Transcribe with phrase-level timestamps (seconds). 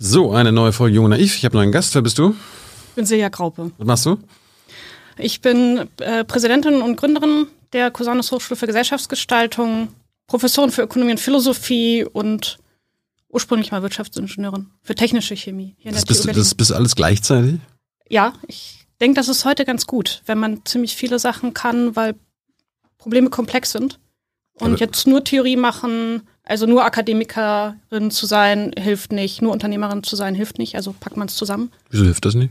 [0.00, 1.36] So, eine neue Folge Jung und Naiv.
[1.36, 1.92] Ich habe noch einen Gast.
[1.96, 2.36] Wer bist du?
[2.90, 3.72] Ich bin Silja Graupe.
[3.78, 4.18] Was machst du?
[5.16, 9.88] Ich bin äh, Präsidentin und Gründerin der Cusanus Hochschule für Gesellschaftsgestaltung,
[10.28, 12.58] Professorin für Ökonomie und Philosophie und
[13.28, 15.74] ursprünglich mal Wirtschaftsingenieurin für technische Chemie.
[15.78, 17.58] Hier das, bist du, das bist alles gleichzeitig?
[18.08, 22.14] Ja, ich denke, das ist heute ganz gut, wenn man ziemlich viele Sachen kann, weil
[22.98, 23.98] Probleme komplex sind.
[24.60, 29.42] Und Aber jetzt nur Theorie machen, also nur Akademikerin zu sein, hilft nicht.
[29.42, 30.74] Nur Unternehmerin zu sein, hilft nicht.
[30.74, 31.70] Also packt man es zusammen.
[31.90, 32.50] Wieso hilft das nicht?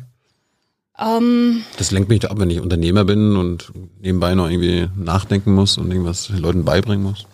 [0.99, 5.53] Ähm, das lenkt mich doch ab, wenn ich Unternehmer bin und nebenbei noch irgendwie nachdenken
[5.53, 7.25] muss und irgendwas den Leuten beibringen muss.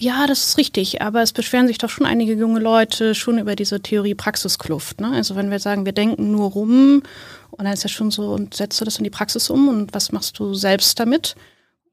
[0.00, 3.56] Ja, das ist richtig, aber es beschweren sich doch schon einige junge Leute schon über
[3.56, 5.00] diese Theorie-Praxis-Kluft.
[5.00, 5.10] Ne?
[5.10, 7.02] Also wenn wir sagen, wir denken nur rum
[7.50, 9.92] und dann ist ja schon so, und setzt du das in die Praxis um und
[9.92, 11.34] was machst du selbst damit?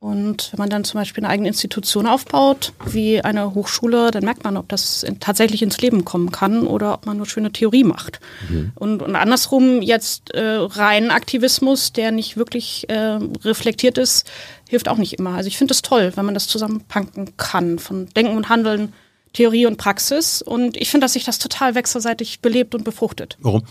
[0.06, 4.44] Und wenn man dann zum Beispiel eine eigene Institution aufbaut, wie eine Hochschule, dann merkt
[4.44, 7.84] man, ob das in, tatsächlich ins Leben kommen kann oder ob man nur schöne Theorie
[7.84, 8.20] macht.
[8.48, 8.72] Mhm.
[8.76, 14.30] Und, und, andersrum jetzt äh, rein Aktivismus, der nicht wirklich äh, reflektiert ist,
[14.70, 15.34] hilft auch nicht immer.
[15.34, 18.94] Also ich finde es toll, wenn man das zusammenpacken kann von Denken und Handeln,
[19.34, 20.44] Theorie und Praxis.
[20.44, 23.38] Und ich finde, dass sich das total wechselseitig belebt und befruchtet.
[23.40, 23.64] Warum?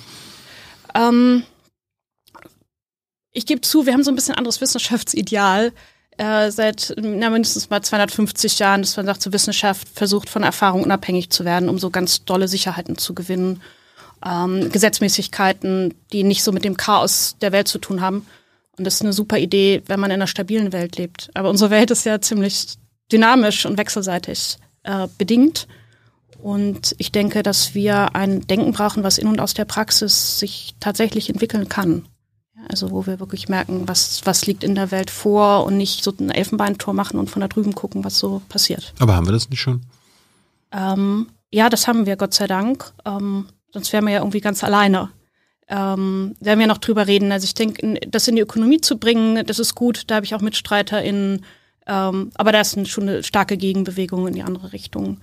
[0.96, 1.44] Ähm,
[3.30, 5.72] ich gebe zu, wir haben so ein bisschen anderes Wissenschaftsideal
[6.18, 10.82] äh, seit na, mindestens mal 250 Jahren, dass man sagt, so Wissenschaft versucht von Erfahrung
[10.82, 13.62] unabhängig zu werden, um so ganz dolle Sicherheiten zu gewinnen.
[14.24, 18.26] Ähm, Gesetzmäßigkeiten, die nicht so mit dem Chaos der Welt zu tun haben.
[18.78, 21.30] Und das ist eine super Idee, wenn man in einer stabilen Welt lebt.
[21.34, 22.76] Aber unsere Welt ist ja ziemlich
[23.12, 25.66] dynamisch und wechselseitig äh, bedingt.
[26.42, 30.74] Und ich denke, dass wir ein Denken brauchen, was in und aus der Praxis sich
[30.80, 32.06] tatsächlich entwickeln kann.
[32.68, 36.12] Also wo wir wirklich merken, was, was liegt in der Welt vor und nicht so
[36.18, 38.92] ein Elfenbeintor machen und von da drüben gucken, was so passiert.
[38.98, 39.82] Aber haben wir das nicht schon?
[40.72, 42.92] Ähm, ja, das haben wir, Gott sei Dank.
[43.04, 45.10] Ähm, sonst wären wir ja irgendwie ganz alleine.
[45.68, 47.32] Ähm, werden wir noch drüber reden.
[47.32, 50.04] Also ich denke, das in die Ökonomie zu bringen, das ist gut.
[50.08, 51.44] Da habe ich auch MitstreiterInnen.
[51.86, 55.18] Ähm, aber da ist schon eine starke Gegenbewegung in die andere Richtung.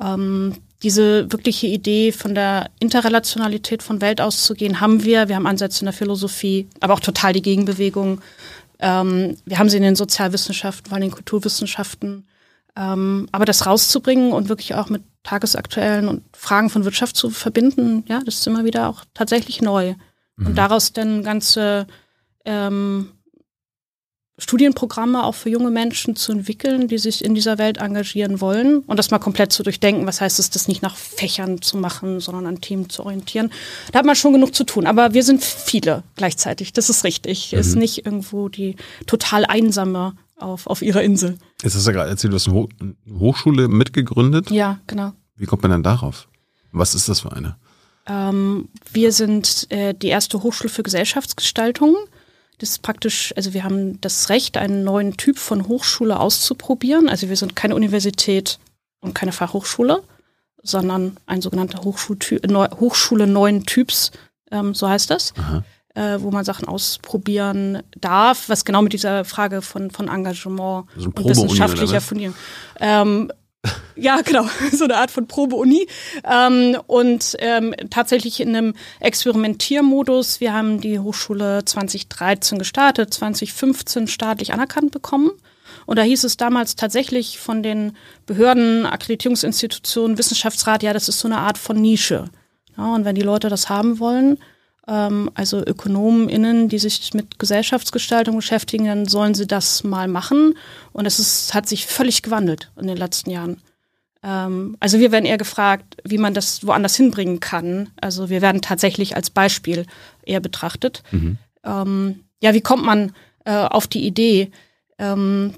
[0.00, 5.28] Ähm, diese wirkliche Idee von der Interrelationalität von Welt auszugehen, haben wir.
[5.28, 8.20] Wir haben Ansätze in der Philosophie, aber auch total die Gegenbewegung.
[8.78, 12.26] Ähm, wir haben sie in den Sozialwissenschaften, vor allem in den Kulturwissenschaften.
[12.76, 18.04] Ähm, aber das rauszubringen und wirklich auch mit tagesaktuellen und Fragen von Wirtschaft zu verbinden,
[18.06, 19.94] ja, das ist immer wieder auch tatsächlich neu.
[20.36, 20.46] Mhm.
[20.46, 21.86] Und daraus dann ganze
[22.44, 23.12] ähm,
[24.38, 28.98] Studienprogramme auch für junge Menschen zu entwickeln, die sich in dieser Welt engagieren wollen und
[28.98, 30.06] das mal komplett zu durchdenken.
[30.06, 33.50] Was heißt es, das nicht nach Fächern zu machen, sondern an Themen zu orientieren?
[33.92, 34.86] Da hat man schon genug zu tun.
[34.86, 36.74] Aber wir sind viele gleichzeitig.
[36.74, 37.52] Das ist richtig.
[37.52, 37.58] Mhm.
[37.58, 38.76] Ist nicht irgendwo die
[39.06, 41.38] total einsame auf, auf ihrer Insel.
[41.62, 42.68] Jetzt hast du ja gerade erzählt, du hast eine, Ho
[43.18, 44.50] Hochschule mitgegründet.
[44.50, 45.12] Ja, genau.
[45.36, 46.28] Wie kommt man dann darauf?
[46.72, 47.56] Was ist das für eine?
[48.06, 51.96] Ähm, wir sind äh, die erste Hochschule für Gesellschaftsgestaltung.
[52.58, 57.08] Das ist praktisch, also wir haben das Recht, einen neuen Typ von Hochschule auszuprobieren.
[57.08, 58.58] Also wir sind keine Universität
[59.00, 60.02] und keine Fachhochschule,
[60.62, 64.10] sondern ein sogenannter Hochschule neuen Typs,
[64.50, 65.34] ähm, so heißt das,
[65.94, 71.08] äh, wo man Sachen ausprobieren darf, was genau mit dieser Frage von, von Engagement also
[71.08, 72.36] und wissenschaftlicher Fundierung.
[72.80, 73.30] Ähm,
[73.96, 75.86] ja, genau, so eine Art von Probe-Uni.
[76.24, 80.40] Ähm, und ähm, tatsächlich in einem Experimentiermodus.
[80.40, 85.30] Wir haben die Hochschule 2013 gestartet, 2015 staatlich anerkannt bekommen.
[85.86, 91.28] Und da hieß es damals tatsächlich von den Behörden, Akkreditierungsinstitutionen, Wissenschaftsrat, ja, das ist so
[91.28, 92.24] eine Art von Nische.
[92.76, 94.38] Ja, und wenn die Leute das haben wollen,
[94.88, 100.54] also ÖkonomInnen, die sich mit Gesellschaftsgestaltung beschäftigen, dann sollen sie das mal machen.
[100.92, 103.60] Und es ist, hat sich völlig gewandelt in den letzten Jahren.
[104.22, 107.90] Ähm, also wir werden eher gefragt, wie man das woanders hinbringen kann.
[108.00, 109.86] Also wir werden tatsächlich als Beispiel
[110.22, 111.02] eher betrachtet.
[111.10, 111.38] Mhm.
[111.64, 113.12] Ähm, ja, wie kommt man
[113.44, 114.52] äh, auf die Idee?
[114.98, 115.54] Ähm,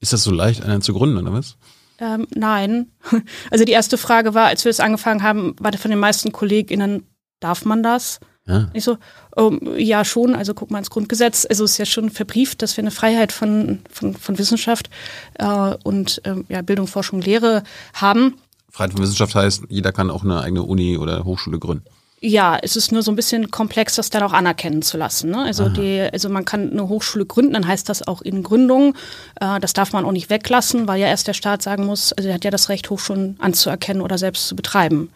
[0.00, 1.56] ist das so leicht, einen zu gründen, oder was?
[1.98, 2.92] Ähm, nein.
[3.50, 7.04] Also die erste Frage war, als wir es angefangen haben, war von den meisten KollegInnen
[7.44, 8.20] darf man das?
[8.46, 8.68] Ja.
[8.74, 8.98] Ich so,
[9.36, 11.46] oh, ja schon, also guck mal ins Grundgesetz.
[11.48, 14.90] Also es ist ja schon verbrieft, dass wir eine Freiheit von, von, von Wissenschaft
[15.38, 17.62] äh, und ähm, ja, Bildung, Forschung, Lehre
[17.94, 18.34] haben.
[18.70, 21.84] Freiheit von Wissenschaft heißt, jeder kann auch eine eigene Uni oder Hochschule gründen.
[22.26, 25.30] Ja, es ist nur so ein bisschen komplex, das dann auch anerkennen zu lassen.
[25.30, 25.42] Ne?
[25.42, 28.94] Also, die, also man kann eine Hochschule gründen, dann heißt das auch in Gründung.
[29.40, 32.28] Äh, das darf man auch nicht weglassen, weil ja erst der Staat sagen muss, also
[32.28, 35.10] er hat ja das Recht, Hochschulen anzuerkennen oder selbst zu betreiben.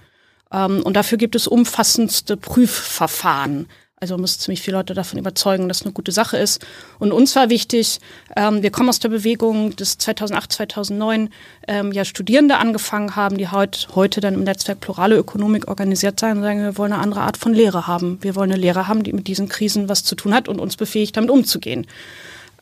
[0.52, 3.66] Ähm, und dafür gibt es umfassendste Prüfverfahren.
[4.00, 6.64] Also man muss ziemlich viele Leute davon überzeugen, dass es eine gute Sache ist.
[7.00, 7.98] Und uns war wichtig,
[8.36, 11.30] ähm, wir kommen aus der Bewegung, dass 2008, 2009
[11.66, 16.36] ähm, ja Studierende angefangen haben, die heut, heute dann im Netzwerk Plurale Ökonomik organisiert sein
[16.36, 18.18] und sagen, wir wollen eine andere Art von Lehre haben.
[18.20, 20.76] Wir wollen eine Lehre haben, die mit diesen Krisen was zu tun hat und uns
[20.76, 21.86] befähigt, damit umzugehen.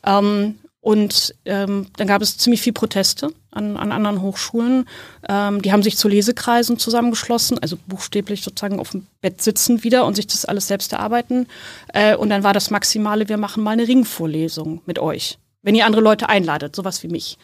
[0.03, 0.55] Ähm,
[0.87, 4.87] und ähm, dann gab es ziemlich viel Proteste an, an anderen Hochschulen.
[5.27, 10.05] Ähm, die haben sich zu Lesekreisen zusammengeschlossen, also buchstäblich sozusagen auf dem Bett sitzen wieder
[10.05, 11.47] und sich das alles selbst erarbeiten.
[11.93, 15.85] Äh, und dann war das Maximale, wir machen mal eine Ringvorlesung mit euch, wenn ihr
[15.85, 17.37] andere Leute einladet, sowas wie mich.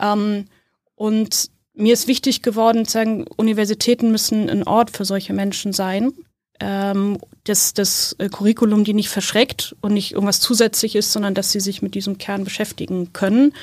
[0.00, 0.46] Ähm,
[0.96, 6.14] und mir ist wichtig geworden, zu sagen, Universitäten müssen ein Ort für solche Menschen sein,
[6.60, 11.52] ähm, das, das äh, Curriculum die nicht verschreckt und nicht irgendwas zusätzlich ist, sondern dass
[11.52, 13.54] sie sich mit diesem Kern beschäftigen können.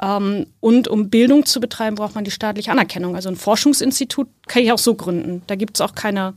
[0.00, 3.16] Ähm, und um Bildung zu betreiben, braucht man die staatliche Anerkennung.
[3.16, 5.42] Also ein Forschungsinstitut kann ich auch so gründen.
[5.46, 6.34] Da gibt es auch keine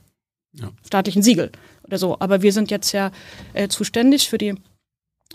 [0.54, 0.70] ja.
[0.86, 1.52] staatlichen Siegel
[1.84, 2.18] oder so.
[2.20, 3.12] Aber wir sind jetzt ja
[3.54, 4.56] äh, zuständig für die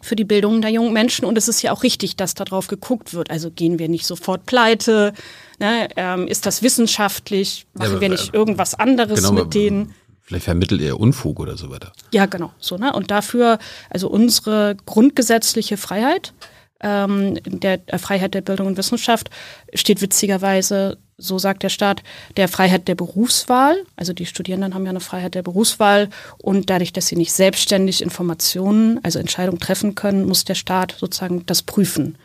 [0.03, 3.15] für die Bildung der jungen Menschen und es ist ja auch richtig, dass darauf geguckt
[3.15, 3.31] wird.
[3.31, 5.15] Also gehen wir nicht sofort pleite,
[5.59, 5.89] ne?
[5.97, 9.95] ähm, ist das wissenschaftlich, machen ja, wir nicht äh, irgendwas anderes genau, mit denen.
[10.27, 11.93] Vielleicht vermittelt er Unfug oder so weiter.
[12.13, 12.53] Ja, genau.
[12.59, 12.93] So, ne?
[12.93, 16.33] Und dafür, also unsere grundgesetzliche Freiheit,
[16.81, 19.31] ähm, der, der Freiheit der Bildung und Wissenschaft,
[19.73, 22.03] steht witzigerweise, so sagt der Staat,
[22.37, 23.77] der Freiheit der Berufswahl.
[23.95, 28.03] Also die Studierenden haben ja eine Freiheit der Berufswahl und dadurch, dass sie nicht selbstständig
[28.03, 32.19] Informationen, also Entscheidungen treffen können, muss der Staat sozusagen das prüfen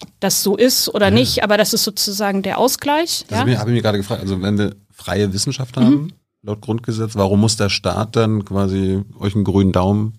[0.00, 1.10] ob das so ist oder ja.
[1.12, 3.24] nicht, aber das ist sozusagen der Ausgleich.
[3.28, 3.58] Das ja?
[3.58, 6.12] habe ich mir gerade gefragt, also wenn wir freie Wissenschaft haben, mhm
[6.42, 7.14] laut Grundgesetz.
[7.14, 10.14] Warum muss der Staat dann quasi euch einen grünen Daumen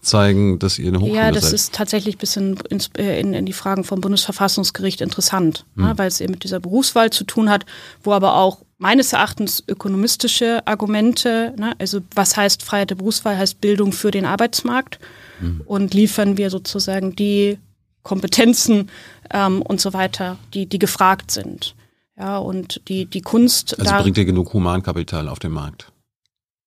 [0.00, 1.24] zeigen, dass ihr eine Hochschule seid?
[1.26, 1.52] Ja, das seid?
[1.54, 2.58] ist tatsächlich bis in,
[2.96, 5.84] in, in, die Fragen vom Bundesverfassungsgericht interessant, hm.
[5.84, 7.66] ne, weil es eben mit dieser Berufswahl zu tun hat,
[8.02, 13.60] wo aber auch meines Erachtens ökonomistische Argumente, ne, also was heißt Freiheit der Berufswahl, heißt
[13.60, 14.98] Bildung für den Arbeitsmarkt
[15.38, 15.60] hm.
[15.66, 17.58] und liefern wir sozusagen die
[18.02, 18.90] Kompetenzen
[19.30, 21.76] ähm, und so weiter, die, die gefragt sind.
[22.20, 23.78] Ja, und die, die Kunst.
[23.80, 25.90] Also da, bringt ihr genug Humankapital auf den Markt?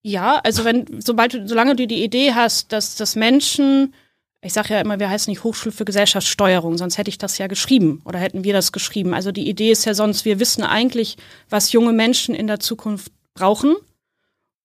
[0.02, 3.94] Ja, also wenn, sobald du, solange du die Idee hast, dass, dass Menschen,
[4.42, 7.46] ich sage ja immer, wir heißen nicht Hochschule für Gesellschaftssteuerung, sonst hätte ich das ja
[7.46, 9.14] geschrieben oder hätten wir das geschrieben.
[9.14, 11.16] Also die Idee ist ja sonst, wir wissen eigentlich,
[11.48, 13.76] was junge Menschen in der Zukunft brauchen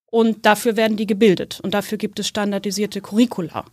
[0.08, 3.64] und dafür werden die gebildet und dafür gibt es standardisierte Curricula.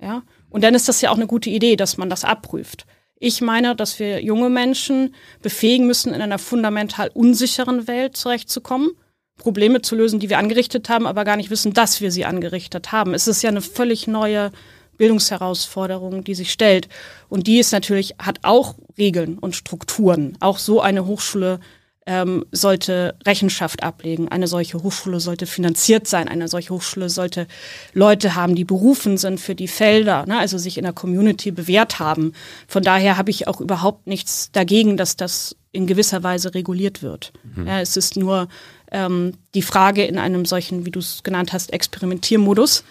[0.00, 2.86] Ja, und dann ist das ja auch eine gute Idee, dass man das abprüft.
[3.20, 8.90] Ich meine, dass wir junge Menschen befähigen müssen, in einer fundamental unsicheren Welt zurechtzukommen,
[9.36, 12.92] Probleme zu lösen, die wir angerichtet haben, aber gar nicht wissen, dass wir sie angerichtet
[12.92, 13.14] haben.
[13.14, 14.52] Es ist ja eine völlig neue
[14.98, 16.88] Bildungsherausforderung, die sich stellt.
[17.28, 20.36] Und die ist natürlich, hat auch Regeln und Strukturen.
[20.40, 21.60] Auch so eine Hochschule
[22.08, 24.28] ähm, sollte Rechenschaft ablegen.
[24.28, 26.26] Eine solche Hochschule sollte finanziert sein.
[26.26, 27.46] Eine solche Hochschule sollte
[27.92, 30.38] Leute haben, die berufen sind für die Felder, ne?
[30.38, 32.32] also sich in der Community bewährt haben.
[32.66, 37.34] Von daher habe ich auch überhaupt nichts dagegen, dass das in gewisser Weise reguliert wird.
[37.54, 37.66] Mhm.
[37.66, 38.48] Ja, es ist nur
[38.90, 42.84] ähm, die Frage in einem solchen, wie du es genannt hast, Experimentiermodus.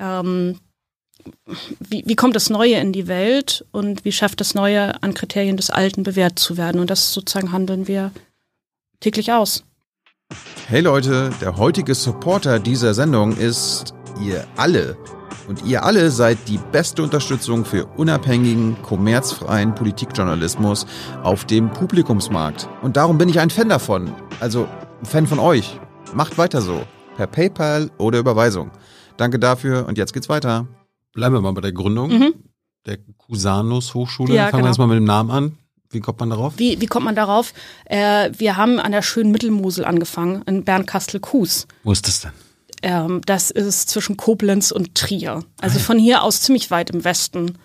[0.00, 0.58] Ähm,
[1.78, 5.56] wie, wie kommt das Neue in die Welt und wie schafft das Neue an Kriterien
[5.56, 6.80] des Alten bewährt zu werden?
[6.80, 8.10] Und das sozusagen handeln wir
[9.00, 9.64] täglich aus.
[10.68, 14.96] Hey Leute, der heutige Supporter dieser Sendung ist ihr alle.
[15.48, 20.86] Und ihr alle seid die beste Unterstützung für unabhängigen, kommerzfreien Politikjournalismus
[21.22, 22.68] auf dem Publikumsmarkt.
[22.82, 24.12] Und darum bin ich ein Fan davon.
[24.40, 24.66] Also
[25.00, 25.78] ein Fan von euch.
[26.14, 26.82] Macht weiter so.
[27.16, 28.72] Per PayPal oder Überweisung.
[29.16, 30.66] Danke dafür und jetzt geht's weiter.
[31.12, 32.34] Bleiben wir mal bei der Gründung mhm.
[32.84, 34.34] der Cusanus Hochschule.
[34.34, 34.64] Ja, Fangen genau.
[34.64, 35.58] wir jetzt mal mit dem Namen an.
[35.90, 36.54] Wie kommt man darauf?
[36.56, 37.52] Wie, wie kommt man darauf?
[37.84, 41.66] Äh, wir haben an der schönen Mittelmosel angefangen, in Bernkastel-Kues.
[41.84, 42.32] Wo ist das denn?
[42.82, 45.44] Ähm, das ist zwischen Koblenz und Trier.
[45.60, 47.58] Also von hier aus ziemlich weit im Westen.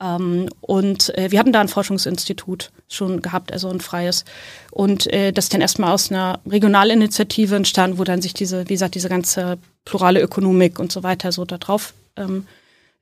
[0.00, 4.24] Ähm, und äh, wir hatten da ein Forschungsinstitut schon gehabt, also ein freies.
[4.70, 8.94] Und äh, das dann erstmal aus einer Regionalinitiative entstanden, wo dann sich diese, wie gesagt,
[8.94, 12.46] diese ganze plurale Ökonomik und so weiter so da drauf ähm,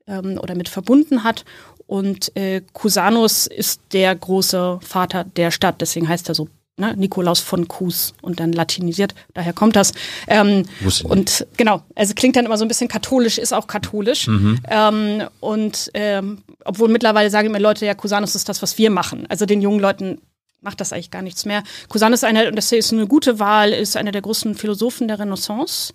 [0.06, 1.44] ähm, oder mit verbunden hat.
[1.90, 7.40] Und äh, Cusanus ist der große Vater der Stadt, deswegen heißt er so ne, Nikolaus
[7.40, 9.92] von Cus und dann latinisiert, daher kommt das.
[10.28, 10.66] Ähm,
[11.02, 14.28] und genau, also klingt dann immer so ein bisschen katholisch, ist auch katholisch.
[14.28, 14.61] Mhm.
[14.70, 19.26] Ähm, und ähm, obwohl mittlerweile sagen immer Leute, ja, Cusanus ist das, was wir machen.
[19.28, 20.20] Also den jungen Leuten
[20.61, 21.64] macht das eigentlich gar nichts mehr.
[21.88, 25.18] Cusann ist eine, und das ist eine gute Wahl, ist einer der großen Philosophen der
[25.18, 25.92] Renaissance,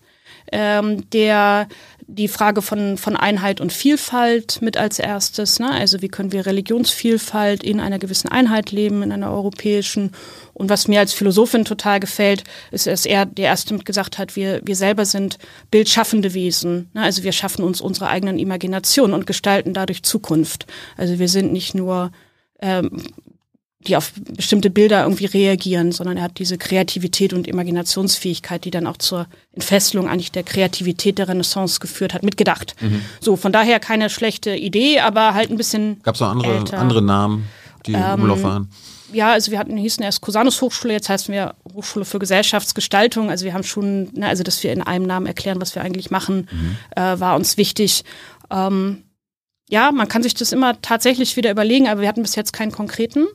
[0.51, 1.69] ähm, der
[2.07, 5.71] die Frage von, von Einheit und Vielfalt mit als erstes, ne?
[5.71, 10.11] also wie können wir Religionsvielfalt in einer gewissen Einheit leben, in einer europäischen.
[10.53, 14.61] Und was mir als Philosophin total gefällt, ist, dass er der Erste gesagt hat, wir,
[14.63, 15.39] wir selber sind
[15.71, 16.89] bildschaffende Wesen.
[16.93, 17.01] Ne?
[17.01, 20.67] Also wir schaffen uns unsere eigenen Imaginationen und gestalten dadurch Zukunft.
[20.97, 22.11] Also wir sind nicht nur
[22.61, 23.01] ähm,
[23.87, 28.87] die auf bestimmte Bilder irgendwie reagieren, sondern er hat diese Kreativität und Imaginationsfähigkeit, die dann
[28.87, 32.75] auch zur Entfesselung eigentlich der Kreativität der Renaissance geführt hat, mitgedacht.
[32.81, 33.01] Mhm.
[33.19, 36.01] So, von daher keine schlechte Idee, aber halt ein bisschen.
[36.03, 37.47] Gab es noch andere, andere Namen,
[37.85, 38.69] die im ähm, Umlauf waren?
[39.13, 43.29] Ja, also wir hatten, hießen erst Cusanus Hochschule, jetzt heißen wir Hochschule für Gesellschaftsgestaltung.
[43.29, 46.11] Also wir haben schon, ne, also dass wir in einem Namen erklären, was wir eigentlich
[46.11, 46.77] machen, mhm.
[46.95, 48.03] äh, war uns wichtig.
[48.49, 49.03] Ähm,
[49.69, 52.71] ja, man kann sich das immer tatsächlich wieder überlegen, aber wir hatten bis jetzt keinen
[52.71, 53.27] konkreten.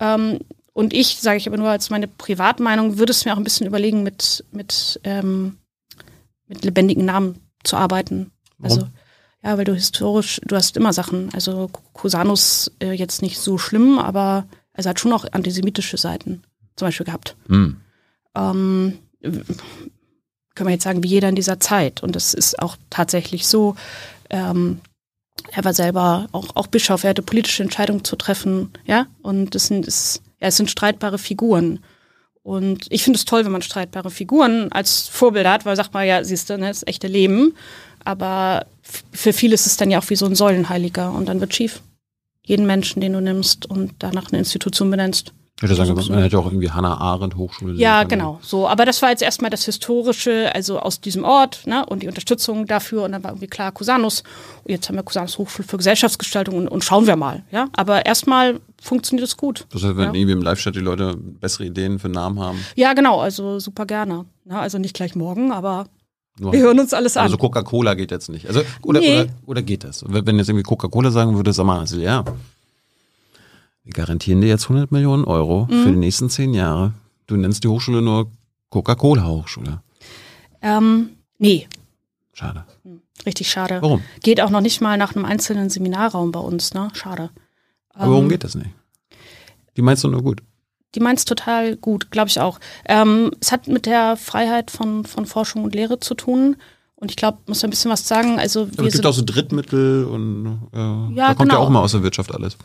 [0.00, 0.38] Ähm,
[0.72, 3.66] und ich, sage ich aber nur als meine Privatmeinung, würde es mir auch ein bisschen
[3.66, 5.56] überlegen, mit, mit, ähm,
[6.48, 8.30] mit lebendigen Namen zu arbeiten.
[8.58, 8.78] Warum?
[8.78, 8.88] Also,
[9.42, 11.32] ja, weil du historisch, du hast immer Sachen.
[11.32, 16.42] Also Cusanus äh, jetzt nicht so schlimm, aber also hat schon auch antisemitische Seiten
[16.74, 17.36] zum Beispiel gehabt.
[17.48, 17.76] Mhm.
[18.34, 22.02] Ähm, können wir jetzt sagen, wie jeder in dieser Zeit.
[22.02, 23.76] Und das ist auch tatsächlich so.
[24.30, 24.80] Ähm,
[25.52, 29.66] er war selber auch, auch Bischof, er hatte politische Entscheidungen zu treffen, ja, und das
[29.66, 31.80] sind, das, ja, es sind streitbare Figuren.
[32.42, 36.06] Und ich finde es toll, wenn man streitbare Figuren als Vorbild hat, weil sagt man
[36.06, 37.56] ja, siehst du, ne, das echte Leben.
[38.04, 38.66] Aber
[39.10, 41.82] für viele ist es dann ja auch wie so ein Säulenheiliger und dann wird schief.
[42.44, 45.32] Jeden Menschen, den du nimmst und danach eine Institution benennst.
[45.56, 47.72] Ich würde sagen, man hätte auch irgendwie Hannah Arendt Hochschule.
[47.76, 48.68] Ja, genau, so.
[48.68, 52.66] Aber das war jetzt erstmal das Historische, also aus diesem Ort, ne, und die Unterstützung
[52.66, 53.04] dafür.
[53.04, 54.22] Und dann war irgendwie klar Cusanus.
[54.64, 57.68] Und jetzt haben wir Cusanus Hochschule für Gesellschaftsgestaltung und, und schauen wir mal, ja.
[57.72, 59.66] Aber erstmal funktioniert es gut.
[59.70, 60.12] Das heißt, wenn ja.
[60.12, 62.62] irgendwie im Live-Chat die Leute bessere Ideen für Namen haben.
[62.74, 64.26] Ja, genau, also super gerne.
[64.44, 65.86] Ja, also nicht gleich morgen, aber
[66.38, 67.22] nur wir hören uns alles an.
[67.22, 68.46] Also Coca-Cola geht jetzt nicht.
[68.46, 69.20] Also, oder, nee.
[69.20, 70.04] oder, oder geht das?
[70.06, 72.24] Wenn jetzt irgendwie Coca-Cola sagen würde, sag mal, also, ja
[73.86, 75.82] wir garantieren dir jetzt 100 Millionen Euro mhm.
[75.84, 76.92] für die nächsten zehn Jahre.
[77.28, 78.30] Du nennst die Hochschule nur
[78.68, 79.80] Coca-Cola Hochschule.
[80.60, 81.68] Ähm, nee.
[82.32, 82.64] Schade.
[82.82, 83.78] Hm, richtig schade.
[83.80, 84.02] Warum?
[84.24, 86.88] Geht auch noch nicht mal nach einem einzelnen Seminarraum bei uns, ne?
[86.94, 87.30] Schade.
[87.90, 88.70] Aber warum ähm, geht das nicht?
[89.76, 90.42] Die meinst du nur gut?
[90.96, 92.58] Die meinst total gut, glaube ich auch.
[92.86, 96.56] Ähm, es hat mit der Freiheit von, von Forschung und Lehre zu tun.
[96.96, 98.40] Und ich glaube, muss ein bisschen was sagen.
[98.40, 101.54] Also wir es gibt auch so Drittmittel und äh, ja, da kommt genau.
[101.54, 102.56] ja auch mal aus der Wirtschaft alles.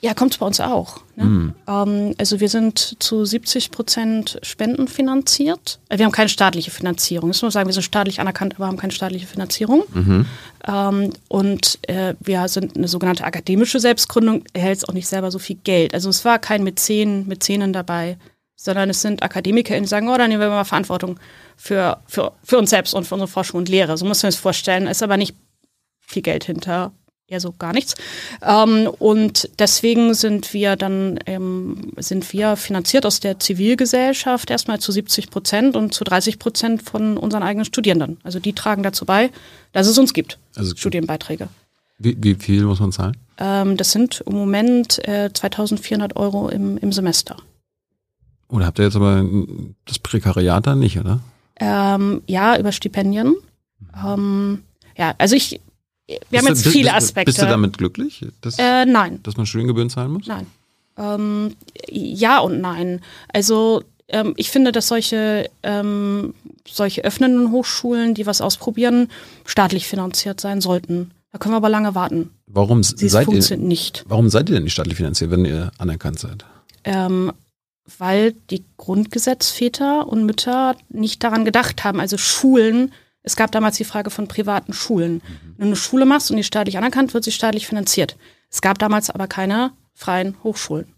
[0.00, 1.00] Ja, kommt bei uns auch.
[1.16, 1.24] Ne?
[1.24, 1.54] Mhm.
[1.66, 5.80] Ähm, also wir sind zu 70 Prozent spendenfinanziert.
[5.88, 7.30] Äh, wir haben keine staatliche Finanzierung.
[7.30, 9.82] Das muss man sagen, wir sind staatlich anerkannt, aber haben keine staatliche Finanzierung.
[9.92, 10.26] Mhm.
[10.66, 15.56] Ähm, und äh, wir sind eine sogenannte akademische Selbstgründung, erhält auch nicht selber so viel
[15.56, 15.94] Geld.
[15.94, 18.18] Also es war kein Mäzen, Mäzenen dabei,
[18.54, 21.18] sondern es sind AkademikerInnen, die sagen, oh, dann nehmen wir mal Verantwortung
[21.56, 23.98] für, für, für uns selbst und für unsere Forschung und Lehre.
[23.98, 24.86] So muss man es vorstellen.
[24.86, 25.34] Es ist aber nicht
[26.00, 26.92] viel Geld hinter
[27.28, 27.94] eher so gar nichts.
[28.42, 34.90] Ähm, und deswegen sind wir dann ähm, sind wir finanziert aus der Zivilgesellschaft erstmal zu
[34.90, 38.18] 70 Prozent und zu 30 Prozent von unseren eigenen Studierenden.
[38.24, 39.30] Also die tragen dazu bei,
[39.72, 41.48] dass es uns gibt, also, Studienbeiträge.
[41.98, 43.16] Wie, wie viel muss man zahlen?
[43.36, 47.36] Ähm, das sind im Moment äh, 2400 Euro im, im Semester.
[48.48, 49.24] Oder habt ihr jetzt aber
[49.84, 51.20] das Prekariat da nicht, oder?
[51.60, 53.34] Ähm, ja, über Stipendien.
[54.02, 54.62] Ähm,
[54.96, 55.60] ja, also ich,
[56.30, 57.30] wir haben jetzt du, viele Aspekte.
[57.30, 58.26] Bist du damit glücklich?
[58.40, 59.20] Dass, äh, nein.
[59.22, 60.26] Dass man Studiengebühren zahlen muss?
[60.26, 60.46] Nein.
[60.96, 61.54] Ähm,
[61.90, 63.00] ja und nein.
[63.32, 66.34] Also ähm, ich finde, dass solche, ähm,
[66.66, 69.08] solche öffnenden Hochschulen, die was ausprobieren,
[69.44, 71.10] staatlich finanziert sein sollten.
[71.32, 72.30] Da können wir aber lange warten.
[72.46, 74.04] Warum Sie seid ihr nicht?
[74.08, 76.44] Warum seid ihr denn nicht staatlich finanziert, wenn ihr anerkannt seid?
[76.84, 77.32] Ähm,
[77.98, 83.84] weil die Grundgesetzväter und Mütter nicht daran gedacht haben, also Schulen es gab damals die
[83.84, 85.14] Frage von privaten Schulen.
[85.14, 85.20] Mhm.
[85.56, 88.16] Wenn du eine Schule machst und die staatlich anerkannt, wird sie staatlich finanziert.
[88.50, 90.94] Es gab damals aber keine freien Hochschulen.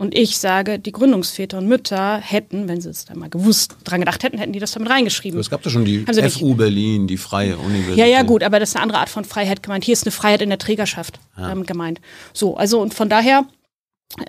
[0.00, 3.98] Und ich sage, die Gründungsväter und Mütter hätten, wenn sie es dann mal gewusst, dran
[3.98, 5.40] gedacht hätten, hätten die das damit reingeschrieben.
[5.40, 7.98] Es gab da schon die FU Berlin, die Freie Universität.
[7.98, 9.84] Ja, ja, gut, aber das ist eine andere Art von Freiheit gemeint.
[9.84, 11.50] Hier ist eine Freiheit in der Trägerschaft ja.
[11.50, 12.00] ähm, gemeint.
[12.32, 13.44] So, also und von daher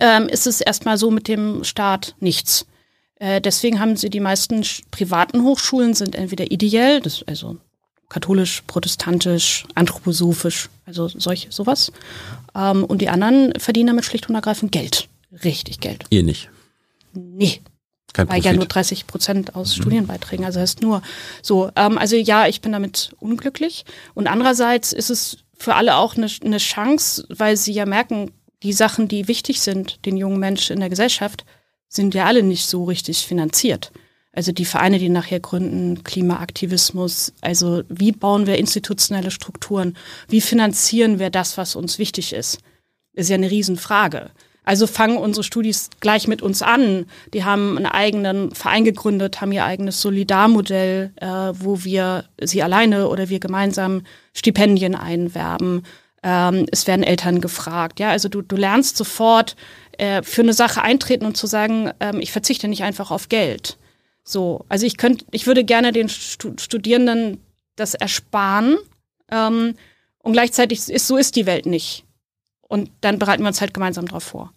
[0.01, 2.65] ähm, ist es erstmal so mit dem Staat nichts.
[3.19, 7.57] Äh, deswegen haben sie die meisten privaten Hochschulen sind entweder ideell, das, also
[8.07, 11.91] katholisch, protestantisch, anthroposophisch, also solche, sowas.
[12.55, 15.07] Ähm, und die anderen verdienen damit schlicht und ergreifend Geld.
[15.43, 16.05] Richtig Geld.
[16.09, 16.49] Ihr nicht?
[17.13, 17.61] Nee.
[18.13, 19.81] Kein Weil ja nur 30 Prozent aus mhm.
[19.81, 21.03] Studienbeiträgen, also heißt nur
[21.43, 21.69] so.
[21.75, 23.85] Ähm, also ja, ich bin damit unglücklich.
[24.15, 28.31] Und andererseits ist es für alle auch eine, eine Chance, weil sie ja merken,
[28.63, 31.45] die Sachen, die wichtig sind, den jungen Menschen in der Gesellschaft,
[31.89, 33.91] sind ja alle nicht so richtig finanziert.
[34.31, 39.97] Also die Vereine, die nachher gründen, Klimaaktivismus, also wie bauen wir institutionelle Strukturen,
[40.29, 42.59] wie finanzieren wir das, was uns wichtig ist,
[43.13, 44.29] ist ja eine Riesenfrage.
[44.63, 47.07] Also fangen unsere Studis gleich mit uns an.
[47.33, 53.07] Die haben einen eigenen Verein gegründet, haben ihr eigenes Solidarmodell, äh, wo wir sie alleine
[53.07, 54.03] oder wir gemeinsam
[54.33, 55.81] Stipendien einwerben.
[56.21, 57.99] Ähm, es werden Eltern gefragt.
[57.99, 59.55] Ja, also du, du lernst sofort
[59.99, 63.77] äh, für eine Sache eintreten und zu sagen, ähm, ich verzichte nicht einfach auf Geld.
[64.23, 67.39] So, also ich könnte, ich würde gerne den Studierenden
[67.75, 68.77] das ersparen.
[69.29, 69.75] Ähm,
[70.19, 72.05] und gleichzeitig ist so ist die Welt nicht.
[72.61, 74.53] Und dann bereiten wir uns halt gemeinsam darauf vor.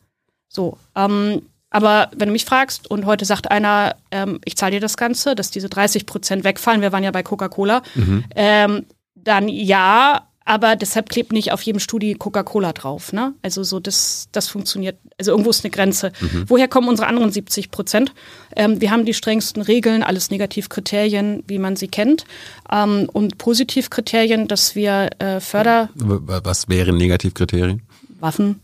[0.48, 4.80] So, ähm, aber wenn du mich fragst und heute sagt einer, ähm, ich zahle dir
[4.80, 8.24] das Ganze, dass diese 30 Prozent wegfallen, wir waren ja bei Coca-Cola, mhm.
[8.36, 13.12] ähm, dann ja, aber deshalb klebt nicht auf jedem Studi Coca-Cola drauf.
[13.12, 13.34] Ne?
[13.42, 14.98] Also so, das, das funktioniert.
[15.18, 16.12] Also irgendwo ist eine Grenze.
[16.20, 16.44] Mhm.
[16.48, 18.12] Woher kommen unsere anderen 70 Prozent?
[18.56, 22.24] Ähm, wir haben die strengsten Regeln, alles Negativkriterien, wie man sie kennt.
[22.70, 25.90] Ähm, und Positivkriterien, dass wir äh, Förder...
[25.94, 27.82] Was wären Negativkriterien?
[28.20, 28.60] Waffen,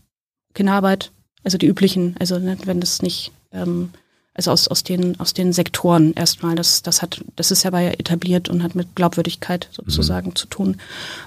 [0.53, 1.11] Kinderarbeit,
[1.43, 2.15] also die üblichen.
[2.19, 3.31] Also ne, wenn das nicht...
[3.51, 3.91] Ähm,
[4.39, 6.55] also aus, aus, den, aus den Sektoren erstmal.
[6.55, 10.35] Das, das, hat, das ist ja bei etabliert und hat mit Glaubwürdigkeit sozusagen mhm.
[10.35, 10.77] zu tun,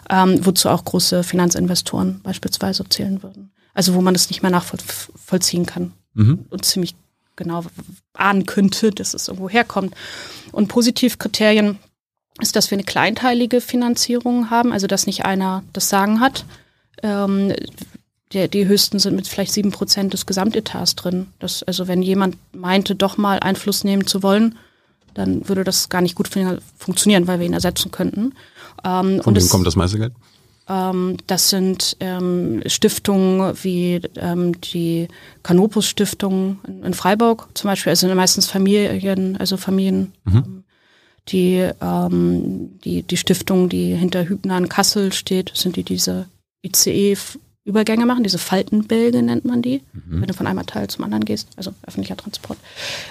[0.09, 3.52] ähm, wozu auch große Finanzinvestoren beispielsweise zählen würden.
[3.75, 6.47] Also wo man das nicht mehr nachvollziehen kann mhm.
[6.49, 6.95] und ziemlich
[7.37, 7.64] genau
[8.14, 9.95] ahnen könnte, dass es irgendwo herkommt.
[10.50, 11.78] Und Positivkriterien
[12.40, 16.47] ist, dass wir eine kleinteilige Finanzierung haben, also dass nicht einer das Sagen hat.
[17.02, 17.52] Ähm,
[18.32, 21.28] der, die höchsten sind mit vielleicht sieben Prozent des Gesamtetats drin.
[21.38, 24.56] Das, also wenn jemand meinte, doch mal Einfluss nehmen zu wollen,
[25.14, 26.28] dann würde das gar nicht gut
[26.78, 28.34] funktionieren, weil wir ihn ersetzen könnten.
[28.84, 30.12] Ähm, Von wem kommt das meiste Geld?
[30.68, 35.08] Ähm, das sind ähm, Stiftungen wie ähm, die
[35.42, 40.36] Canopus Stiftung in, in, Freiburg zum Beispiel, also meistens Familien, also Familien, mhm.
[40.36, 40.64] Ähm,
[41.28, 46.26] die, ähm, die, die Stiftung, die hinter Hübner in Kassel steht, sind die diese
[46.64, 47.16] ICE
[47.64, 50.21] Übergänge machen, diese Faltenbälge nennt man die, mhm.
[50.21, 52.59] wenn du von einem Abteil zum anderen gehst, also öffentlicher Transport.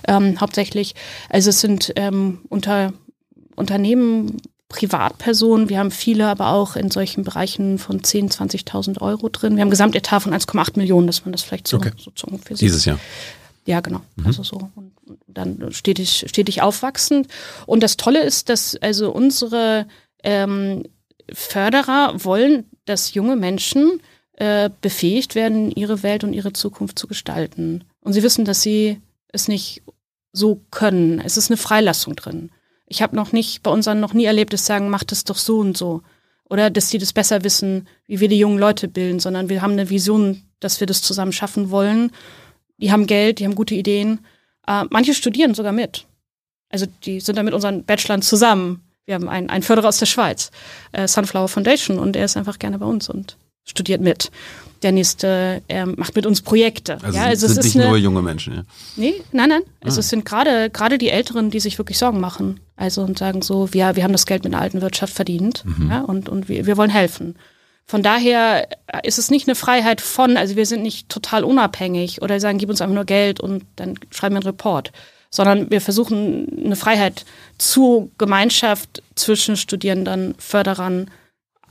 [0.07, 0.93] Ähm, hauptsächlich,
[1.29, 2.93] also es sind ähm, unter
[3.55, 9.55] Unternehmen, Privatpersonen, wir haben viele aber auch in solchen Bereichen von 10.000, 20.000 Euro drin.
[9.55, 11.91] Wir haben ein Gesamtetat von 1,8 Millionen, dass man das vielleicht so, okay.
[11.97, 12.67] so, so ungefähr sieht.
[12.67, 12.99] Dieses Jahr.
[13.65, 14.01] Ja, genau.
[14.15, 14.27] Mhm.
[14.27, 14.69] Also so.
[14.75, 17.27] Und, und dann stetig, stetig aufwachsend.
[17.65, 19.87] Und das Tolle ist, dass also unsere
[20.23, 20.83] ähm,
[21.31, 24.01] Förderer wollen, dass junge Menschen
[24.41, 27.83] äh, befähigt werden, ihre Welt und ihre Zukunft zu gestalten.
[27.99, 29.83] Und sie wissen, dass sie es nicht
[30.33, 31.21] so können.
[31.23, 32.49] Es ist eine Freilassung drin.
[32.87, 35.59] Ich habe noch nicht bei unseren noch nie erlebt, dass sagen, macht es doch so
[35.59, 36.01] und so.
[36.49, 39.73] Oder dass sie das besser wissen, wie wir die jungen Leute bilden, sondern wir haben
[39.73, 42.11] eine Vision, dass wir das zusammen schaffen wollen.
[42.77, 44.25] Die haben Geld, die haben gute Ideen.
[44.65, 46.07] Äh, manche studieren sogar mit.
[46.69, 48.81] Also die sind dann mit unseren Bachelorn zusammen.
[49.05, 50.49] Wir haben einen, einen Förderer aus der Schweiz,
[50.93, 54.31] äh, Sunflower Foundation, und er ist einfach gerne bei uns und studiert mit.
[54.83, 56.97] Der nächste ähm, macht mit uns Projekte.
[57.03, 58.63] Also, ja, also sind es nicht eine, nur junge Menschen, ja?
[58.95, 59.61] Nee, nein, nein.
[59.81, 59.85] Ah.
[59.85, 62.59] Also es sind gerade gerade die Älteren, die sich wirklich Sorgen machen.
[62.75, 65.91] Also und sagen so, wir, wir haben das Geld mit der alten Wirtschaft verdient mhm.
[65.91, 67.35] ja, und, und wir, wir wollen helfen.
[67.85, 68.67] Von daher
[69.03, 72.69] ist es nicht eine Freiheit von, also wir sind nicht total unabhängig oder sagen, gib
[72.69, 74.91] uns einfach nur Geld und dann schreiben wir einen Report,
[75.29, 77.25] sondern wir versuchen eine Freiheit
[77.57, 81.11] zur Gemeinschaft zwischen Studierenden, Förderern,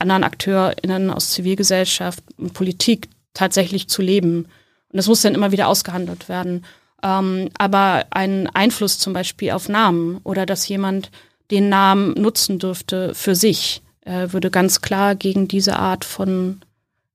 [0.01, 4.45] anderen AkteurInnen aus Zivilgesellschaft und Politik tatsächlich zu leben.
[4.89, 6.65] Und das muss dann immer wieder ausgehandelt werden.
[7.03, 11.11] Ähm, aber ein Einfluss zum Beispiel auf Namen oder dass jemand
[11.49, 16.61] den Namen nutzen dürfte für sich, äh, würde ganz klar gegen diese Art von,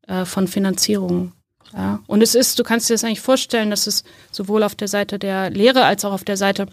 [0.07, 1.33] äh, von Finanzierung.
[1.72, 2.01] Ja.
[2.07, 5.18] Und es ist, du kannst dir das eigentlich vorstellen, dass es sowohl auf der Seite
[5.18, 6.66] der Lehre als auch auf der Seite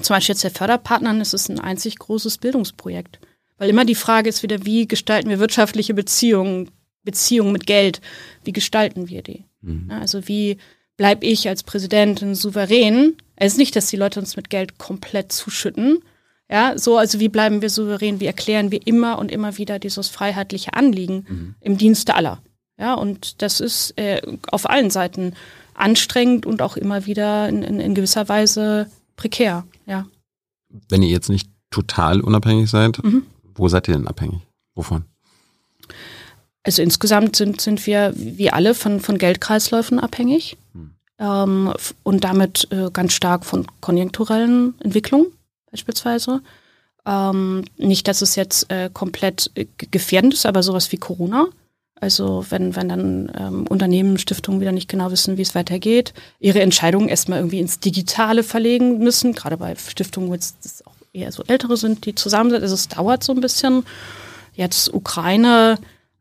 [0.00, 3.18] zum Beispiel jetzt der Förderpartnern ist es ein einzig großes Bildungsprojekt.
[3.62, 6.68] Weil immer die Frage ist wieder, wie gestalten wir wirtschaftliche Beziehungen,
[7.04, 8.00] Beziehungen mit Geld?
[8.42, 9.44] Wie gestalten wir die?
[9.60, 9.88] Mhm.
[9.88, 10.56] Also wie
[10.96, 13.16] bleibe ich als Präsidentin souverän?
[13.36, 16.00] Es ist nicht, dass die Leute uns mit Geld komplett zuschütten.
[16.50, 18.18] Ja, so, also wie bleiben wir souverän?
[18.18, 21.54] Wie erklären wir immer und immer wieder dieses freiheitliche Anliegen mhm.
[21.60, 22.42] im Dienste aller?
[22.80, 25.34] Ja, und das ist äh, auf allen Seiten
[25.74, 30.08] anstrengend und auch immer wieder in, in, in gewisser Weise prekär, ja.
[30.88, 33.22] Wenn ihr jetzt nicht total unabhängig seid, mhm.
[33.54, 34.40] Wo seid ihr denn abhängig?
[34.74, 35.04] Wovon?
[36.64, 40.90] Also insgesamt sind, sind wir wie alle von, von Geldkreisläufen abhängig hm.
[41.18, 45.26] ähm, und damit äh, ganz stark von konjunkturellen Entwicklungen
[45.70, 46.40] beispielsweise.
[47.04, 51.48] Ähm, nicht, dass es jetzt äh, komplett äh, gefährdend ist, aber sowas wie Corona
[52.00, 56.60] Also wenn, wenn dann ähm, Unternehmen, Stiftungen wieder nicht genau wissen, wie es weitergeht, ihre
[56.60, 61.42] Entscheidungen erstmal irgendwie ins Digitale verlegen müssen, gerade bei Stiftungen, wo es auch eher so
[61.46, 62.62] ältere sind, die zusammen sind.
[62.62, 63.84] Also es dauert so ein bisschen.
[64.54, 65.78] Jetzt Ukraine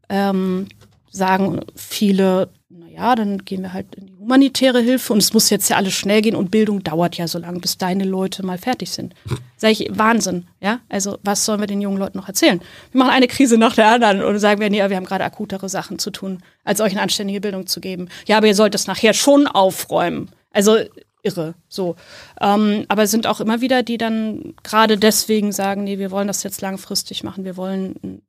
[0.09, 0.67] ähm,
[1.09, 5.69] sagen viele, naja, dann gehen wir halt in die humanitäre Hilfe und es muss jetzt
[5.69, 8.91] ja alles schnell gehen und Bildung dauert ja so lange, bis deine Leute mal fertig
[8.91, 9.13] sind.
[9.57, 10.79] Sag ich, Wahnsinn, ja?
[10.89, 12.61] Also was sollen wir den jungen Leuten noch erzählen?
[12.91, 15.67] Wir machen eine Krise nach der anderen und sagen wir, nee, wir haben gerade akutere
[15.67, 18.07] Sachen zu tun, als euch eine anständige Bildung zu geben.
[18.25, 20.29] Ja, aber ihr sollt es nachher schon aufräumen.
[20.51, 20.77] Also
[21.23, 21.53] irre.
[21.69, 21.95] So.
[22.39, 26.27] Ähm, aber es sind auch immer wieder, die dann gerade deswegen sagen, nee, wir wollen
[26.27, 28.21] das jetzt langfristig machen, wir wollen ein,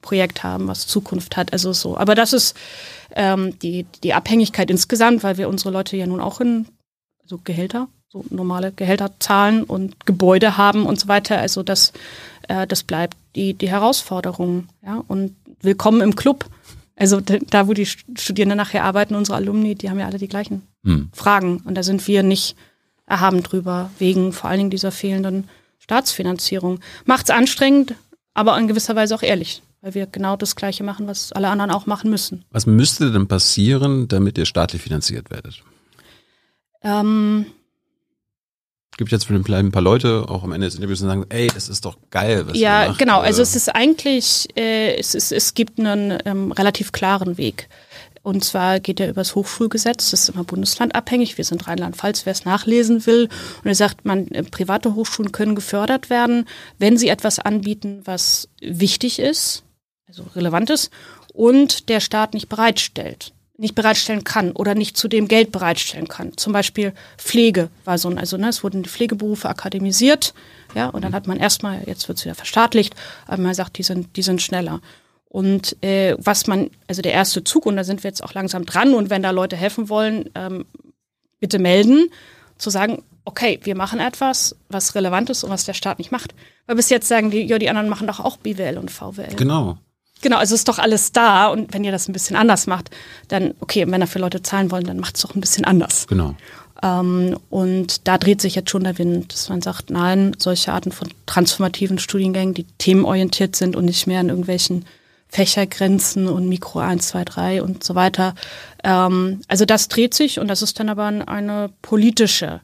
[0.00, 1.52] Projekt haben, was Zukunft hat.
[1.52, 1.96] Also so.
[1.96, 2.56] Aber das ist
[3.14, 6.66] ähm, die, die Abhängigkeit insgesamt, weil wir unsere Leute ja nun auch in
[7.24, 11.38] so Gehälter, so normale Gehälter zahlen und Gebäude haben und so weiter.
[11.38, 11.92] Also das,
[12.48, 14.68] äh, das bleibt die, die Herausforderung.
[14.82, 15.02] Ja?
[15.08, 16.46] Und willkommen im Club.
[17.02, 20.62] Also da, wo die Studierenden nachher arbeiten, unsere Alumni, die haben ja alle die gleichen
[20.84, 21.08] hm.
[21.12, 21.60] Fragen.
[21.64, 22.54] Und da sind wir nicht
[23.06, 25.48] erhaben drüber, wegen vor allen Dingen dieser fehlenden
[25.80, 26.78] Staatsfinanzierung.
[27.04, 27.96] Macht's anstrengend,
[28.34, 31.72] aber in gewisser Weise auch ehrlich, weil wir genau das Gleiche machen, was alle anderen
[31.72, 32.44] auch machen müssen.
[32.52, 35.60] Was müsste denn passieren, damit ihr staatlich finanziert werdet?
[36.84, 37.46] Ähm,
[38.96, 41.68] gibt jetzt für ein paar Leute auch am Ende des Interviews, die sagen, ey, das
[41.68, 42.46] ist doch geil.
[42.46, 42.98] Was ja, macht.
[42.98, 43.20] genau.
[43.20, 47.68] Also es ist eigentlich, äh, es, ist, es gibt einen ähm, relativ klaren Weg.
[48.22, 51.38] Und zwar geht er übers Hochschulgesetz, das ist immer bundeslandabhängig.
[51.38, 53.28] Wir sind Rheinland-Pfalz, wer es nachlesen will.
[53.64, 56.46] Und er sagt, man, äh, private Hochschulen können gefördert werden,
[56.78, 59.64] wenn sie etwas anbieten, was wichtig ist,
[60.06, 60.90] also relevant ist,
[61.32, 66.36] und der Staat nicht bereitstellt nicht bereitstellen kann oder nicht zu dem Geld bereitstellen kann.
[66.36, 70.34] Zum Beispiel Pflege war so ein, also ne, es wurden die Pflegeberufe akademisiert,
[70.74, 72.94] ja, und dann hat man erstmal, jetzt wird es wieder verstaatlicht,
[73.26, 74.80] aber man sagt, die sind, die sind schneller.
[75.28, 78.66] Und äh, was man, also der erste Zug, und da sind wir jetzt auch langsam
[78.66, 80.66] dran, und wenn da Leute helfen wollen, ähm,
[81.40, 82.08] bitte melden,
[82.58, 86.34] zu sagen, okay, wir machen etwas, was relevant ist und was der Staat nicht macht.
[86.66, 89.34] Weil bis jetzt sagen die, ja, die anderen machen doch auch BWL und VWL.
[89.36, 89.78] Genau.
[90.22, 92.90] Genau, also ist doch alles da und wenn ihr das ein bisschen anders macht,
[93.28, 96.06] dann, okay, wenn dafür Leute zahlen wollen, dann macht es doch ein bisschen anders.
[96.06, 96.36] Genau.
[96.82, 100.92] Ähm, und da dreht sich jetzt schon der Wind, dass man sagt, nein, solche Arten
[100.92, 104.84] von transformativen Studiengängen, die themenorientiert sind und nicht mehr an irgendwelchen
[105.28, 108.34] Fächergrenzen und Mikro 1, 2, 3 und so weiter.
[108.84, 112.60] Ähm, also das dreht sich und das ist dann aber eine politische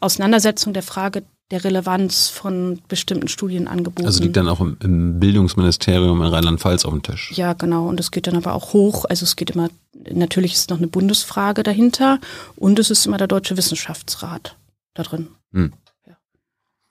[0.00, 4.04] Auseinandersetzung der Frage der Relevanz von bestimmten Studienangeboten.
[4.04, 7.32] Also liegt dann auch im, im Bildungsministerium in Rheinland-Pfalz auf dem Tisch.
[7.34, 7.88] Ja, genau.
[7.88, 9.06] Und es geht dann aber auch hoch.
[9.06, 9.70] Also es geht immer,
[10.12, 12.20] natürlich ist noch eine Bundesfrage dahinter
[12.56, 14.56] und es ist immer der Deutsche Wissenschaftsrat
[14.92, 15.28] da drin.
[15.52, 15.72] Hm.
[16.06, 16.16] Ja.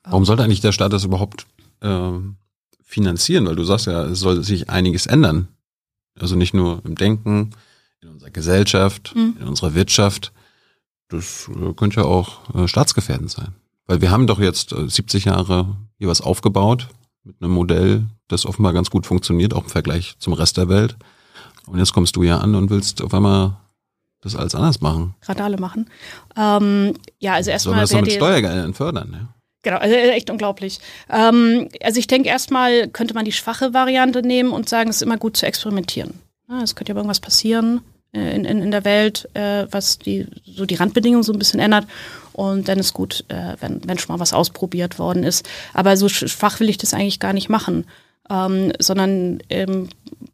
[0.02, 1.46] Warum sollte eigentlich der Staat das überhaupt
[1.80, 2.10] äh,
[2.82, 3.46] finanzieren?
[3.46, 5.48] Weil du sagst ja, es soll sich einiges ändern.
[6.18, 7.52] Also nicht nur im Denken,
[8.00, 9.36] in unserer Gesellschaft, hm.
[9.40, 10.32] in unserer Wirtschaft.
[11.08, 13.54] Das äh, könnte ja auch äh, staatsgefährdend sein.
[13.88, 16.88] Weil wir haben doch jetzt 70 äh, Jahre hier was aufgebaut
[17.24, 20.96] mit einem Modell, das offenbar ganz gut funktioniert, auch im Vergleich zum Rest der Welt.
[21.66, 23.56] Und jetzt kommst du ja an und willst auf einmal
[24.20, 25.14] das alles anders machen.
[25.22, 25.90] Radale machen.
[26.36, 27.86] Ähm, ja, also erstmal.
[27.86, 29.28] Sollen wir das mit Steuergeldern fördern, ja?
[29.62, 30.78] Genau, also äh, echt unglaublich.
[31.10, 35.02] Ähm, also ich denke erstmal könnte man die schwache Variante nehmen und sagen, es ist
[35.02, 36.14] immer gut zu experimentieren.
[36.48, 37.80] Ja, es könnte ja irgendwas passieren
[38.12, 41.60] äh, in, in, in der Welt, äh, was die, so die Randbedingungen so ein bisschen
[41.60, 41.86] ändert.
[42.38, 45.48] Und dann ist gut, äh, wenn, wenn schon mal was ausprobiert worden ist.
[45.74, 47.84] Aber so schwach will ich das eigentlich gar nicht machen.
[48.30, 49.88] Ähm, sondern ähm,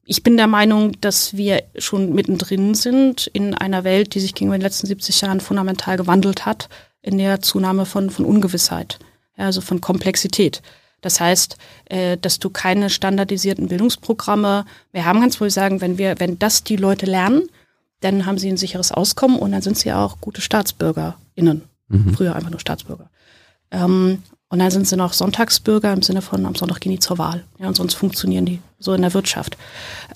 [0.04, 4.58] ich bin der Meinung, dass wir schon mittendrin sind in einer Welt, die sich gegenüber
[4.58, 6.68] den letzten 70 Jahren fundamental gewandelt hat,
[7.00, 8.98] in der Zunahme von, von Ungewissheit,
[9.38, 10.60] also von Komplexität.
[11.00, 15.96] Das heißt, äh, dass du keine standardisierten Bildungsprogramme mehr haben kannst, wo ich sagen, wenn
[15.96, 17.48] wir, wenn das die Leute lernen,
[18.00, 21.62] dann haben sie ein sicheres Auskommen und dann sind sie auch gute StaatsbürgerInnen.
[21.88, 22.14] Mhm.
[22.14, 23.10] Früher einfach nur Staatsbürger.
[23.70, 27.18] Ähm, und dann sind sie noch Sonntagsbürger im Sinne von, am Sonntag gehen die zur
[27.18, 27.44] Wahl.
[27.58, 29.56] Ja, und sonst funktionieren die so in der Wirtschaft.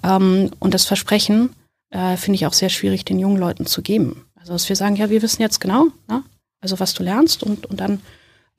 [0.03, 1.51] Ähm, und das Versprechen
[1.91, 4.25] äh, finde ich auch sehr schwierig, den jungen Leuten zu geben.
[4.37, 6.23] Also, dass wir sagen, ja, wir wissen jetzt genau, ne?
[6.61, 8.01] also was du lernst und, und dann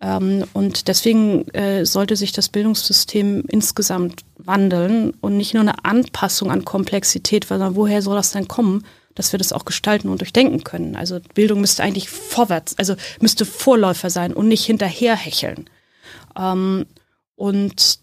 [0.02, 6.52] ähm, und deswegen äh, sollte sich das Bildungssystem insgesamt wandeln und nicht nur eine Anpassung
[6.52, 8.86] an Komplexität, sondern woher soll das denn kommen?
[9.16, 10.96] Dass wir das auch gestalten und durchdenken können.
[10.96, 15.70] Also Bildung müsste eigentlich vorwärts, also müsste Vorläufer sein und nicht hinterherhecheln.
[16.38, 16.86] Ähm,
[17.36, 18.00] und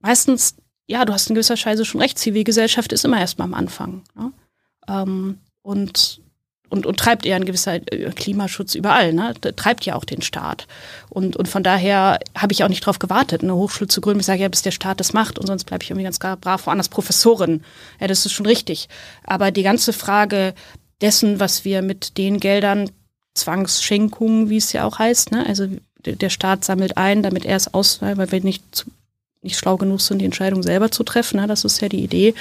[0.00, 0.56] meistens,
[0.86, 4.02] ja, du hast in gewisser Weise schon recht, Zivilgesellschaft ist immer erstmal am Anfang.
[4.14, 4.32] Ne?
[4.88, 6.23] Ähm, und
[6.74, 9.32] und, und treibt eher ein gewisser äh, Klimaschutz überall, ne?
[9.54, 10.66] treibt ja auch den Staat.
[11.08, 14.20] Und, und von daher habe ich auch nicht darauf gewartet, eine Hochschule zu gründen.
[14.20, 16.66] Ich sage ja, bis der Staat das macht und sonst bleibe ich irgendwie ganz brav
[16.66, 17.62] woanders Professorin.
[18.00, 18.88] Ja, das ist schon richtig.
[19.22, 20.52] Aber die ganze Frage
[21.00, 22.90] dessen, was wir mit den Geldern,
[23.34, 25.46] Zwangsschenkungen, wie es ja auch heißt, ne?
[25.46, 25.68] also
[26.04, 28.86] der Staat sammelt ein, damit er es aus, weil wir nicht zu,
[29.44, 31.38] nicht schlau genug sind, die Entscheidung selber zu treffen.
[31.38, 31.46] Ne?
[31.46, 32.34] Das ist ja die Idee.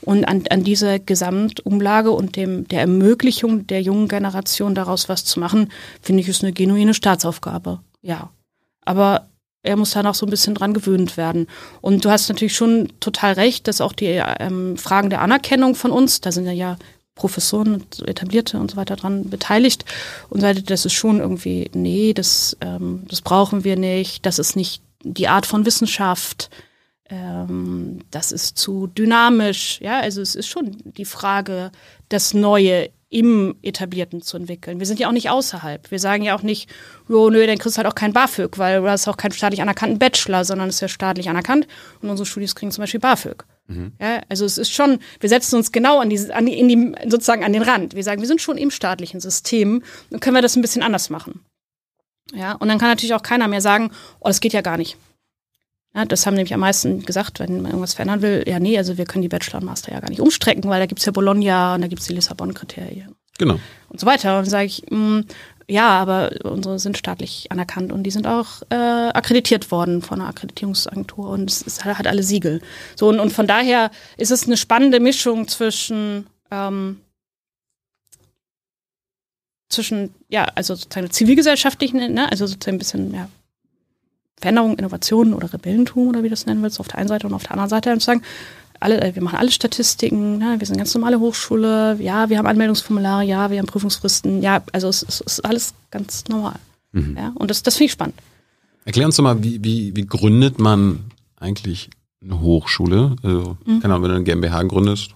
[0.00, 5.40] Und an, an dieser Gesamtumlage und dem, der Ermöglichung der jungen Generation daraus was zu
[5.40, 5.70] machen,
[6.02, 7.80] finde ich, ist eine genuine Staatsaufgabe.
[8.02, 8.30] Ja.
[8.84, 9.28] Aber
[9.62, 11.46] er muss da noch so ein bisschen dran gewöhnt werden.
[11.80, 15.90] Und du hast natürlich schon total recht, dass auch die ähm, Fragen der Anerkennung von
[15.90, 16.76] uns, da sind ja ja
[17.14, 19.84] Professoren Etablierte und so weiter dran beteiligt
[20.30, 24.54] und sagt, das ist schon irgendwie, nee, das, ähm, das brauchen wir nicht, das ist
[24.54, 26.50] nicht die Art von Wissenschaft,
[27.10, 29.80] ähm, das ist zu dynamisch.
[29.80, 31.70] Ja, also es ist schon die Frage,
[32.08, 34.80] das Neue im Etablierten zu entwickeln.
[34.80, 35.90] Wir sind ja auch nicht außerhalb.
[35.90, 36.68] Wir sagen ja auch nicht,
[37.08, 39.62] oh, nö, dann kriegst du halt auch kein BAföG, weil du hast auch keinen staatlich
[39.62, 41.66] anerkannten Bachelor, sondern es ist ja staatlich anerkannt
[42.02, 43.46] und unsere Studis kriegen zum Beispiel BAföG.
[43.66, 43.92] Mhm.
[43.98, 47.10] Ja, also es ist schon, wir setzen uns genau an die, an die, in die,
[47.10, 47.94] sozusagen an den Rand.
[47.94, 51.08] Wir sagen, wir sind schon im staatlichen System und können wir das ein bisschen anders
[51.08, 51.40] machen.
[52.34, 54.96] Ja, und dann kann natürlich auch keiner mehr sagen, oh, das geht ja gar nicht.
[55.94, 58.44] Ja, das haben nämlich am meisten gesagt, wenn man irgendwas verändern will.
[58.46, 60.86] Ja, nee, also wir können die Bachelor und Master ja gar nicht umstrecken, weil da
[60.86, 63.14] gibt's ja Bologna und da gibt's die Lissabon-Kriterien.
[63.38, 63.58] Genau.
[63.88, 64.38] Und so weiter.
[64.38, 65.24] Und dann sage ich, mh, mm,
[65.70, 70.30] ja, aber unsere sind staatlich anerkannt und die sind auch äh, akkreditiert worden von einer
[70.30, 72.62] Akkreditierungsagentur und es, es hat alle Siegel.
[72.96, 77.00] So und, und von daher ist es eine spannende Mischung zwischen ähm,
[79.68, 83.28] zwischen, ja, also sozusagen zivilgesellschaftlichen, ne, also sozusagen ein bisschen, ja,
[84.36, 87.34] Veränderung, Innovation oder Rebellentum oder wie du das nennen willst, auf der einen Seite und
[87.34, 88.22] auf der anderen Seite und sagen,
[88.80, 92.38] alle, äh, wir machen alle Statistiken, ne, wir sind eine ganz normale Hochschule, ja, wir
[92.38, 96.56] haben Anmeldungsformulare, ja, wir haben Prüfungsfristen, ja, also es, es ist alles ganz normal.
[96.92, 97.16] Mhm.
[97.16, 98.14] Ja, und das, das finde ich spannend.
[98.84, 101.90] Erklär uns doch mal, wie, wie, wie gründet man eigentlich
[102.22, 103.16] eine Hochschule?
[103.22, 103.80] Also, mhm.
[103.80, 105.14] keine Ahnung, wenn du eine GmbH gründest,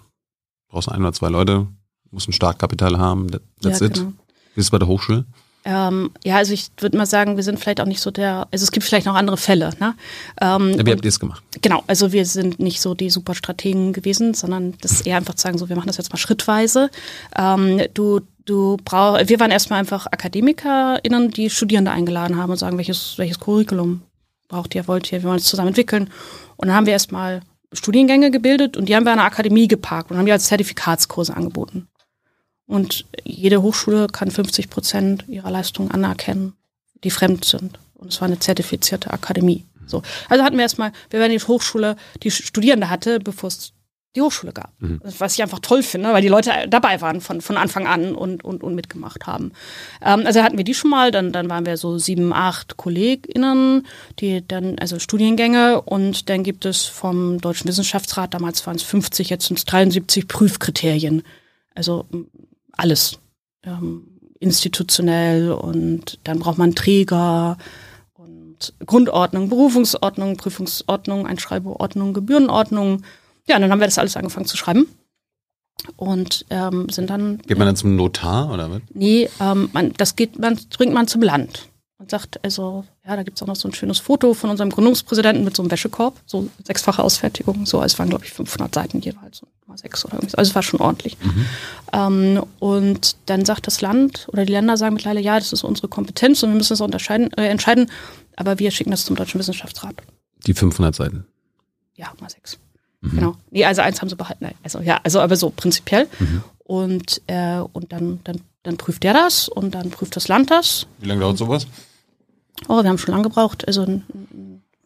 [0.68, 1.66] brauchst du ein oder zwei Leute,
[2.10, 3.28] musst ein Startkapital haben,
[3.62, 3.94] that's ja, it.
[3.94, 4.12] Genau.
[4.54, 5.24] Wie ist es bei der Hochschule?
[5.64, 8.64] Ähm, ja, also ich würde mal sagen, wir sind vielleicht auch nicht so der, also
[8.64, 9.70] es gibt vielleicht noch andere Fälle.
[9.78, 9.94] Ne?
[10.40, 11.42] Ähm, ja, wie habt ihr es gemacht?
[11.60, 15.42] Genau, also wir sind nicht so die Superstrategen gewesen, sondern das ist eher einfach zu
[15.42, 16.90] sagen, so wir machen das jetzt mal schrittweise.
[17.36, 22.76] Ähm, du du brauch, wir waren erstmal einfach AkademikerInnen, die Studierende eingeladen haben und sagen,
[22.76, 24.02] welches, welches Curriculum
[24.48, 26.10] braucht ihr, wollt ihr, wir wollen es zusammen entwickeln.
[26.56, 27.40] Und dann haben wir erstmal
[27.72, 31.36] Studiengänge gebildet und die haben wir an der Akademie geparkt und haben die als Zertifikatskurse
[31.36, 31.88] angeboten.
[32.72, 36.54] Und jede Hochschule kann 50 Prozent ihrer Leistungen anerkennen,
[37.04, 37.78] die fremd sind.
[37.92, 39.66] Und es war eine zertifizierte Akademie.
[39.84, 40.00] So.
[40.30, 43.74] Also hatten wir erstmal, wir waren die Hochschule, die Studierende hatte, bevor es
[44.16, 44.72] die Hochschule gab.
[44.78, 45.02] Mhm.
[45.18, 48.42] Was ich einfach toll finde, weil die Leute dabei waren von, von Anfang an und,
[48.42, 49.52] und, und mitgemacht haben.
[50.00, 53.86] Ähm, also hatten wir die schon mal, dann, dann waren wir so sieben, acht KollegInnen,
[54.18, 59.28] die dann, also Studiengänge und dann gibt es vom Deutschen Wissenschaftsrat, damals waren es 50,
[59.28, 61.22] jetzt sind es 73 Prüfkriterien.
[61.74, 62.06] Also
[62.82, 63.18] alles.
[63.64, 64.08] Ähm,
[64.40, 67.56] institutionell und dann braucht man Träger
[68.14, 73.02] und Grundordnung, Berufungsordnung, Prüfungsordnung, Einschreibeordnung, Gebührenordnung.
[73.48, 74.86] Ja, und dann haben wir das alles angefangen zu schreiben
[75.96, 77.38] und ähm, sind dann.
[77.46, 78.80] Geht man dann zum Notar oder was?
[78.92, 81.68] Nee, ähm, man, das geht, man bringt man zum Land
[82.02, 84.70] und sagt, also, ja, da gibt es auch noch so ein schönes Foto von unserem
[84.70, 89.00] Gründungspräsidenten mit so einem Wäschekorb, so sechsfache Ausfertigung, so, es waren, glaube ich, 500 Seiten
[89.00, 91.16] jeweils, so mal sechs oder irgendwas, also es war schon ordentlich.
[91.22, 91.46] Mhm.
[91.92, 95.86] Ähm, und dann sagt das Land oder die Länder sagen mittlerweile, ja, das ist unsere
[95.86, 97.88] Kompetenz und wir müssen das unterscheiden, äh, entscheiden,
[98.34, 99.94] aber wir schicken das zum Deutschen Wissenschaftsrat.
[100.44, 101.24] Die 500 Seiten?
[101.94, 102.58] Ja, mal sechs.
[103.00, 103.10] Mhm.
[103.10, 103.36] Genau.
[103.52, 104.44] Nee, also eins haben sie behalten.
[104.44, 106.08] Nein, also ja, also aber so prinzipiell.
[106.18, 106.42] Mhm.
[106.64, 110.86] Und, äh, und dann, dann, dann prüft der das und dann prüft das Land das.
[110.98, 111.68] Wie lange dauert sowas?
[112.68, 113.86] Oh, wir haben schon lange gebraucht, also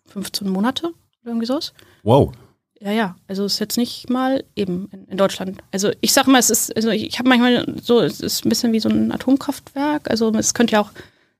[0.07, 0.95] 15 Monate oder
[1.27, 1.73] irgendwie sowas.
[2.03, 2.33] Wow.
[2.81, 5.59] Ja, ja, also es ist jetzt nicht mal eben in, in Deutschland.
[5.73, 8.73] Also ich sag mal, es ist, also ich, habe manchmal so, es ist ein bisschen
[8.73, 10.11] wie so ein Atomkraftwerk.
[10.11, 10.91] Also es könnte ja auch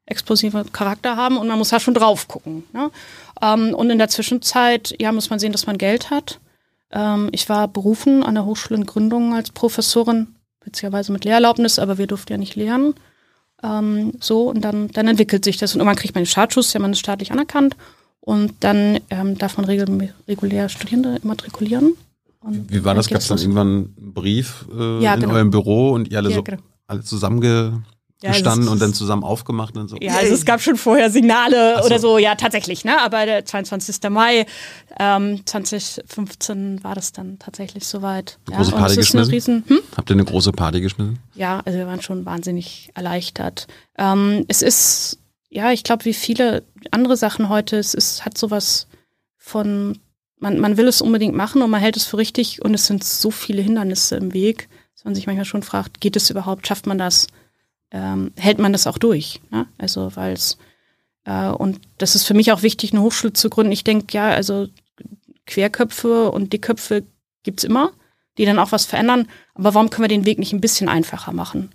[0.07, 2.65] explosive Charakter haben und man muss da schon drauf gucken.
[2.73, 2.91] Ne?
[3.43, 6.41] Ähm, und in der Zwischenzeit, ja, muss man sehen, dass man Geld hat.
[6.91, 11.99] Ähm, ich war berufen an der Hochschule in Gründung als Professorin, witzigerweise mit Lehrerlaubnis, aber
[11.99, 12.95] wir durften ja nicht lehren.
[13.63, 15.75] Ähm, so, und dann, dann entwickelt sich das.
[15.75, 17.77] Und irgendwann kriegt man den Startschuss, ja, man ist staatlich anerkannt.
[18.21, 21.95] Und dann ähm, darf man regel regulär Studierende immatrikulieren.
[22.41, 23.09] Und Wie war das?
[23.09, 23.67] Gab es dann irgendwann
[23.99, 25.35] einen Brief äh, ja, in genau.
[25.35, 26.61] eurem Büro und ihr alle ja, so genau.
[26.87, 27.83] alle zusammenge
[28.27, 29.97] ja, gestanden und dann zusammen aufgemacht und so.
[30.01, 31.87] Ja, also es gab schon vorher Signale so.
[31.87, 33.01] oder so, ja, tatsächlich, ne?
[33.01, 34.11] Aber der 22.
[34.11, 34.47] Mai
[34.99, 38.39] ähm, 2015 war das dann tatsächlich soweit.
[38.47, 39.33] Eine große ja, Party geschmissen?
[39.33, 39.79] Riesen, hm?
[39.97, 41.19] Habt ihr eine große Party geschmissen?
[41.35, 43.67] Ja, also wir waren schon wahnsinnig erleichtert.
[43.99, 48.87] Ähm, es ist, ja, ich glaube, wie viele andere Sachen heute, es ist, hat sowas
[49.37, 49.99] von,
[50.39, 53.05] man, man will es unbedingt machen und man hält es für richtig und es sind
[53.05, 56.87] so viele Hindernisse im Weg, dass man sich manchmal schon fragt, geht es überhaupt, schafft
[56.87, 57.29] man das?
[57.91, 59.41] Ähm, hält man das auch durch.
[59.51, 59.67] Ne?
[59.79, 60.59] Also weil es
[61.27, 63.73] äh, und das ist für mich auch wichtig, eine Hochschule zu gründen.
[63.73, 64.69] Ich denke, ja, also
[65.47, 67.05] Querköpfe und Dickköpfe
[67.43, 67.93] gibt's immer,
[68.39, 69.29] die dann auch was verändern.
[69.55, 71.71] Aber warum können wir den Weg nicht ein bisschen einfacher machen?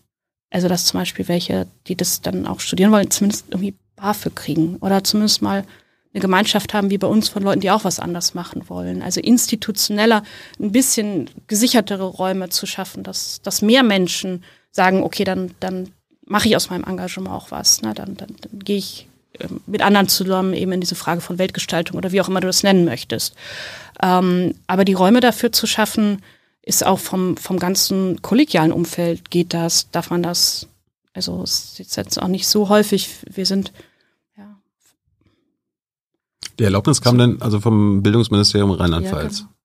[0.49, 4.75] Also dass zum Beispiel welche, die das dann auch studieren wollen, zumindest irgendwie BAföG kriegen
[4.77, 5.65] oder zumindest mal
[6.13, 9.01] eine Gemeinschaft haben wie bei uns von Leuten, die auch was anders machen wollen.
[9.01, 10.23] Also institutioneller,
[10.59, 15.93] ein bisschen gesichertere Räume zu schaffen, dass, dass mehr Menschen sagen, okay, dann, dann
[16.31, 17.81] mache ich aus meinem Engagement auch was.
[17.81, 17.93] Ne?
[17.93, 19.07] Dann, dann, dann gehe ich
[19.39, 22.47] ähm, mit anderen zusammen eben in diese Frage von Weltgestaltung oder wie auch immer du
[22.47, 23.35] das nennen möchtest.
[24.01, 26.21] Ähm, aber die Räume dafür zu schaffen,
[26.63, 30.67] ist auch vom, vom ganzen kollegialen Umfeld geht das, darf man das,
[31.13, 33.73] also es ist jetzt auch nicht so häufig, wir sind,
[34.37, 34.57] ja.
[36.59, 39.39] Die Erlaubnis kam dann also vom Bildungsministerium Rheinland-Pfalz.
[39.39, 39.60] Ja, genau.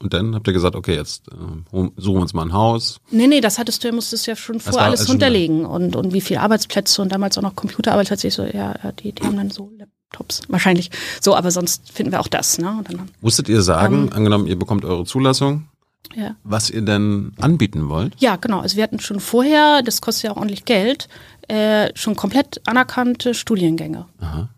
[0.00, 3.00] Und dann habt ihr gesagt, okay, jetzt äh, suchen wir uns mal ein Haus.
[3.10, 6.20] Nee, nee, das hattest du, musstest ja schon vor alles also unterlegen und, und wie
[6.20, 8.28] viele Arbeitsplätze und damals auch noch Computerarbeitsplätze.
[8.28, 10.90] Ich so, ja, die, die haben dann so Laptops, wahrscheinlich.
[11.20, 12.58] So, aber sonst finden wir auch das.
[12.58, 12.84] Ne?
[12.84, 15.68] Dann, Musstet ihr sagen, ähm, angenommen, ihr bekommt eure Zulassung,
[16.14, 16.36] ja.
[16.44, 18.14] was ihr denn anbieten wollt?
[18.18, 18.60] Ja, genau.
[18.60, 21.08] Also wir hatten schon vorher, das kostet ja auch ordentlich Geld,
[21.48, 24.06] äh, schon komplett anerkannte Studiengänge.
[24.20, 24.48] Aha.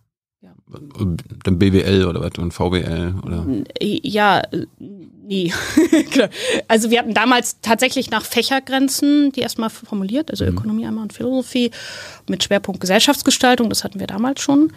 [1.44, 3.46] Dann BWL oder was und VWL oder?
[3.80, 4.42] Ja,
[5.30, 5.52] nie.
[6.68, 10.52] also wir hatten damals tatsächlich nach Fächergrenzen die erstmal formuliert, also mhm.
[10.52, 11.70] Ökonomie einmal und Philosophie
[12.28, 14.72] mit Schwerpunkt Gesellschaftsgestaltung, das hatten wir damals schon,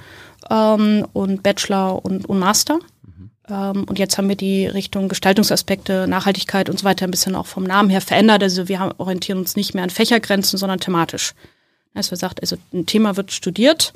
[0.49, 2.75] ähm, und Bachelor und, und Master.
[2.75, 3.32] Mhm.
[3.49, 7.47] Ähm, und jetzt haben wir die Richtung Gestaltungsaspekte, Nachhaltigkeit und so weiter ein bisschen auch
[7.47, 8.43] vom Namen her verändert.
[8.43, 11.34] Also wir haben, orientieren uns nicht mehr an Fächergrenzen, sondern thematisch.
[11.93, 13.93] Also wir sagt, also ein Thema wird studiert,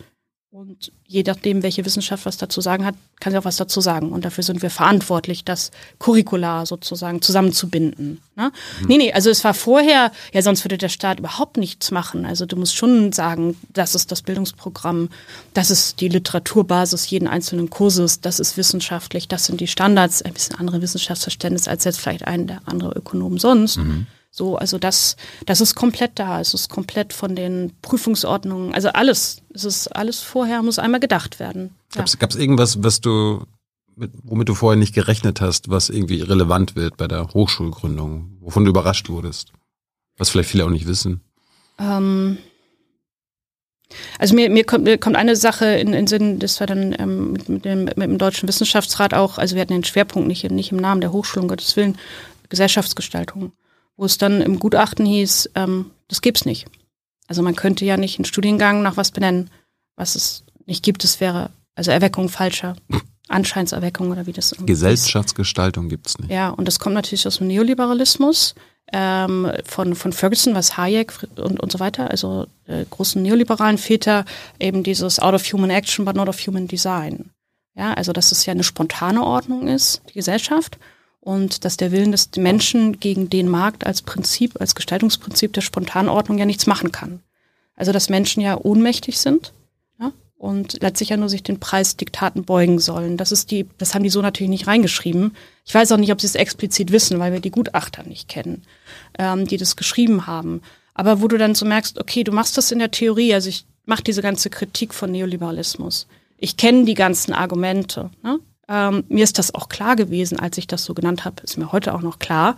[0.58, 4.12] und je nachdem, welche Wissenschaft was dazu sagen hat, kann sie auch was dazu sagen.
[4.12, 8.22] Und dafür sind wir verantwortlich, das curricular sozusagen zusammenzubinden.
[8.36, 8.52] Ne?
[8.82, 8.88] Mhm.
[8.88, 12.26] Nee, nee, also es war vorher, ja, sonst würde der Staat überhaupt nichts machen.
[12.26, 15.10] Also du musst schon sagen, das ist das Bildungsprogramm,
[15.54, 20.34] das ist die Literaturbasis jeden einzelnen Kurses, das ist wissenschaftlich, das sind die Standards, ein
[20.34, 23.78] bisschen andere Wissenschaftsverständnis als jetzt vielleicht ein der andere Ökonomen sonst.
[23.78, 24.08] Mhm.
[24.38, 25.16] So, also das,
[25.48, 26.40] das ist komplett da.
[26.40, 29.42] Es ist komplett von den Prüfungsordnungen, also alles.
[29.52, 31.74] Es ist alles vorher, muss einmal gedacht werden.
[31.96, 32.06] Ja.
[32.20, 33.48] Gab es irgendwas, was du,
[33.96, 38.64] mit, womit du vorher nicht gerechnet hast, was irgendwie relevant wird bei der Hochschulgründung, wovon
[38.64, 39.54] du überrascht wurdest?
[40.18, 41.22] Was vielleicht viele auch nicht wissen.
[41.80, 42.38] Ähm,
[44.20, 47.32] also mir, mir, kommt, mir kommt eine Sache in den Sinn, das war dann ähm,
[47.32, 50.72] mit, mit, dem, mit dem Deutschen Wissenschaftsrat auch, also wir hatten den Schwerpunkt nicht, nicht
[50.72, 51.98] im Namen der Hochschule, um Gottes Willen,
[52.50, 53.52] Gesellschaftsgestaltung
[53.98, 56.68] wo es dann im Gutachten hieß, ähm, das gibt's nicht.
[57.28, 59.50] Also man könnte ja nicht einen Studiengang nach was benennen,
[59.96, 61.04] was es nicht gibt.
[61.04, 62.76] Es wäre also Erweckung falscher.
[63.30, 66.32] Anscheinserweckung oder wie das Gesellschaftsgestaltung gibt's nicht.
[66.32, 68.56] Ja, und das kommt natürlich aus dem Neoliberalismus
[68.94, 74.24] ähm, von, von Ferguson, was Hayek und, und so weiter, also äh, großen neoliberalen Väter,
[74.60, 77.32] eben dieses out of human action, but not of human design.
[77.76, 80.80] Ja, also dass es ja eine spontane Ordnung ist, die Gesellschaft
[81.28, 86.38] und dass der Willen des Menschen gegen den Markt als Prinzip, als Gestaltungsprinzip der Spontanordnung
[86.38, 87.20] ja nichts machen kann.
[87.76, 89.52] Also dass Menschen ja ohnmächtig sind
[90.00, 93.18] ja, und letztlich ja nur sich den Preisdiktaten beugen sollen.
[93.18, 95.36] Das ist die, das haben die so natürlich nicht reingeschrieben.
[95.66, 98.64] Ich weiß auch nicht, ob sie es explizit wissen, weil wir die Gutachter nicht kennen,
[99.20, 100.62] ähm, die das geschrieben haben.
[100.94, 103.66] Aber wo du dann so merkst, okay, du machst das in der Theorie, also ich
[103.84, 106.08] mache diese ganze Kritik von Neoliberalismus.
[106.38, 108.12] Ich kenne die ganzen Argumente.
[108.24, 108.40] Ne?
[108.68, 111.72] Ähm, mir ist das auch klar gewesen, als ich das so genannt habe, ist mir
[111.72, 112.56] heute auch noch klar,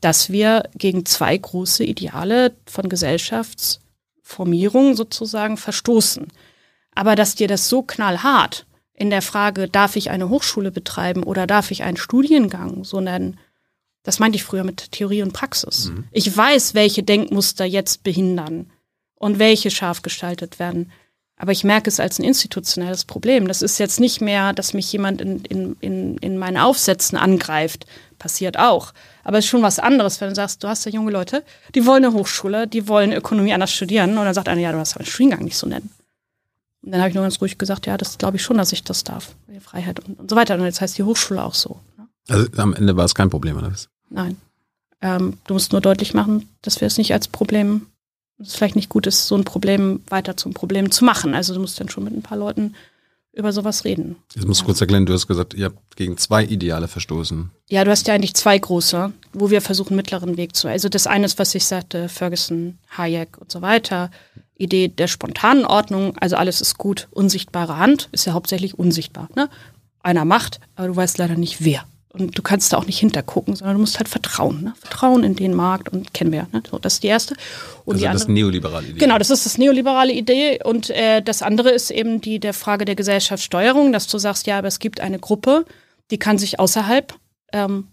[0.00, 6.28] dass wir gegen zwei große Ideale von Gesellschaftsformierung sozusagen verstoßen.
[6.94, 11.46] Aber dass dir das so knallhart in der Frage, darf ich eine Hochschule betreiben oder
[11.46, 13.38] darf ich einen Studiengang so nennen,
[14.02, 15.86] das meinte ich früher mit Theorie und Praxis.
[15.86, 16.04] Mhm.
[16.12, 18.70] Ich weiß, welche Denkmuster jetzt behindern
[19.16, 20.92] und welche scharf gestaltet werden.
[21.38, 23.46] Aber ich merke es als ein institutionelles Problem.
[23.46, 27.86] Das ist jetzt nicht mehr, dass mich jemand in, in, in, in meinen Aufsätzen angreift.
[28.18, 28.94] Passiert auch.
[29.22, 31.44] Aber es ist schon was anderes, wenn du sagst, du hast ja junge Leute,
[31.74, 34.16] die wollen eine Hochschule, die wollen Ökonomie anders studieren.
[34.16, 35.90] Und dann sagt einer, ja, du hast aber den Studiengang nicht so nennen.
[36.82, 38.84] Und dann habe ich nur ganz ruhig gesagt, ja, das glaube ich schon, dass ich
[38.84, 39.34] das darf.
[39.60, 40.54] Freiheit und, und so weiter.
[40.54, 41.80] Und jetzt heißt die Hochschule auch so.
[41.98, 42.08] Ne?
[42.28, 43.88] Also am Ende war es kein Problem, oder was?
[44.08, 44.36] Nein.
[45.02, 47.88] Ähm, du musst nur deutlich machen, dass wir es nicht als Problem
[48.38, 51.34] es vielleicht nicht gut ist, so ein Problem weiter zum Problem zu machen.
[51.34, 52.74] Also du musst dann schon mit ein paar Leuten
[53.32, 54.16] über sowas reden.
[54.34, 57.50] Jetzt musst du kurz erklären, du hast gesagt, ihr habt gegen zwei Ideale verstoßen.
[57.68, 60.68] Ja, du hast ja eigentlich zwei große, wo wir versuchen, mittleren Weg zu.
[60.68, 64.10] Also das eine ist, was ich sagte, Ferguson, Hayek und so weiter.
[64.56, 69.28] Idee der spontanen Ordnung, also alles ist gut, unsichtbare Hand ist ja hauptsächlich unsichtbar.
[69.36, 69.50] Ne?
[70.02, 71.84] Einer macht, aber du weißt leider nicht wer.
[72.18, 74.62] Und du kannst da auch nicht hintergucken, sondern du musst halt vertrauen.
[74.62, 74.74] Ne?
[74.80, 76.48] Vertrauen in den Markt und kennen wir.
[76.52, 76.62] Ne?
[76.70, 77.34] So, das ist die erste.
[77.84, 78.98] Und also die das andere, neoliberale Idee.
[78.98, 80.58] Genau, das ist das neoliberale Idee.
[80.64, 84.58] Und äh, das andere ist eben die der Frage der Gesellschaftssteuerung, dass du sagst, ja,
[84.58, 85.66] aber es gibt eine Gruppe,
[86.10, 87.14] die kann sich außerhalb
[87.52, 87.88] ähm,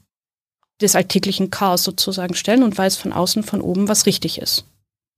[0.82, 4.66] des alltäglichen Chaos sozusagen stellen und weiß von außen, von oben, was richtig ist.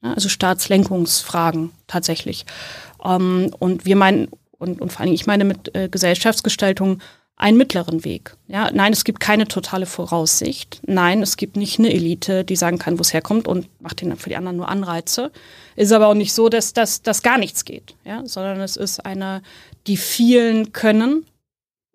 [0.03, 2.47] Ja, also Staatslenkungsfragen tatsächlich.
[3.03, 7.01] Ähm, und wir meinen, und, und vor allem ich meine mit äh, Gesellschaftsgestaltung
[7.37, 8.37] einen mittleren Weg.
[8.47, 10.79] Ja, nein, es gibt keine totale Voraussicht.
[10.85, 14.15] Nein, es gibt nicht eine Elite, die sagen kann, wo es herkommt und macht den
[14.15, 15.31] für die anderen nur Anreize.
[15.75, 19.05] Ist aber auch nicht so, dass das dass gar nichts geht, ja, sondern es ist
[19.05, 19.41] eine,
[19.87, 21.25] die vielen können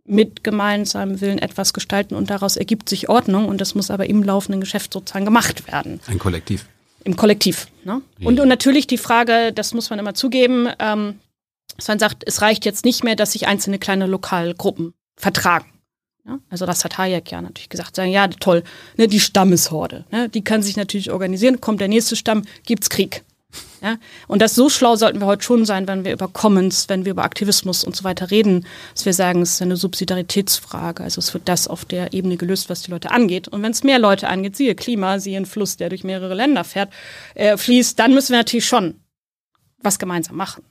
[0.05, 4.23] mit gemeinsamem Willen etwas gestalten und daraus ergibt sich Ordnung und das muss aber im
[4.23, 6.01] laufenden Geschäft sozusagen gemacht werden.
[6.07, 6.67] Ein Kollektiv.
[7.05, 7.69] Im Kollektiv.
[7.85, 8.03] Ne?
[8.23, 11.19] Und, und natürlich die Frage, das muss man immer zugeben, ähm,
[11.77, 15.67] dass man sagt, es reicht jetzt nicht mehr, dass sich einzelne kleine Lokalgruppen vertragen.
[16.27, 16.39] Ja?
[16.49, 18.65] Also das hat Hayek ja natürlich gesagt, sagen, ja toll,
[18.97, 23.23] ne, die Stammeshorde, ne, die kann sich natürlich organisieren, kommt der nächste Stamm, gibt's Krieg.
[23.83, 23.97] Ja?
[24.29, 27.13] Und das so schlau sollten wir heute schon sein, wenn wir über Commons, wenn wir
[27.13, 31.03] über Aktivismus und so weiter reden, dass wir sagen, es ist eine Subsidiaritätsfrage.
[31.03, 33.49] Also es wird das auf der Ebene gelöst, was die Leute angeht.
[33.49, 36.65] Und wenn es mehr Leute angeht, siehe Klima, siehe ein Fluss, der durch mehrere Länder
[36.65, 36.93] fährt,
[37.35, 39.01] äh, fließt, dann müssen wir natürlich schon
[39.79, 40.63] was gemeinsam machen.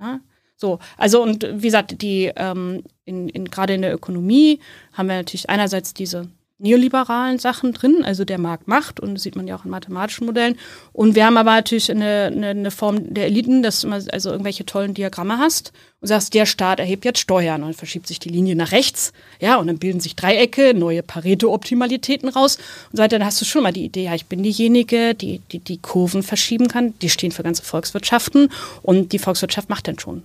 [0.00, 0.20] Ja?
[0.60, 4.60] So, also und wie gesagt, die ähm, in, in, gerade in der Ökonomie
[4.92, 6.28] haben wir natürlich einerseits diese
[6.60, 10.26] neoliberalen Sachen drin, also der Markt macht und das sieht man ja auch in mathematischen
[10.26, 10.58] Modellen.
[10.92, 14.30] Und wir haben aber natürlich eine, eine, eine Form der Eliten, dass du immer also
[14.30, 18.18] irgendwelche tollen Diagramme hast und sagst, der Staat erhebt jetzt Steuern und dann verschiebt sich
[18.18, 22.56] die Linie nach rechts, ja, und dann bilden sich Dreiecke, neue Pareto-Optimalitäten raus
[22.90, 23.18] und so weiter.
[23.18, 26.22] Dann hast du schon mal die Idee, ja, ich bin diejenige, die, die die Kurven
[26.22, 28.50] verschieben kann, die stehen für ganze Volkswirtschaften
[28.82, 30.24] und die Volkswirtschaft macht dann schon.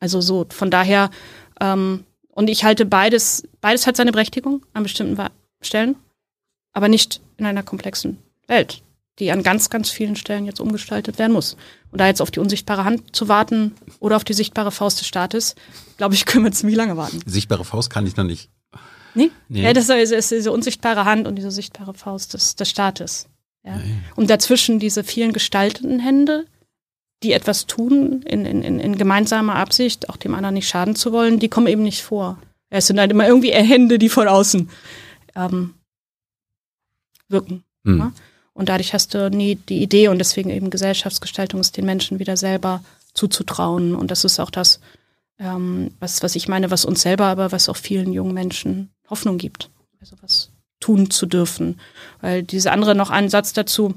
[0.00, 1.10] Also so, von daher,
[1.60, 5.22] ähm, und ich halte beides, beides hat seine Berechtigung an bestimmten
[5.60, 5.96] Stellen,
[6.72, 8.82] aber nicht in einer komplexen Welt,
[9.18, 11.56] die an ganz, ganz vielen Stellen jetzt umgestaltet werden muss.
[11.92, 15.06] Und da jetzt auf die unsichtbare Hand zu warten oder auf die sichtbare Faust des
[15.06, 15.54] Staates,
[15.98, 17.20] glaube ich, können wir ziemlich lange warten.
[17.26, 18.48] Sichtbare Faust kann ich noch nicht.
[19.14, 19.30] Nee?
[19.48, 19.62] nee.
[19.62, 23.28] Ja, das ist diese unsichtbare Hand und diese sichtbare Faust des, des Staates.
[23.64, 23.76] Ja.
[23.76, 23.98] Nee.
[24.16, 26.46] Und dazwischen diese vielen gestalteten Hände,
[27.22, 31.38] die etwas tun in, in, in gemeinsamer Absicht, auch dem anderen nicht schaden zu wollen,
[31.38, 32.38] die kommen eben nicht vor.
[32.70, 34.70] Es sind halt immer irgendwie Hände, die von außen
[35.36, 35.74] ähm,
[37.28, 37.64] wirken.
[37.82, 37.98] Mhm.
[37.98, 38.12] Ja?
[38.52, 42.36] Und dadurch hast du nie die Idee und deswegen eben Gesellschaftsgestaltung ist den Menschen wieder
[42.36, 42.82] selber
[43.14, 43.94] zuzutrauen.
[43.94, 44.80] Und das ist auch das,
[45.38, 49.38] ähm, was, was ich meine, was uns selber, aber was auch vielen jungen Menschen Hoffnung
[49.38, 49.70] gibt.
[50.00, 51.80] Also was tun zu dürfen.
[52.20, 53.94] Weil diese andere noch einen Satz dazu,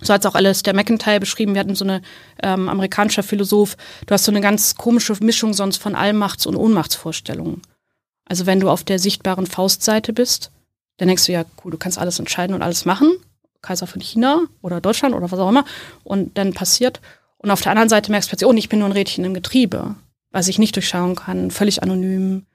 [0.00, 1.54] so hat es auch alles der McIntyre beschrieben.
[1.54, 2.02] Wir hatten so eine
[2.42, 3.76] ähm, amerikanischer Philosoph.
[4.06, 7.62] Du hast so eine ganz komische Mischung sonst von Allmachts- und Ohnmachtsvorstellungen.
[8.26, 10.50] Also wenn du auf der sichtbaren Faustseite bist,
[10.98, 13.12] dann denkst du ja, cool, du kannst alles entscheiden und alles machen.
[13.62, 15.64] Kaiser von China oder Deutschland oder was auch immer.
[16.04, 17.00] Und dann passiert.
[17.38, 19.34] Und auf der anderen Seite merkst du plötzlich, oh, ich bin nur ein Rädchen im
[19.34, 19.94] Getriebe,
[20.30, 22.46] was ich nicht durchschauen kann, völlig anonym,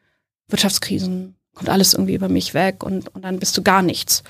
[0.47, 4.23] Wirtschaftskrisen, kommt alles irgendwie über mich weg und, und dann bist du gar nichts.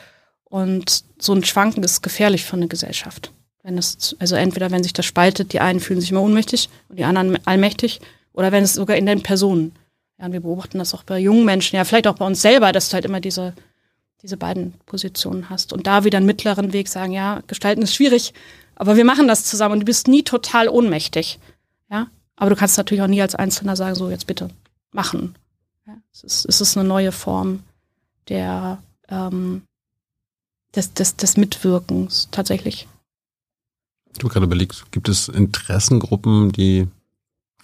[0.52, 3.32] Und so ein Schwanken ist gefährlich für eine Gesellschaft.
[3.64, 6.99] Wenn es, also entweder wenn sich das spaltet, die einen fühlen sich immer ohnmächtig und
[6.99, 8.02] die anderen allmächtig,
[8.34, 9.72] oder wenn es sogar in den Personen.
[10.20, 12.74] Ja, und wir beobachten das auch bei jungen Menschen, ja, vielleicht auch bei uns selber,
[12.74, 13.54] dass du halt immer diese,
[14.22, 15.72] diese beiden Positionen hast.
[15.72, 18.34] Und da wieder einen mittleren Weg sagen, ja, gestalten ist schwierig,
[18.76, 21.39] aber wir machen das zusammen und du bist nie total ohnmächtig.
[21.89, 24.49] Ja, aber du kannst natürlich auch nie als Einzelner sagen, so jetzt bitte
[24.91, 25.36] machen.
[25.88, 27.64] Ja, es, ist, es ist eine neue Form
[28.28, 29.62] der, ähm,
[30.76, 32.88] des, des, des Mitwirkens tatsächlich.
[34.17, 36.88] Du gerade überlegst, gibt es Interessengruppen, die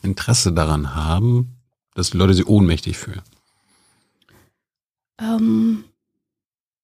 [0.01, 1.57] Interesse daran haben,
[1.93, 3.21] dass Leute sich ohnmächtig fühlen?
[5.19, 5.83] Ähm,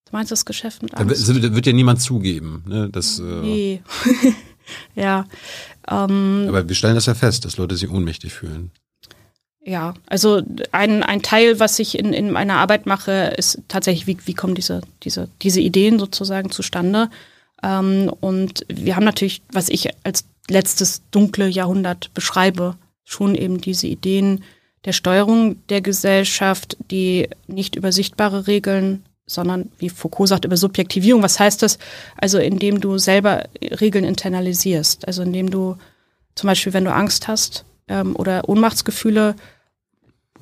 [0.05, 1.29] du meinst das Geschäft mit Angst?
[1.29, 2.63] Da wird ja niemand zugeben.
[2.67, 3.83] Ne, dass, äh, nee.
[4.95, 5.25] ja.
[5.87, 8.71] Ähm, Aber wir stellen das ja fest, dass Leute sich ohnmächtig fühlen.
[9.65, 10.41] Ja, also
[10.71, 14.55] ein, ein Teil, was ich in, in meiner Arbeit mache, ist tatsächlich, wie, wie kommen
[14.55, 17.09] diese, diese, diese Ideen sozusagen zustande.
[17.63, 23.87] Ähm, und wir haben natürlich, was ich als letztes dunkle Jahrhundert beschreibe, schon eben diese
[23.87, 24.43] Ideen
[24.83, 31.23] der Steuerung der Gesellschaft, die nicht über sichtbare Regeln sondern wie Foucault sagt, über Subjektivierung.
[31.23, 31.79] Was heißt das?
[32.17, 35.07] Also indem du selber Regeln internalisierst.
[35.07, 35.77] Also indem du
[36.35, 39.35] zum Beispiel, wenn du Angst hast ähm, oder Ohnmachtsgefühle,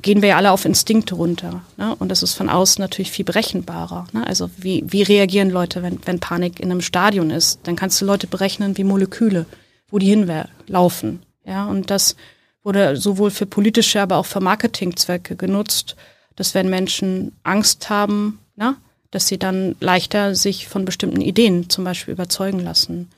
[0.02, 1.62] gehen wir ja alle auf Instinkte runter.
[1.78, 1.96] Ne?
[1.96, 4.08] Und das ist von außen natürlich viel berechenbarer.
[4.14, 4.26] Ne?
[4.26, 7.60] Also wie, wie reagieren Leute, wenn, wenn Panik in einem Stadion ist?
[7.64, 9.46] Dann kannst du Leute berechnen wie Moleküle,
[9.89, 11.22] wo die hinlaufen.
[11.46, 11.66] Ja?
[11.66, 12.16] Und das
[12.64, 15.96] wurde sowohl für politische, aber auch für Marketingzwecke genutzt,
[16.36, 18.78] dass wenn Menschen Angst haben, na,
[19.12, 23.10] dass sie dann leichter sich von bestimmten Ideen zum Beispiel überzeugen lassen.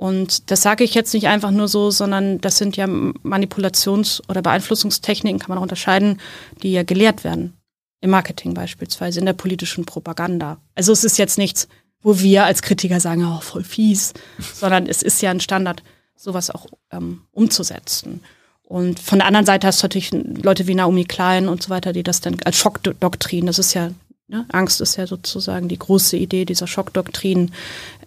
[0.00, 4.40] Und das sage ich jetzt nicht einfach nur so, sondern das sind ja Manipulations- oder
[4.40, 6.18] Beeinflussungstechniken, kann man auch unterscheiden,
[6.62, 7.58] die ja gelehrt werden.
[8.00, 10.56] Im Marketing beispielsweise, in der politischen Propaganda.
[10.74, 11.68] Also es ist jetzt nichts,
[12.00, 14.14] wo wir als Kritiker sagen, oh, voll fies,
[14.54, 15.82] sondern es ist ja ein Standard,
[16.16, 18.22] sowas auch ähm, umzusetzen.
[18.62, 21.92] Und von der anderen Seite hast du natürlich Leute wie Naomi Klein und so weiter,
[21.92, 23.90] die das dann als Schockdoktrin, das ist ja
[24.30, 24.46] Ne?
[24.52, 27.50] Angst ist ja sozusagen die große Idee dieser Schockdoktrin,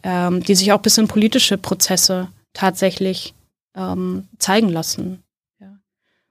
[0.03, 3.33] ähm, die sich auch bis in politische Prozesse tatsächlich
[3.75, 5.21] ähm, zeigen lassen.
[5.59, 5.67] Ja.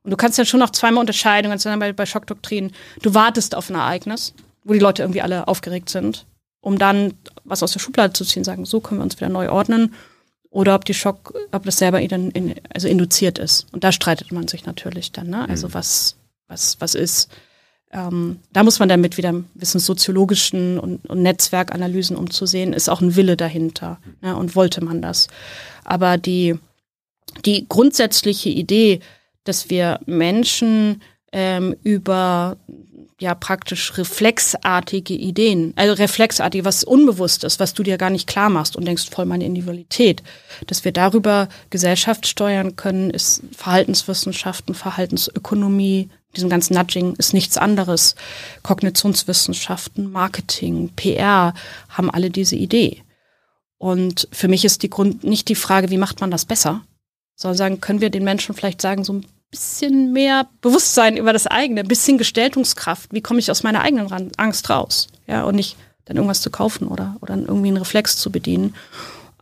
[0.03, 2.72] Und du kannst ja schon noch zweimal unterscheiden, ganz bei, bei Schockdoktrinen.
[3.03, 4.32] Du wartest auf ein Ereignis,
[4.64, 6.24] wo die Leute irgendwie alle aufgeregt sind,
[6.62, 7.12] um dann
[7.45, 9.95] was aus der Schublade zu ziehen, sagen, so können wir uns wieder neu ordnen.
[10.49, 13.66] Oder ob die Schock, ob das selber in, in, also induziert ist.
[13.72, 15.49] Und da streitet man sich natürlich dann, ne?
[15.49, 15.74] Also mhm.
[15.74, 16.16] was,
[16.47, 17.30] was, was ist
[17.93, 23.16] ähm, da muss man dann mit wieder wissenssoziologischen und, und Netzwerkanalysen umzusehen, ist auch ein
[23.16, 23.99] Wille dahinter.
[24.22, 25.28] Ne, und wollte man das.
[25.84, 26.59] Aber die,
[27.45, 29.01] die grundsätzliche Idee,
[29.45, 32.57] dass wir Menschen ähm, über
[33.22, 38.50] ja praktisch reflexartige Ideen, also reflexartige, was unbewusst ist, was du dir gar nicht klar
[38.50, 40.22] machst und denkst voll meine Individualität,
[40.66, 48.14] dass wir darüber Gesellschaft steuern können, ist Verhaltenswissenschaften, Verhaltensökonomie, diesem ganzen Nudging ist nichts anderes.
[48.62, 51.52] Kognitionswissenschaften, Marketing, PR
[51.90, 53.02] haben alle diese Idee.
[53.76, 56.82] Und für mich ist die Grund nicht die Frage, wie macht man das besser,
[57.34, 61.46] sondern sagen, können wir den Menschen vielleicht sagen, so ein bisschen mehr Bewusstsein über das
[61.46, 63.12] eigene, ein bisschen Gestaltungskraft.
[63.12, 65.09] Wie komme ich aus meiner eigenen Angst raus?
[65.28, 65.76] Ja, und nicht
[66.07, 68.74] dann irgendwas zu kaufen oder, oder irgendwie einen Reflex zu bedienen.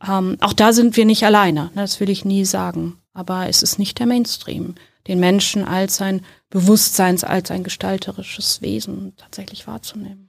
[0.06, 2.98] Ähm, auch da sind wir nicht alleine, ne, das will ich nie sagen.
[3.14, 4.74] Aber es ist nicht der Mainstream,
[5.06, 10.28] den Menschen als sein Bewusstseins als ein gestalterisches Wesen tatsächlich wahrzunehmen.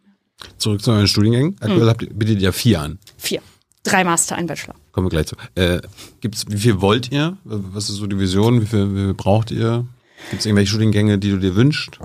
[0.57, 1.55] Zurück zu euren Studiengängen.
[1.59, 1.89] Aktuell hm.
[1.89, 2.99] habt ihr, bietet ihr vier an.
[3.17, 3.41] Vier.
[3.83, 4.75] Drei Master, ein Bachelor.
[4.91, 5.35] Kommen wir gleich zu.
[5.55, 5.81] Äh,
[6.19, 7.37] gibt's, wie viel wollt ihr?
[7.43, 8.61] Was ist so die Vision?
[8.61, 9.85] Wie viel, wie viel braucht ihr?
[10.29, 11.99] Gibt es irgendwelche Studiengänge, die du dir wünschst?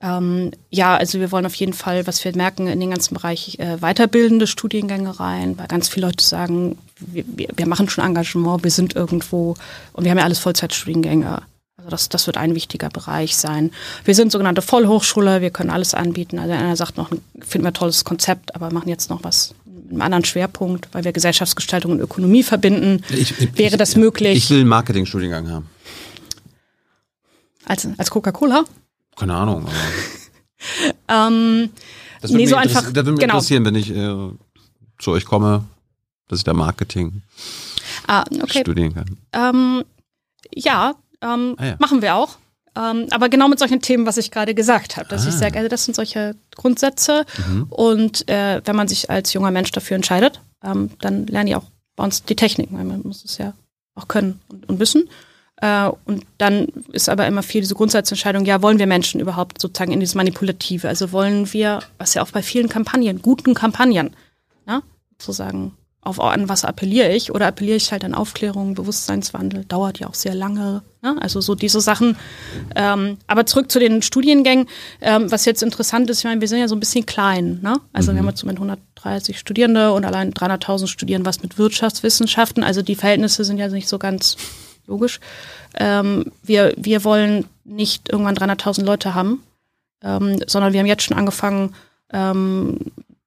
[0.00, 3.58] Ähm, ja, also wir wollen auf jeden Fall, was wir merken, in den ganzen Bereich
[3.60, 8.70] äh, weiterbildende Studiengänge rein, weil ganz viele Leute sagen, wir, wir, machen schon Engagement, wir
[8.72, 9.54] sind irgendwo
[9.92, 11.42] und wir haben ja alles Vollzeitstudiengänge.
[11.76, 13.70] Also das, das wird ein wichtiger Bereich sein.
[14.04, 16.38] Wir sind sogenannte Vollhochschule, wir können alles anbieten.
[16.38, 17.10] Also einer sagt noch,
[17.40, 19.54] finden wir ein tolles Konzept, aber machen jetzt noch was
[19.92, 23.02] einem anderen Schwerpunkt, weil wir Gesellschaftsgestaltung und Ökonomie verbinden.
[23.10, 24.36] Ich, ich, Wäre das möglich?
[24.36, 25.68] Ich will einen Marketing-Studiengang haben.
[27.64, 28.64] Als, als Coca-Cola?
[29.16, 29.68] Keine Ahnung.
[31.08, 31.70] ähm,
[32.20, 33.34] das würde nee, so einfach, das, das würde mich genau.
[33.34, 34.30] interessieren, wenn ich äh,
[34.98, 35.64] zu euch komme,
[36.28, 37.22] dass ich da Marketing
[38.08, 38.60] ah, okay.
[38.60, 39.16] studieren kann.
[39.32, 39.84] Ähm,
[40.54, 41.76] ja, ähm, ah, ja.
[41.78, 42.38] Machen wir auch.
[42.74, 45.28] Ähm, aber genau mit solchen Themen, was ich gerade gesagt habe, dass ah.
[45.28, 47.26] ich sage, also das sind solche Grundsätze.
[47.46, 47.66] Mhm.
[47.68, 51.64] Und äh, wenn man sich als junger Mensch dafür entscheidet, ähm, dann lernen die auch
[51.96, 53.52] bei uns die Techniken, weil man muss es ja
[53.94, 55.08] auch können und, und wissen.
[55.56, 59.92] Äh, und dann ist aber immer viel diese Grundsatzentscheidung, ja, wollen wir Menschen überhaupt sozusagen
[59.92, 60.88] in dieses Manipulative?
[60.88, 64.16] Also wollen wir, was ja auch bei vielen Kampagnen, guten Kampagnen,
[64.66, 64.82] ne,
[65.18, 70.08] sozusagen auf an was appelliere ich oder appelliere ich halt an Aufklärung, Bewusstseinswandel, dauert ja
[70.08, 70.82] auch sehr lange.
[71.00, 71.16] Ne?
[71.20, 72.16] Also so diese Sachen.
[72.74, 74.66] Ähm, aber zurück zu den Studiengängen,
[75.00, 77.60] ähm, was jetzt interessant ist, ich meine, wir sind ja so ein bisschen klein.
[77.62, 77.80] Ne?
[77.92, 78.16] Also mhm.
[78.16, 82.64] wir haben jetzt mit 130 Studierende und allein 300.000 studieren was mit Wirtschaftswissenschaften.
[82.64, 84.36] Also die Verhältnisse sind ja nicht so ganz
[84.88, 85.20] logisch.
[85.78, 89.44] Ähm, wir, wir wollen nicht irgendwann 300.000 Leute haben,
[90.02, 91.76] ähm, sondern wir haben jetzt schon angefangen,
[92.12, 92.78] ähm,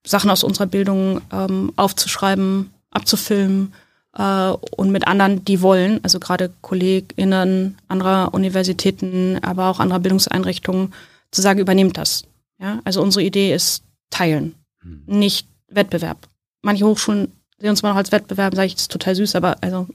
[0.06, 3.74] Sachen aus unserer Bildung ähm, aufzuschreiben, abzufilmen
[4.16, 10.94] äh, und mit anderen, die wollen, also gerade KollegInnen anderer Universitäten, aber auch anderer Bildungseinrichtungen,
[11.32, 12.24] zu sagen, übernehmt das.
[12.58, 12.80] Ja?
[12.84, 15.02] Also unsere Idee ist teilen, hm.
[15.06, 16.28] nicht Wettbewerb.
[16.62, 19.56] Manche Hochschulen sehen uns mal noch als Wettbewerb, sage ich, das ist total süß, aber
[19.62, 19.86] also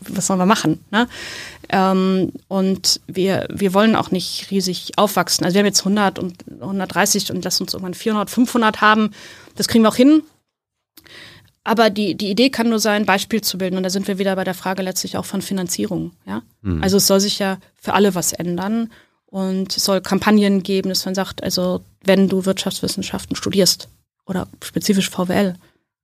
[0.00, 0.82] was sollen wir machen?
[0.90, 1.08] Ne?
[1.68, 5.44] Ähm, und wir, wir wollen auch nicht riesig aufwachsen.
[5.44, 9.10] Also wir haben jetzt 100 und 130 und lass uns irgendwann 400, 500 haben.
[9.56, 10.22] Das kriegen wir auch hin.
[11.64, 13.76] Aber die, die Idee kann nur sein, Beispiel zu bilden.
[13.76, 16.12] Und da sind wir wieder bei der Frage letztlich auch von Finanzierung.
[16.26, 16.42] Ja?
[16.62, 16.82] Mhm.
[16.82, 18.90] Also es soll sich ja für alle was ändern.
[19.26, 23.88] Und es soll Kampagnen geben, dass man sagt, also wenn du Wirtschaftswissenschaften studierst,
[24.26, 25.54] oder spezifisch VWL,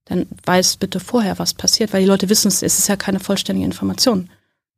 [0.09, 3.21] dann weiß bitte vorher, was passiert, weil die Leute wissen es, es ist ja keine
[3.21, 4.31] vollständige Information.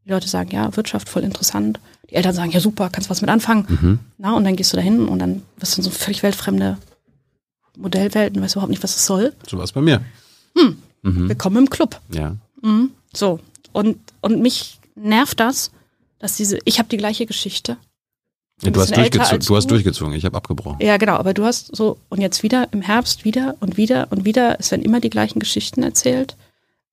[0.04, 1.78] Die Leute sagen, ja, Wirtschaft voll interessant.
[2.08, 3.66] Die Eltern sagen, ja super, kannst was mit anfangen.
[3.68, 3.98] Mhm.
[4.18, 6.78] Na, und dann gehst du da hin und dann wirst du in so völlig weltfremde
[7.76, 9.32] Modellwelten, weißt überhaupt nicht, was es soll.
[9.48, 10.02] So war es bei mir.
[10.56, 10.76] Hm.
[11.02, 11.28] Mhm.
[11.28, 12.00] Willkommen im Club.
[12.10, 12.36] Ja.
[12.62, 12.90] Mhm.
[13.14, 13.38] So.
[13.72, 15.70] Und, und mich nervt das,
[16.18, 17.76] dass diese, ich habe die gleiche Geschichte.
[18.62, 20.78] Ja, du, hast durchgezogen, du hast durchgezogen, ich habe abgebrochen.
[20.80, 24.24] Ja, genau, aber du hast so, und jetzt wieder im Herbst wieder und wieder und
[24.24, 26.36] wieder, es werden immer die gleichen Geschichten erzählt.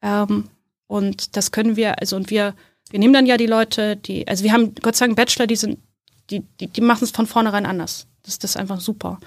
[0.02, 0.46] Ähm,
[0.88, 2.54] und das können wir, also und wir,
[2.90, 5.58] wir nehmen dann ja die Leute, die, also wir haben Gott sei Dank Bachelor, die
[5.58, 5.80] sind,
[6.30, 8.08] die, die, die machen es von vornherein anders.
[8.24, 9.20] Das, das ist einfach super.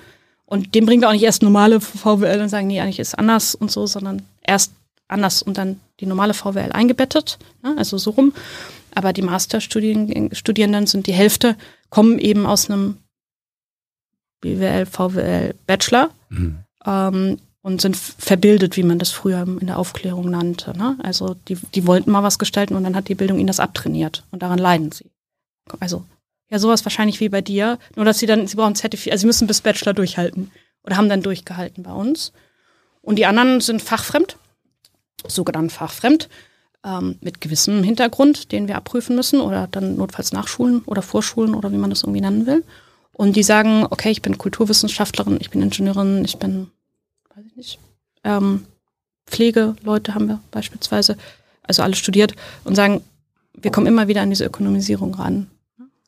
[0.47, 3.55] Und dem bringen wir auch nicht erst normale VWL und sagen, nee, eigentlich ist anders
[3.55, 4.73] und so, sondern erst
[5.09, 7.75] anders und dann die normale VWL eingebettet, ne?
[7.77, 8.33] also so rum.
[8.95, 11.57] Aber die Masterstudierenden sind die Hälfte,
[11.89, 12.99] kommen eben aus einem
[14.41, 16.59] BWL, VWL, Bachelor mhm.
[16.85, 20.77] ähm, und sind verbildet, wie man das früher in der Aufklärung nannte.
[20.77, 20.97] Ne?
[21.03, 24.25] Also die, die wollten mal was gestalten und dann hat die Bildung ihnen das abtrainiert
[24.31, 25.11] und daran leiden sie.
[25.79, 26.05] Also
[26.49, 29.27] ja, sowas wahrscheinlich wie bei dir, nur dass sie dann, sie brauchen Zertifikat, also sie
[29.27, 30.51] müssen bis Bachelor durchhalten
[30.83, 32.33] oder haben dann durchgehalten bei uns.
[33.03, 34.37] Und die anderen sind fachfremd,
[35.27, 36.29] sogenannt fachfremd
[36.85, 41.73] ähm, mit gewissem Hintergrund, den wir abprüfen müssen oder dann notfalls nachschulen oder vorschulen oder
[41.73, 42.65] wie man das irgendwie nennen will.
[43.13, 46.71] Und die sagen, okay, ich bin Kulturwissenschaftlerin, ich bin Ingenieurin, ich bin,
[47.35, 47.79] weiß ich nicht,
[48.25, 48.65] ähm,
[49.27, 51.17] Pflegeleute haben wir beispielsweise,
[51.63, 53.03] also alle studiert und sagen,
[53.55, 55.49] wir kommen immer wieder an diese Ökonomisierung ran.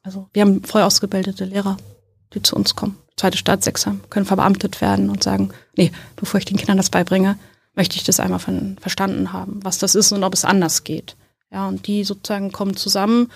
[0.02, 1.76] Also wir haben voll ausgebildete Lehrer,
[2.34, 2.98] die zu uns kommen.
[3.16, 7.38] Zweite Staatsexamen, können verbeamtet werden und sagen, nee, bevor ich den Kindern das beibringe,
[7.74, 11.16] möchte ich das einmal von, verstanden haben, was das ist und ob es anders geht.
[11.50, 13.28] Ja, und die sozusagen kommen zusammen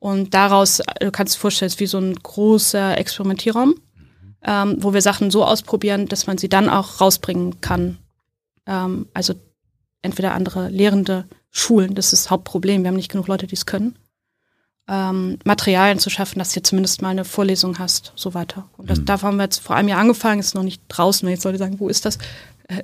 [0.00, 3.74] und daraus, du kannst dir vorstellen, es ist wie so ein großer Experimentierraum,
[4.42, 7.98] ähm, wo wir Sachen so ausprobieren, dass man sie dann auch rausbringen kann.
[8.66, 9.34] Ähm, also
[10.00, 13.66] entweder andere Lehrende Schulen, das ist das Hauptproblem, wir haben nicht genug Leute, die es
[13.66, 13.98] können.
[14.88, 18.70] Ähm, Materialien zu schaffen, dass du zumindest mal eine Vorlesung hast, so weiter.
[18.78, 19.04] Und das, mhm.
[19.04, 21.58] da haben wir jetzt vor einem Jahr angefangen, ist noch nicht draußen, wenn jetzt Leute
[21.58, 22.16] sagen, wo ist das?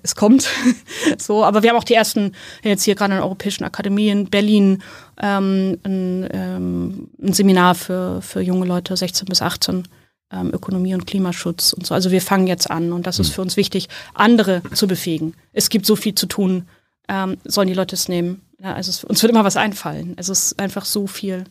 [0.03, 0.49] Es kommt.
[1.18, 2.32] so, aber wir haben auch die ersten
[2.62, 4.82] jetzt hier gerade in der Europäischen Akademie in Berlin
[5.20, 9.87] ähm, ein, ähm, ein Seminar für, für junge Leute, 16 bis 18,
[10.32, 11.95] ähm, Ökonomie und Klimaschutz und so.
[11.95, 13.34] Also wir fangen jetzt an und das ist hm.
[13.34, 15.34] für uns wichtig, andere zu befähigen.
[15.53, 16.68] Es gibt so viel zu tun,
[17.09, 18.43] ähm, sollen die Leute es nehmen.
[18.61, 20.14] Ja, also es, uns wird immer was einfallen.
[20.16, 21.45] Es ist einfach so viel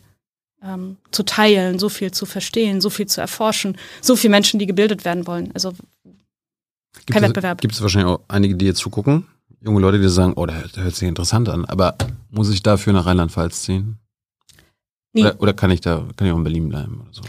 [0.62, 4.66] ähm, zu teilen, so viel zu verstehen, so viel zu erforschen, so viele Menschen, die
[4.66, 5.50] gebildet werden wollen.
[5.54, 5.72] Also
[7.06, 7.60] kein es, Wettbewerb.
[7.60, 9.26] Gibt es wahrscheinlich auch einige, die jetzt zugucken,
[9.60, 11.96] junge Leute, die sagen, oh, der, der hört sich interessant an, aber
[12.30, 13.98] muss ich dafür nach Rheinland-Pfalz ziehen?
[15.12, 15.22] Nee.
[15.22, 17.22] Oder, oder, kann ich da, kann ich auch in Berlin bleiben oder so?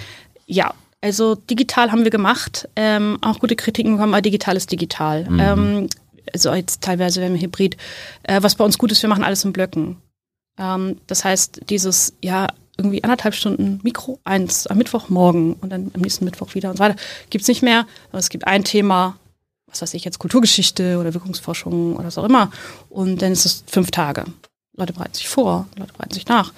[0.46, 5.30] Ja, also digital haben wir gemacht, ähm, auch gute Kritiken bekommen, aber digital ist digital.
[5.30, 5.40] Mhm.
[5.40, 5.88] Ähm,
[6.34, 7.78] also jetzt teilweise werden wir Hybrid.
[8.24, 9.98] Äh, was bei uns gut ist, wir machen alles in Blöcken.
[10.58, 12.48] Ähm, das heißt, dieses, ja,
[12.78, 16.84] irgendwie anderthalb Stunden Mikro, eins am Mittwochmorgen und dann am nächsten Mittwoch wieder und so
[16.84, 16.96] weiter,
[17.30, 17.88] gibt's nicht mehr.
[18.10, 19.18] Aber es gibt ein Thema,
[19.68, 22.52] was weiß ich jetzt, Kulturgeschichte oder Wirkungsforschung oder was auch immer.
[22.90, 24.26] Und dann ist es fünf Tage.
[24.76, 26.54] Leute bereiten sich vor, Leute bereiten sich nach.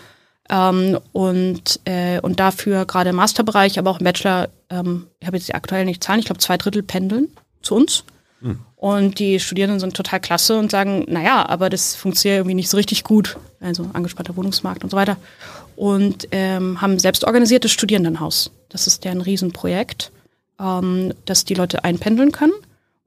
[0.50, 5.38] Ähm, und, äh, und dafür gerade im Masterbereich, aber auch im Bachelor, ähm, ich habe
[5.38, 7.28] jetzt die aktuell nicht Zahlen, ich glaube zwei Drittel pendeln
[7.62, 8.04] zu uns.
[8.42, 8.60] Hm.
[8.76, 12.78] Und die Studierenden sind total klasse und sagen, naja, aber das funktioniert irgendwie nicht so
[12.78, 13.38] richtig gut.
[13.60, 15.18] Also angespannter Wohnungsmarkt und so weiter.
[15.76, 18.52] Und ähm, haben selbst organisiertes Studierendenhaus.
[18.70, 20.12] Das ist deren Riesenprojekt,
[20.60, 22.54] ähm, dass die Leute einpendeln können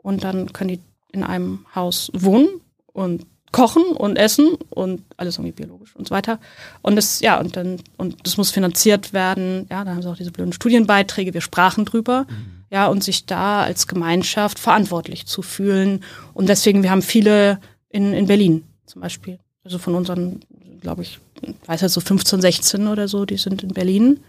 [0.02, 0.80] und dann können die
[1.12, 2.48] in einem Haus wohnen
[2.92, 6.40] und kochen und essen und alles irgendwie biologisch und so weiter.
[6.80, 9.66] Und das, ja, und dann, und das muss finanziert werden.
[9.70, 12.26] Ja, dann haben sie auch diese blöden Studienbeiträge, wir sprachen drüber.
[12.28, 12.64] Mhm.
[12.70, 16.02] Ja, und sich da als Gemeinschaft verantwortlich zu fühlen.
[16.32, 19.38] Und deswegen, wir haben viele in, in Berlin zum Beispiel.
[19.62, 20.40] Also von unseren,
[20.80, 21.20] glaube ich,
[21.66, 24.20] weiß ja so 15, 16 oder so, die sind in Berlin.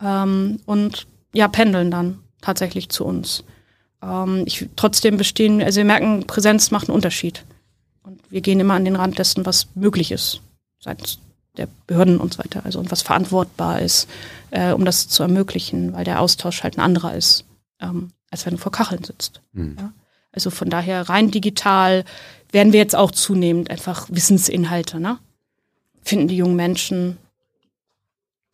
[0.00, 3.42] Ähm, und ja, pendeln dann tatsächlich zu uns.
[4.02, 7.44] Ähm, ich, trotzdem bestehen, also wir merken, Präsenz macht einen Unterschied.
[8.02, 10.40] Und wir gehen immer an den Rand dessen, was möglich ist,
[10.78, 11.18] seitens
[11.56, 14.08] der Behörden und so weiter, also und was verantwortbar ist,
[14.50, 17.44] äh, um das zu ermöglichen, weil der Austausch halt ein anderer ist,
[17.80, 19.40] ähm, als wenn du vor Kacheln sitzt.
[19.52, 19.76] Mhm.
[19.78, 19.92] Ja?
[20.32, 22.04] Also von daher rein digital
[22.52, 25.18] werden wir jetzt auch zunehmend einfach Wissensinhalte, ne?
[26.02, 27.18] Finden die jungen Menschen,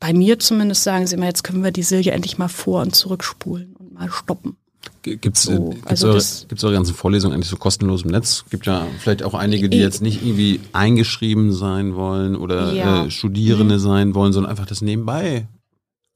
[0.01, 2.94] bei mir zumindest sagen sie immer, jetzt können wir die Silje endlich mal vor und
[2.94, 4.57] zurückspulen und mal stoppen.
[5.03, 6.22] Gibt es so, also eure,
[6.62, 8.45] eure ganzen Vorlesungen eigentlich so kostenlos im Netz?
[8.51, 13.05] Gibt ja vielleicht auch einige, die jetzt nicht irgendwie eingeschrieben sein wollen oder ja.
[13.05, 13.80] äh, Studierende mhm.
[13.80, 15.47] sein wollen, sondern einfach das nebenbei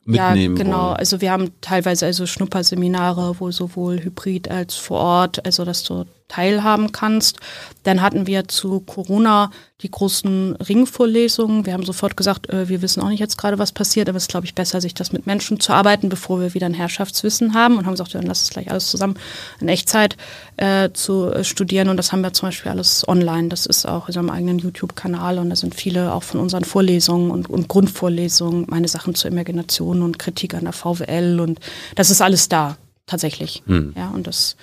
[0.04, 0.86] mitnehmen ja, genau.
[0.88, 0.96] Wollen.
[0.96, 6.04] Also wir haben teilweise also Schnupperseminare, wo sowohl hybrid als vor Ort, also dass du
[6.30, 7.38] teilhaben kannst.
[7.82, 9.50] Dann hatten wir zu Corona
[9.82, 11.66] die großen Ringvorlesungen.
[11.66, 14.24] Wir haben sofort gesagt, äh, wir wissen auch nicht jetzt gerade, was passiert, aber es
[14.24, 17.54] ist, glaube ich, besser, sich das mit Menschen zu arbeiten, bevor wir wieder ein Herrschaftswissen
[17.54, 19.14] haben und haben gesagt, dann lass es gleich alles zusammen
[19.60, 20.16] in Echtzeit
[20.56, 21.88] äh, zu äh, studieren.
[21.88, 23.48] Und das haben wir zum Beispiel alles online.
[23.48, 27.30] Das ist auch in unserem eigenen YouTube-Kanal und da sind viele auch von unseren Vorlesungen
[27.30, 31.60] und, und Grundvorlesungen, meine Sachen zur Imagination und Kritik an der VWL und
[31.94, 32.76] das ist alles da,
[33.06, 33.62] tatsächlich.
[33.66, 33.94] Hm.
[33.96, 34.56] Ja, und das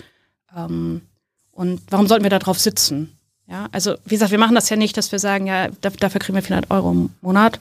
[0.55, 1.01] ähm,
[1.57, 3.17] und warum sollten wir da drauf sitzen?
[3.49, 6.35] Ja, also wie gesagt, wir machen das ja nicht, dass wir sagen, ja, dafür kriegen
[6.35, 7.59] wir 400 Euro im Monat.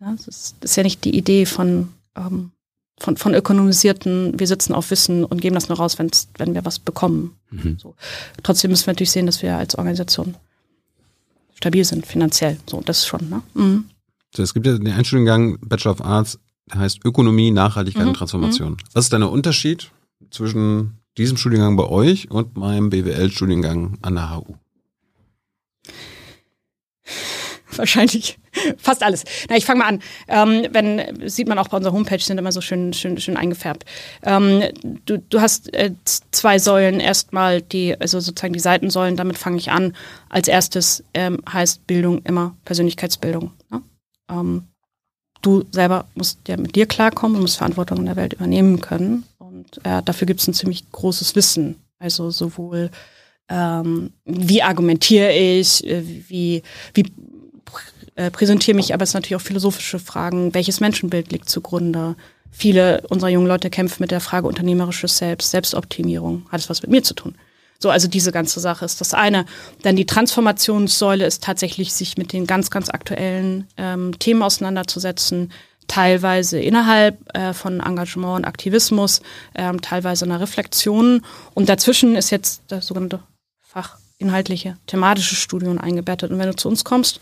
[0.00, 2.52] Ja, das, ist, das ist ja nicht die Idee von, ähm,
[3.00, 6.64] von, von ökonomisierten, wir sitzen auf Wissen und geben das nur raus, wenn's, wenn wir
[6.64, 7.36] was bekommen.
[7.50, 7.78] Mhm.
[7.80, 7.96] So.
[8.44, 10.36] Trotzdem müssen wir natürlich sehen, dass wir als Organisation
[11.54, 12.58] stabil sind, finanziell.
[12.70, 13.42] So, das ist schon, ne?
[13.54, 13.86] Mhm.
[14.36, 16.38] So, es gibt ja den Einstudiengang Bachelor of Arts,
[16.70, 18.10] der heißt Ökonomie, Nachhaltigkeit mhm.
[18.10, 18.72] und Transformation.
[18.72, 18.78] Mhm.
[18.92, 19.90] Was ist denn der Unterschied
[20.30, 24.54] zwischen diesem Studiengang bei euch und meinem BWL-Studiengang an der HU?
[27.76, 28.38] Wahrscheinlich
[28.78, 29.24] fast alles.
[29.48, 30.02] Na, ich fange mal an.
[30.28, 33.84] Ähm, wenn sieht man auch bei unserer Homepage sind immer so schön schön schön eingefärbt.
[34.22, 34.62] Ähm,
[35.04, 35.92] du, du hast äh,
[36.30, 37.00] zwei Säulen.
[37.00, 39.16] Erstmal die also sozusagen die Seitensäulen.
[39.16, 39.94] Damit fange ich an.
[40.28, 43.52] Als erstes ähm, heißt Bildung immer Persönlichkeitsbildung.
[43.70, 43.82] Ne?
[44.30, 44.64] Ähm,
[45.42, 49.24] du selber musst ja mit dir klarkommen und musst Verantwortung in der Welt übernehmen können.
[49.82, 51.76] Äh, dafür gibt es ein ziemlich großes Wissen.
[51.98, 52.90] Also sowohl
[53.48, 56.62] ähm, wie argumentiere ich, äh, wie,
[56.94, 57.12] wie
[58.16, 60.54] äh, präsentiere mich, aber es sind natürlich auch philosophische Fragen.
[60.54, 62.16] Welches Menschenbild liegt zugrunde?
[62.50, 66.46] Viele unserer jungen Leute kämpfen mit der Frage unternehmerisches Selbst, Selbstoptimierung.
[66.50, 67.36] Hat es was mit mir zu tun?
[67.78, 69.44] So, also diese ganze Sache ist das eine.
[69.82, 75.52] Dann die Transformationssäule ist tatsächlich, sich mit den ganz, ganz aktuellen ähm, Themen auseinanderzusetzen,
[75.86, 79.22] teilweise innerhalb äh, von Engagement und Aktivismus,
[79.54, 81.22] ähm, teilweise einer Reflexion.
[81.54, 83.20] Und dazwischen ist jetzt das sogenannte
[83.62, 86.30] fachinhaltliche, thematische Studium eingebettet.
[86.30, 87.20] Und wenn du zu uns kommst,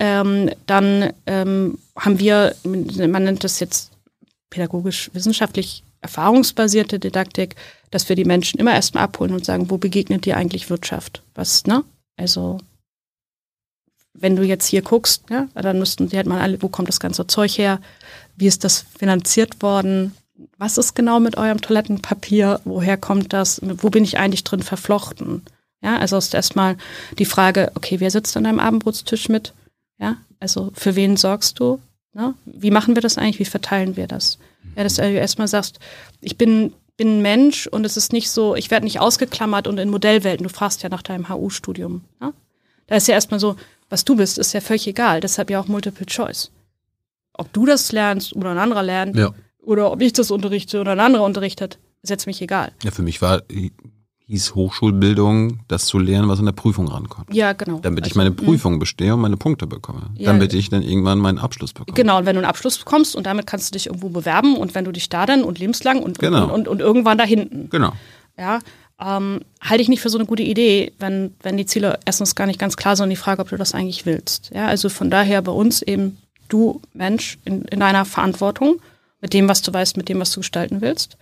[0.00, 3.90] ähm, dann ähm, haben wir, man nennt das jetzt
[4.50, 7.56] pädagogisch-wissenschaftlich erfahrungsbasierte Didaktik,
[7.90, 11.22] dass wir die Menschen immer erstmal abholen und sagen, wo begegnet dir eigentlich Wirtschaft?
[11.34, 11.84] Was, ne?
[12.16, 12.58] Also,
[14.20, 17.00] wenn du jetzt hier guckst, ja, dann müssten die halt mal alle, wo kommt das
[17.00, 17.80] ganze Zeug her?
[18.36, 20.14] Wie ist das finanziert worden?
[20.56, 22.60] Was ist genau mit eurem Toilettenpapier?
[22.64, 23.60] Woher kommt das?
[23.62, 25.42] Wo bin ich eigentlich drin verflochten?
[25.82, 26.76] Ja, also ist erstmal
[27.18, 29.52] die Frage, okay, wer sitzt an deinem Abendbrotstisch mit?
[29.98, 31.80] Ja, also für wen sorgst du?
[32.14, 32.34] Ne?
[32.44, 33.38] Wie machen wir das eigentlich?
[33.38, 34.38] Wie verteilen wir das?
[34.76, 35.78] Ja, dass du erstmal sagst,
[36.20, 39.78] ich bin, bin ein Mensch und es ist nicht so, ich werde nicht ausgeklammert und
[39.78, 40.46] in Modellwelten.
[40.46, 42.02] Du fragst ja nach deinem HU-Studium.
[42.20, 42.32] Ne?
[42.88, 43.56] Da ist ja erstmal so,
[43.88, 45.20] was du bist, ist ja völlig egal.
[45.20, 46.50] Deshalb ja auch Multiple Choice.
[47.34, 49.32] Ob du das lernst oder ein anderer lernt, ja.
[49.60, 52.72] oder ob ich das unterrichte oder ein anderer unterrichtet, ist jetzt mich egal.
[52.82, 53.42] Ja, für mich war
[54.28, 57.32] hieß Hochschulbildung, das zu lernen, was in der Prüfung rankommt.
[57.32, 57.80] Ja, genau.
[57.80, 58.78] Damit also, ich meine Prüfung mh.
[58.78, 60.10] bestehe und meine Punkte bekomme.
[60.16, 60.26] Ja.
[60.26, 61.94] Damit ich dann irgendwann meinen Abschluss bekomme.
[61.96, 64.74] Genau, und wenn du einen Abschluss bekommst und damit kannst du dich irgendwo bewerben und
[64.74, 66.44] wenn du dich da dann und lebenslang und, genau.
[66.44, 67.70] und, und, und, irgendwann da hinten.
[67.70, 67.92] Genau.
[68.36, 68.58] Ja,
[69.00, 72.46] ähm, halte ich nicht für so eine gute Idee, wenn, wenn die Ziele erstens gar
[72.46, 74.50] nicht ganz klar sind und die Frage, ob du das eigentlich willst.
[74.54, 76.18] Ja, also von daher bei uns eben
[76.48, 78.80] du Mensch in, in deiner Verantwortung
[79.20, 81.16] mit dem, was du weißt, mit dem, was du gestalten willst.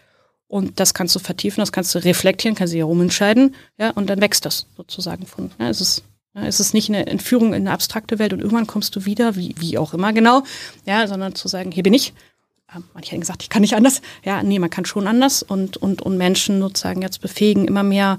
[0.48, 4.08] Und das kannst du vertiefen, das kannst du reflektieren, kannst du hier rumentscheiden, ja, und
[4.08, 5.50] dann wächst das sozusagen von.
[5.58, 6.04] Ja, es ist,
[6.34, 9.34] ja, es ist nicht eine Entführung in eine abstrakte Welt und irgendwann kommst du wieder,
[9.34, 10.44] wie, wie auch immer genau,
[10.84, 12.12] ja, sondern zu sagen, hier bin ich.
[12.74, 14.02] Ähm, manche haben gesagt, ich kann nicht anders.
[14.24, 18.18] Ja, nee, man kann schon anders und, und, und Menschen sozusagen jetzt befähigen, immer mehr,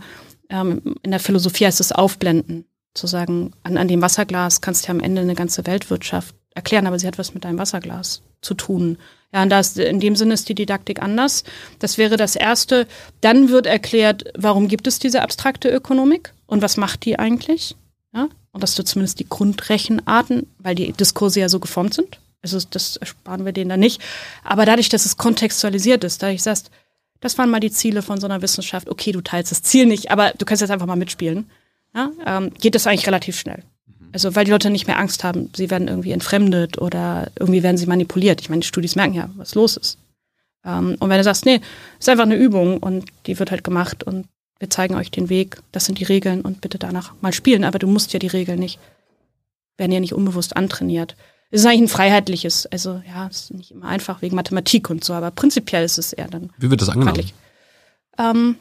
[0.49, 4.87] ähm, in der Philosophie heißt es aufblenden, zu sagen, an, an dem Wasserglas kannst du
[4.87, 8.53] ja am Ende eine ganze Weltwirtschaft erklären, aber sie hat was mit deinem Wasserglas zu
[8.53, 8.97] tun.
[9.33, 11.43] Ja, und das, in dem Sinne ist die Didaktik anders.
[11.79, 12.87] Das wäre das Erste.
[13.21, 17.75] Dann wird erklärt, warum gibt es diese abstrakte Ökonomik und was macht die eigentlich?
[18.13, 22.19] Ja, und das sind zumindest die Grundrechenarten, weil die Diskurse ja so geformt sind.
[22.41, 24.01] Also das ersparen wir denen dann nicht.
[24.43, 26.71] Aber dadurch, dass es kontextualisiert ist, dadurch sagst,
[27.19, 28.89] das waren mal die Ziele von so einer Wissenschaft.
[28.89, 31.49] Okay, du teilst das Ziel nicht, aber du kannst jetzt einfach mal mitspielen.
[31.95, 33.63] Ja, ähm, geht das eigentlich relativ schnell.
[34.13, 37.77] Also weil die Leute nicht mehr Angst haben, sie werden irgendwie entfremdet oder irgendwie werden
[37.77, 38.41] sie manipuliert.
[38.41, 39.97] Ich meine, die Studis merken ja, was los ist.
[40.63, 41.59] Ähm, und wenn du sagst, nee,
[41.99, 44.27] ist einfach eine Übung und die wird halt gemacht und
[44.59, 47.79] wir zeigen euch den Weg, das sind die Regeln und bitte danach mal spielen, aber
[47.79, 48.79] du musst ja die Regeln nicht,
[49.77, 51.15] werden ja nicht unbewusst antrainiert.
[51.49, 55.03] Es ist eigentlich ein freiheitliches, also ja, es ist nicht immer einfach wegen Mathematik und
[55.03, 56.49] so, aber prinzipiell ist es eher dann.
[56.57, 57.31] Wie wird das angenommen?
[58.17, 58.55] Ähm,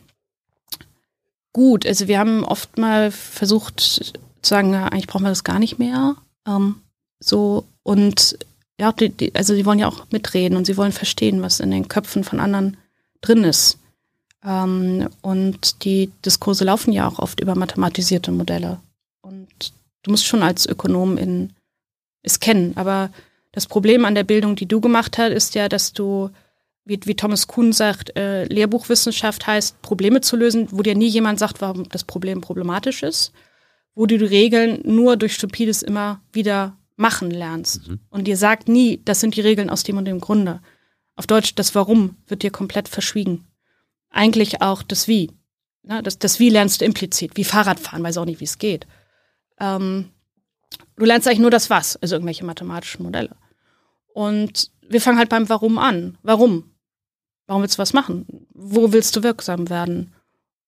[1.52, 5.78] gut, also wir haben oft mal versucht, sagen, ja, eigentlich brauchen wir das gar nicht
[5.78, 6.16] mehr.
[6.46, 6.76] Ähm,
[7.18, 8.38] so und
[8.78, 11.70] ja, die, die, also sie wollen ja auch mitreden und sie wollen verstehen, was in
[11.70, 12.76] den Köpfen von anderen
[13.20, 13.78] drin ist.
[14.44, 18.80] Ähm, und die Diskurse laufen ja auch oft über mathematisierte Modelle.
[19.22, 19.72] Und
[20.02, 21.54] du musst schon als Ökonom in,
[22.26, 22.76] es kennen.
[22.76, 23.10] Aber
[23.52, 26.28] das Problem an der Bildung, die du gemacht hast, ist ja, dass du,
[26.84, 31.38] wie, wie Thomas Kuhn sagt, äh, Lehrbuchwissenschaft heißt, Probleme zu lösen, wo dir nie jemand
[31.38, 33.32] sagt, warum das Problem problematisch ist,
[33.94, 37.88] wo du die Regeln nur durch Stupides immer wieder machen lernst.
[37.88, 38.00] Mhm.
[38.10, 40.60] Und dir sagt nie, das sind die Regeln aus dem und dem Grunde.
[41.14, 43.46] Auf Deutsch, das Warum wird dir komplett verschwiegen.
[44.10, 45.30] Eigentlich auch das Wie.
[45.88, 48.86] Ja, das, das Wie lernst du implizit, wie Fahrradfahren, weiß auch nicht, wie es geht.
[49.60, 50.10] Ähm,
[50.96, 53.36] du lernst eigentlich nur das Was, also irgendwelche mathematischen Modelle.
[54.12, 56.18] Und wir fangen halt beim Warum an.
[56.22, 56.70] Warum?
[57.46, 58.46] Warum willst du was machen?
[58.52, 60.12] Wo willst du wirksam werden?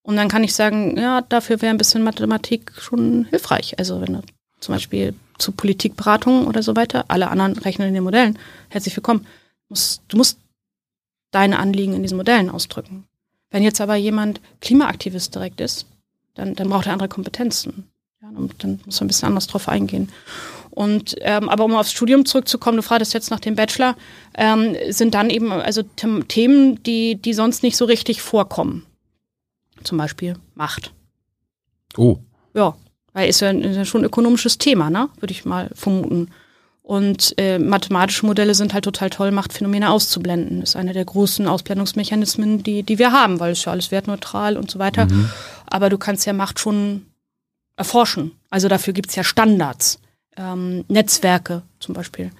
[0.02, 3.78] Und dann kann ich sagen, ja, dafür wäre ein bisschen Mathematik schon hilfreich.
[3.78, 4.22] Also wenn du
[4.60, 8.38] zum Beispiel zu Politikberatung oder so weiter, alle anderen rechnen in den Modellen,
[8.70, 9.26] herzlich willkommen.
[10.08, 10.38] Du musst
[11.30, 13.04] deine Anliegen in diesen Modellen ausdrücken.
[13.50, 15.86] Wenn jetzt aber jemand Klimaaktivist direkt ist,
[16.34, 17.90] dann, dann braucht er andere Kompetenzen.
[18.32, 20.10] Ja, dann muss man ein bisschen anders drauf eingehen.
[20.70, 23.96] Und ähm, aber um aufs Studium zurückzukommen, du fragtest jetzt nach dem Bachelor,
[24.36, 28.86] ähm, sind dann eben also Themen, die, die sonst nicht so richtig vorkommen.
[29.82, 30.92] Zum Beispiel Macht.
[31.96, 32.18] Oh.
[32.54, 32.76] Ja,
[33.12, 35.08] weil ist ja, ist ja schon ein ökonomisches Thema, ne?
[35.18, 36.30] Würde ich mal vermuten.
[36.82, 40.60] Und äh, mathematische Modelle sind halt total toll, Machtphänomene auszublenden.
[40.60, 44.56] Das ist einer der großen Ausblendungsmechanismen, die, die wir haben, weil es ja alles wertneutral
[44.56, 45.06] und so weiter.
[45.06, 45.28] Mhm.
[45.66, 47.07] Aber du kannst ja Macht schon
[47.78, 48.32] erforschen.
[48.50, 50.00] Also dafür gibt's ja Standards.
[50.36, 52.30] Ähm, Netzwerke zum Beispiel.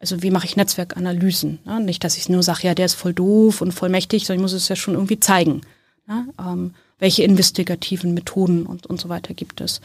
[0.00, 1.60] Also wie mache ich Netzwerkanalysen?
[1.64, 1.80] Ne?
[1.80, 4.42] Nicht, dass ich nur sage, ja, der ist voll doof und voll mächtig, sondern ich
[4.42, 5.62] muss es ja schon irgendwie zeigen.
[6.06, 6.28] Ne?
[6.38, 9.80] Ähm, welche investigativen Methoden und, und so weiter gibt es?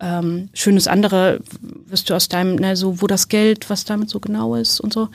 [0.00, 4.18] Ähm, schönes andere wirst du aus deinem, ne, so wo das Geld, was damit so
[4.18, 5.08] genau ist und so.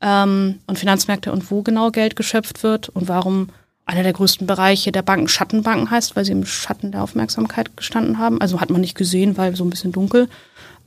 [0.00, 3.48] Ähm, und Finanzmärkte und wo genau Geld geschöpft wird und warum
[3.88, 8.18] einer der größten Bereiche der Banken Schattenbanken heißt, weil sie im Schatten der Aufmerksamkeit gestanden
[8.18, 8.38] haben.
[8.38, 10.28] Also hat man nicht gesehen, weil so ein bisschen dunkel.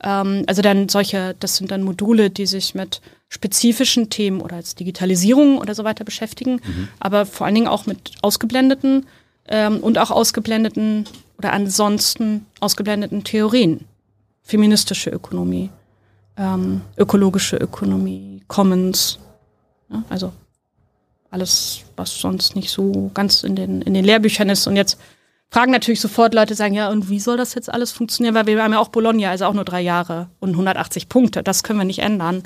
[0.04, 4.76] Ähm, also dann solche, das sind dann Module, die sich mit spezifischen Themen oder als
[4.76, 6.88] Digitalisierung oder so weiter beschäftigen, mhm.
[7.00, 9.06] aber vor allen Dingen auch mit ausgeblendeten
[9.48, 11.06] ähm, und auch ausgeblendeten
[11.38, 13.80] oder ansonsten ausgeblendeten Theorien.
[14.44, 15.70] Feministische Ökonomie,
[16.36, 19.18] ähm, ökologische Ökonomie, Commons,
[19.90, 20.32] ja, also
[21.32, 24.66] alles, was sonst nicht so ganz in den, in den Lehrbüchern ist.
[24.66, 24.98] Und jetzt
[25.50, 28.34] fragen natürlich sofort Leute, sagen, ja, und wie soll das jetzt alles funktionieren?
[28.34, 31.42] Weil wir haben ja auch Bologna, also auch nur drei Jahre und 180 Punkte.
[31.42, 32.42] Das können wir nicht ändern.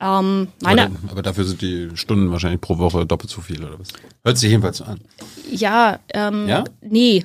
[0.00, 3.78] Ähm, meine, aber, aber, dafür sind die Stunden wahrscheinlich pro Woche doppelt so viel, oder
[3.78, 3.88] was?
[4.24, 5.00] Hört sich jedenfalls so an.
[5.50, 6.64] Ja, ähm, ja?
[6.80, 7.24] nee.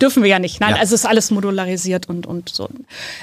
[0.00, 0.60] Dürfen wir ja nicht.
[0.60, 0.76] Nein, ja.
[0.76, 2.68] also es ist alles modularisiert und, und so.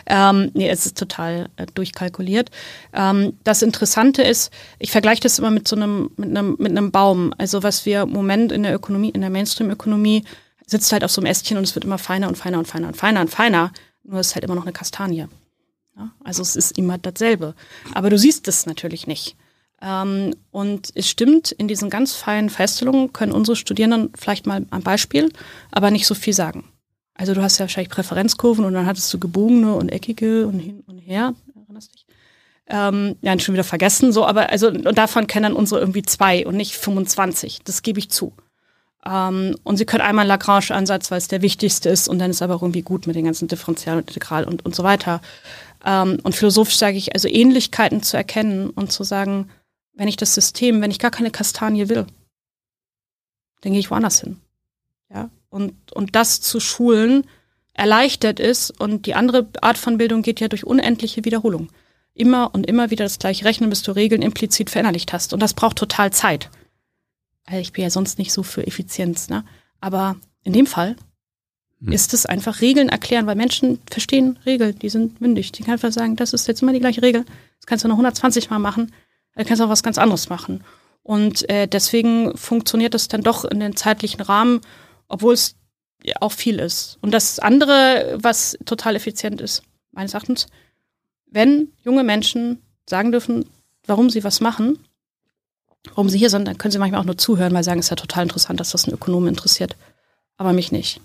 [0.05, 2.49] Ähm, nee, es ist total äh, durchkalkuliert.
[2.93, 6.91] Ähm, das Interessante ist, ich vergleiche das immer mit so einem, mit einem, mit einem
[6.91, 7.33] Baum.
[7.37, 10.23] Also was wir im Moment in der Ökonomie, in der Mainstream-Ökonomie,
[10.65, 12.87] sitzt halt auf so einem Ästchen und es wird immer feiner und feiner und feiner
[12.87, 13.71] und feiner und feiner.
[14.03, 15.27] Nur es ist halt immer noch eine Kastanie.
[15.97, 16.11] Ja?
[16.23, 17.55] Also es ist immer dasselbe.
[17.93, 19.35] Aber du siehst es natürlich nicht.
[19.81, 24.81] Ähm, und es stimmt, in diesen ganz feinen Feststellungen können unsere Studierenden vielleicht mal ein
[24.81, 25.31] Beispiel,
[25.71, 26.65] aber nicht so viel sagen.
[27.13, 30.83] Also du hast ja wahrscheinlich Präferenzkurven und dann hattest du gebogene und eckige und hin
[30.87, 32.05] und her, erinnerst dich?
[32.69, 36.57] Ähm, ja, schon wieder vergessen, so, aber also, und davon kennen unsere irgendwie zwei und
[36.57, 37.61] nicht 25.
[37.63, 38.33] Das gebe ich zu.
[39.05, 42.59] Ähm, und sie können einmal Lagrange-Ansatz, weil es der wichtigste ist und dann ist aber
[42.61, 45.21] irgendwie gut mit den ganzen Differential und Integral und, und so weiter.
[45.85, 49.49] Ähm, und philosophisch sage ich, also Ähnlichkeiten zu erkennen und zu sagen,
[49.97, 52.05] wenn ich das System, wenn ich gar keine Kastanie will,
[53.61, 54.39] dann gehe ich woanders hin.
[55.09, 57.25] Ja, und, und das zu schulen
[57.73, 61.69] erleichtert ist und die andere Art von Bildung geht ja durch unendliche Wiederholung.
[62.13, 65.33] Immer und immer wieder das gleiche Rechnen, bis du Regeln implizit verinnerlicht hast.
[65.33, 66.49] Und das braucht total Zeit.
[67.45, 69.45] Also ich bin ja sonst nicht so für Effizienz, ne?
[69.79, 70.95] Aber in dem Fall
[71.79, 71.91] hm.
[71.91, 75.51] ist es einfach Regeln erklären, weil Menschen verstehen Regeln, die sind mündig.
[75.51, 77.23] Die können einfach sagen, das ist jetzt immer die gleiche Regel.
[77.59, 78.91] Das kannst du noch 120 Mal machen.
[79.37, 80.63] Da kannst du auch was ganz anderes machen.
[81.03, 84.61] Und äh, deswegen funktioniert das dann doch in den zeitlichen Rahmen,
[85.07, 85.55] obwohl es
[86.19, 86.97] auch viel ist.
[87.01, 90.47] Und das andere, was total effizient ist, meines Erachtens,
[91.27, 93.45] wenn junge Menschen sagen dürfen,
[93.85, 94.79] warum sie was machen,
[95.89, 97.87] warum sie hier sind, dann können sie manchmal auch nur zuhören, weil sie sagen, es
[97.87, 99.75] ist ja total interessant, dass das einen Ökonomen interessiert.
[100.37, 100.99] Aber mich nicht.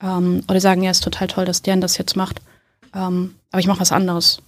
[0.00, 2.40] Ähm, oder sagen, ja, es ist total toll, dass deren das jetzt macht.
[2.94, 4.40] Ähm, aber ich mache was anderes.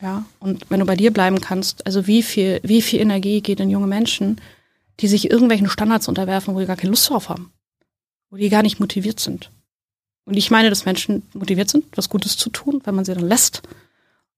[0.00, 3.60] Ja, und wenn du bei dir bleiben kannst, also wie viel, wie viel Energie geht
[3.60, 4.40] in junge Menschen,
[5.00, 7.52] die sich irgendwelchen Standards unterwerfen, wo die gar keine Lust drauf haben,
[8.30, 9.50] wo die gar nicht motiviert sind.
[10.24, 13.26] Und ich meine, dass Menschen motiviert sind, was Gutes zu tun, wenn man sie dann
[13.26, 13.62] lässt.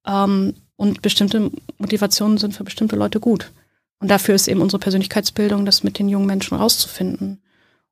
[0.06, 3.50] Ähm, und bestimmte Motivationen sind für bestimmte Leute gut.
[3.98, 7.42] Und dafür ist eben unsere Persönlichkeitsbildung, das mit den jungen Menschen rauszufinden.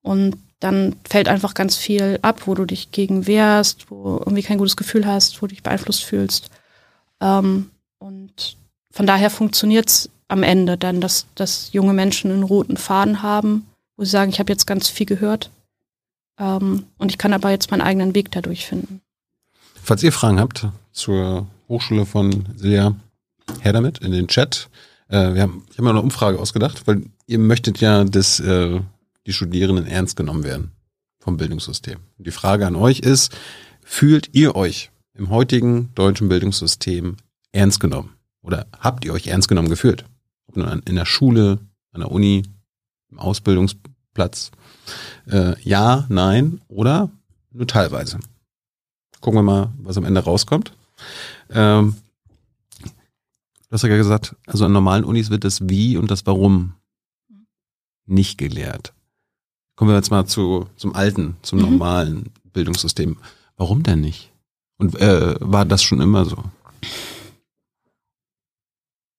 [0.00, 4.58] Und dann fällt einfach ganz viel ab, wo du dich gegen wehrst, wo irgendwie kein
[4.58, 6.50] gutes Gefühl hast, wo du dich beeinflusst fühlst.
[7.20, 8.56] Ähm, und
[8.90, 13.66] von daher funktioniert es am Ende dann, dass, dass junge Menschen einen roten Faden haben,
[13.96, 15.50] wo sie sagen, ich habe jetzt ganz viel gehört
[16.38, 19.00] ähm, und ich kann aber jetzt meinen eigenen Weg dadurch finden.
[19.82, 22.94] Falls ihr Fragen habt zur Hochschule von Silja,
[23.60, 24.68] her damit in den Chat.
[25.08, 28.80] Äh, wir haben, ich habe mir eine Umfrage ausgedacht, weil ihr möchtet ja, dass äh,
[29.26, 30.72] die Studierenden ernst genommen werden
[31.18, 31.98] vom Bildungssystem.
[32.18, 33.36] Die Frage an euch ist,
[33.82, 37.16] fühlt ihr euch im heutigen deutschen Bildungssystem
[37.52, 38.14] ernst genommen?
[38.40, 40.04] Oder habt ihr euch ernst genommen gefühlt?
[40.46, 41.58] Ob nun in der Schule,
[41.92, 42.44] an der Uni,
[43.10, 44.52] im Ausbildungsplatz?
[45.26, 47.10] Äh, ja, nein oder
[47.50, 48.20] nur teilweise.
[49.20, 50.72] Gucken wir mal, was am Ende rauskommt.
[51.50, 51.96] Ähm,
[52.82, 56.74] du hast ja gesagt, also an normalen Unis wird das Wie und das Warum
[58.06, 58.92] nicht gelehrt.
[59.74, 61.64] Kommen wir jetzt mal zu, zum alten, zum mhm.
[61.64, 63.18] normalen Bildungssystem.
[63.56, 64.32] Warum denn nicht?
[64.78, 66.36] Und äh, war das schon immer so?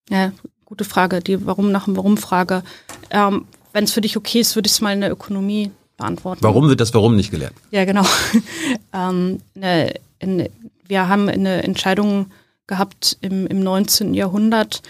[0.09, 0.31] Ja,
[0.65, 1.19] gute Frage.
[1.19, 2.63] Die Warum nach dem Warum-Frage.
[3.11, 6.41] Ähm, Wenn es für dich okay ist, würde ich es mal in der Ökonomie beantworten.
[6.41, 7.53] Warum wird das Warum nicht gelehrt?
[7.71, 8.05] Ja, genau.
[8.93, 10.49] ähm, eine, eine,
[10.87, 12.31] wir haben eine Entscheidung
[12.65, 14.13] gehabt im, im 19.
[14.13, 14.81] Jahrhundert,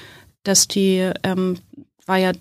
[0.43, 1.57] dass die, ähm,
[2.05, 2.31] war ja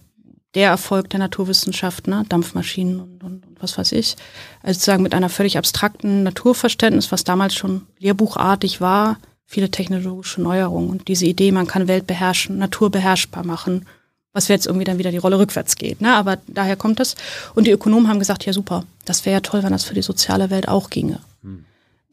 [0.55, 2.25] der Erfolg der Naturwissenschaft, ne?
[2.29, 4.17] Dampfmaschinen und, und, und was weiß ich.
[4.63, 10.91] Also sozusagen mit einer völlig abstrakten Naturverständnis, was damals schon lehrbuchartig war, viele technologische Neuerungen
[10.91, 13.87] und diese Idee, man kann Welt beherrschen, Natur beherrschbar machen,
[14.33, 16.01] was jetzt irgendwie dann wieder die Rolle rückwärts geht.
[16.01, 16.15] Ne?
[16.15, 17.17] Aber daher kommt das.
[17.55, 20.03] Und die Ökonomen haben gesagt, ja super, das wäre ja toll, wenn das für die
[20.03, 21.21] soziale Welt auch ginge.
[21.43, 21.65] Hm.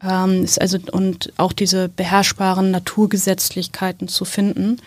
[0.02, 4.80] Ähm, ist also, und auch diese beherrschbaren Naturgesetzlichkeiten zu finden.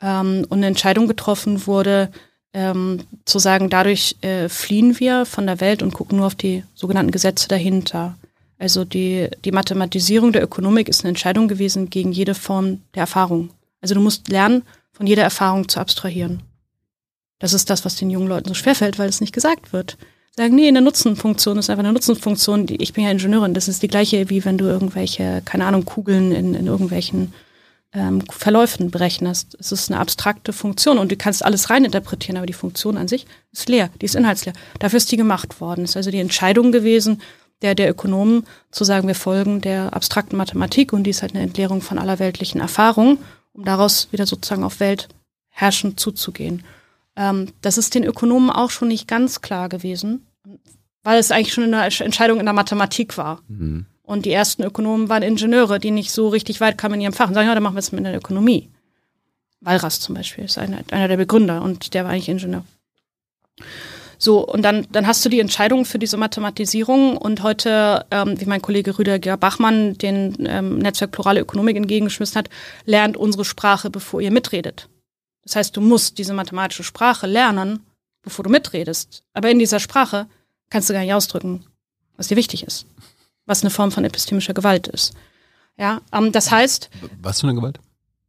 [0.00, 2.10] Ähm, und eine Entscheidung getroffen wurde,
[2.56, 6.64] ähm, zu sagen, dadurch äh, fliehen wir von der Welt und gucken nur auf die
[6.74, 8.16] sogenannten Gesetze dahinter.
[8.58, 13.50] Also die, die Mathematisierung der Ökonomik ist eine Entscheidung gewesen gegen jede Form der Erfahrung.
[13.82, 16.40] Also du musst lernen, von jeder Erfahrung zu abstrahieren.
[17.38, 19.98] Das ist das, was den jungen Leuten so schwerfällt, weil es nicht gesagt wird.
[20.34, 22.66] Sagen, nee, eine Nutzenfunktion ist einfach eine Nutzenfunktion.
[22.78, 26.32] Ich bin ja Ingenieurin, das ist die gleiche, wie wenn du irgendwelche, keine Ahnung, Kugeln
[26.32, 27.34] in, in irgendwelchen
[27.92, 29.56] ähm, Verläufen berechnest.
[29.58, 33.26] Es ist eine abstrakte Funktion und du kannst alles reininterpretieren, aber die Funktion an sich
[33.52, 34.54] ist leer, die ist inhaltsleer.
[34.78, 35.84] Dafür ist die gemacht worden.
[35.84, 37.22] Es ist also die Entscheidung gewesen,
[37.62, 41.42] der der Ökonomen zu sagen, wir folgen der abstrakten Mathematik und die ist halt eine
[41.42, 43.18] Entleerung von aller weltlichen Erfahrung,
[43.52, 45.08] um daraus wieder sozusagen auf Welt
[45.48, 46.64] herrschend zuzugehen.
[47.16, 50.26] Ähm, das ist den Ökonomen auch schon nicht ganz klar gewesen,
[51.02, 53.40] weil es eigentlich schon eine Entscheidung in der Mathematik war.
[53.48, 53.86] Mhm.
[54.06, 57.26] Und die ersten Ökonomen waren Ingenieure, die nicht so richtig weit kamen in ihrem Fach
[57.26, 58.70] und sagen, ja, dann machen wir es mit der Ökonomie.
[59.60, 62.64] Walras zum Beispiel ist einer, einer der Begründer und der war eigentlich Ingenieur.
[64.16, 68.46] So, und dann, dann hast du die Entscheidung für diese Mathematisierung und heute, ähm, wie
[68.46, 72.48] mein Kollege Rüdiger Bachmann den ähm, Netzwerk Plurale Ökonomik entgegengeschmissen hat,
[72.84, 74.88] lernt unsere Sprache, bevor ihr mitredet.
[75.42, 77.80] Das heißt, du musst diese mathematische Sprache lernen,
[78.22, 79.24] bevor du mitredest.
[79.32, 80.28] Aber in dieser Sprache
[80.70, 81.64] kannst du gar nicht ausdrücken,
[82.16, 82.86] was dir wichtig ist
[83.46, 85.14] was eine Form von epistemischer Gewalt ist.
[85.78, 86.90] Ja, ähm, das heißt.
[87.22, 87.80] Was für eine Gewalt?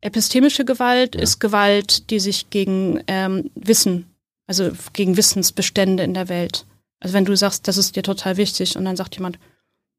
[0.02, 1.22] Epistemische Gewalt ja.
[1.22, 4.06] ist Gewalt, die sich gegen ähm, Wissen,
[4.46, 6.66] also gegen Wissensbestände in der Welt.
[7.00, 9.40] Also wenn du sagst, das ist dir total wichtig und dann sagt jemand,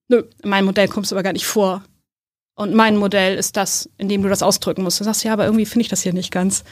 [0.08, 1.82] nö, in meinem Modell kommst du aber gar nicht vor.
[2.54, 4.98] Und mein Modell ist das, in dem du das ausdrücken musst.
[4.98, 6.64] Du sagst, ja, aber irgendwie finde ich das hier nicht ganz.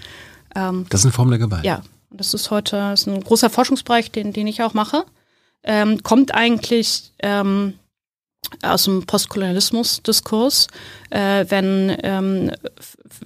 [0.55, 1.65] Ähm, das ist eine Form der Gewalt.
[1.65, 5.05] Ja, und das ist heute das ist ein großer Forschungsbereich, den, den ich auch mache.
[5.63, 7.75] Ähm, kommt eigentlich ähm,
[8.63, 10.69] aus dem Postkolonialismus-Diskurs,
[11.11, 12.53] äh, wenn ähm,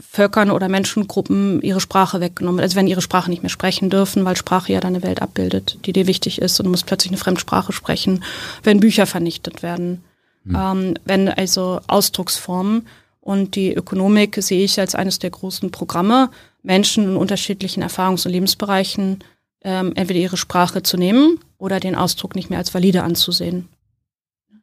[0.00, 4.36] Völkern oder Menschengruppen ihre Sprache weggenommen also wenn ihre Sprache nicht mehr sprechen dürfen, weil
[4.36, 7.72] Sprache ja deine Welt abbildet, die dir wichtig ist und du musst plötzlich eine Fremdsprache
[7.72, 8.24] sprechen,
[8.62, 10.04] wenn Bücher vernichtet werden,
[10.44, 10.56] mhm.
[10.56, 12.86] ähm, wenn also Ausdrucksformen
[13.20, 16.30] und die Ökonomik sehe ich als eines der großen Programme,
[16.62, 19.22] Menschen in unterschiedlichen Erfahrungs- und Lebensbereichen
[19.62, 23.68] ähm, entweder ihre Sprache zu nehmen oder den Ausdruck nicht mehr als valide anzusehen.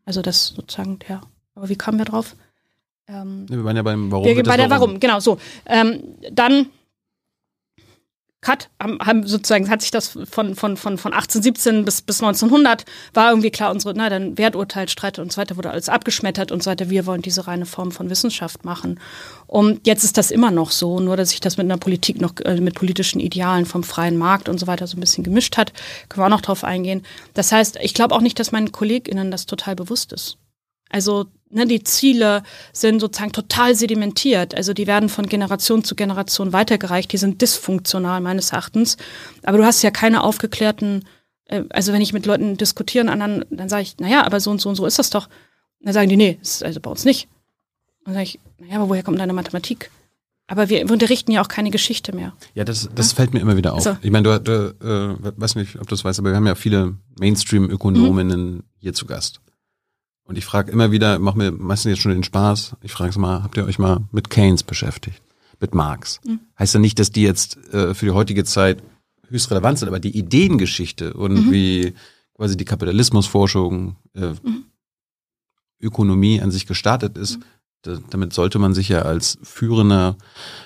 [0.08, 1.20] Also das sozusagen, ja.
[1.54, 2.38] Aber wie kamen wir drauf?
[3.10, 4.26] Ähm, wir waren ja beim Warum.
[4.26, 4.92] Wir, bei der Warum?
[4.92, 5.38] Warum, genau so.
[5.66, 6.02] Ähm,
[6.32, 6.68] dann
[8.42, 13.32] Cut, haben, sozusagen hat sich das von, von, von, von 1817 bis, bis 1900 war
[13.32, 16.70] irgendwie klar, unsere, na, dann Werturteil, Streit und so weiter wurde alles abgeschmettert und so
[16.70, 16.92] weiter.
[16.92, 19.00] Wir wollen diese reine Form von Wissenschaft machen.
[19.48, 22.34] Und jetzt ist das immer noch so, nur dass sich das mit einer Politik noch,
[22.46, 25.74] äh, mit politischen Idealen vom freien Markt und so weiter so ein bisschen gemischt hat.
[26.08, 27.02] Können wir auch noch drauf eingehen.
[27.34, 30.38] Das heißt, ich glaube auch nicht, dass meinen KollegInnen das total bewusst ist.
[30.90, 34.56] Also ne, die Ziele sind sozusagen total sedimentiert.
[34.56, 37.12] Also die werden von Generation zu Generation weitergereicht.
[37.12, 38.98] Die sind dysfunktional meines Erachtens.
[39.44, 41.04] Aber du hast ja keine aufgeklärten
[41.48, 44.52] äh, also wenn ich mit Leuten diskutiere, und anderen, dann sage ich, naja, aber so
[44.52, 45.28] und so und so ist das doch.
[45.28, 47.28] Und dann sagen die, nee, ist also bei uns nicht.
[48.00, 49.92] Und dann sage ich, naja, aber woher kommt deine Mathematik?
[50.50, 52.34] Aber wir unterrichten ja auch keine Geschichte mehr.
[52.54, 53.16] Ja, das, das ja?
[53.18, 53.84] fällt mir immer wieder auf.
[53.84, 53.98] So.
[54.02, 56.56] Ich meine, du, du äh, weiß nicht, ob du das weißt, aber wir haben ja
[56.56, 58.64] viele Mainstream-Ökonominnen mhm.
[58.80, 59.42] hier zu Gast.
[60.28, 63.44] Und ich frage immer wieder, mach mir meistens jetzt schon den Spaß, ich frage mal,
[63.44, 65.22] habt ihr euch mal mit Keynes beschäftigt?
[65.60, 66.20] Mit Marx?
[66.26, 66.42] Mhm.
[66.60, 68.84] Heißt ja nicht, dass die jetzt äh, für die heutige Zeit
[69.30, 71.52] höchst relevant sind, aber die Ideengeschichte und mhm.
[71.52, 71.94] wie
[72.36, 74.66] quasi die Kapitalismusforschung, äh, mhm.
[75.80, 77.44] Ökonomie an sich gestartet ist, mhm
[78.10, 80.18] damit sollte man sich ja als führender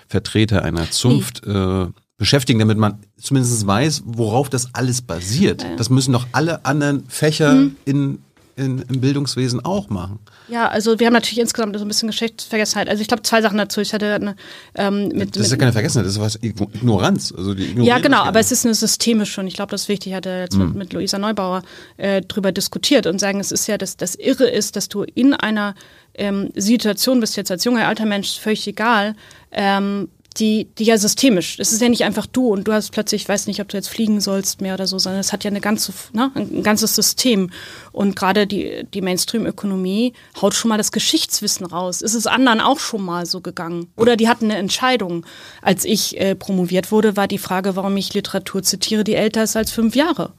[0.07, 1.88] Vertreter einer Zunft äh,
[2.18, 5.66] beschäftigen, damit man zumindest weiß, worauf das alles basiert.
[5.78, 7.76] Das müssen doch alle anderen Fächer mhm.
[7.86, 8.20] in,
[8.56, 10.20] in, im Bildungswesen auch machen.
[10.47, 12.89] Ja, also wir haben natürlich insgesamt so ein bisschen Geschichtsvergessenheit.
[12.89, 13.82] Also ich glaube zwei Sachen dazu.
[13.82, 14.36] Ich hatte eine,
[14.76, 17.34] ähm, mit, das ist ja keine Vergessenheit, das ist was Ignoranz.
[17.36, 20.12] Also die ja, genau, aber es ist eine systemische und ich glaube, das ist wichtig.
[20.12, 20.68] Ich hatte jetzt mhm.
[20.68, 21.64] mit, mit Luisa Neubauer
[21.97, 25.34] äh, drüber diskutiert und sagen, es ist ja, dass das Irre ist, dass du in
[25.34, 25.76] einer
[26.14, 29.16] ähm, Situation bist jetzt als junger alter Mensch völlig egal,
[29.52, 31.58] ähm, die, die ja systemisch.
[31.60, 33.78] Es ist ja nicht einfach du und du hast plötzlich, ich weiß nicht, ob du
[33.78, 36.96] jetzt fliegen sollst mehr oder so, sondern es hat ja eine ganze, ne, ein ganzes
[36.96, 37.50] System.
[37.92, 42.02] Und gerade die, die Mainstream-Ökonomie haut schon mal das Geschichtswissen raus.
[42.02, 43.92] Ist es anderen auch schon mal so gegangen?
[43.98, 45.26] Oder die hatten eine Entscheidung.
[45.62, 49.58] Als ich äh, promoviert wurde, war die Frage, warum ich Literatur zitiere, die älter ist
[49.58, 50.34] als fünf Jahre.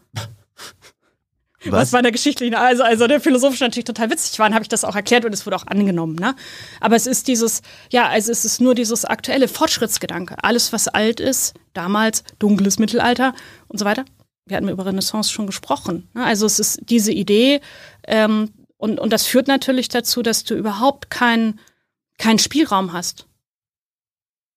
[1.65, 1.73] Was?
[1.73, 4.85] Was bei der geschichtlichen, also, also der philosophisch natürlich total witzig war, habe ich das
[4.85, 6.17] auch erklärt und es wurde auch angenommen.
[6.17, 6.35] Ne?
[6.81, 10.37] Aber es ist dieses, ja, also es ist nur dieses aktuelle Fortschrittsgedanke.
[10.43, 13.35] Alles, was alt ist, damals dunkles Mittelalter
[13.69, 14.05] und so weiter.
[14.47, 16.09] Wir hatten über Renaissance schon gesprochen.
[16.15, 16.25] Ne?
[16.25, 17.61] Also es ist diese Idee
[18.07, 21.61] ähm, und, und das führt natürlich dazu, dass du überhaupt keinen
[22.19, 23.27] kein Spielraum hast.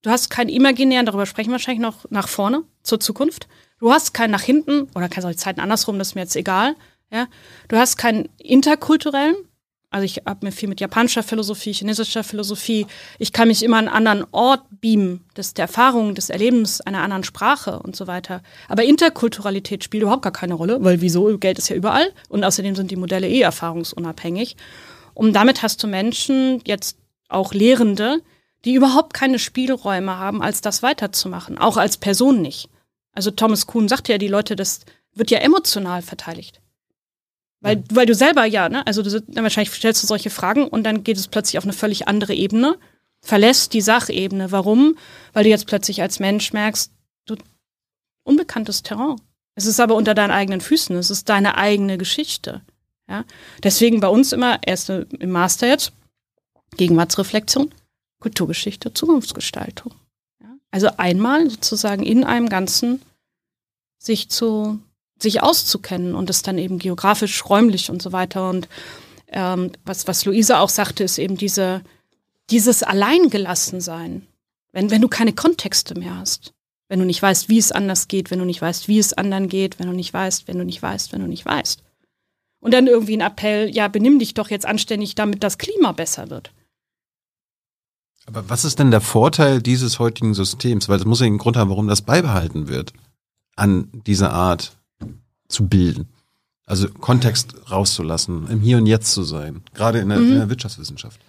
[0.01, 3.47] Du hast keinen imaginären, darüber sprechen wir wahrscheinlich noch nach vorne, zur Zukunft.
[3.79, 6.75] Du hast keinen nach hinten oder kannst auch Zeiten andersrum, das ist mir jetzt egal.
[7.11, 7.27] Ja?
[7.67, 9.35] Du hast keinen interkulturellen,
[9.95, 12.85] also ich habe mir viel mit japanischer Philosophie, chinesischer Philosophie,
[13.17, 17.01] ich kann mich immer an einen anderen Ort beamen, des, der Erfahrung, des Erlebens einer
[17.01, 18.41] anderen Sprache und so weiter.
[18.67, 21.37] Aber Interkulturalität spielt überhaupt gar keine Rolle, weil wieso?
[21.37, 24.57] Geld ist ja überall und außerdem sind die Modelle eh erfahrungsunabhängig.
[25.13, 26.97] Und damit hast du Menschen, jetzt
[27.29, 28.21] auch Lehrende,
[28.65, 32.69] die überhaupt keine Spielräume haben, als das weiterzumachen, auch als Person nicht.
[33.13, 34.81] Also Thomas Kuhn sagt ja, die Leute, das
[35.13, 36.59] wird ja emotional verteidigt.
[37.65, 41.03] Weil, weil du selber ja, ne, also du, wahrscheinlich stellst du solche Fragen und dann
[41.03, 42.77] geht es plötzlich auf eine völlig andere Ebene,
[43.21, 44.51] verlässt die Sachebene.
[44.51, 44.95] Warum?
[45.33, 46.91] Weil du jetzt plötzlich als Mensch merkst,
[47.25, 47.35] du,
[48.23, 49.15] unbekanntes Terrain.
[49.55, 52.61] Es ist aber unter deinen eigenen Füßen, es ist deine eigene Geschichte.
[53.09, 53.25] Ja?
[53.63, 55.91] Deswegen bei uns immer, erst im Master jetzt,
[56.77, 57.73] Gegenwartsreflexion,
[58.19, 59.91] Kulturgeschichte, Zukunftsgestaltung.
[60.39, 60.49] Ja?
[60.69, 63.01] Also einmal sozusagen in einem Ganzen
[63.97, 64.79] sich zu
[65.19, 68.49] sich auszukennen und es dann eben geografisch, räumlich und so weiter.
[68.49, 68.67] Und
[69.27, 71.81] ähm, was, was Luise auch sagte, ist eben diese,
[72.49, 74.27] dieses Alleingelassensein,
[74.71, 76.53] wenn, wenn du keine Kontexte mehr hast.
[76.87, 79.49] Wenn du nicht weißt, wie es anders geht, wenn du nicht weißt, wie es anderen
[79.49, 81.81] geht, wenn du nicht weißt, wenn du nicht weißt, wenn du nicht weißt.
[82.59, 86.29] Und dann irgendwie ein Appell, ja, benimm dich doch jetzt anständig, damit das Klima besser
[86.29, 86.51] wird.
[88.27, 90.89] Aber was ist denn der Vorteil dieses heutigen Systems?
[90.89, 92.93] Weil es muss ja einen Grund haben, warum das beibehalten wird
[93.55, 94.74] an dieser Art
[95.47, 96.07] zu bilden.
[96.65, 100.31] Also Kontext rauszulassen, im Hier und Jetzt zu sein, gerade in der, mhm.
[100.31, 101.19] in der Wirtschaftswissenschaft.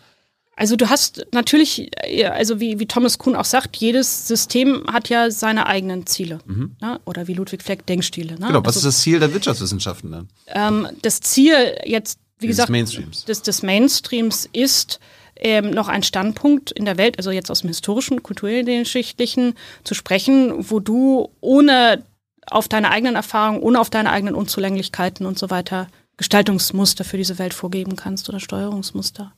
[0.58, 1.90] Also du hast natürlich,
[2.30, 6.38] also wie, wie Thomas Kuhn auch sagt, jedes System hat ja seine eigenen Ziele.
[6.46, 6.76] Mhm.
[6.80, 6.98] Ne?
[7.04, 8.38] Oder wie Ludwig Fleck Denkstile.
[8.38, 8.46] Ne?
[8.46, 10.28] Genau, was also, ist das Ziel der Wirtschaftswissenschaften dann?
[10.46, 11.52] Ähm, das Ziel
[11.84, 13.26] jetzt, wie des gesagt, Mainstreams.
[13.26, 14.98] Des, des Mainstreams ist,
[15.38, 19.54] ähm, noch ein Standpunkt in der Welt, also jetzt aus dem historischen, kulturgeschichtlichen,
[19.84, 22.02] zu sprechen, wo du ohne
[22.50, 27.38] auf deine eigenen Erfahrungen ohne auf deine eigenen Unzulänglichkeiten und so weiter Gestaltungsmuster für diese
[27.38, 29.32] Welt vorgeben kannst oder Steuerungsmuster.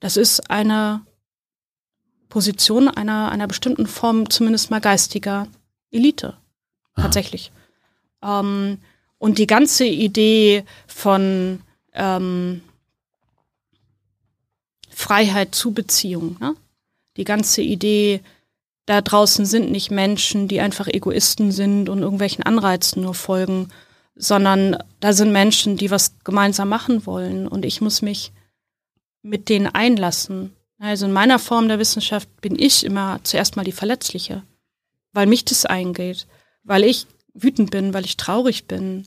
[0.00, 1.02] Das ist eine
[2.28, 5.48] Position einer, einer bestimmten Form, zumindest mal geistiger
[5.90, 6.36] Elite.
[6.94, 7.50] Tatsächlich.
[8.22, 8.78] Ähm,
[9.18, 11.60] und die ganze Idee von
[11.92, 12.62] ähm,
[14.90, 16.54] Freiheit zu Beziehung, ne?
[17.16, 18.20] die ganze Idee
[18.90, 23.68] da draußen sind nicht Menschen, die einfach Egoisten sind und irgendwelchen Anreizen nur folgen,
[24.16, 28.32] sondern da sind Menschen, die was gemeinsam machen wollen und ich muss mich
[29.22, 30.56] mit denen einlassen.
[30.80, 34.42] Also in meiner Form der Wissenschaft bin ich immer zuerst mal die Verletzliche,
[35.12, 36.26] weil mich das eingeht,
[36.64, 39.06] weil ich wütend bin, weil ich traurig bin,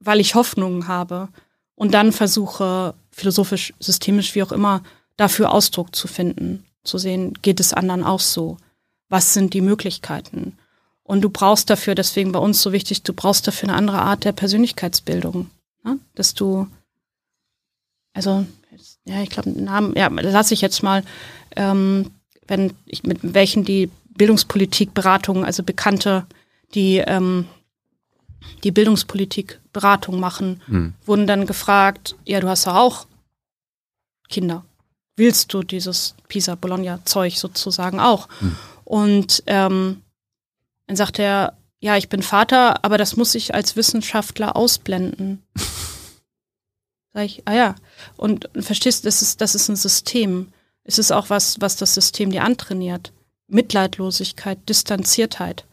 [0.00, 1.28] weil ich Hoffnungen habe
[1.74, 4.82] und dann versuche, philosophisch, systemisch, wie auch immer,
[5.18, 8.56] dafür Ausdruck zu finden, zu sehen, geht es anderen auch so
[9.08, 10.56] was sind die Möglichkeiten.
[11.02, 14.24] Und du brauchst dafür, deswegen bei uns so wichtig, du brauchst dafür eine andere Art
[14.24, 15.50] der Persönlichkeitsbildung.
[15.84, 15.98] Ne?
[16.14, 16.66] Dass du,
[18.12, 18.44] also,
[19.06, 21.02] ja, ich glaube, Namen, ja, lasse ich jetzt mal,
[21.56, 22.10] ähm,
[22.46, 26.26] wenn ich, mit welchen die Bildungspolitikberatungen, also Bekannte,
[26.74, 27.46] die ähm,
[28.64, 30.94] die Bildungspolitikberatung machen, mhm.
[31.04, 33.06] wurden dann gefragt, ja, du hast ja auch
[34.28, 34.64] Kinder.
[35.16, 38.28] Willst du dieses Pisa-Bologna-Zeug sozusagen auch?
[38.40, 38.56] Mhm.
[38.88, 40.02] Und ähm,
[40.86, 45.42] dann sagt er, ja, ich bin Vater, aber das muss ich als Wissenschaftler ausblenden.
[47.12, 47.74] Sag ich, ah ja.
[48.16, 50.54] Und verstehst, das ist, das ist ein System.
[50.84, 53.12] Es ist auch was, was das System dir antrainiert.
[53.46, 55.66] Mitleidlosigkeit, Distanziertheit.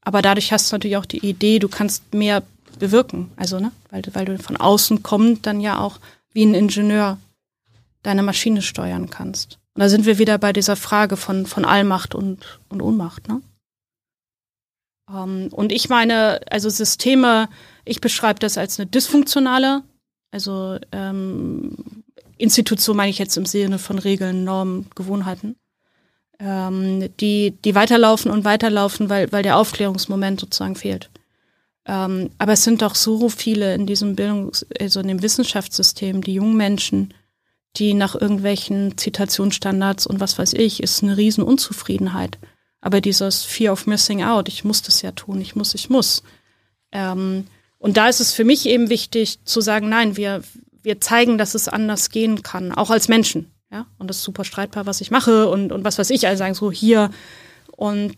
[0.00, 2.44] Aber dadurch hast du natürlich auch die Idee, du kannst mehr
[2.78, 3.32] bewirken.
[3.34, 5.98] Also, ne, weil, weil du von außen kommend dann ja auch
[6.32, 7.18] wie ein Ingenieur
[8.04, 9.58] deine Maschine steuern kannst.
[9.74, 13.40] Und da sind wir wieder bei dieser Frage von, von Allmacht und, und Ohnmacht, ne?
[15.10, 17.48] Ähm, und ich meine, also Systeme,
[17.84, 19.82] ich beschreibe das als eine dysfunktionale,
[20.30, 22.04] also ähm,
[22.38, 25.56] Institution meine ich jetzt im Sinne von Regeln, Normen, Gewohnheiten,
[26.38, 31.10] ähm, die, die weiterlaufen und weiterlaufen, weil, weil der Aufklärungsmoment sozusagen fehlt.
[31.86, 36.34] Ähm, aber es sind doch so viele in diesem Bildungs-, also in dem Wissenschaftssystem, die
[36.34, 37.14] jungen Menschen,
[37.76, 42.38] die nach irgendwelchen Zitationsstandards und was weiß ich, ist eine riesen Unzufriedenheit.
[42.80, 46.22] Aber dieses Fear of Missing Out, ich muss das ja tun, ich muss, ich muss.
[46.90, 47.46] Ähm,
[47.78, 50.42] und da ist es für mich eben wichtig zu sagen, nein, wir,
[50.82, 53.50] wir zeigen, dass es anders gehen kann, auch als Menschen.
[53.70, 56.38] Ja, und das ist super streitbar, was ich mache und, und was weiß ich, also
[56.38, 57.10] sagen so hier.
[57.74, 58.12] Und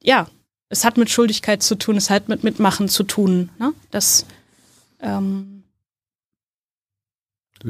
[0.00, 0.28] ja,
[0.68, 3.50] es hat mit Schuldigkeit zu tun, es hat mit Mitmachen zu tun.
[3.58, 3.72] Ne?
[3.90, 4.24] Das,
[5.00, 5.49] ähm,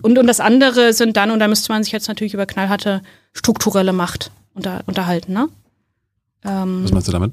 [0.02, 3.02] und, und das andere sind dann, und da müsste man sich jetzt natürlich über knallharte
[3.32, 5.32] strukturelle Macht unter, unterhalten.
[5.32, 5.48] Ne?
[6.44, 7.32] Ähm, Was meinst du damit?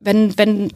[0.00, 0.72] Wenn, wenn,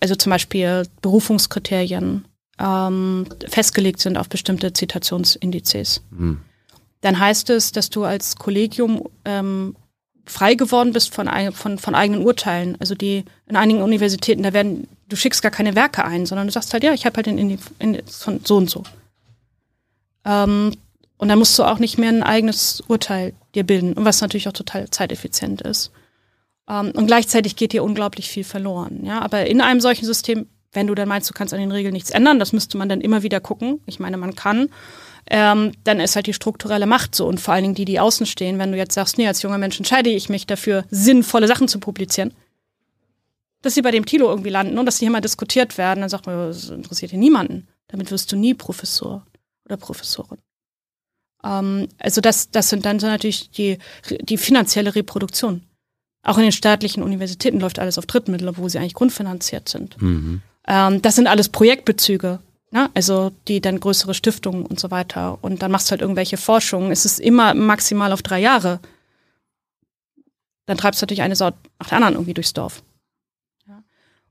[0.00, 2.26] also zum Beispiel Berufungskriterien
[2.58, 6.40] ähm, festgelegt sind auf bestimmte Zitationsindizes, hm.
[7.00, 9.74] dann heißt es, dass du als Kollegium ähm,
[10.26, 12.76] frei geworden bist von, von, von eigenen Urteilen.
[12.80, 16.52] Also die in einigen Universitäten, da werden, du schickst gar keine Werke ein, sondern du
[16.52, 18.84] sagst halt, ja, ich habe halt den Index von so und so.
[20.24, 20.72] Ähm,
[21.18, 24.52] und dann musst du auch nicht mehr ein eigenes Urteil dir bilden, was natürlich auch
[24.52, 25.90] total zeiteffizient ist.
[26.68, 29.00] Ähm, und gleichzeitig geht dir unglaublich viel verloren.
[29.04, 31.92] Ja, aber in einem solchen System, wenn du dann meinst, du kannst an den Regeln
[31.92, 33.80] nichts ändern, das müsste man dann immer wieder gucken.
[33.86, 34.70] Ich meine, man kann.
[35.26, 38.24] Ähm, dann ist halt die strukturelle Macht so und vor allen Dingen die, die außen
[38.26, 38.58] stehen.
[38.58, 41.78] Wenn du jetzt sagst, nee, als junger Mensch entscheide ich mich dafür, sinnvolle Sachen zu
[41.78, 42.32] publizieren,
[43.62, 46.08] dass sie bei dem Tilo irgendwie landen und dass sie hier mal diskutiert werden, dann
[46.08, 47.68] sagt man, das interessiert hier niemanden.
[47.88, 49.26] Damit wirst du nie Professor
[49.64, 50.38] oder Professorin.
[51.44, 53.78] Ähm, also das, das sind dann so natürlich die,
[54.20, 55.62] die finanzielle Reproduktion.
[56.22, 60.00] Auch in den staatlichen Universitäten läuft alles auf Drittmittel, obwohl sie eigentlich grundfinanziert sind.
[60.00, 60.42] Mhm.
[60.66, 62.90] Ähm, das sind alles Projektbezüge, ne?
[62.94, 65.38] also die dann größere Stiftungen und so weiter.
[65.40, 66.92] Und dann machst du halt irgendwelche Forschungen.
[66.92, 68.80] Es ist immer maximal auf drei Jahre.
[70.66, 72.82] Dann treibst du natürlich eine Sau nach der anderen irgendwie durchs Dorf.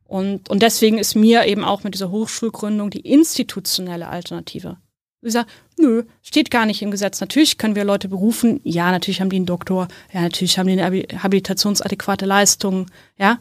[0.10, 4.77] Und, und deswegen ist mir eben auch mit dieser Hochschulgründung die institutionelle Alternative
[5.22, 7.19] ich sage, nö, steht gar nicht im Gesetz.
[7.19, 8.61] Natürlich können wir Leute berufen.
[8.64, 9.88] Ja, natürlich haben die einen Doktor.
[10.14, 12.86] Ja, natürlich haben die eine habilitationsadäquate Leistung.
[13.18, 13.40] Ja.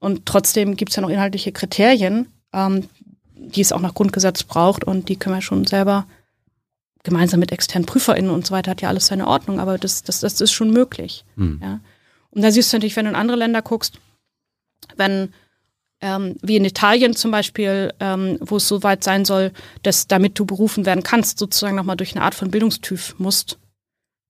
[0.00, 2.88] Und trotzdem gibt es ja noch inhaltliche Kriterien, ähm,
[3.34, 4.84] die es auch nach Grundgesetz braucht.
[4.84, 6.06] Und die können wir schon selber
[7.02, 9.60] gemeinsam mit externen PrüferInnen und so weiter hat ja alles seine Ordnung.
[9.60, 11.24] Aber das, das, das ist schon möglich.
[11.36, 11.60] Mhm.
[11.62, 11.80] Ja.
[12.30, 13.98] Und da siehst du natürlich, wenn du in andere Länder guckst,
[14.96, 15.32] wenn
[16.00, 19.52] ähm, wie in Italien zum Beispiel, ähm, wo es so weit sein soll,
[19.82, 23.58] dass damit du berufen werden kannst, sozusagen nochmal durch eine Art von Bildungstyp musst.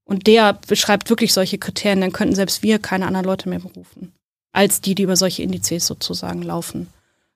[0.04, 4.12] Und der beschreibt wirklich solche Kriterien, dann könnten selbst wir keine anderen Leute mehr berufen,
[4.52, 6.88] als die, die über solche Indizes sozusagen laufen.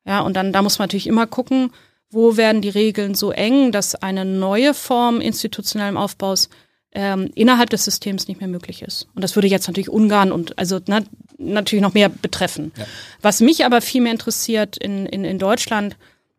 [0.07, 1.71] Ja, und dann, da muss man natürlich immer gucken,
[2.11, 6.49] wo werden die Regeln so eng, dass eine neue Form institutionellen Aufbaus
[6.95, 9.09] ähm, innerhalb des Systems nicht mehr möglich ist.
[9.15, 11.05] Und das würde jetzt natürlich Ungarn und also ne,
[11.39, 12.73] natürlich noch mehr betreffen.
[12.77, 12.87] Ja.
[13.23, 15.97] Was mich aber viel mehr interessiert in, in, in Deutschland,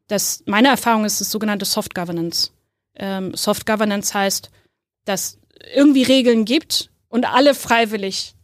[0.07, 2.51] dass meine Erfahrung ist das sogenannte Soft Governance.
[2.95, 4.51] Ähm, Soft Governance heißt,
[5.05, 5.39] dass
[5.73, 8.35] irgendwie Regeln gibt und alle freiwillig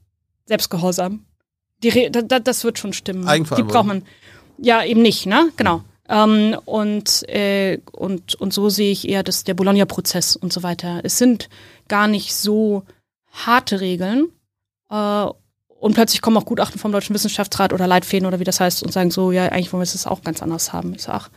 [0.45, 1.25] selbstgehorsam.
[1.83, 3.27] Die Re da, das wird schon stimmen.
[3.55, 4.03] Die braucht man
[4.57, 5.51] ja eben nicht, ne?
[5.55, 5.83] Genau.
[6.09, 11.01] Ähm, und, äh, und, und so sehe ich eher das, der Bologna-Prozess und so weiter.
[11.03, 11.49] Es sind
[11.87, 12.83] gar nicht so
[13.31, 14.29] harte Regeln.
[14.89, 15.25] Äh,
[15.79, 18.91] und plötzlich kommen auch Gutachten vom Deutschen Wissenschaftsrat oder Leitfäden oder wie das heißt und
[18.91, 20.93] sagen so, ja, eigentlich wollen wir es auch ganz anders haben.
[20.93, 21.29] Ich sag,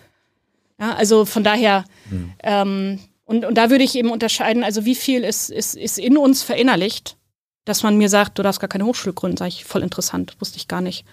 [0.80, 2.32] ja, also von daher, mhm.
[2.42, 6.16] ähm, und, und da würde ich eben unterscheiden, also wie viel ist, ist, ist in
[6.16, 7.16] uns verinnerlicht
[7.64, 10.56] dass man mir sagt, du darfst gar keine Hochschule gründen, sage ich, voll interessant, wusste
[10.56, 11.04] ich gar nicht.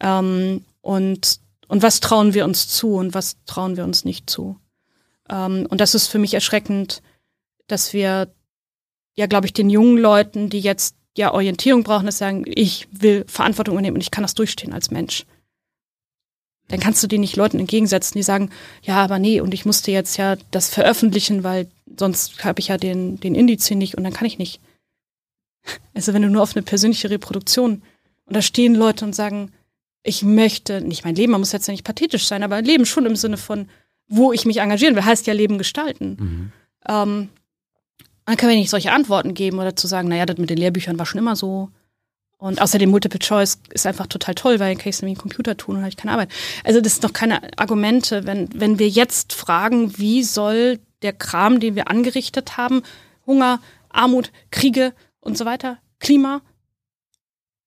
[0.00, 4.58] Ähm, und, und was trauen wir uns zu und was trauen wir uns nicht zu?
[5.28, 7.00] Ähm, und das ist für mich erschreckend,
[7.68, 8.34] dass wir,
[9.14, 13.24] ja, glaube ich, den jungen Leuten, die jetzt ja Orientierung brauchen, das sagen, ich will
[13.28, 15.26] Verantwortung übernehmen und ich kann das durchstehen als Mensch.
[16.66, 18.50] Dann kannst du die nicht Leuten entgegensetzen, die sagen,
[18.82, 22.78] ja, aber nee, und ich musste jetzt ja das veröffentlichen, weil sonst habe ich ja
[22.78, 24.60] den, den Indiz nicht und dann kann ich nicht.
[25.94, 27.82] Also wenn du nur auf eine persönliche Reproduktion
[28.24, 29.52] und da stehen Leute und sagen,
[30.02, 33.06] ich möchte nicht mein Leben, man muss jetzt ja nicht pathetisch sein, aber Leben schon
[33.06, 33.68] im Sinne von,
[34.08, 36.16] wo ich mich engagieren will, heißt ja Leben gestalten.
[36.18, 36.52] Mhm.
[36.88, 37.28] Ähm,
[38.24, 40.98] dann können wir nicht solche Antworten geben oder zu sagen, naja, das mit den Lehrbüchern
[40.98, 41.70] war schon immer so.
[42.38, 45.22] Und außerdem Multiple Choice ist einfach total toll, weil dann kann ich es nämlich im
[45.22, 46.30] Computer tun und habe ich keine Arbeit.
[46.64, 51.60] Also das sind doch keine Argumente, wenn, wenn wir jetzt fragen, wie soll der Kram,
[51.60, 52.82] den wir angerichtet haben,
[53.26, 53.60] Hunger,
[53.90, 56.40] Armut, Kriege und so weiter, Klima,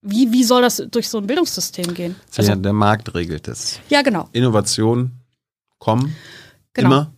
[0.03, 2.15] wie, wie soll das durch so ein Bildungssystem gehen?
[2.37, 3.79] Also, ja, der Markt regelt es.
[3.89, 4.29] Ja, genau.
[4.33, 5.11] Innovation
[5.79, 6.15] kommen
[6.73, 6.87] genau.
[6.87, 7.13] immer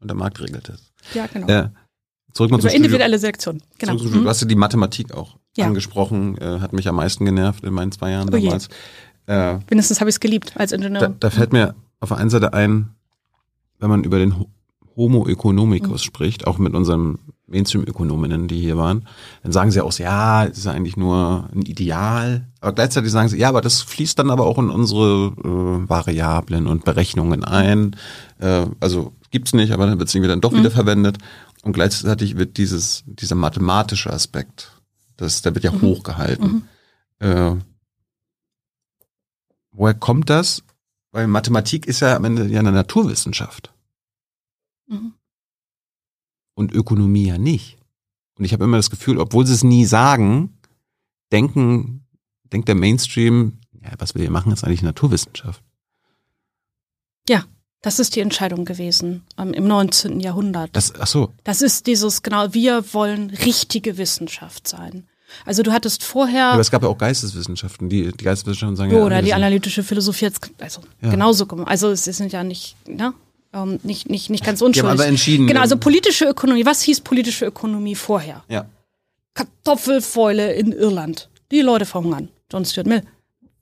[0.00, 0.92] und der Markt regelt es.
[1.14, 1.48] Ja, genau.
[1.48, 1.70] Äh,
[2.32, 3.62] zurück mal Über individuelle Selektion.
[3.78, 3.96] Genau.
[3.96, 4.22] Zurück, mhm.
[4.22, 5.66] Du hast ja die Mathematik auch ja.
[5.66, 8.68] angesprochen, äh, hat mich am meisten genervt in meinen zwei Jahren oh damals.
[9.26, 11.00] Äh, Mindestens habe ich es geliebt als Ingenieur.
[11.00, 12.94] Da, da, fällt mir auf der einen Seite ein,
[13.78, 14.34] wenn man über den
[14.96, 16.06] Homo economicus mhm.
[16.06, 17.18] spricht, auch mit unseren
[17.50, 19.06] Mainstream-Ökonominnen, die hier waren,
[19.42, 22.46] dann sagen sie auch, ja, es ist eigentlich nur ein Ideal.
[22.60, 26.66] Aber gleichzeitig sagen sie, ja, aber das fließt dann aber auch in unsere äh, Variablen
[26.66, 27.96] und Berechnungen ein.
[28.38, 30.58] Äh, also gibt's nicht, aber dann wird es irgendwie dann doch mhm.
[30.58, 31.18] wieder verwendet.
[31.62, 34.80] Und gleichzeitig wird dieses, dieser mathematische Aspekt,
[35.16, 35.82] das, der wird ja mhm.
[35.82, 36.68] hochgehalten.
[37.20, 37.26] Mhm.
[37.26, 37.56] Äh,
[39.72, 40.62] woher kommt das?
[41.12, 43.72] Weil Mathematik ist ja am Ende ja eine Naturwissenschaft.
[44.86, 45.14] Mhm
[46.60, 47.78] und Ökonomie ja nicht.
[48.38, 50.56] Und ich habe immer das Gefühl, obwohl sie es nie sagen,
[51.32, 52.06] denken,
[52.52, 55.62] denkt der Mainstream, ja, was wir hier machen, ist eigentlich Naturwissenschaft.
[57.28, 57.44] Ja,
[57.82, 60.20] das ist die Entscheidung gewesen ähm, im 19.
[60.20, 60.70] Jahrhundert.
[60.74, 61.32] Das, ach so.
[61.44, 65.08] Das ist dieses, genau, wir wollen richtige Wissenschaft sein.
[65.46, 66.40] Also du hattest vorher.
[66.40, 69.04] Ja, aber es gab ja auch Geisteswissenschaften, die, die Geisteswissenschaften sagen ja.
[69.04, 71.10] Oder die analytische Philosophie jetzt, also ja.
[71.10, 71.46] genauso.
[71.64, 73.14] Also es sind ja nicht, ne?
[73.52, 74.82] Ähm, nicht, nicht, nicht ganz unschuldig.
[74.82, 75.46] Die haben aber entschieden.
[75.46, 76.64] Genau, also politische Ökonomie.
[76.64, 78.44] Was hieß politische Ökonomie vorher?
[78.48, 78.66] Ja.
[79.34, 81.28] Kartoffelfäule in Irland.
[81.50, 82.28] Die Leute verhungern.
[82.50, 83.02] John Stuart Mill.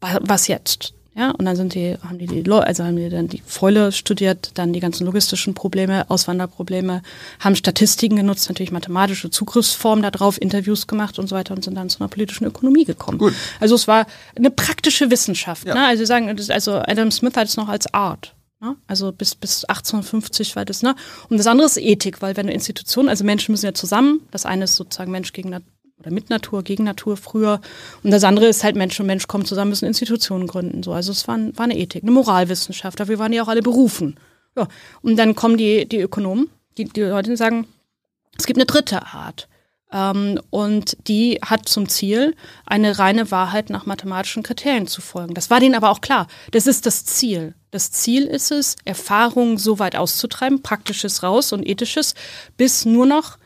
[0.01, 0.94] Was jetzt?
[1.16, 4.52] Ja, und dann sind die, haben die, die also haben die dann die Fäule studiert,
[4.55, 7.02] dann die ganzen logistischen Probleme, Auswanderprobleme,
[7.40, 11.90] haben Statistiken genutzt, natürlich mathematische Zugriffsformen darauf, Interviews gemacht und so weiter und sind dann
[11.90, 13.19] zu einer politischen Ökonomie gekommen.
[13.19, 13.35] Gut.
[13.59, 14.06] Also es war
[14.36, 15.66] eine praktische Wissenschaft.
[15.66, 15.74] Ja.
[15.74, 15.86] Ne?
[15.86, 18.77] Also sagen, also Adam Smith hat es noch als Art Ne?
[18.87, 20.83] Also bis, bis 1850 war das.
[20.83, 20.95] Ne?
[21.29, 24.47] Und das andere ist Ethik, weil wenn du Institutionen, also Menschen müssen ja zusammen, das
[24.47, 27.61] eine ist sozusagen Mensch gegen Natur oder mit Natur, gegen Natur früher.
[28.03, 30.83] Und das andere ist halt Mensch und Mensch kommen zusammen, müssen Institutionen gründen.
[30.83, 30.93] So.
[30.93, 34.17] Also es war, war eine Ethik, eine Moralwissenschaft, dafür waren die auch alle berufen.
[34.57, 34.69] Ja.
[35.03, 37.67] Und dann kommen die, die Ökonomen, die, die Leute sagen,
[38.39, 39.49] es gibt eine dritte Art.
[39.93, 42.35] Ähm, und die hat zum Ziel,
[42.66, 45.35] eine reine Wahrheit nach mathematischen Kriterien zu folgen.
[45.35, 46.27] Das war denen aber auch klar.
[46.51, 47.55] Das ist das Ziel.
[47.70, 52.15] Das Ziel ist es, Erfahrungen so weit auszutreiben, praktisches raus und ethisches,
[52.56, 53.39] bis nur noch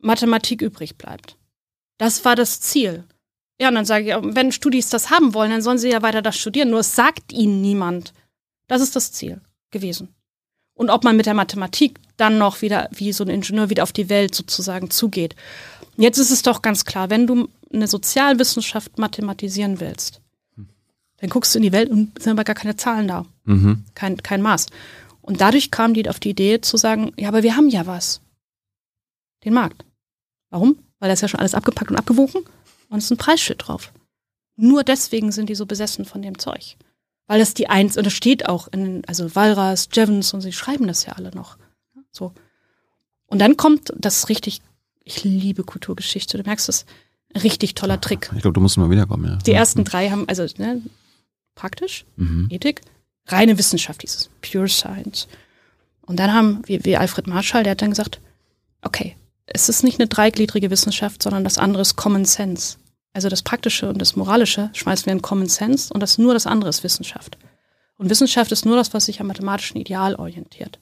[0.00, 1.36] Mathematik übrig bleibt.
[1.98, 3.04] Das war das Ziel.
[3.60, 6.22] Ja, und dann sage ich, wenn Studis das haben wollen, dann sollen sie ja weiter
[6.22, 6.70] das studieren.
[6.70, 8.14] Nur es sagt ihnen niemand.
[8.68, 10.14] Das ist das Ziel gewesen.
[10.74, 13.92] Und ob man mit der Mathematik dann noch wieder, wie so ein Ingenieur, wieder auf
[13.92, 15.34] die Welt sozusagen zugeht.
[15.96, 20.20] Jetzt ist es doch ganz klar, wenn du eine Sozialwissenschaft mathematisieren willst,
[21.18, 23.26] dann guckst du in die Welt und sind aber gar keine Zahlen da.
[23.44, 23.84] Mhm.
[23.94, 24.66] Kein, kein Maß.
[25.20, 28.20] Und dadurch kam die auf die Idee zu sagen, ja, aber wir haben ja was.
[29.44, 29.84] Den Markt.
[30.48, 30.78] Warum?
[30.98, 32.42] Weil das ist ja schon alles abgepackt und abgewogen
[32.88, 33.92] und es ist ein Preisschild drauf.
[34.56, 36.76] Nur deswegen sind die so besessen von dem Zeug.
[37.26, 40.86] Weil das die eins, und es steht auch in, also Walras, Jevons und sie schreiben
[40.86, 41.56] das ja alle noch.
[42.10, 42.32] So.
[43.26, 44.60] Und dann kommt das richtig
[45.10, 46.38] ich liebe Kulturgeschichte.
[46.38, 46.86] Du merkst es.
[47.42, 48.30] Richtig toller Trick.
[48.34, 49.36] Ich glaube, du musst mal wiederkommen, ja.
[49.36, 50.82] Die ersten drei haben, also ne,
[51.54, 52.48] praktisch, mhm.
[52.50, 52.80] Ethik,
[53.26, 55.28] reine Wissenschaft, dieses Pure Science.
[56.02, 58.20] Und dann haben, wie, wie Alfred Marshall, der hat dann gesagt,
[58.82, 59.16] okay,
[59.46, 62.78] es ist nicht eine dreigliedrige Wissenschaft, sondern das andere ist Common Sense.
[63.12, 66.46] Also das Praktische und das Moralische schmeißen wir in Common Sense und das nur das
[66.46, 67.38] andere ist Wissenschaft.
[67.96, 70.80] Und Wissenschaft ist nur das, was sich am mathematischen Ideal orientiert.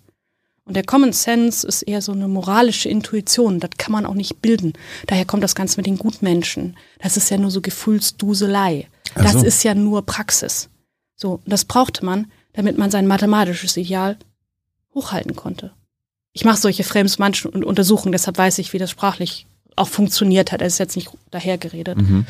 [0.69, 3.59] Und der Common Sense ist eher so eine moralische Intuition.
[3.59, 4.75] Das kann man auch nicht bilden.
[5.07, 6.77] Daher kommt das Ganze mit den Gutmenschen.
[7.01, 8.87] Das ist ja nur so Gefühlsduselei.
[9.15, 9.45] Das so.
[9.45, 10.69] ist ja nur Praxis.
[11.17, 14.19] So, das brauchte man, damit man sein mathematisches Ideal
[14.95, 15.73] hochhalten konnte.
[16.35, 20.53] Ich mache solche Frames manchmal und Untersuchungen, deshalb weiß ich, wie das sprachlich auch funktioniert
[20.53, 20.61] hat.
[20.61, 21.97] Er ist jetzt nicht dahergeredet.
[21.97, 22.27] Mhm.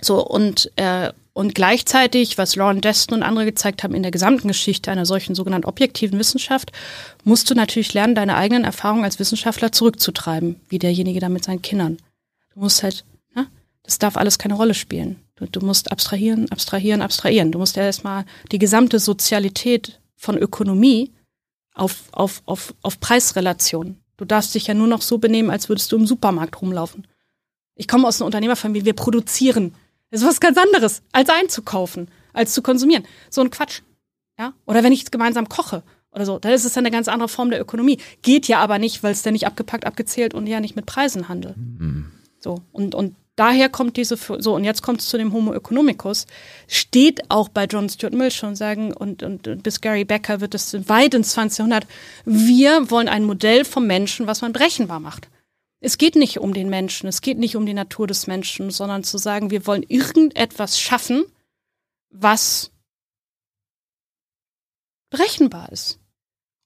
[0.00, 4.48] So, und, äh, und gleichzeitig, was Lauren Deston und andere gezeigt haben, in der gesamten
[4.48, 6.72] Geschichte einer solchen sogenannten objektiven Wissenschaft,
[7.24, 11.62] musst du natürlich lernen, deine eigenen Erfahrungen als Wissenschaftler zurückzutreiben, wie derjenige da mit seinen
[11.62, 11.98] Kindern.
[12.54, 13.04] Du musst halt,
[13.36, 13.46] ja,
[13.82, 15.16] das darf alles keine Rolle spielen.
[15.36, 17.52] Du, du musst abstrahieren, abstrahieren, abstrahieren.
[17.52, 21.12] Du musst ja erstmal die gesamte Sozialität von Ökonomie
[21.74, 24.00] auf, auf, auf, auf Preisrelationen.
[24.16, 27.06] Du darfst dich ja nur noch so benehmen, als würdest du im Supermarkt rumlaufen.
[27.76, 29.74] Ich komme aus einer Unternehmerfamilie, wir produzieren.
[30.10, 33.04] Das ist was ganz anderes, als einzukaufen, als zu konsumieren.
[33.30, 33.82] So ein Quatsch.
[34.38, 34.54] Ja?
[34.66, 35.82] Oder wenn ich gemeinsam koche
[36.12, 37.98] oder so, dann ist es eine ganz andere Form der Ökonomie.
[38.22, 41.28] Geht ja aber nicht, weil es dann nicht abgepackt, abgezählt und ja nicht mit Preisen
[41.28, 41.56] handelt.
[41.56, 42.10] Mhm.
[42.40, 46.26] So, und, und daher kommt diese, so, und jetzt kommt es zu dem Homo economicus,
[46.66, 50.88] steht auch bei John Stuart Mill schon sagen, und, und bis Gary Becker wird es
[50.88, 51.58] weit ins 20.
[51.58, 51.86] Jahrhundert,
[52.24, 55.28] wir wollen ein Modell vom Menschen, was man berechenbar macht.
[55.80, 59.04] Es geht nicht um den Menschen, es geht nicht um die Natur des Menschen, sondern
[59.04, 61.24] zu sagen, wir wollen irgendetwas schaffen,
[62.10, 62.72] was
[65.10, 66.00] berechenbar ist.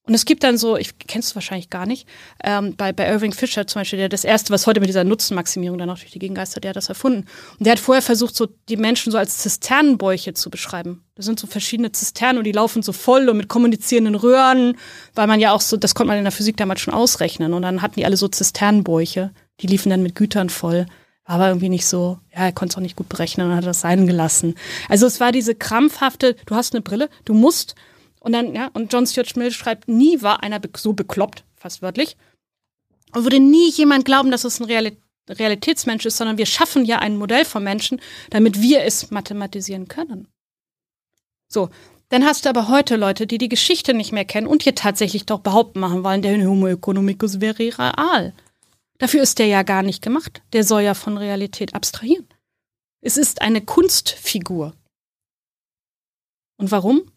[0.04, 2.08] Und es gibt dann so, ich kennst du wahrscheinlich gar nicht,
[2.42, 5.78] ähm, bei, bei Irving Fisher zum Beispiel, der das erste, was heute mit dieser Nutzenmaximierung
[5.78, 7.28] dann auch durch die Gegengeist hat, der hat das erfunden.
[7.58, 11.04] Und der hat vorher versucht, so die Menschen so als Zisternenbäuche zu beschreiben.
[11.14, 14.76] Das sind so verschiedene Zisternen und die laufen so voll und mit kommunizierenden Röhren,
[15.14, 17.52] weil man ja auch so, das konnte man in der Physik damals schon ausrechnen.
[17.54, 19.30] Und dann hatten die alle so Zisternenbäuche,
[19.60, 20.86] die liefen dann mit Gütern voll.
[21.26, 23.64] War aber irgendwie nicht so, ja, er konnte es auch nicht gut berechnen und hat
[23.64, 24.56] das sein gelassen.
[24.88, 27.76] Also es war diese krampfhafte, du hast eine Brille, du musst
[28.22, 32.16] und dann, ja, und John Stuart Mill schreibt, nie war einer so bekloppt, fast wörtlich.
[33.12, 34.88] Und würde nie jemand glauben, dass es ein
[35.28, 38.00] Realitätsmensch ist, sondern wir schaffen ja ein Modell von Menschen,
[38.30, 40.28] damit wir es mathematisieren können.
[41.48, 41.68] So.
[42.10, 45.24] Dann hast du aber heute Leute, die die Geschichte nicht mehr kennen und hier tatsächlich
[45.24, 48.34] doch behaupten machen wollen, der Homo economicus wäre real.
[48.98, 50.42] Dafür ist der ja gar nicht gemacht.
[50.52, 52.28] Der soll ja von Realität abstrahieren.
[53.00, 54.74] Es ist eine Kunstfigur.
[56.58, 57.10] Und warum?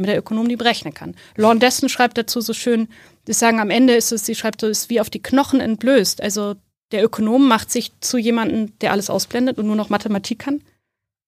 [0.00, 1.14] Damit der Ökonom die berechnen kann.
[1.36, 2.88] Lorne Deston schreibt dazu so schön,
[3.26, 6.22] sie sagen, am Ende ist es, sie schreibt so, ist wie auf die Knochen entblößt.
[6.22, 6.56] Also
[6.90, 10.62] der Ökonom macht sich zu jemandem, der alles ausblendet und nur noch Mathematik kann.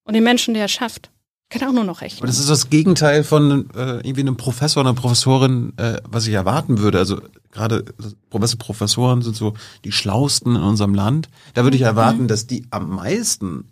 [0.04, 1.10] Und den Menschen, der er schafft,
[1.50, 2.20] kann auch nur noch rechnen.
[2.20, 6.26] Aber das ist das Gegenteil von äh, irgendwie einem Professor oder einer Professorin, äh, was
[6.26, 6.98] ich erwarten würde.
[6.98, 7.20] Also
[7.50, 7.84] gerade
[8.30, 9.54] Professor, Professoren sind so
[9.84, 11.28] die schlausten in unserem Land.
[11.52, 11.88] Da würde ich mhm.
[11.88, 13.68] erwarten, dass die am meisten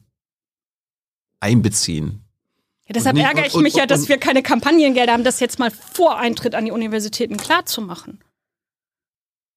[1.40, 2.20] einbeziehen
[2.90, 5.38] ja, deshalb nicht, ärgere ich und, mich und, ja, dass wir keine Kampagnengelder haben, das
[5.38, 8.18] jetzt mal vor Eintritt an die Universitäten klarzumachen.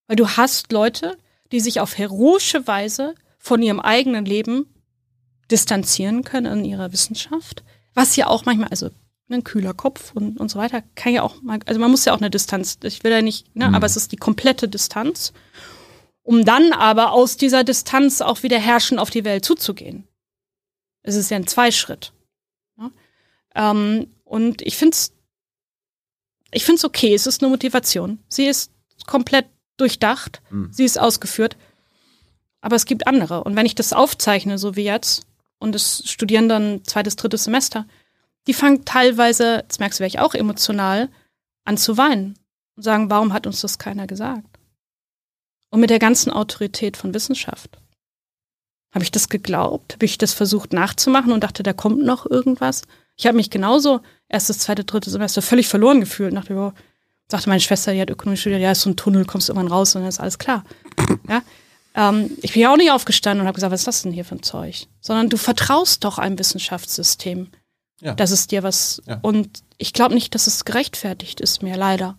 [0.07, 1.18] Weil du hast Leute,
[1.51, 4.72] die sich auf heroische Weise von ihrem eigenen Leben
[5.49, 7.64] distanzieren können in ihrer Wissenschaft,
[7.95, 8.91] was ja auch manchmal, also
[9.31, 12.14] ein kühler Kopf und, und so weiter, kann ja auch mal, also man muss ja
[12.14, 13.73] auch eine Distanz, ich will ja nicht, ne, mhm.
[13.73, 15.34] aber es ist die komplette Distanz,
[16.22, 20.07] um dann aber aus dieser Distanz auch wieder herrschen auf die Welt zuzugehen.
[21.01, 22.14] Es ist ja ein Zweischritt.
[23.55, 25.13] Ähm, und ich finde es
[26.53, 28.19] ich find's okay, es ist eine Motivation.
[28.30, 28.71] Sie ist
[29.05, 29.47] komplett
[29.77, 30.71] durchdacht, mhm.
[30.71, 31.57] sie ist ausgeführt.
[32.61, 33.43] Aber es gibt andere.
[33.43, 35.25] Und wenn ich das aufzeichne, so wie jetzt,
[35.59, 37.85] und es studieren dann zweites, drittes Semester,
[38.47, 41.09] die fangen teilweise, jetzt merkst du, wäre ich auch emotional,
[41.65, 42.38] an zu weinen
[42.75, 44.59] und sagen, warum hat uns das keiner gesagt?
[45.69, 47.80] Und mit der ganzen Autorität von Wissenschaft.
[48.93, 49.93] Habe ich das geglaubt?
[49.93, 52.84] Habe ich das versucht nachzumachen und dachte, da kommt noch irgendwas?
[53.15, 56.34] Ich habe mich genauso erstes, zweite, dritte Semester völlig verloren gefühlt.
[56.34, 56.72] Nach dem,
[57.30, 59.95] sagte meine Schwester, die hat Ökonomie studiert, ja, ist so ein Tunnel, kommst irgendwann raus
[59.95, 60.64] und dann ist alles klar.
[61.27, 61.41] Ja?
[61.95, 64.26] Ähm, ich bin ja auch nicht aufgestanden und habe gesagt, was ist das denn hier
[64.26, 64.88] für ein Zeug?
[64.99, 67.49] Sondern du vertraust doch einem Wissenschaftssystem,
[68.02, 68.15] ja.
[68.15, 69.02] dass es dir was.
[69.06, 69.19] Ja.
[69.22, 72.18] Und ich glaube nicht, dass es gerechtfertigt ist mehr, leider.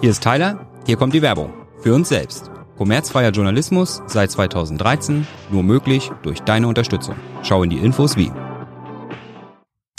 [0.00, 1.52] Hier ist Tyler, hier kommt die Werbung.
[1.82, 2.51] Für uns selbst.
[2.82, 7.14] Kommerzfreier Journalismus seit 2013 nur möglich durch deine Unterstützung.
[7.44, 8.32] Schau in die Infos wie.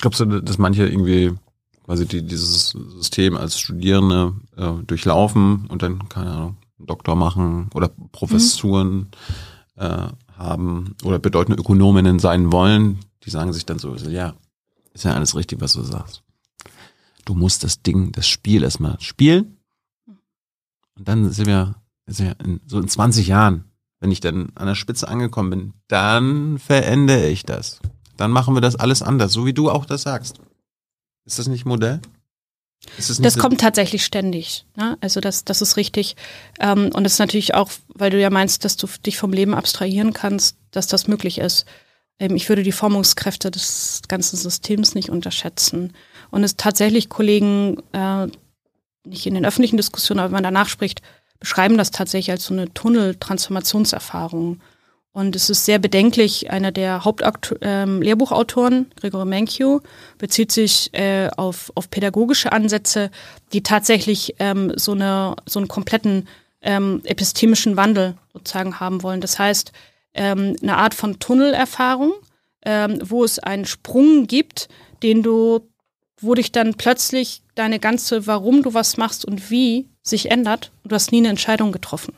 [0.02, 1.32] Glaubst du, dass manche irgendwie
[1.86, 7.88] quasi die, dieses System als Studierende äh, durchlaufen und dann, keine Ahnung, Doktor machen oder
[8.12, 8.94] Professuren
[9.78, 9.82] mhm.
[9.82, 10.08] äh,
[10.38, 14.34] haben oder bedeutende Ökonominnen sein wollen, die sagen sich dann so, ja,
[14.92, 16.22] ist ja alles richtig, was du sagst.
[17.24, 19.56] Du musst das Ding, das Spiel erstmal spielen
[20.98, 21.76] und dann sind wir
[22.08, 23.66] also in, so in 20 Jahren,
[24.00, 27.80] wenn ich dann an der Spitze angekommen bin, dann verändere ich das.
[28.18, 30.40] Dann machen wir das alles anders, so wie du auch das sagst.
[31.26, 32.02] Ist das nicht Modell?
[32.98, 34.66] Das, das kommt tatsächlich ständig.
[34.76, 34.98] Ne?
[35.00, 36.16] Also das, das ist richtig.
[36.60, 39.54] Ähm, und das ist natürlich auch, weil du ja meinst, dass du dich vom Leben
[39.54, 41.66] abstrahieren kannst, dass das möglich ist.
[42.20, 45.94] Ähm, ich würde die Formungskräfte des ganzen Systems nicht unterschätzen.
[46.30, 48.28] Und es tatsächlich Kollegen äh,
[49.06, 51.02] nicht in den öffentlichen Diskussionen, aber wenn man danach spricht,
[51.44, 54.62] beschreiben das tatsächlich als so eine Tunnel-Transformationserfahrung.
[55.12, 59.82] Und es ist sehr bedenklich, einer der Hauptlehrbuchautoren, ähm, Gregory Mankiw,
[60.18, 63.12] bezieht sich äh, auf, auf pädagogische Ansätze,
[63.52, 66.30] die tatsächlich ähm, so, eine, so einen kompletten
[66.62, 69.20] ähm, epistemischen Wandel sozusagen haben wollen.
[69.20, 69.74] Das heißt,
[70.14, 72.14] ähm, eine Art von Tunnelerfahrung,
[72.66, 74.70] ähm, wo es einen Sprung gibt,
[75.04, 75.60] den du,
[76.22, 80.92] wo dich dann plötzlich deine ganze, warum du was machst und wie sich ändert und
[80.92, 82.14] du hast nie eine Entscheidung getroffen.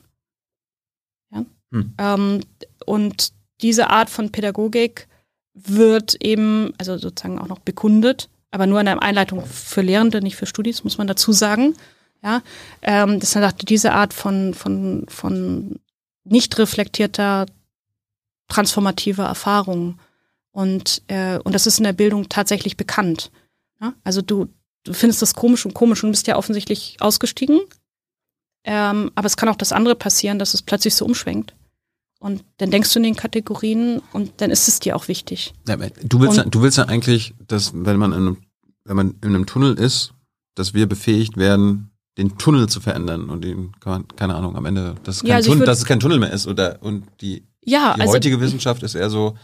[1.32, 1.46] Ja?
[1.72, 1.94] Hm.
[1.98, 2.42] Ähm,
[2.86, 5.08] und diese Art von Pädagogik
[5.54, 10.36] wird eben, also sozusagen auch noch bekundet, aber nur in einer Einleitung für Lehrende, nicht
[10.36, 11.76] für Studis, muss man dazu sagen.
[12.24, 12.42] Ja,
[12.82, 15.80] ähm, das ist diese Art von, von, von
[16.24, 17.46] nicht reflektierter
[18.48, 20.00] transformativer Erfahrung.
[20.52, 23.32] Und, äh, und das ist in der Bildung tatsächlich bekannt.
[23.82, 23.94] Ja?
[24.04, 24.48] Also du,
[24.86, 27.60] du findest das komisch und komisch und bist ja offensichtlich ausgestiegen.
[28.64, 31.54] Ähm, aber es kann auch das andere passieren, dass es plötzlich so umschwenkt.
[32.20, 35.54] Und dann denkst du in den Kategorien und dann ist es dir auch wichtig.
[35.68, 38.38] Ja, du willst, ja, du willst ja eigentlich, dass wenn man in einem,
[38.86, 40.14] wenn man in einem Tunnel ist,
[40.56, 45.18] dass wir befähigt werden, den Tunnel zu verändern und den, keine Ahnung, am Ende, dass
[45.18, 47.94] es kein, ja, also Tunnel, dass es kein Tunnel mehr ist oder und die, ja,
[47.94, 49.38] die also, heutige Wissenschaft ist eher so,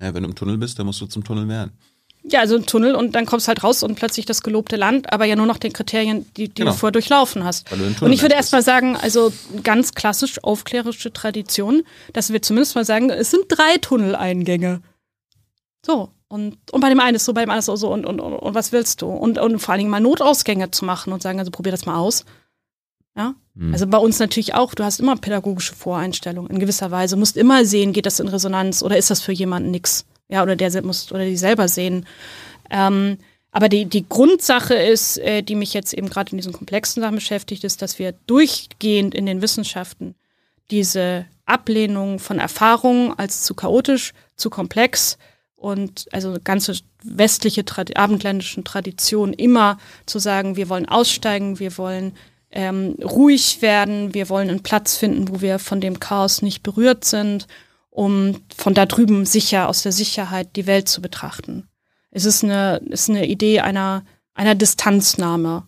[0.00, 1.72] ja, wenn du im Tunnel bist, dann musst du zum Tunnel werden.
[2.24, 5.24] Ja, also ein Tunnel und dann kommst halt raus und plötzlich das gelobte Land, aber
[5.24, 6.70] ja nur noch den Kriterien, die, die genau.
[6.70, 7.66] du vorher durchlaufen hast.
[7.72, 9.32] und ich würde erstmal sagen, also
[9.64, 11.82] ganz klassisch aufklärische Tradition,
[12.12, 14.82] dass wir zumindest mal sagen, es sind drei Tunneleingänge.
[15.84, 16.10] So.
[16.28, 18.32] Und, und bei dem einen ist so, bei dem anderen ist so und, und, und,
[18.32, 19.06] und was willst du?
[19.06, 21.96] Und, und vor allen Dingen mal Notausgänge zu machen und sagen, also probier das mal
[21.96, 22.24] aus.
[23.14, 23.34] Ja.
[23.54, 23.72] Mhm.
[23.74, 27.66] Also bei uns natürlich auch, du hast immer pädagogische Voreinstellungen in gewisser Weise, musst immer
[27.66, 30.06] sehen, geht das in Resonanz oder ist das für jemanden nix?
[30.32, 32.06] Ja, oder der muss oder die selber sehen.
[32.70, 33.18] Ähm,
[33.50, 37.16] aber die, die Grundsache ist, äh, die mich jetzt eben gerade in diesen komplexen Sachen
[37.16, 40.14] beschäftigt, ist, dass wir durchgehend in den Wissenschaften
[40.70, 45.18] diese Ablehnung von Erfahrungen als zu chaotisch, zu komplex
[45.54, 47.62] und also ganze westliche,
[47.94, 49.76] abendländischen Tradition immer
[50.06, 52.14] zu sagen, wir wollen aussteigen, wir wollen
[52.52, 57.04] ähm, ruhig werden, wir wollen einen Platz finden, wo wir von dem Chaos nicht berührt
[57.04, 57.46] sind
[57.92, 61.68] um von da drüben sicher, aus der Sicherheit die Welt zu betrachten.
[62.10, 65.66] Es ist eine, ist eine Idee einer, einer Distanznahme.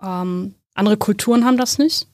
[0.00, 2.06] Ähm, andere Kulturen haben das nicht.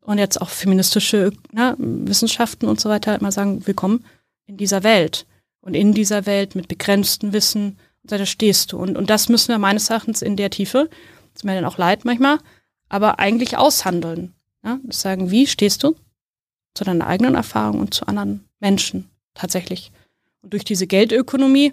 [0.00, 4.04] Und jetzt auch feministische ne, Wissenschaften und so weiter halt mal sagen, willkommen
[4.46, 5.26] in dieser Welt.
[5.60, 8.78] Und in dieser Welt mit begrenztem Wissen, da stehst du.
[8.78, 10.88] Und, und das müssen wir meines Erachtens in der Tiefe,
[11.34, 12.38] ist mir dann auch leid manchmal,
[12.88, 14.34] aber eigentlich aushandeln.
[14.62, 14.78] Ja?
[14.88, 15.94] Sagen, wie stehst du
[16.74, 19.92] zu deiner eigenen Erfahrung und zu anderen Menschen tatsächlich.
[20.42, 21.72] Und durch diese Geldökonomie,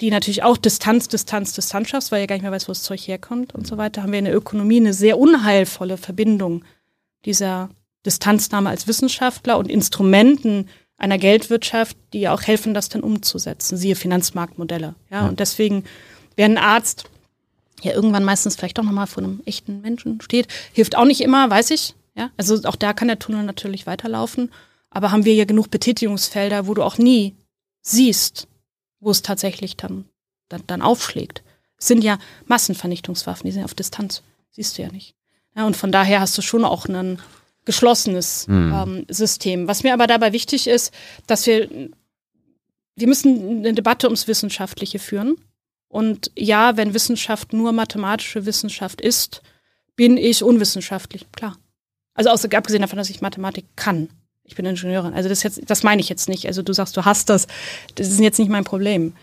[0.00, 2.82] die natürlich auch Distanz, Distanz, Distanz schafft, weil ihr gar nicht mehr weiß, wo das
[2.82, 6.64] Zeug herkommt und so weiter, haben wir in der Ökonomie eine sehr unheilvolle Verbindung
[7.24, 7.70] dieser
[8.04, 13.96] Distanznahme als Wissenschaftler und Instrumenten einer Geldwirtschaft, die ja auch helfen, das dann umzusetzen, siehe
[13.96, 14.94] Finanzmarktmodelle.
[15.10, 15.28] Ja, ja.
[15.28, 15.84] und deswegen,
[16.36, 17.04] wer ein Arzt
[17.82, 21.50] ja irgendwann meistens vielleicht doch nochmal vor einem echten Menschen steht, hilft auch nicht immer,
[21.50, 21.94] weiß ich.
[22.16, 24.50] Ja, also auch da kann der Tunnel natürlich weiterlaufen.
[24.90, 27.34] Aber haben wir ja genug Betätigungsfelder, wo du auch nie
[27.82, 28.46] siehst,
[29.00, 30.04] wo es tatsächlich dann,
[30.48, 31.42] dann, dann aufschlägt.
[31.78, 34.22] Es sind ja Massenvernichtungswaffen, die sind auf Distanz.
[34.50, 35.14] Siehst du ja nicht.
[35.56, 37.18] Ja, und von daher hast du schon auch ein
[37.64, 38.72] geschlossenes mhm.
[38.72, 39.66] ähm, System.
[39.66, 40.92] Was mir aber dabei wichtig ist,
[41.26, 41.68] dass wir,
[42.94, 45.36] wir müssen eine Debatte ums Wissenschaftliche führen.
[45.88, 49.42] Und ja, wenn Wissenschaft nur mathematische Wissenschaft ist,
[49.96, 51.56] bin ich unwissenschaftlich, klar.
[52.14, 54.08] Also abgesehen davon, dass ich Mathematik kann.
[54.44, 55.14] Ich bin Ingenieurin.
[55.14, 56.46] Also das, jetzt, das meine ich jetzt nicht.
[56.46, 57.46] Also du sagst, du hast das.
[57.94, 59.14] Das ist jetzt nicht mein Problem.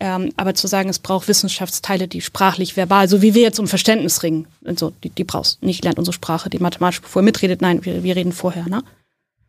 [0.00, 3.68] Ähm, aber zu sagen, es braucht Wissenschaftsteile, die sprachlich, verbal, so wie wir jetzt um
[3.68, 5.62] Verständnis ringen, und so, die, die brauchst.
[5.62, 7.62] Nicht lernt unsere Sprache, die mathematisch bevor ihr mitredet.
[7.62, 8.82] Nein, wir, wir reden vorher, ne?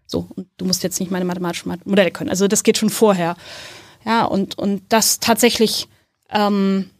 [0.05, 2.29] So, und du musst jetzt nicht meine mathematischen Modelle können.
[2.29, 3.35] Also das geht schon vorher.
[4.05, 5.87] Ja, und, und das tatsächlich,
[6.29, 6.91] ähm,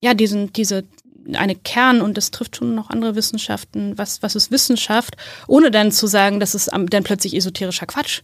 [0.00, 0.84] ja, diesen, diese,
[1.34, 3.96] eine Kern und das trifft schon noch andere Wissenschaften.
[3.96, 5.16] Was, was ist Wissenschaft?
[5.46, 8.22] Ohne dann zu sagen, das ist dann plötzlich esoterischer Quatsch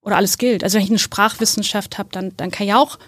[0.00, 0.64] oder alles gilt.
[0.64, 2.98] Also wenn ich eine Sprachwissenschaft habe, dann, dann kann ich auch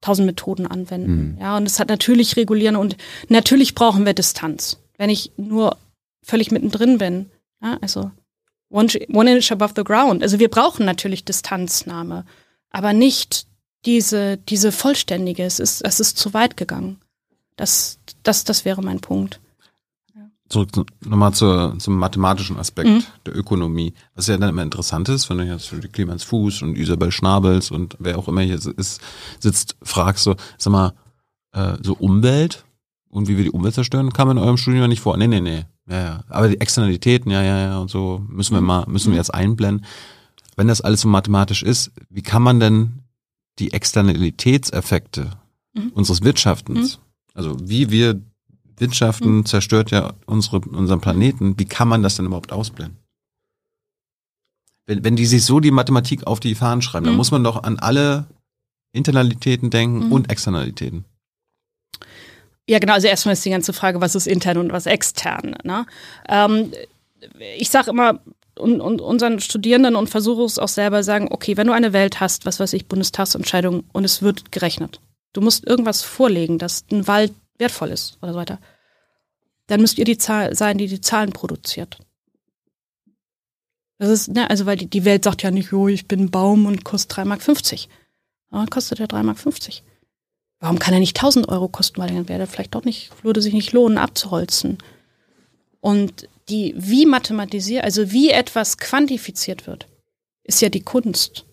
[0.00, 1.34] tausend Methoden anwenden.
[1.34, 1.38] Mhm.
[1.40, 2.96] Ja, und es hat natürlich regulieren und
[3.28, 4.78] natürlich brauchen wir Distanz.
[4.96, 5.76] Wenn ich nur
[6.22, 7.30] völlig mittendrin bin,
[7.62, 8.10] ja, also
[8.70, 10.22] one, one inch above the ground.
[10.22, 12.24] Also wir brauchen natürlich Distanznahme,
[12.70, 13.46] aber nicht
[13.84, 15.44] diese, diese vollständige.
[15.44, 17.00] Es ist, es ist zu weit gegangen.
[17.56, 19.40] Das, das, das wäre mein Punkt.
[20.48, 20.68] Zurück
[21.04, 23.02] nochmal zur, zum mathematischen Aspekt mhm.
[23.24, 23.94] der Ökonomie.
[24.14, 27.72] Was ja dann immer interessant ist, wenn du jetzt für Clemens Fuß und Isabel Schnabels
[27.72, 29.00] und wer auch immer hier ist,
[29.40, 30.92] sitzt, fragst so, sag mal,
[31.52, 32.64] äh, so Umwelt
[33.08, 35.16] Und wie wir die Umwelt zerstören, kam in eurem Studium ja nicht vor.
[35.16, 35.64] Nee, nee, nee.
[35.88, 36.24] Ja, ja.
[36.28, 39.86] Aber die Externalitäten, ja, ja, ja, und so müssen wir mal, müssen wir jetzt einblenden.
[40.56, 43.02] Wenn das alles so mathematisch ist, wie kann man denn
[43.58, 45.30] die Externalitätseffekte
[45.74, 45.90] mhm.
[45.94, 47.02] unseres Wirtschaftens, mhm.
[47.36, 48.20] Also wie wir
[48.78, 49.46] Wirtschaften mhm.
[49.46, 52.98] zerstört ja unsere, unseren Planeten, wie kann man das denn überhaupt ausblenden?
[54.86, 57.18] Wenn, wenn die sich so die Mathematik auf die Fahnen schreiben, dann mhm.
[57.18, 58.26] muss man doch an alle
[58.92, 60.12] Internalitäten denken mhm.
[60.12, 61.04] und Externalitäten.
[62.68, 62.94] Ja, genau.
[62.94, 65.56] Also erstmal ist die ganze Frage, was ist intern und was extern.
[65.62, 65.86] Ne?
[66.28, 66.72] Ähm,
[67.58, 68.20] ich sage immer
[68.58, 72.20] und, und unseren Studierenden und versuche es auch selber sagen, okay, wenn du eine Welt
[72.20, 75.00] hast, was weiß ich, Bundestagsentscheidung und es wird gerechnet.
[75.36, 78.58] Du musst irgendwas vorlegen, dass ein Wald wertvoll ist oder so weiter.
[79.66, 81.98] Dann müsst ihr die Zahl sein, die die Zahlen produziert.
[83.98, 86.66] Das ist, ne, also weil die, die Welt sagt ja nicht, oh, ich bin Baum
[86.66, 87.42] und kostet 3,50 Mark.
[88.50, 89.38] Aber kostet ja 3,50 Mark.
[90.60, 92.00] Warum kann er nicht 1000 Euro kosten?
[92.00, 94.78] Weil dann wäre er vielleicht doch nicht, würde sich nicht lohnen, abzuholzen.
[95.80, 99.86] Und die, wie mathematisiert, also wie etwas quantifiziert wird,
[100.44, 101.45] ist ja die Kunst.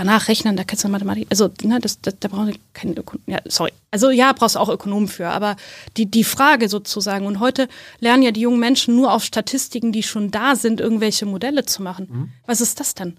[0.00, 3.22] Danach rechnen, da kannst du Mathematik, also ne, das, das, da brauchst du keinen Ökonom,
[3.26, 3.70] ja, sorry.
[3.90, 5.56] Also ja, brauchst du auch Ökonomen für, aber
[5.98, 7.68] die, die Frage sozusagen, und heute
[7.98, 11.82] lernen ja die jungen Menschen nur auf Statistiken, die schon da sind, irgendwelche Modelle zu
[11.82, 12.08] machen.
[12.10, 12.32] Mhm.
[12.46, 13.18] Was ist das denn?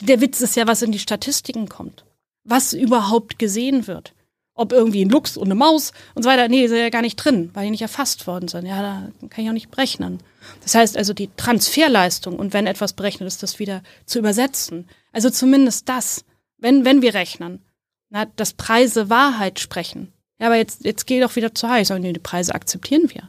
[0.00, 2.06] Der Witz ist ja, was in die Statistiken kommt.
[2.44, 4.14] Was überhaupt gesehen wird
[4.58, 6.48] ob irgendwie ein Luchs und eine Maus und so weiter.
[6.48, 8.64] Nee, ist ja gar nicht drin, weil die nicht erfasst worden sind.
[8.64, 10.20] Ja, da kann ich auch nicht berechnen.
[10.62, 14.88] Das heißt also die Transferleistung und wenn etwas berechnet ist, das wieder zu übersetzen.
[15.12, 16.24] Also zumindest das,
[16.58, 17.64] wenn, wenn wir rechnen,
[18.10, 20.12] na, dass Preise Wahrheit sprechen.
[20.38, 21.90] Ja, aber jetzt, jetzt geh doch wieder zu heiß.
[21.90, 23.28] nee, die Preise akzeptieren wir.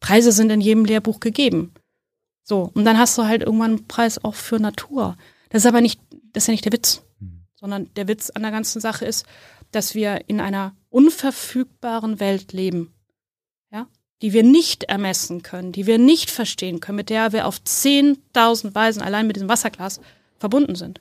[0.00, 1.72] Preise sind in jedem Lehrbuch gegeben.
[2.42, 2.70] So.
[2.74, 5.16] Und dann hast du halt irgendwann einen Preis auch für Natur.
[5.50, 6.00] Das ist aber nicht,
[6.32, 7.02] das ist ja nicht der Witz.
[7.18, 7.44] Hm.
[7.54, 9.26] Sondern der Witz an der ganzen Sache ist,
[9.70, 12.92] dass wir in einer unverfügbaren Welt leben,
[14.22, 18.74] die wir nicht ermessen können, die wir nicht verstehen können, mit der wir auf 10.000
[18.74, 20.00] Weisen allein mit diesem Wasserglas
[20.38, 21.00] verbunden sind.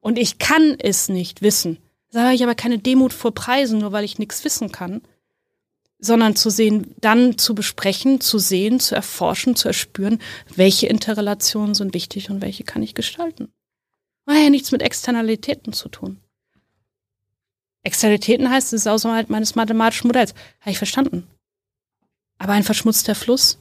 [0.00, 1.78] Und ich kann es nicht wissen.
[2.12, 5.02] Da habe ich aber keine Demut vor Preisen, nur weil ich nichts wissen kann,
[5.98, 10.20] sondern zu sehen, dann zu besprechen, zu sehen, zu erforschen, zu erspüren,
[10.54, 13.52] welche Interrelationen sind wichtig und welche kann ich gestalten.
[14.26, 16.18] Hat ja nichts mit Externalitäten zu tun.
[17.82, 20.34] Externalitäten heißt, es ist außerhalb meines mathematischen Modells.
[20.60, 21.26] Habe ich verstanden.
[22.38, 23.58] Aber ein verschmutzter Fluss,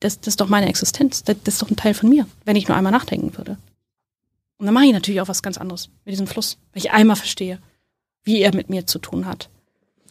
[0.00, 1.22] das, das ist doch meine Existenz.
[1.22, 3.58] Das, das, ist doch ein Teil von mir, wenn ich nur einmal nachdenken würde.
[4.56, 7.16] Und dann mache ich natürlich auch was ganz anderes mit diesem Fluss, weil ich einmal
[7.16, 7.58] verstehe,
[8.24, 9.48] wie er mit mir zu tun hat.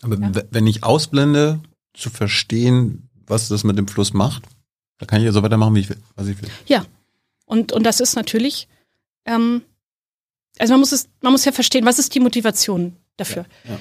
[0.01, 0.31] Aber ja.
[0.51, 1.59] wenn ich ausblende,
[1.93, 4.43] zu verstehen, was das mit dem Fluss macht,
[4.99, 6.49] dann kann ich ja so weitermachen, wie ich will, was ich will.
[6.67, 6.85] Ja.
[7.45, 8.67] Und, und das ist natürlich,
[9.25, 9.63] ähm,
[10.59, 13.45] also man muss es, man muss ja verstehen, was ist die Motivation dafür.
[13.65, 13.79] Ja, ja.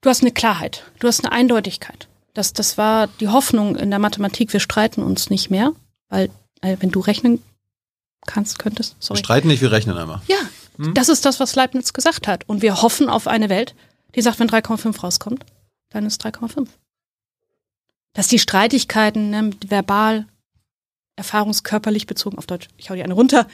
[0.00, 2.08] Du hast eine Klarheit, du hast eine Eindeutigkeit.
[2.34, 5.72] Das, das war die Hoffnung in der Mathematik, wir streiten uns nicht mehr,
[6.08, 6.30] weil
[6.60, 7.42] äh, wenn du rechnen
[8.26, 8.96] kannst, könntest.
[9.00, 9.18] Sorry.
[9.18, 10.20] Wir streiten nicht, wir rechnen einmal.
[10.28, 10.36] Ja,
[10.76, 10.94] hm?
[10.94, 12.48] das ist das, was Leibniz gesagt hat.
[12.48, 13.74] Und wir hoffen auf eine Welt,
[14.14, 15.44] die sagt, wenn 3,5 rauskommt,
[15.90, 16.68] dann ist 3,5.
[18.12, 20.26] Dass die Streitigkeiten ne, verbal,
[21.16, 23.46] erfahrungskörperlich bezogen auf Deutsch, ich hau die eine runter,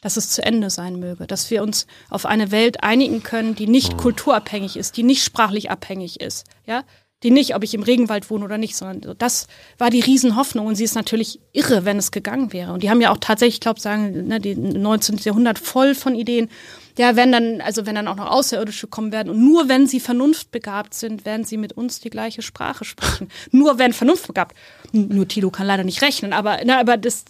[0.00, 3.66] dass es zu Ende sein möge, dass wir uns auf eine Welt einigen können, die
[3.66, 3.96] nicht mhm.
[3.98, 6.84] kulturabhängig ist, die nicht sprachlich abhängig ist, ja,
[7.24, 9.48] die nicht, ob ich im Regenwald wohne oder nicht, sondern das
[9.78, 12.72] war die Riesenhoffnung und sie ist natürlich irre, wenn es gegangen wäre.
[12.72, 15.18] Und die haben ja auch tatsächlich, ich glaube, sagen, ne, die 19.
[15.18, 16.48] Jahrhundert voll von Ideen
[16.96, 19.98] ja, wenn dann, also wenn dann auch noch Außerirdische kommen werden und nur wenn sie
[19.98, 23.28] vernunftbegabt sind, werden sie mit uns die gleiche Sprache sprechen.
[23.50, 24.54] nur wenn vernunftbegabt.
[24.92, 27.24] Nur Tilo kann leider nicht rechnen, aber, na, aber das,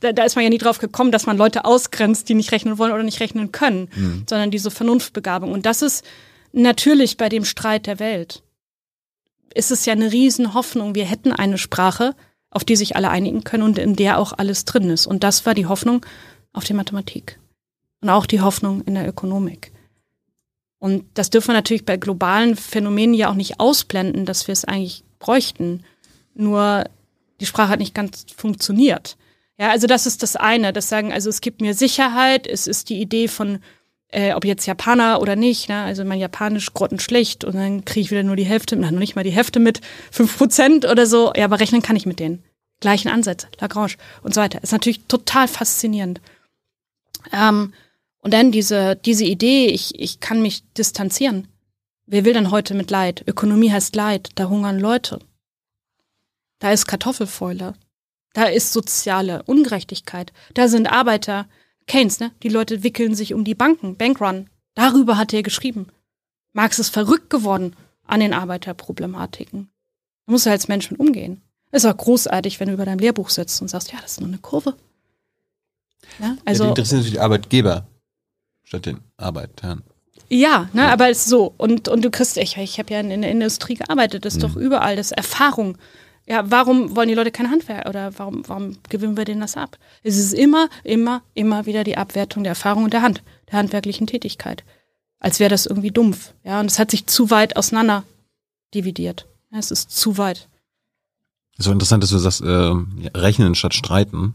[0.00, 2.78] da, da ist man ja nie drauf gekommen, dass man Leute ausgrenzt, die nicht rechnen
[2.78, 4.24] wollen oder nicht rechnen können, mhm.
[4.28, 5.52] sondern diese Vernunftbegabung.
[5.52, 6.04] Und das ist
[6.52, 8.42] natürlich bei dem Streit der Welt.
[9.54, 12.14] Ist es ja eine Riesenhoffnung, wir hätten eine Sprache,
[12.50, 15.06] auf die sich alle einigen können und in der auch alles drin ist.
[15.06, 16.04] Und das war die Hoffnung
[16.52, 17.38] auf die Mathematik
[18.00, 19.72] und auch die Hoffnung in der Ökonomik.
[20.78, 24.64] Und das dürfen wir natürlich bei globalen Phänomenen ja auch nicht ausblenden, dass wir es
[24.64, 25.82] eigentlich bräuchten.
[26.34, 26.84] Nur
[27.40, 29.16] die Sprache hat nicht ganz funktioniert.
[29.58, 30.72] Ja, also das ist das eine.
[30.72, 33.60] Das sagen, also es gibt mir Sicherheit, es ist die Idee von,
[34.14, 35.82] äh, ob jetzt Japaner oder nicht, ne?
[35.82, 39.24] also mein Japanisch grottenschlecht und dann kriege ich wieder nur die Hälfte, noch nicht mal
[39.24, 39.80] die Hälfte mit,
[40.10, 41.32] fünf Prozent oder so.
[41.36, 42.42] Ja, aber rechnen kann ich mit denen.
[42.80, 44.62] Gleichen Ansatz, Lagrange und so weiter.
[44.62, 46.20] Ist natürlich total faszinierend.
[47.32, 47.72] Ähm,
[48.20, 51.48] und dann diese, diese Idee, ich, ich kann mich distanzieren.
[52.06, 53.24] Wer will denn heute mit Leid?
[53.26, 55.18] Ökonomie heißt Leid, da hungern Leute.
[56.60, 57.74] Da ist Kartoffelfäule.
[58.32, 60.32] Da ist soziale Ungerechtigkeit.
[60.54, 61.46] Da sind Arbeiter.
[61.86, 62.32] Keynes, ne?
[62.42, 63.96] Die Leute wickeln sich um die Banken.
[63.96, 64.48] Bankrun.
[64.74, 65.88] Darüber hat er geschrieben.
[66.52, 69.68] Marx ist verrückt geworden an den Arbeiterproblematiken.
[70.26, 71.42] Du musst halt als Mensch mit umgehen.
[71.72, 74.28] Ist auch großartig, wenn du über deinem Lehrbuch sitzt und sagst, ja, das ist nur
[74.28, 74.74] eine Kurve.
[76.20, 76.64] Ja, also.
[76.64, 77.86] Ja, die interessieren sich die Arbeitgeber
[78.62, 79.82] statt den Arbeitern.
[80.28, 80.92] Ja, ne, ja.
[80.92, 81.52] aber es ist so.
[81.56, 84.42] Und, und du kriegst, ich, ich habe ja in, in, der Industrie gearbeitet, das ist
[84.42, 84.46] mhm.
[84.46, 85.76] doch überall, das ist Erfahrung.
[86.26, 89.78] Ja, warum wollen die Leute kein Handwerk oder warum, warum gewinnen wir denen das ab?
[90.02, 94.06] Es ist immer, immer, immer wieder die Abwertung der Erfahrung und der Hand, der handwerklichen
[94.06, 94.64] Tätigkeit.
[95.18, 96.32] Als wäre das irgendwie dumpf.
[96.42, 98.04] Ja, und es hat sich zu weit auseinander
[98.74, 99.26] dividiert.
[99.52, 100.48] Ja, es ist zu weit.
[101.58, 102.72] So interessant, dass du sagst, äh,
[103.16, 104.34] rechnen statt streiten,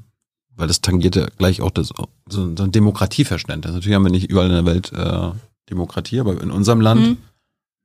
[0.55, 2.07] weil das tangiert ja gleich auch das, so,
[2.55, 3.73] so ein Demokratieverständnis.
[3.73, 5.31] Natürlich haben wir nicht überall in der Welt äh,
[5.69, 7.01] Demokratie, aber in unserem Land.
[7.01, 7.17] Mhm.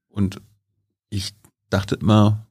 [0.09, 0.40] Und
[1.09, 1.35] ich
[1.70, 2.47] dachte immer,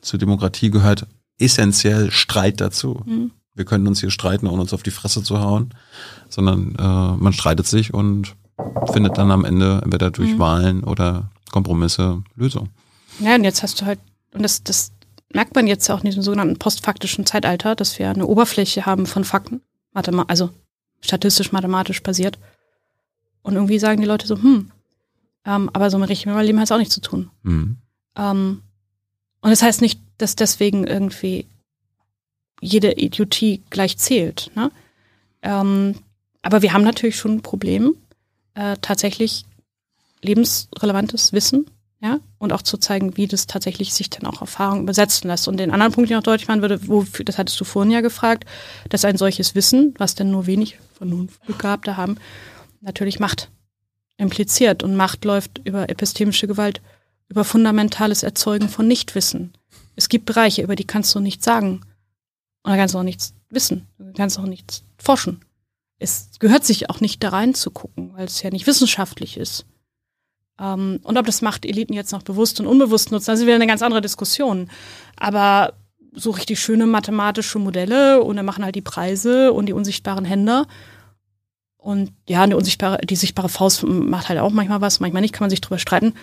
[0.00, 1.06] zur Demokratie gehört
[1.38, 3.02] essentiell Streit dazu.
[3.04, 3.30] Mhm.
[3.54, 5.74] Wir können uns hier streiten, ohne uns auf die Fresse zu hauen,
[6.28, 8.36] sondern äh, man streitet sich und
[8.92, 10.38] findet dann am Ende entweder durch mhm.
[10.38, 12.70] Wahlen oder Kompromisse Lösungen.
[13.18, 13.98] Ja, und jetzt hast du halt,
[14.32, 14.92] und das, das
[15.32, 19.24] merkt man jetzt auch in diesem sogenannten postfaktischen Zeitalter, dass wir eine Oberfläche haben von
[19.24, 19.62] Fakten,
[19.92, 20.50] also
[21.00, 22.38] statistisch-mathematisch basiert.
[23.42, 24.70] Und irgendwie sagen die Leute so, hm,
[25.44, 27.30] ähm, aber so mit richtigem Leben hat es auch nichts zu tun.
[27.42, 27.78] Mhm.
[28.16, 28.62] Ähm,
[29.40, 31.46] und das heißt nicht, dass deswegen irgendwie
[32.60, 34.50] jede Idiotie gleich zählt.
[34.54, 34.70] Ne?
[35.42, 35.94] Ähm,
[36.42, 37.94] aber wir haben natürlich schon ein Problem,
[38.54, 39.44] äh, tatsächlich
[40.22, 41.66] lebensrelevantes Wissen,
[42.02, 45.48] ja, und auch zu zeigen, wie das tatsächlich sich dann auch Erfahrung übersetzen lässt.
[45.48, 47.92] Und den anderen Punkt, den ich noch deutlich machen würde, wofür, das hattest du vorhin
[47.92, 48.46] ja gefragt,
[48.88, 52.16] dass ein solches Wissen, was denn nur wenig Vernunftbegabte haben,
[52.80, 53.50] natürlich Macht
[54.16, 54.82] impliziert.
[54.82, 56.80] Und Macht läuft über epistemische Gewalt
[57.30, 59.52] über fundamentales Erzeugen von Nichtwissen.
[59.96, 61.80] Es gibt Bereiche, über die kannst du nichts sagen.
[62.62, 63.86] Und da kannst du auch nichts wissen.
[63.98, 65.40] Du kannst auch nichts forschen.
[65.98, 69.64] Es gehört sich auch nicht da rein zu gucken, weil es ja nicht wissenschaftlich ist.
[70.58, 73.54] Ähm, und ob das macht Eliten jetzt noch bewusst und unbewusst nutzen, das ist wieder
[73.54, 74.68] eine ganz andere Diskussion.
[75.16, 75.74] Aber
[76.12, 80.66] so richtig schöne mathematische Modelle und dann machen halt die Preise und die unsichtbaren Hände.
[81.76, 85.44] Und ja, die unsichtbare, die sichtbare Faust macht halt auch manchmal was, manchmal nicht, kann
[85.44, 86.14] man sich drüber streiten.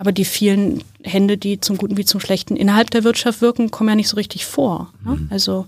[0.00, 3.90] Aber die vielen Hände, die zum Guten wie zum Schlechten innerhalb der Wirtschaft wirken, kommen
[3.90, 4.94] ja nicht so richtig vor.
[5.04, 5.16] Ne?
[5.16, 5.28] Mhm.
[5.30, 5.66] Also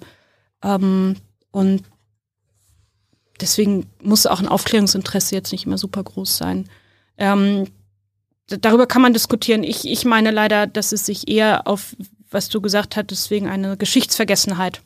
[0.62, 1.16] ähm,
[1.50, 1.82] und
[3.42, 6.66] deswegen muss auch ein Aufklärungsinteresse jetzt nicht immer super groß sein.
[7.18, 7.66] Ähm,
[8.46, 9.64] darüber kann man diskutieren.
[9.64, 11.94] Ich, ich meine leider, dass es sich eher auf,
[12.30, 14.80] was du gesagt hattest, wegen einer Geschichtsvergessenheit,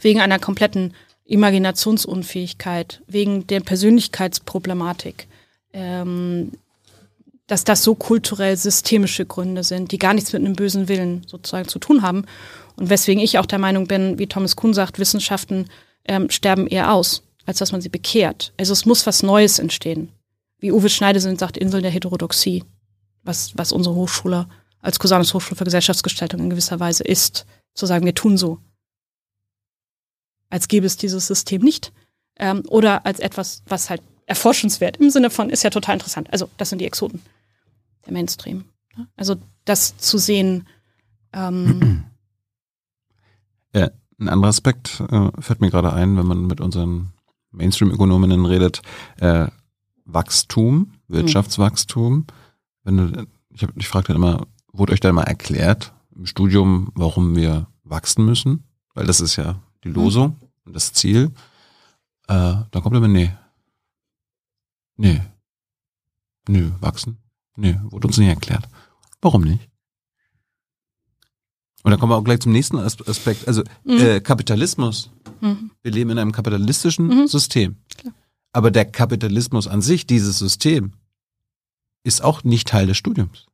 [0.00, 0.94] wegen einer kompletten
[1.26, 5.28] Imaginationsunfähigkeit, wegen der Persönlichkeitsproblematik,
[5.72, 6.50] ähm,
[7.46, 11.68] dass das so kulturell systemische Gründe sind, die gar nichts mit einem bösen Willen sozusagen
[11.68, 12.24] zu tun haben.
[12.76, 15.68] Und weswegen ich auch der Meinung bin, wie Thomas Kuhn sagt, Wissenschaften
[16.06, 18.52] ähm, sterben eher aus, als dass man sie bekehrt.
[18.58, 20.10] Also es muss was Neues entstehen.
[20.58, 22.64] Wie Uwe Schneidersinn sagt, Inseln der Heterodoxie,
[23.22, 24.48] was, was unsere Hochschule
[24.80, 27.46] als Cusanus Hochschule für Gesellschaftsgestaltung in gewisser Weise ist.
[27.74, 28.58] Zu sagen, wir tun so.
[30.48, 31.92] Als gäbe es dieses System nicht.
[32.38, 36.28] Ähm, oder als etwas, was halt erforschenswert im Sinne von ist ja total interessant.
[36.32, 37.22] Also das sind die Exoten
[38.06, 38.64] der Mainstream.
[39.16, 40.66] Also das zu sehen.
[41.32, 42.04] Ähm
[43.74, 47.12] ja, ein anderer Aspekt äh, fällt mir gerade ein, wenn man mit unseren
[47.50, 48.82] Mainstream-Ökonominnen redet.
[49.18, 49.48] Äh,
[50.04, 52.26] Wachstum, Wirtschaftswachstum.
[52.84, 56.92] Wenn du, ich, hab, ich frage dann immer, wurde euch da mal erklärt im Studium,
[56.94, 58.64] warum wir wachsen müssen?
[58.94, 60.48] Weil das ist ja die Losung mhm.
[60.66, 61.32] und das Ziel.
[62.28, 63.32] Äh, dann kommt immer, nee.
[64.96, 65.20] Nee.
[66.48, 67.18] Nö, wachsen.
[67.56, 68.68] Nee, wurde uns nicht erklärt.
[69.20, 69.68] Warum nicht?
[71.82, 73.46] Und dann kommen wir auch gleich zum nächsten Aspekt.
[73.46, 73.98] Also mhm.
[73.98, 75.10] äh, Kapitalismus.
[75.40, 75.70] Mhm.
[75.82, 77.26] Wir leben in einem kapitalistischen mhm.
[77.28, 77.76] System.
[77.96, 78.12] Klar.
[78.52, 80.94] Aber der Kapitalismus an sich, dieses System,
[82.02, 83.46] ist auch nicht Teil des Studiums.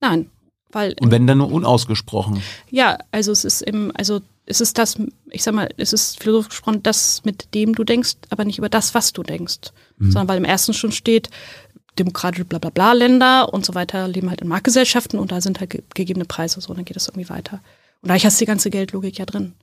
[0.00, 0.30] Nein,
[0.70, 0.94] weil.
[1.00, 2.42] Und wenn dann nur unausgesprochen.
[2.70, 4.96] Ja, also es ist im, also es ist das,
[5.30, 8.70] ich sag mal, es ist philosophisch gesprochen das, mit dem du denkst, aber nicht über
[8.70, 9.72] das, was du denkst.
[9.98, 10.12] Mhm.
[10.12, 11.28] Sondern weil im ersten schon steht,
[11.98, 15.82] demokratische blablabla Länder und so weiter leben halt in Marktgesellschaften und da sind halt ge
[15.94, 17.60] gegebene Preise so, dann geht das irgendwie weiter.
[18.00, 19.54] Und da hast du die ganze Geldlogik ja drin.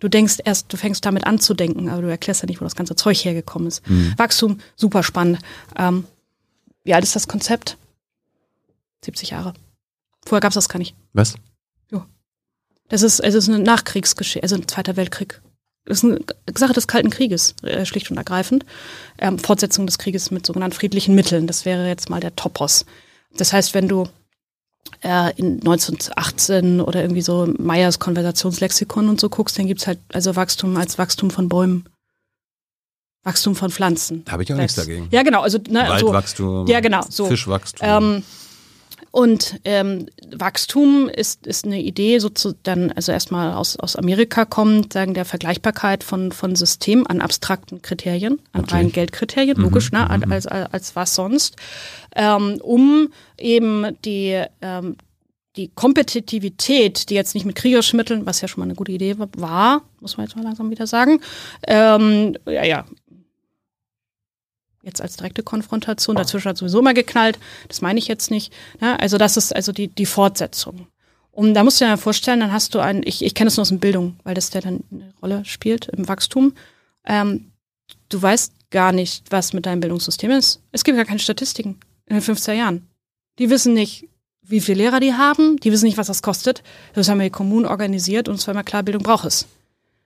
[0.00, 2.64] Du denkst erst, du fängst damit an zu denken, aber du erklärst ja nicht, wo
[2.64, 3.88] das ganze Zeug hergekommen ist.
[3.88, 4.14] Mhm.
[4.16, 5.40] Wachstum, super spannend.
[5.76, 6.04] Ähm,
[6.84, 7.76] wie alt ist das Konzept?
[9.04, 9.54] 70 Jahre.
[10.24, 10.94] Vorher gab es das gar nicht.
[11.12, 11.34] Was?
[11.90, 12.04] Jo.
[12.88, 15.40] Das ist, es ist eine Nachkriegsgeschichte, also ein Zweiter Weltkrieg.
[15.88, 16.20] Das ist eine
[16.54, 18.66] Sache des Kalten Krieges, äh, schlicht und ergreifend.
[19.18, 21.46] Ähm, Fortsetzung des Krieges mit sogenannten friedlichen Mitteln.
[21.46, 22.84] Das wäre jetzt mal der Topos.
[23.36, 24.06] Das heißt, wenn du
[25.02, 30.36] äh, in 1918 oder irgendwie so Meyers Konversationslexikon und so guckst, dann gibt's halt also
[30.36, 31.88] Wachstum als Wachstum von Bäumen.
[33.24, 34.24] Wachstum von Pflanzen.
[34.24, 35.08] Da habe ich auch nichts dagegen.
[35.10, 35.42] Ja, genau.
[35.42, 37.26] Also, ne, Waldwachstum, so, ja, genau, so.
[37.26, 37.86] Fischwachstum.
[37.86, 38.22] Ähm,
[39.10, 44.44] Und ähm, Wachstum ist, ist eine Idee, so zu, dann also erstmal aus, aus Amerika
[44.44, 48.74] kommt, sagen der Vergleichbarkeit von, von Systemen an abstrakten Kriterien, an okay.
[48.74, 49.64] reinen Geldkriterien, mhm.
[49.64, 50.30] logisch, ne, mhm.
[50.30, 51.56] als, als, als was sonst,
[52.14, 53.08] ähm, um
[53.38, 54.96] eben die, ähm,
[55.56, 59.16] die Kompetitivität, die jetzt nicht mit kriegerischen Mitteln, was ja schon mal eine gute Idee
[59.18, 61.20] war, muss man jetzt mal langsam wieder sagen,
[61.66, 62.84] ähm, ja, ja,
[64.88, 67.38] jetzt als direkte Konfrontation, dazwischen hat sowieso mal geknallt,
[67.68, 68.52] das meine ich jetzt nicht.
[68.80, 70.88] Ja, also das ist also die, die Fortsetzung.
[71.30, 73.62] Und da musst du dir vorstellen, dann hast du einen, ich, ich kenne das nur
[73.62, 76.52] aus der Bildung, weil das der dann eine Rolle spielt im Wachstum.
[77.06, 77.52] Ähm,
[78.08, 80.60] du weißt gar nicht, was mit deinem Bildungssystem ist.
[80.72, 82.88] Es gibt gar keine Statistiken in den 15 Jahren.
[83.38, 84.08] Die wissen nicht,
[84.42, 86.62] wie viele Lehrer die haben, die wissen nicht, was das kostet.
[86.94, 89.46] Das haben wir die Kommunen organisiert und es war immer klar, Bildung braucht es.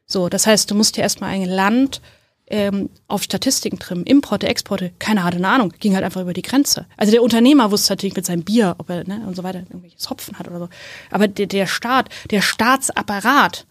[0.07, 2.01] So, das heißt, du musst dir erstmal ein Land
[2.49, 6.43] ähm, auf Statistiken trimmen, Importe, Exporte, keiner hatte eine Ahnung, ging halt einfach über die
[6.43, 6.87] Grenze.
[6.97, 10.11] Also der Unternehmer wusste natürlich mit seinem Bier, ob er ne, und so weiter irgendwelches
[10.11, 10.69] Hopfen hat oder so.
[11.11, 13.67] Aber der, der Staat, der Staatsapparat,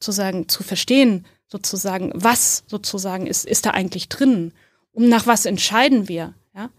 [0.00, 4.52] sozusagen zu verstehen, sozusagen, was sozusagen ist, ist da eigentlich drin?
[4.92, 6.34] Um nach was entscheiden wir?
[6.54, 6.70] Ja?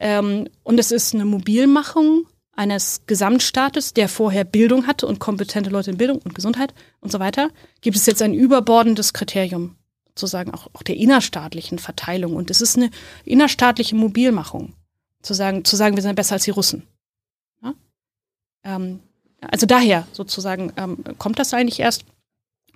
[0.00, 5.90] Ähm, und es ist eine Mobilmachung eines Gesamtstaates, der vorher Bildung hatte und kompetente Leute
[5.90, 7.50] in Bildung und Gesundheit und so weiter,
[7.80, 9.76] gibt es jetzt ein überbordendes Kriterium
[10.14, 12.36] sozusagen auch, auch der innerstaatlichen Verteilung.
[12.36, 12.90] Und es ist eine
[13.24, 14.74] innerstaatliche Mobilmachung,
[15.22, 16.86] zu sagen, zu sagen, wir sind besser als die Russen.
[17.62, 17.74] Ja?
[18.64, 19.00] Ähm,
[19.40, 22.04] also daher sozusagen ähm, kommt das eigentlich erst.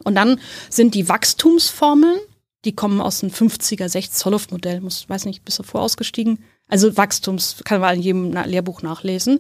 [0.04, 2.18] Und dann sind die Wachstumsformeln,
[2.64, 6.42] die kommen aus dem 50er, 60er Zollhoff-Modell, muss, weiß nicht, bist du vorausgestiegen?
[6.68, 9.38] Also Wachstums, kann man in jedem Lehrbuch nachlesen.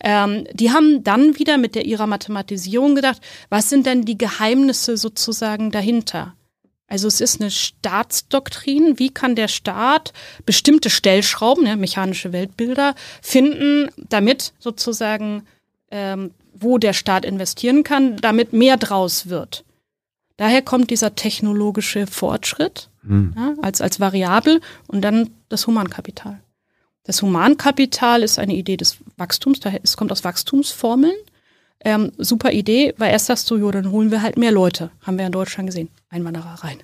[0.00, 4.96] Ähm, die haben dann wieder mit der ihrer Mathematisierung gedacht, was sind denn die Geheimnisse
[4.96, 6.34] sozusagen dahinter?
[6.88, 8.98] Also es ist eine Staatsdoktrin.
[8.98, 10.14] Wie kann der Staat
[10.46, 15.46] bestimmte Stellschrauben, ja, mechanische Weltbilder, finden, damit sozusagen,
[15.90, 19.64] ähm, wo der Staat investieren kann, damit mehr draus wird.
[20.38, 23.34] Daher kommt dieser technologische Fortschritt hm.
[23.36, 26.40] ja, als, als Variabel und dann das Humankapital.
[27.04, 31.16] Das Humankapital ist eine Idee des Wachstums, daher, es kommt aus Wachstumsformeln.
[31.84, 34.90] Ähm, super Idee, weil erst sagst du, jo, dann holen wir halt mehr Leute.
[35.02, 35.88] Haben wir in Deutschland gesehen.
[36.08, 36.78] Einwanderer rein.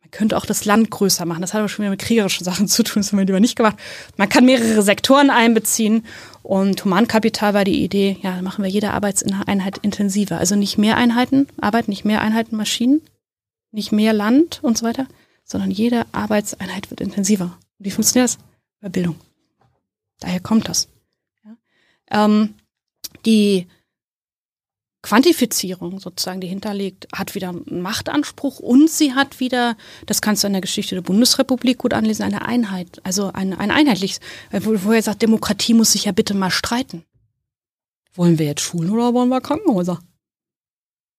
[0.00, 1.42] Man könnte auch das Land größer machen.
[1.42, 3.02] Das hat aber schon wieder mit kriegerischen Sachen zu tun.
[3.02, 3.76] Das haben wir lieber nicht gemacht.
[4.16, 6.04] Man kann mehrere Sektoren einbeziehen.
[6.42, 10.38] Und Humankapital war die Idee, ja, dann machen wir jede Arbeitseinheit intensiver.
[10.38, 13.00] Also nicht mehr Einheiten, Arbeit, nicht mehr Einheiten, Maschinen,
[13.72, 15.06] nicht mehr Land und so weiter,
[15.42, 17.56] sondern jede Arbeitseinheit wird intensiver.
[17.78, 18.38] Und wie funktioniert das?
[18.82, 19.16] Bei Bildung.
[20.20, 20.88] Daher kommt das.
[21.44, 21.56] Ja.
[22.10, 22.54] Ähm,
[23.24, 23.66] die
[25.04, 29.76] Quantifizierung sozusagen, die hinterlegt, hat wieder einen Machtanspruch und sie hat wieder,
[30.06, 33.70] das kannst du in der Geschichte der Bundesrepublik gut anlesen, eine Einheit, also ein, ein
[33.70, 34.20] einheitliches,
[34.50, 37.04] wo er sagt, Demokratie muss sich ja bitte mal streiten.
[38.14, 40.00] Wollen wir jetzt Schulen oder wollen wir Krankenhäuser?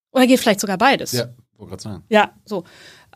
[0.09, 1.11] Oder geht vielleicht sogar beides?
[1.11, 2.03] Ja, wollte gerade sagen.
[2.09, 2.63] Ja, so.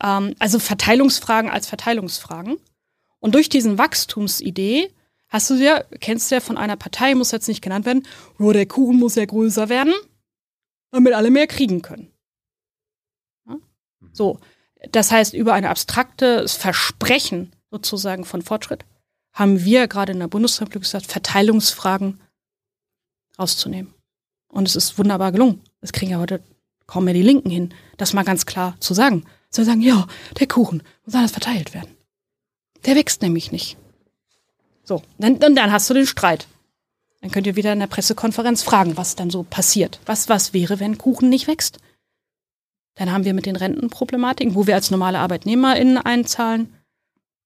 [0.03, 2.57] Ähm, also Verteilungsfragen als Verteilungsfragen.
[3.19, 4.91] Und durch diesen Wachstumsidee
[5.29, 8.05] hast du ja, kennst du ja von einer Partei, muss jetzt nicht genannt werden,
[8.37, 9.95] oh, der Kuchen muss ja größer werden
[10.91, 12.11] damit alle mehr kriegen können.
[13.47, 13.55] Ja?
[13.55, 14.09] Mhm.
[14.11, 14.39] So,
[14.91, 18.85] das heißt, über ein abstraktes Versprechen sozusagen von Fortschritt
[19.33, 22.19] haben wir gerade in der Bundesrepublik gesagt, Verteilungsfragen
[23.37, 23.93] rauszunehmen.
[24.47, 25.61] Und es ist wunderbar gelungen.
[25.81, 26.41] Das kriegen ja heute
[26.87, 29.25] kaum mehr die Linken hin, das mal ganz klar zu sagen.
[29.51, 30.07] Sie sagen, ja,
[30.39, 31.95] der Kuchen muss alles verteilt werden.
[32.85, 33.77] Der wächst nämlich nicht.
[34.83, 36.47] So, dann, dann, dann hast du den Streit.
[37.21, 39.99] Dann könnt ihr wieder in der Pressekonferenz fragen, was dann so passiert.
[40.05, 41.79] Was, was wäre, wenn Kuchen nicht wächst?
[42.95, 46.73] Dann haben wir mit den Rentenproblematiken, wo wir als normale ArbeitnehmerInnen einzahlen.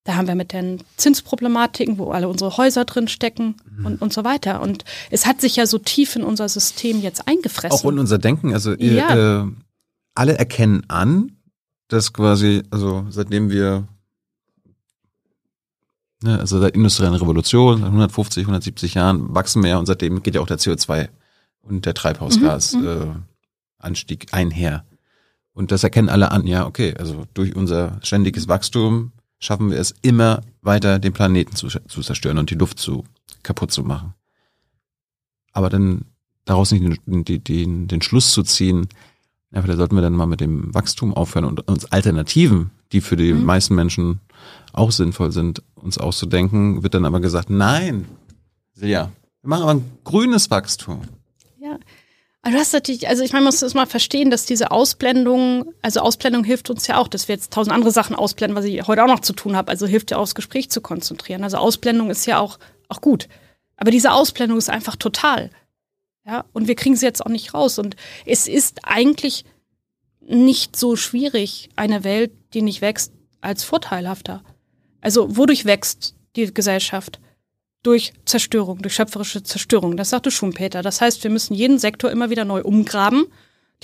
[0.04, 3.86] Da haben wir mit den Zinsproblematiken, wo alle unsere Häuser drin stecken mhm.
[3.86, 4.62] und, und so weiter.
[4.62, 7.80] Und es hat sich ja so tief in unser System jetzt eingefressen.
[7.80, 8.54] Auch in unser Denken.
[8.54, 9.44] Also ihr, ja.
[9.44, 9.48] äh,
[10.14, 11.38] alle erkennen an,
[11.88, 13.88] dass quasi, also seitdem wir
[16.24, 20.42] Ne, also seit industriellen Revolution, seit 150, 170 Jahren wachsen wir und seitdem geht ja
[20.42, 21.10] auch der CO2
[21.62, 24.86] und der Treibhausgasanstieg mhm, äh, einher.
[25.54, 29.94] Und das erkennen alle an, ja, okay, also durch unser ständiges Wachstum schaffen wir es
[30.02, 33.04] immer weiter, den Planeten zu, zu zerstören und die Luft zu
[33.44, 34.14] kaputt zu machen.
[35.52, 36.06] Aber dann
[36.46, 38.88] daraus nicht den, den, den, den Schluss zu ziehen,
[39.52, 43.18] ja, vielleicht sollten wir dann mal mit dem Wachstum aufhören und uns Alternativen, die für
[43.18, 43.44] die mhm.
[43.44, 44.22] meisten Menschen
[44.74, 48.08] auch sinnvoll sind, uns auszudenken, wird dann aber gesagt, nein,
[48.74, 49.12] Silja,
[49.42, 51.02] wir machen aber ein grünes Wachstum.
[51.60, 51.78] Ja.
[52.42, 55.74] Also du hast natürlich, also ich meine, man muss das mal verstehen, dass diese Ausblendung,
[55.82, 58.86] also Ausblendung hilft uns ja auch, dass wir jetzt tausend andere Sachen ausblenden, was ich
[58.86, 59.72] heute auch noch zu tun habe.
[59.72, 61.44] Also hilft ja auch, das Gespräch zu konzentrieren.
[61.44, 62.60] Also Ausblendung ist ja auch,
[62.90, 63.30] auch gut.
[63.78, 65.52] Aber diese Ausblendung ist einfach total.
[66.26, 67.80] Ja, und wir kriegen sie jetzt auch nicht raus.
[67.80, 67.96] Und
[68.26, 69.46] es ist eigentlich
[70.20, 73.14] nicht so schwierig, eine Welt, die nicht wächst,
[73.44, 74.44] als vorteilhafter.
[75.02, 77.20] Also, wodurch wächst die Gesellschaft?
[77.84, 79.98] Durch Zerstörung, durch schöpferische Zerstörung.
[79.98, 80.82] Das sagte Schumpeter.
[80.82, 83.26] Das heißt, wir müssen jeden Sektor immer wieder neu umgraben.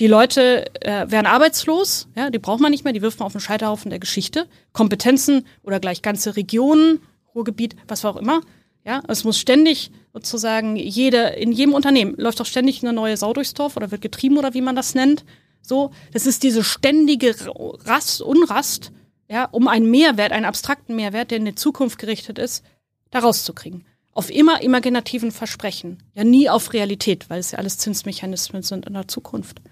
[0.00, 3.32] Die Leute äh, werden arbeitslos, ja, die braucht man nicht mehr, die wirft man auf
[3.32, 4.46] den Scheiterhaufen der Geschichte.
[4.72, 7.00] Kompetenzen oder gleich ganze Regionen,
[7.34, 8.40] Ruhrgebiet, was auch immer.
[8.82, 13.34] Ja, es muss ständig sozusagen jede, in jedem Unternehmen läuft doch ständig eine neue Sau
[13.34, 15.26] durchs Dorf oder wird getrieben oder wie man das nennt.
[15.60, 17.36] So, das ist diese ständige
[17.84, 18.92] Rast, Unrast,
[19.30, 22.64] ja, um einen Mehrwert, einen abstrakten Mehrwert, der in die Zukunft gerichtet ist,
[23.10, 23.86] da rauszukriegen.
[24.12, 26.02] Auf immer imaginativen Versprechen.
[26.14, 29.62] Ja, nie auf Realität, weil es ja alles Zinsmechanismen sind in der Zukunft.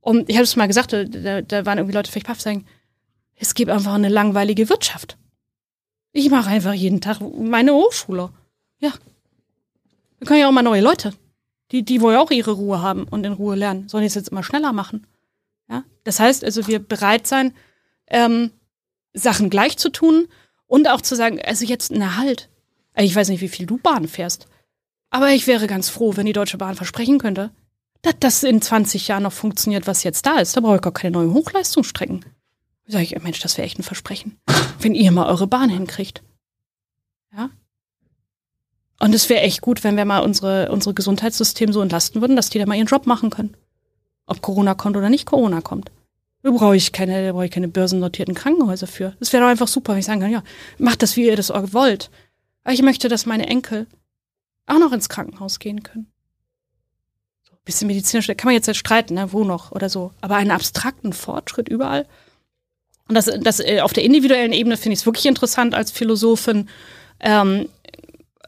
[0.00, 2.64] Und ich habe es mal gesagt, da, da waren irgendwie Leute vielleicht baff sagen,
[3.34, 5.18] es gibt einfach eine langweilige Wirtschaft.
[6.12, 8.30] Ich mache einfach jeden Tag meine Hochschule.
[8.78, 8.94] Ja.
[10.20, 11.12] Da können ja auch mal neue Leute.
[11.70, 13.90] Die, die wollen ja auch ihre Ruhe haben und in Ruhe lernen.
[13.90, 15.06] Sollen die es jetzt immer schneller machen?
[15.68, 15.84] Ja.
[16.04, 17.52] Das heißt also, wir bereit sein,
[18.06, 18.50] ähm,
[19.12, 20.28] Sachen gleich zu tun
[20.66, 22.48] und auch zu sagen, also jetzt ein Erhalt.
[22.96, 24.46] Ich weiß nicht, wie viel du Bahn fährst.
[25.10, 27.50] Aber ich wäre ganz froh, wenn die Deutsche Bahn versprechen könnte,
[28.02, 30.56] dass das in 20 Jahren noch funktioniert, was jetzt da ist.
[30.56, 32.24] Da brauche ich gar keine neuen Hochleistungsstrecken.
[32.86, 34.38] Da sage ich, Mensch, das wäre echt ein Versprechen.
[34.80, 36.22] Wenn ihr mal eure Bahn hinkriegt.
[37.36, 37.50] Ja?
[39.00, 42.50] Und es wäre echt gut, wenn wir mal unsere, unsere Gesundheitssystem so entlasten würden, dass
[42.50, 43.56] die da mal ihren Job machen können.
[44.26, 45.90] Ob Corona kommt oder nicht Corona kommt.
[46.42, 49.14] Da brauche ich keine, da brauche ich keine börsennotierten Krankenhäuser für.
[49.18, 50.42] Das wäre doch einfach super, wenn ich sagen kann, ja,
[50.78, 52.10] macht das, wie ihr das wollt.
[52.64, 53.86] Aber ich möchte, dass meine Enkel
[54.66, 56.06] auch noch ins Krankenhaus gehen können.
[57.42, 60.12] So, bisschen medizinisch, da kann man jetzt halt streiten, ne, wo noch oder so.
[60.20, 62.06] Aber einen abstrakten Fortschritt überall.
[63.08, 66.68] Und das, das äh, auf der individuellen Ebene finde ich es wirklich interessant als Philosophin,
[67.18, 67.68] ähm,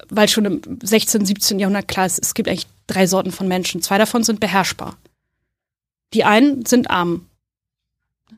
[0.09, 1.59] weil schon im 16., 17.
[1.59, 3.83] Jahrhundert klar ist, es gibt eigentlich drei Sorten von Menschen.
[3.83, 4.97] Zwei davon sind beherrschbar.
[6.15, 7.27] Die einen sind arm.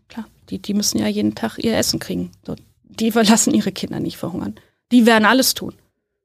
[0.08, 2.32] Klar, die, die müssen ja jeden Tag ihr Essen kriegen.
[2.46, 4.54] So, die verlassen ihre Kinder nicht verhungern.
[4.92, 5.74] Die werden alles tun,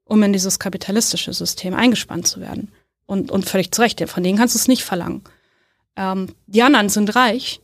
[0.04, 2.72] um in dieses kapitalistische System eingespannt zu werden.
[3.06, 5.22] Und, und völlig zu Recht, von denen kannst du es nicht verlangen.
[5.96, 7.60] Ähm, die anderen sind reich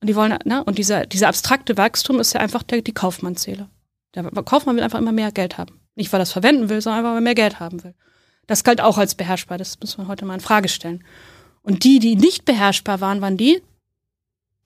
[0.00, 3.70] und die wollen, ne, und dieser, dieser abstrakte Wachstum ist ja einfach der, die Kaufmannsseele.
[4.14, 5.80] Der Kaufmann will einfach immer mehr Geld haben.
[5.94, 7.94] Nicht, weil er es verwenden will, sondern weil er mehr Geld haben will.
[8.46, 9.58] Das galt auch als beherrschbar.
[9.58, 11.04] Das muss man heute mal in Frage stellen.
[11.62, 13.62] Und die, die nicht beherrschbar waren, waren die,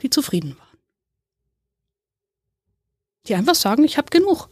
[0.03, 0.68] die zufrieden waren.
[3.29, 4.49] Die einfach sagen, ich habe genug.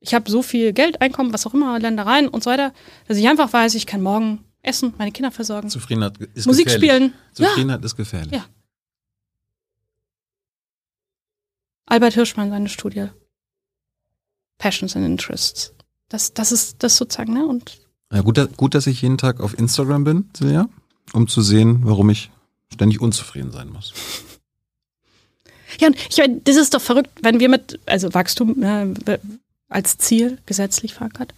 [0.00, 2.72] Ich habe so viel Geld, Einkommen, was auch immer, Ländereien und so weiter,
[3.06, 5.68] dass ich einfach weiß, ich kann morgen essen, meine Kinder versorgen.
[5.68, 6.90] Zufriedenheit ist Musik gefährlich.
[6.90, 7.14] spielen.
[7.34, 7.86] Zufriedenheit ja.
[7.86, 8.32] ist gefährlich.
[8.32, 8.44] Ja.
[11.86, 13.08] Albert Hirschmann, seine Studie.
[14.58, 15.74] Passions and Interests.
[16.08, 17.46] Das, das ist das sozusagen, ne?
[17.46, 17.80] Und
[18.12, 20.68] ja, gut, gut, dass ich jeden Tag auf Instagram bin, Silja,
[21.12, 22.30] um zu sehen, warum ich
[22.72, 23.92] ständig unzufrieden sein muss.
[25.80, 29.18] Ja, und ich meine, das ist doch verrückt, wenn wir mit, also Wachstum äh,
[29.68, 31.34] als Ziel gesetzlich verankert,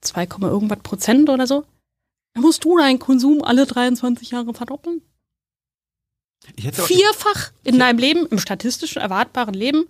[0.00, 1.64] 2, irgendwas Prozent oder so,
[2.34, 5.02] dann musst du deinen Konsum alle 23 Jahre verdoppeln.
[6.72, 9.84] Vierfach in deinem Leben, im statistischen erwartbaren Leben.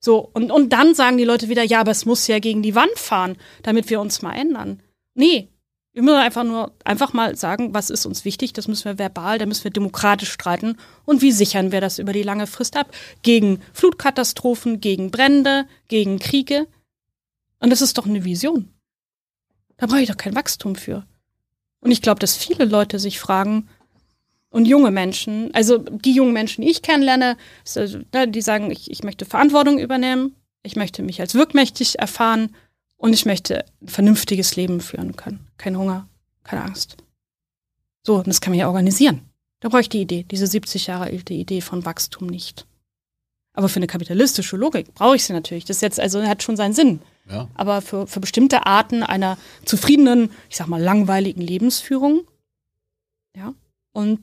[0.00, 2.74] So, und, und dann sagen die Leute wieder, ja, aber es muss ja gegen die
[2.74, 4.80] Wand fahren, damit wir uns mal ändern.
[5.14, 5.48] Nee,
[5.98, 9.38] wir müssen einfach nur einfach mal sagen, was ist uns wichtig, das müssen wir verbal,
[9.38, 10.76] da müssen wir demokratisch streiten.
[11.04, 12.94] Und wie sichern wir das über die lange Frist ab?
[13.22, 16.68] Gegen Flutkatastrophen, gegen Brände, gegen Kriege.
[17.58, 18.72] Und das ist doch eine Vision.
[19.76, 21.04] Da brauche ich doch kein Wachstum für.
[21.80, 23.68] Und ich glaube, dass viele Leute sich fragen,
[24.50, 27.36] und junge Menschen, also die jungen Menschen, die ich kennenlerne,
[27.74, 32.54] also, die sagen, ich, ich möchte Verantwortung übernehmen, ich möchte mich als wirkmächtig erfahren
[32.96, 35.47] und ich möchte ein vernünftiges Leben führen können.
[35.58, 36.08] Kein Hunger,
[36.44, 36.96] keine Angst.
[38.02, 39.20] So, und das kann man ja organisieren.
[39.60, 42.66] Da brauche ich die Idee, diese 70 Jahre alte Idee von Wachstum nicht.
[43.52, 45.64] Aber für eine kapitalistische Logik brauche ich sie natürlich.
[45.64, 47.00] Das jetzt also hat schon seinen Sinn.
[47.28, 47.48] Ja.
[47.54, 52.22] Aber für, für bestimmte Arten einer zufriedenen, ich sag mal, langweiligen Lebensführung,
[53.36, 53.52] ja,
[53.92, 54.20] und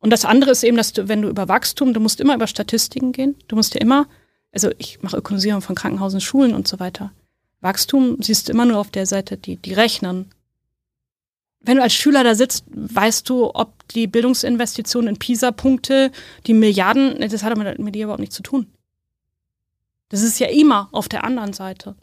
[0.00, 2.46] und das andere ist eben, dass du, wenn du über Wachstum, du musst immer über
[2.46, 3.36] Statistiken gehen.
[3.48, 4.08] Du musst ja immer,
[4.50, 7.12] also ich mache Ökonomisierung von Krankenhausen, Schulen und so weiter.
[7.60, 10.30] Wachstum siehst du immer nur auf der Seite, die, die rechnen.
[11.60, 16.10] Wenn du als Schüler da sitzt, weißt du, ob die Bildungsinvestitionen in PISA-Punkte,
[16.46, 18.66] die Milliarden, das hat mit, mit dir überhaupt nichts zu tun.
[20.08, 21.96] Das ist ja immer auf der anderen Seite.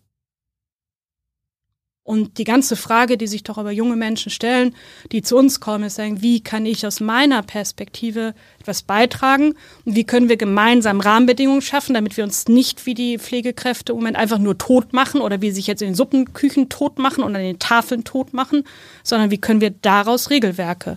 [2.08, 4.74] Und die ganze Frage, die sich doch über junge Menschen stellen,
[5.12, 10.06] die zu uns kommen, ist wie kann ich aus meiner Perspektive etwas beitragen und wie
[10.06, 14.38] können wir gemeinsam Rahmenbedingungen schaffen, damit wir uns nicht wie die Pflegekräfte im Moment einfach
[14.38, 17.60] nur tot machen oder wie sich jetzt in den Suppenküchen tot machen oder in den
[17.60, 18.64] Tafeln tot machen,
[19.04, 20.96] sondern wie können wir daraus Regelwerke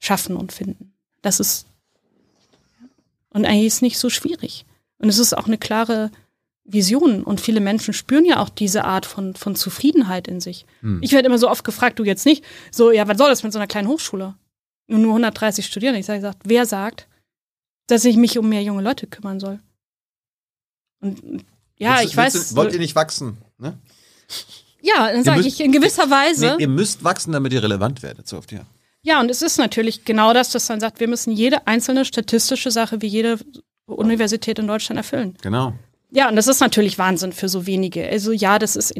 [0.00, 0.92] schaffen und finden.
[1.22, 1.64] Das ist
[3.30, 4.66] und eigentlich ist nicht so schwierig.
[4.98, 6.10] Und es ist auch eine klare
[6.72, 7.22] Visionen.
[7.24, 10.66] Und viele Menschen spüren ja auch diese Art von, von Zufriedenheit in sich.
[10.80, 11.00] Hm.
[11.02, 13.52] Ich werde immer so oft gefragt, du jetzt nicht, so, ja, was soll das mit
[13.52, 14.34] so einer kleinen Hochschule?
[14.86, 16.00] Nur, nur 130 Studierende.
[16.00, 17.08] Ich sage, gesagt, wer sagt,
[17.86, 19.60] dass ich mich um mehr junge Leute kümmern soll?
[21.00, 21.44] Und
[21.76, 22.48] ja, willst, ich weiß.
[22.50, 23.38] Du, wollt ihr nicht wachsen?
[23.58, 23.78] Ne?
[24.82, 26.54] Ja, dann sage ich in gewisser Weise.
[26.56, 28.60] Nee, ihr müsst wachsen, damit ihr relevant werdet, so oft, ja.
[29.02, 32.70] Ja, und es ist natürlich genau das, dass man sagt, wir müssen jede einzelne statistische
[32.70, 33.38] Sache wie jede
[33.86, 35.36] Universität in Deutschland erfüllen.
[35.40, 35.74] Genau.
[36.12, 38.08] Ja, und das ist natürlich Wahnsinn für so wenige.
[38.08, 38.94] Also ja, das ist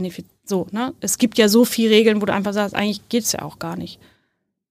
[0.45, 0.67] so.
[0.71, 0.95] Ne?
[1.01, 3.77] Es gibt ja so viele Regeln, wo du einfach sagst, eigentlich geht's ja auch gar
[3.77, 3.99] nicht.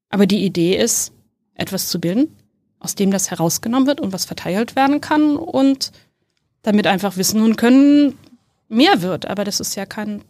[0.10, 1.11] Aber die Idee ist,
[1.56, 2.36] etwas zu bilden,
[2.80, 5.91] aus dem das herausgenommen wird und was verteilt werden kann und
[6.61, 8.18] damit einfach Wissen und Können
[8.70, 9.26] mehr wird.
[9.26, 10.24] Aber das ist ja kein,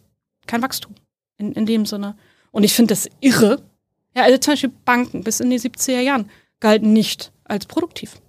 [0.46, 0.94] kein Wachstum
[1.38, 2.16] in, in dem Sinne.
[2.50, 3.62] Und ich finde das irre.
[4.16, 6.28] Ja, also zum Beispiel Banken bis in die 70er Jahren
[6.58, 8.20] galten nicht als produktiv.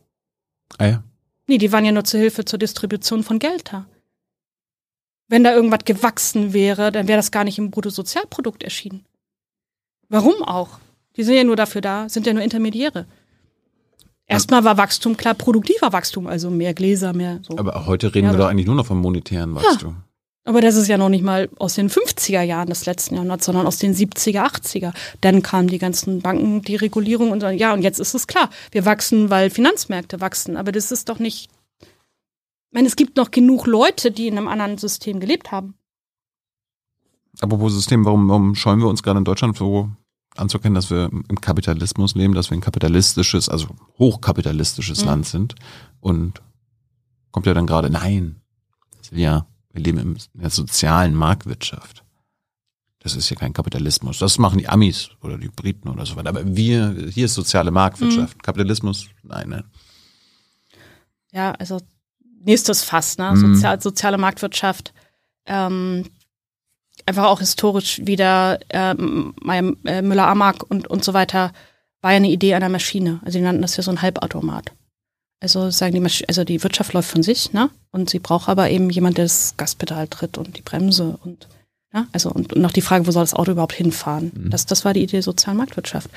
[0.78, 1.03] Ah ja.
[1.48, 3.86] Nee, die waren ja nur zur Hilfe zur Distribution von Geld da.
[5.28, 9.06] Wenn da irgendwas gewachsen wäre, dann wäre das gar nicht im Bruttosozialprodukt erschienen.
[10.10, 10.80] Warum auch?
[11.16, 13.06] Die sind ja nur dafür da, sind ja nur Intermediäre.
[14.28, 17.58] Erstmal war Wachstum klar produktiver Wachstum, also mehr Gläser, mehr so.
[17.58, 19.96] Aber heute reden ja, wir doch eigentlich nur noch vom monetären Wachstum.
[19.98, 20.11] Ja.
[20.44, 23.68] Aber das ist ja noch nicht mal aus den 50er Jahren des letzten Jahrhunderts, sondern
[23.68, 24.92] aus den 70er, 80er.
[25.22, 27.48] Dann kamen die ganzen Banken, die Regulierung und so.
[27.48, 28.50] Ja, und jetzt ist es klar.
[28.72, 30.58] Wir wachsen, weil Finanzmärkte wachsen.
[30.58, 31.52] Aber das ist doch nicht.
[31.82, 35.76] Ich meine, es gibt noch genug Leute, die in einem anderen System gelebt haben.
[37.40, 39.90] Apropos System, warum, warum scheuen wir uns gerade in Deutschland so
[40.36, 43.68] anzukennen, dass wir im Kapitalismus leben, dass wir ein kapitalistisches, also
[44.00, 45.08] hochkapitalistisches mhm.
[45.08, 45.56] Land sind?
[46.00, 46.42] Und
[47.32, 48.42] kommt ja dann gerade, nein,
[49.12, 52.03] ja, wir leben in der sozialen Marktwirtschaft.
[52.99, 54.19] Das ist ja kein Kapitalismus.
[54.19, 56.30] Das machen die Amis oder die Briten oder so weiter.
[56.30, 58.38] Aber wir, hier ist soziale Marktwirtschaft.
[58.38, 58.41] Mhm.
[58.41, 59.64] Kapitalismus, nein, nein.
[61.31, 61.80] Ja, also
[62.43, 63.31] nächstes Fass, ne?
[63.31, 63.56] Mhm.
[63.56, 64.93] Sozial, soziale Marktwirtschaft.
[65.45, 66.06] Ähm,
[67.07, 71.53] einfach auch historisch wieder ähm, äh, Müller-Amag und, und so weiter
[72.02, 73.19] war ja eine Idee einer Maschine.
[73.26, 74.73] Also die nannten das ja so ein Halbautomat.
[75.42, 77.70] Also sagen die, Masch also die Wirtschaft läuft von sich, ne?
[77.92, 81.48] Und sie braucht aber eben jemand, der das Gaspedal tritt und die Bremse und
[81.94, 84.32] ja, also und, und noch die Frage, wo soll das Auto überhaupt hinfahren?
[84.34, 84.50] Mhm.
[84.52, 86.10] Das, das war die Idee der sozialen Marktwirtschaft.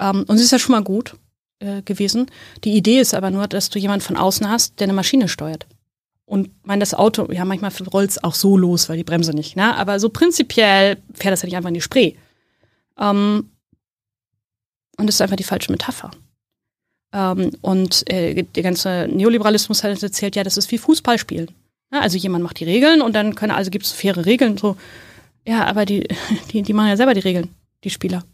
[0.00, 1.16] Ähm, und sie ist ja schon mal gut
[1.60, 2.26] äh, gewesen.
[2.64, 5.66] Die Idee ist aber nur, dass du jemanden von außen hast, der eine Maschine steuert.
[6.26, 9.54] Und mein das Auto, ja, manchmal rollt es auch so los, weil die Bremse nicht,
[9.54, 9.76] ne?
[9.76, 12.14] Aber so prinzipiell fährt das ja nicht einfach in die Spree.
[12.98, 13.50] Ähm,
[14.98, 16.10] und das ist einfach die falsche Metapher.
[17.12, 21.50] Ähm, und äh, der ganze Neoliberalismus hat erzählt, ja, das ist wie Fußballspielen.
[21.92, 24.58] Ja, also jemand macht die Regeln und dann können, also gibt es faire Regeln.
[24.58, 24.76] So,
[25.46, 26.08] ja, aber die,
[26.52, 27.54] die, die machen ja selber die Regeln,
[27.84, 28.24] die Spieler.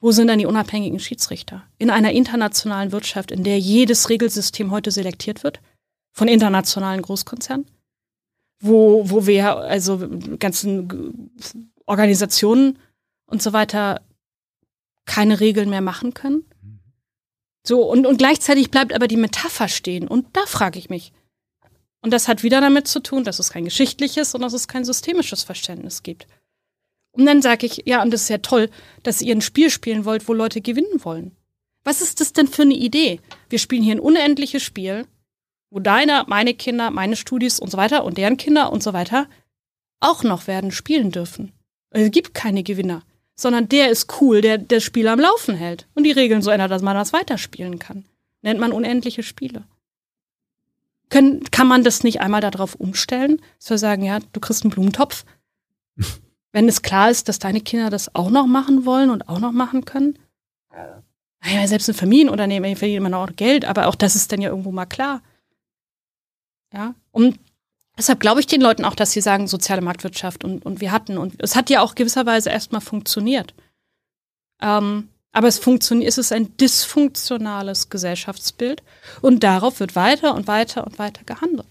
[0.00, 1.64] Wo sind dann die unabhängigen Schiedsrichter?
[1.78, 5.60] In einer internationalen Wirtschaft, in der jedes Regelsystem heute selektiert wird
[6.12, 7.66] von internationalen Großkonzernen,
[8.60, 10.08] wo, wo wir also
[10.38, 11.30] ganzen
[11.86, 12.78] Organisationen
[13.26, 14.00] und so weiter
[15.04, 16.44] keine Regeln mehr machen können.
[17.68, 20.08] So, und, und gleichzeitig bleibt aber die Metapher stehen.
[20.08, 21.12] Und da frage ich mich.
[22.00, 24.86] Und das hat wieder damit zu tun, dass es kein geschichtliches und dass es kein
[24.86, 26.26] systemisches Verständnis gibt.
[27.12, 28.70] Und dann sage ich, ja, und das ist ja toll,
[29.02, 31.36] dass ihr ein Spiel spielen wollt, wo Leute gewinnen wollen.
[31.84, 33.20] Was ist das denn für eine Idee?
[33.50, 35.06] Wir spielen hier ein unendliches Spiel,
[35.68, 39.28] wo deine, meine Kinder, meine Studis und so weiter und deren Kinder und so weiter
[40.00, 41.52] auch noch werden spielen dürfen.
[41.90, 43.02] Es gibt keine Gewinner
[43.38, 46.72] sondern der ist cool, der das Spiel am Laufen hält und die Regeln so ändert,
[46.72, 48.04] dass man das weiterspielen kann.
[48.42, 49.62] Nennt man unendliche Spiele.
[51.08, 54.72] Können, kann man das nicht einmal darauf umstellen, dass wir sagen, ja, du kriegst einen
[54.72, 55.24] Blumentopf,
[56.52, 59.52] wenn es klar ist, dass deine Kinder das auch noch machen wollen und auch noch
[59.52, 60.18] machen können?
[61.44, 64.72] Ja, selbst ein Familienunternehmen verdient immer noch Geld, aber auch das ist dann ja irgendwo
[64.72, 65.22] mal klar.
[66.74, 67.38] Ja, und
[67.98, 71.18] Deshalb glaube ich den Leuten auch, dass sie sagen, soziale Marktwirtschaft und, und wir hatten.
[71.18, 73.54] Und es hat ja auch gewisserweise erstmal funktioniert.
[74.62, 78.84] Ähm, aber es funktioniert, es ist ein dysfunktionales Gesellschaftsbild
[79.20, 81.66] und darauf wird weiter und weiter und weiter gehandelt.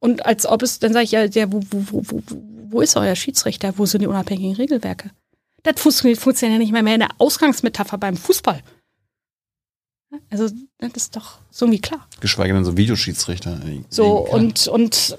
[0.00, 2.22] Und als ob es, dann sage ich ja, ja wo, wo, wo,
[2.68, 3.78] wo ist euer Schiedsrichter?
[3.78, 5.12] Wo sind die unabhängigen Regelwerke?
[5.62, 8.60] Das funktioniert, funktioniert ja nicht mehr, mehr in der Ausgangsmetapher beim Fußball.
[10.30, 10.48] Also,
[10.78, 12.06] das ist doch so irgendwie klar.
[12.20, 13.60] Geschweige denn so Videoschiedsrichter.
[13.88, 15.16] So, und, und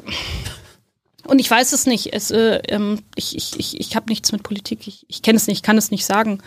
[1.26, 2.14] Und ich weiß es nicht.
[2.14, 4.88] Es, äh, ähm, ich ich, ich, ich habe nichts mit Politik.
[4.88, 6.40] Ich, ich kenne es nicht, kann es nicht sagen.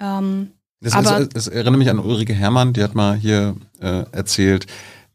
[0.00, 0.50] Ähm,
[0.80, 4.66] das, aber es, es erinnert mich an Ulrike Herrmann, die hat mal hier äh, erzählt,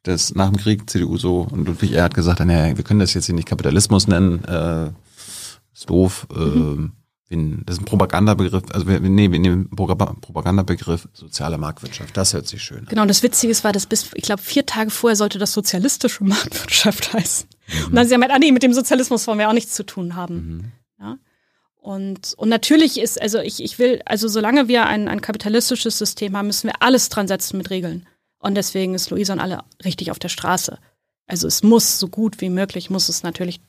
[0.04, 3.14] dass nach dem Krieg CDU so und Ludwig er hat gesagt, naja, wir können das
[3.16, 4.92] jetzt hier nicht Kapitalismus nennen, äh,
[5.74, 6.28] ist doof.
[6.34, 6.94] Mhm.
[6.94, 12.16] Äh, das ist ein Propagandabegriff, also wir, nee, wir nehmen Propagandabegriff soziale Marktwirtschaft.
[12.16, 12.86] Das hört sich schön an.
[12.86, 15.52] Genau, und das Witzige ist, war, dass bis, ich glaube, vier Tage vorher sollte das
[15.54, 17.48] sozialistische Marktwirtschaft heißen.
[17.50, 17.86] Mhm.
[17.86, 19.84] Und dann haben sie gemeint, ah nee, mit dem Sozialismus wollen wir auch nichts zu
[19.84, 20.36] tun haben.
[20.36, 20.72] Mhm.
[21.00, 21.18] Ja?
[21.78, 26.38] Und, und natürlich ist, also ich, ich will, also solange wir ein, ein kapitalistisches System
[26.38, 28.08] haben, müssen wir alles dran setzen mit Regeln.
[28.38, 30.78] Und deswegen ist Luisa und alle richtig auf der Straße.
[31.26, 33.62] Also es muss so gut wie möglich, muss es natürlich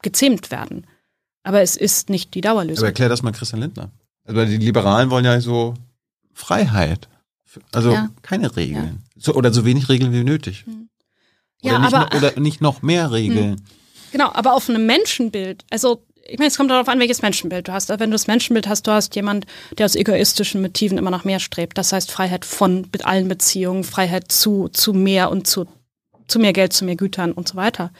[0.00, 0.86] gezähmt werden.
[1.42, 2.82] Aber es ist nicht die Dauerlösung.
[2.82, 3.90] Aber erklär das mal Christian Lindner.
[4.24, 5.74] Also die Liberalen wollen ja so
[6.32, 7.08] Freiheit.
[7.72, 8.08] Also ja.
[8.22, 9.02] keine Regeln.
[9.14, 9.22] Ja.
[9.22, 10.64] So, oder so wenig Regeln wie nötig.
[10.64, 10.88] Hm.
[11.62, 13.52] Oder, ja, nicht aber, noch, oder nicht noch mehr Regeln.
[13.52, 13.56] Hm.
[14.12, 15.64] Genau, aber auf einem Menschenbild.
[15.70, 17.88] Also ich meine, es kommt darauf an, welches Menschenbild du hast.
[17.88, 19.46] Wenn du das Menschenbild hast, du hast jemand,
[19.78, 21.76] der aus egoistischen Motiven immer nach mehr strebt.
[21.78, 25.66] Das heißt Freiheit von mit allen Beziehungen, Freiheit zu, zu mehr und zu,
[26.28, 27.90] zu mehr Geld, zu mehr Gütern und so weiter.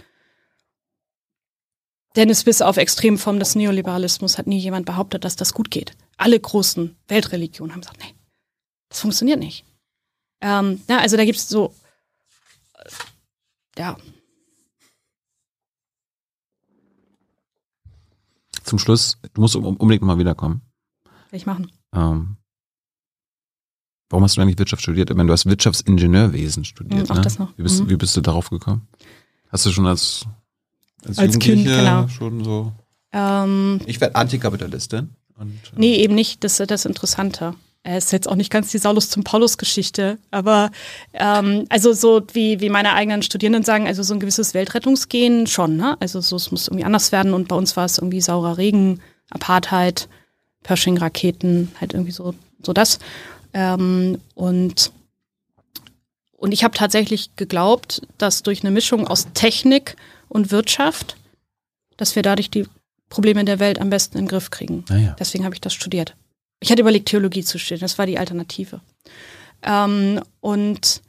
[2.17, 5.97] Denn es bis auf Extremformen des Neoliberalismus hat nie jemand behauptet, dass das gut geht.
[6.19, 8.15] Alle großen Weltreligionen haben gesagt, nee,
[8.89, 9.65] das funktioniert nicht.
[10.41, 11.75] Ähm, ja, also da gibt es so,
[12.75, 12.91] äh,
[13.79, 13.97] ja,
[18.73, 20.63] zum Schluss, du musst unbedingt mal wiederkommen.
[21.31, 21.71] Will ich machen.
[21.95, 22.37] Ähm,
[24.09, 25.11] warum hast du eigentlich Wirtschaft studiert?
[25.11, 27.09] Ich meine, du hast Wirtschaftsingenieurwesen studiert.
[27.09, 27.23] Mhm, auch ne?
[27.23, 27.57] das noch.
[27.59, 27.91] Wie bist, mhm.
[27.91, 28.89] wie bist du darauf gekommen?
[29.49, 30.27] Hast du schon als,
[31.07, 32.09] als, als Kind genau.
[32.09, 32.73] schon so?
[33.13, 35.11] Ähm, ich werde Antikapitalistin.
[35.39, 36.45] Und, äh, nee, eben nicht.
[36.45, 37.55] Das ist das Interessante.
[37.85, 40.71] Es ist jetzt auch nicht ganz die Saulus zum Paulus-Geschichte, aber
[41.15, 45.77] ähm, also so wie, wie meine eigenen Studierenden sagen, also so ein gewisses Weltrettungsgehen schon,
[45.77, 45.97] ne?
[45.99, 49.01] Also so, es muss irgendwie anders werden und bei uns war es irgendwie saurer Regen,
[49.31, 50.09] Apartheid,
[50.63, 53.01] Pershing-Raketen, halt irgendwie so, so das.
[53.53, 54.93] Ähm, und,
[56.37, 59.97] und ich habe tatsächlich geglaubt, dass durch eine Mischung aus Technik
[60.33, 61.17] und Wirtschaft,
[61.97, 62.67] dass wir dadurch die
[63.09, 64.85] Probleme der Welt am besten in den Griff kriegen.
[64.89, 65.17] Ah ja.
[65.19, 66.17] Deswegen habe ich das studiert.
[66.61, 67.83] Ich hatte überlegt, Theologie zu studieren.
[67.83, 68.81] Das war die Alternative.
[69.63, 71.03] Ähm, und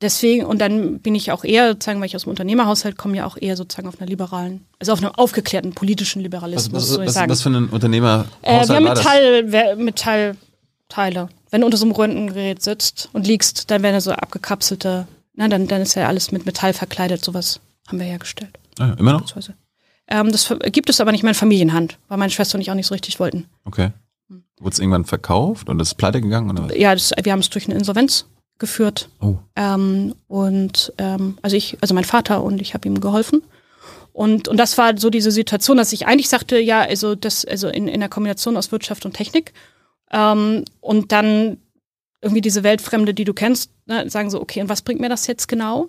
[0.00, 3.26] deswegen, und dann bin ich auch eher, sozusagen, weil ich aus dem Unternehmerhaushalt komme, ja
[3.26, 7.06] auch eher sozusagen auf einer liberalen, also auf einem aufgeklärten politischen Liberalismus, was, was, ich
[7.06, 7.30] was, sagen.
[7.30, 11.28] Was für ein Unternehmerhaushalt äh, wir haben Metall, Metallteile.
[11.50, 15.48] Wenn du unter so einem Röntgengerät sitzt und liegst, dann werden ja so abgekapselte, na,
[15.48, 17.60] dann, dann ist ja alles mit Metall verkleidet, sowas
[17.90, 18.58] haben wir hergestellt.
[18.78, 19.26] Ah, ja, immer noch?
[20.08, 22.74] Ähm, das gibt es aber nicht mehr in Familienhand, weil meine Schwester und ich auch
[22.74, 23.46] nicht so richtig wollten.
[23.64, 23.90] Okay.
[24.58, 26.50] Wurde es irgendwann verkauft und ist pleite gegangen?
[26.50, 26.76] Oder was?
[26.76, 28.26] Ja, das, wir haben es durch eine Insolvenz
[28.58, 29.08] geführt.
[29.20, 29.36] Oh.
[29.56, 33.42] Ähm, und ähm, also ich, also mein Vater und ich habe ihm geholfen.
[34.12, 37.68] Und, und das war so diese Situation, dass ich eigentlich sagte, ja, also das, also
[37.68, 39.52] in, in der Kombination aus Wirtschaft und Technik.
[40.10, 41.58] Ähm, und dann
[42.20, 45.26] irgendwie diese Weltfremde, die du kennst, ne, sagen so, okay, und was bringt mir das
[45.26, 45.88] jetzt genau?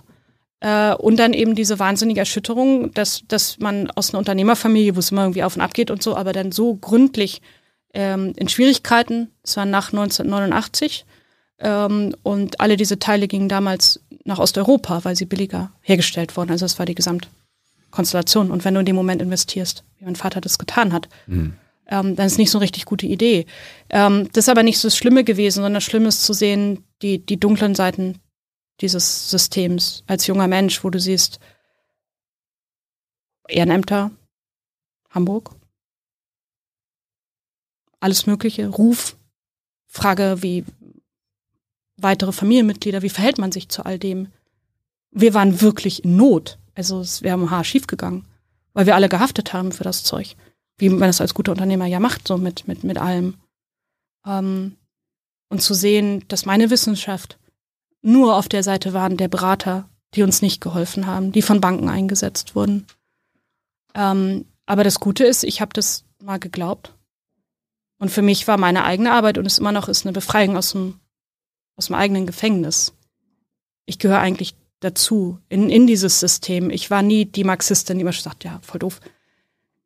[0.62, 5.12] Äh, und dann eben diese wahnsinnige Erschütterung, dass, dass man aus einer Unternehmerfamilie, wo es
[5.12, 7.42] immer irgendwie auf und ab geht und so, aber dann so gründlich
[7.94, 9.30] ähm, in Schwierigkeiten.
[9.44, 11.06] Es war nach 1989.
[11.60, 16.52] Ähm, und alle diese Teile gingen damals nach Osteuropa, weil sie billiger hergestellt wurden.
[16.52, 18.52] Also das war die Gesamtkonstellation.
[18.52, 21.54] Und wenn du in dem Moment investierst, wie mein Vater das getan hat, mhm.
[21.88, 23.48] ähm, dann ist nicht so eine richtig gute Idee.
[23.90, 26.84] Ähm, das ist aber nicht so das Schlimme gewesen, sondern das Schlimme ist zu sehen,
[27.02, 28.20] die, die dunklen Seiten
[28.82, 31.40] dieses Systems als junger Mensch, wo du siehst,
[33.48, 34.12] Ehrenämter,
[35.10, 35.52] Hamburg,
[38.00, 39.18] alles Mögliche, Ruf,
[39.88, 40.66] Frage wie
[41.98, 44.30] weitere Familienmitglieder, wie verhält man sich zu all dem?
[45.12, 46.58] Wir waren wirklich in Not.
[46.74, 48.26] Also wir haben Haar schief gegangen,
[48.74, 50.36] weil wir alle gehaftet haben für das Zeug.
[50.78, 53.36] Wie man es als guter Unternehmer ja macht, so mit, mit, mit allem.
[54.26, 54.78] Ähm,
[55.50, 57.38] und zu sehen, dass meine Wissenschaft
[58.02, 61.90] nur auf der Seite waren der Berater, die uns nicht geholfen haben, die von Banken
[61.90, 62.88] eingesetzt wurden.
[63.94, 66.94] Ähm, aber das Gute ist, ich habe das mal geglaubt
[68.00, 70.72] und für mich war meine eigene Arbeit und es immer noch ist eine Befreiung aus
[70.72, 71.00] dem,
[71.76, 72.94] aus dem eigenen Gefängnis.
[73.86, 76.70] Ich gehöre eigentlich dazu, in, in dieses System.
[76.70, 79.00] Ich war nie die Marxistin, die immer sagt, ja, voll doof.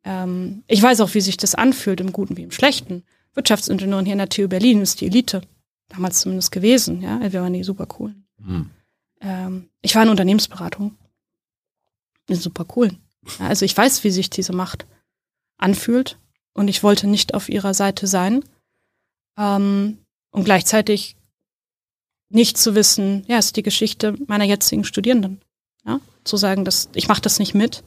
[0.04, 3.04] Ähm, ich weiß auch, wie sich das anfühlt, im Guten wie im Schlechten.
[3.34, 5.42] Wirtschaftsingenieurin hier in der TU Berlin ist die Elite.
[5.90, 7.20] Damals zumindest gewesen, ja.
[7.32, 8.26] Wir waren die super coolen.
[8.44, 8.70] Hm.
[9.22, 10.98] Ähm, ich war in Unternehmensberatung.
[12.28, 12.92] Die super cool.
[13.40, 14.86] Ja, also ich weiß, wie sich diese Macht
[15.58, 16.18] anfühlt
[16.54, 18.44] und ich wollte nicht auf ihrer Seite sein.
[19.38, 20.00] Ähm,
[20.32, 21.16] und gleichzeitig
[22.30, 25.42] nicht zu wissen, ja, ist die Geschichte meiner jetzigen Studierenden.
[25.86, 26.00] Ja?
[26.24, 27.84] Zu sagen, dass ich mache das nicht mit.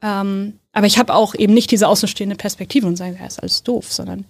[0.00, 3.62] Ähm, aber ich habe auch eben nicht diese außenstehende Perspektive und sagen, ja, ist alles
[3.62, 4.26] doof, sondern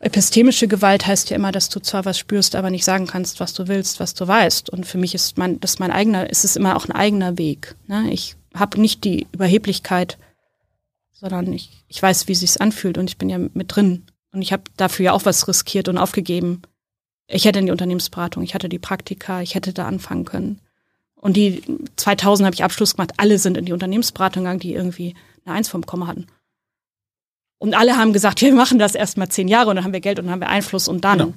[0.00, 3.54] epistemische Gewalt heißt ja immer, dass du zwar was spürst, aber nicht sagen kannst, was
[3.54, 4.70] du willst, was du weißt.
[4.70, 7.76] Und für mich ist mein, das mein eigener, ist es immer auch ein eigener Weg.
[7.86, 8.10] Ne?
[8.12, 10.18] Ich habe nicht die Überheblichkeit,
[11.12, 14.04] sondern ich, ich weiß, wie sich anfühlt und ich bin ja mit drin.
[14.32, 16.62] Und ich habe dafür ja auch was riskiert und aufgegeben.
[17.26, 20.60] Ich hätte in die Unternehmensberatung, ich hatte die Praktika, ich hätte da anfangen können.
[21.14, 21.62] Und die
[21.96, 23.14] 2000 habe ich Abschluss gemacht.
[23.16, 25.14] Alle sind in die Unternehmensberatung gegangen, die irgendwie
[25.44, 26.26] eine Eins vom Komma hatten.
[27.58, 30.00] Und alle haben gesagt, wir machen das erst mal zehn Jahre und dann haben wir
[30.00, 31.18] Geld und dann haben wir Einfluss und dann.
[31.18, 31.32] Genau.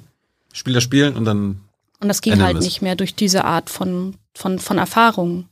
[0.52, 1.60] Spiel das Spielen und dann.
[2.00, 5.48] Und das ging halt nicht mehr durch diese Art von, von, von Erfahrung.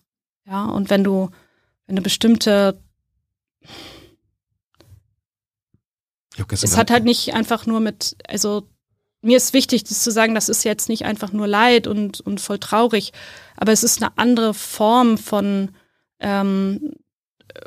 [0.47, 1.31] Ja, und wenn du,
[1.86, 2.78] wenn du bestimmte.
[6.51, 8.69] Es hat halt nicht einfach nur mit, also
[9.23, 12.40] mir ist wichtig, das zu sagen, das ist jetzt nicht einfach nur Leid und, und
[12.40, 13.12] voll traurig,
[13.57, 15.70] aber es ist eine andere Form von,
[16.20, 16.93] ähm,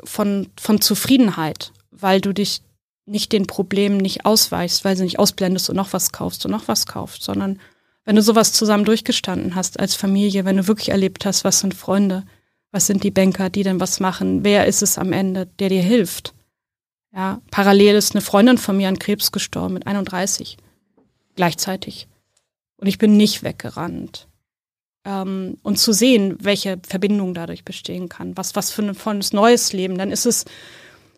[0.04, 2.62] von, von Zufriedenheit, weil du dich
[3.04, 6.68] nicht den Problemen nicht ausweichst, weil sie nicht ausblendest und noch was kaufst und noch
[6.68, 7.58] was kaufst, sondern
[8.04, 11.74] wenn du sowas zusammen durchgestanden hast als Familie, wenn du wirklich erlebt hast, was sind
[11.74, 12.24] Freunde,
[12.70, 15.82] was sind die Banker, die denn was machen, wer ist es am Ende, der dir
[15.82, 16.34] hilft.
[17.14, 20.56] Ja, parallel ist eine Freundin von mir an Krebs gestorben mit 31
[21.36, 22.08] gleichzeitig.
[22.76, 24.28] Und ich bin nicht weggerannt.
[25.04, 29.72] Ähm, und zu sehen, welche Verbindung dadurch bestehen kann, was, was für ein volles neues
[29.72, 30.44] Leben, dann ist es,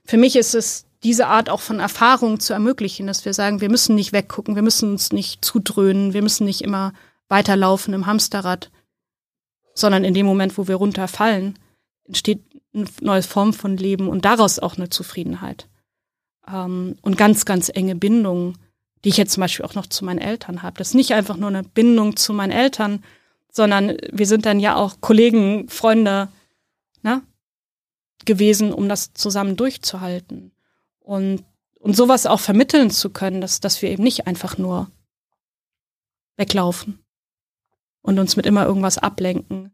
[0.05, 3.71] für mich ist es diese Art auch von Erfahrung zu ermöglichen, dass wir sagen, wir
[3.71, 6.93] müssen nicht weggucken, wir müssen uns nicht zudröhnen, wir müssen nicht immer
[7.29, 8.71] weiterlaufen im Hamsterrad,
[9.75, 11.59] sondern in dem Moment, wo wir runterfallen,
[12.05, 12.43] entsteht
[12.75, 15.69] eine neue Form von Leben und daraus auch eine Zufriedenheit.
[16.51, 18.59] Ähm, und ganz, ganz enge Bindungen
[19.05, 20.79] die ich jetzt zum Beispiel auch noch zu meinen Eltern habe.
[20.79, 23.05] Das ist nicht einfach nur eine Bindung zu meinen Eltern,
[23.51, 26.29] sondern wir sind dann ja auch Kollegen, Freunde
[27.03, 27.23] ne,
[28.25, 30.53] gewesen, um das zusammen durchzuhalten.
[31.05, 31.45] Und,
[31.79, 34.91] und sowas auch vermitteln zu können, dass, dass wir eben nicht einfach nur
[36.37, 36.99] weglaufen
[38.03, 39.71] und uns mit immer irgendwas ablenken.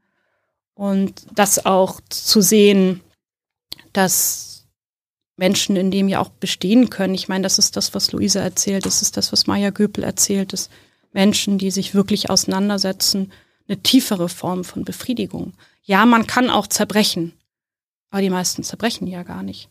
[0.75, 3.01] Und das auch zu sehen,
[3.93, 4.67] dass
[5.37, 7.15] Menschen in dem ja auch bestehen können.
[7.15, 10.53] Ich meine, das ist das, was Luisa erzählt, das ist das, was Maya Göpel erzählt,
[10.53, 10.69] dass
[11.13, 13.33] Menschen, die sich wirklich auseinandersetzen,
[13.69, 15.55] eine tiefere Form von Befriedigung.
[15.83, 17.33] Ja, man kann auch zerbrechen,
[18.11, 19.71] aber die meisten zerbrechen ja gar nicht.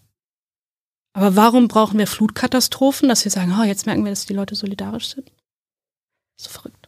[1.13, 4.55] Aber warum brauchen wir Flutkatastrophen, dass wir sagen, oh, jetzt merken wir, dass die Leute
[4.55, 5.31] solidarisch sind?
[6.37, 6.87] So verrückt.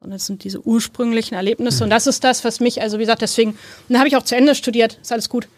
[0.00, 1.82] Und das sind diese ursprünglichen Erlebnisse.
[1.82, 3.58] Und das ist das, was mich, also wie gesagt, deswegen, und
[3.88, 5.48] da habe ich auch zu Ende studiert, ist alles gut.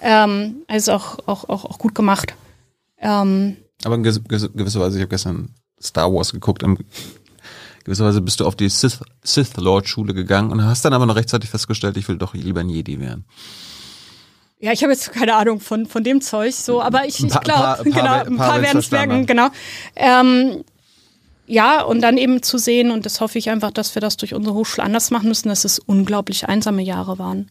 [0.00, 2.34] Ähm, also auch, auch, auch, auch gut gemacht.
[2.98, 6.78] Ähm, Aber in gewisser Weise, ich habe gestern Star Wars geguckt, in
[7.84, 11.06] gewisser Weise bist du auf die Sith, Sith Lord Schule gegangen und hast dann aber
[11.06, 13.24] noch rechtzeitig festgestellt, ich will doch lieber ein Jedi werden.
[14.60, 17.82] Ja, ich habe jetzt keine Ahnung von, von dem Zeug, so, aber ich, ich glaube,
[17.84, 19.48] genau, ein paar, paar werden es merken, genau.
[19.96, 20.64] Ähm,
[21.46, 24.34] ja, und dann eben zu sehen, und das hoffe ich einfach, dass wir das durch
[24.34, 27.50] unsere Hochschule anders machen müssen, dass es unglaublich einsame Jahre waren.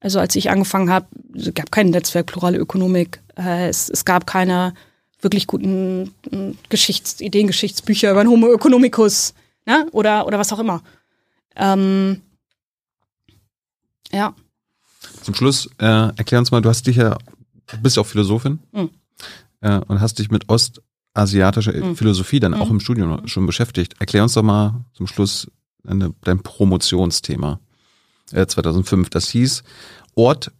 [0.00, 3.22] Also als ich angefangen habe, es gab kein Netzwerk Plurale Ökonomik.
[3.38, 4.74] Äh, es, es gab keine
[5.20, 9.32] wirklich guten äh, Geschichts-, Ideengeschichtsbücher über den Homo economicus
[9.64, 9.86] ne?
[9.92, 10.82] oder, oder was auch immer.
[11.54, 12.20] Ähm,
[14.10, 14.34] ja.
[15.22, 17.16] Zum Schluss, äh, erklär uns mal, du hast dich ja,
[17.66, 18.90] du bist ja auch Philosophin mhm.
[19.60, 21.96] äh, und hast dich mit ostasiatischer mhm.
[21.96, 22.62] Philosophie dann mhm.
[22.62, 23.94] auch im Studium schon beschäftigt.
[23.98, 25.50] Erklär uns doch mal zum Schluss
[25.84, 27.60] deine, dein Promotionsthema.
[28.26, 29.06] 2005.
[29.06, 29.62] Äh, das hieß
[30.14, 30.52] Ort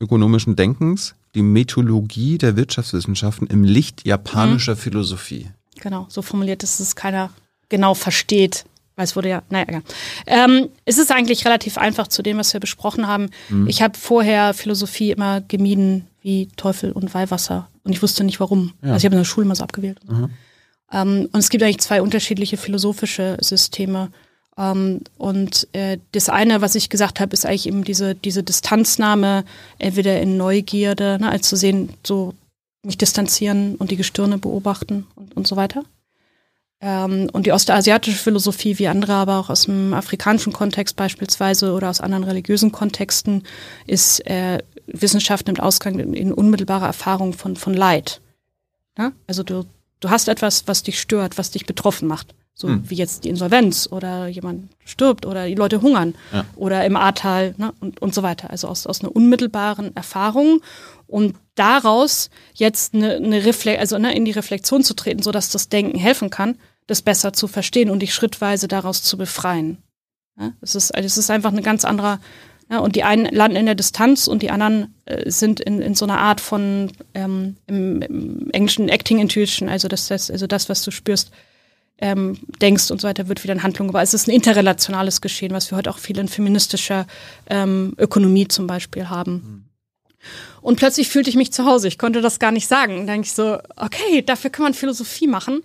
[0.00, 4.78] ökonomischen Denkens, die Methodologie der Wirtschaftswissenschaften im Licht japanischer mhm.
[4.78, 5.50] Philosophie.
[5.80, 7.30] Genau, so formuliert, dass es keiner
[7.68, 8.64] genau versteht.
[8.96, 9.82] Weil es wurde ja, naja, egal.
[10.26, 13.30] Ähm, es ist eigentlich relativ einfach zu dem, was wir besprochen haben.
[13.48, 13.66] Mhm.
[13.66, 17.68] Ich habe vorher Philosophie immer gemieden wie Teufel und Weihwasser.
[17.84, 18.74] Und ich wusste nicht warum.
[18.82, 18.92] Ja.
[18.92, 19.98] Also ich habe in der Schule immer so abgewählt.
[20.08, 20.30] Mhm.
[20.92, 24.10] Ähm, und es gibt eigentlich zwei unterschiedliche philosophische Systeme.
[24.58, 29.44] Ähm, und äh, das eine, was ich gesagt habe, ist eigentlich eben diese, diese Distanznahme,
[29.78, 32.34] entweder in Neugierde, ne, als zu sehen, so
[32.84, 35.84] mich distanzieren und die Gestirne beobachten und, und so weiter.
[36.84, 41.88] Ähm, und die ostasiatische Philosophie, wie andere aber auch aus dem afrikanischen Kontext beispielsweise oder
[41.88, 43.44] aus anderen religiösen Kontexten,
[43.86, 48.20] ist äh, Wissenschaft nimmt Ausgang in, in unmittelbare Erfahrung von, von Leid.
[48.98, 49.12] Ja?
[49.28, 49.64] Also du,
[50.00, 52.34] du hast etwas, was dich stört, was dich betroffen macht.
[52.54, 52.90] So hm.
[52.90, 56.44] wie jetzt die Insolvenz oder jemand stirbt oder die Leute hungern ja.
[56.56, 58.50] oder im Ahrtal ne, und, und so weiter.
[58.50, 60.60] Also aus, aus einer unmittelbaren Erfahrung
[61.06, 65.70] und daraus jetzt eine, eine Refle also ne, in die Reflexion zu treten, sodass das
[65.70, 66.58] Denken helfen kann,
[66.92, 69.78] das besser zu verstehen und dich schrittweise daraus zu befreien.
[70.38, 72.20] Ja, es, ist, es ist einfach ein ganz anderer,
[72.70, 75.94] Ja, und die einen landen in der Distanz und die anderen äh, sind in, in
[75.94, 80.68] so einer Art von ähm, im, im Englischen Acting Intuition, also das, das, also das,
[80.68, 81.32] was du spürst,
[81.98, 84.04] ähm, denkst und so weiter, wird wieder in Handlung gebracht.
[84.04, 87.06] Es ist ein interrelationales Geschehen, was wir heute auch viel in feministischer
[87.50, 89.32] ähm, Ökonomie zum Beispiel haben.
[89.32, 89.64] Mhm.
[90.62, 91.88] Und plötzlich fühlte ich mich zu Hause.
[91.88, 92.96] Ich konnte das gar nicht sagen.
[92.96, 95.62] Dann denke ich so, okay, dafür kann man Philosophie machen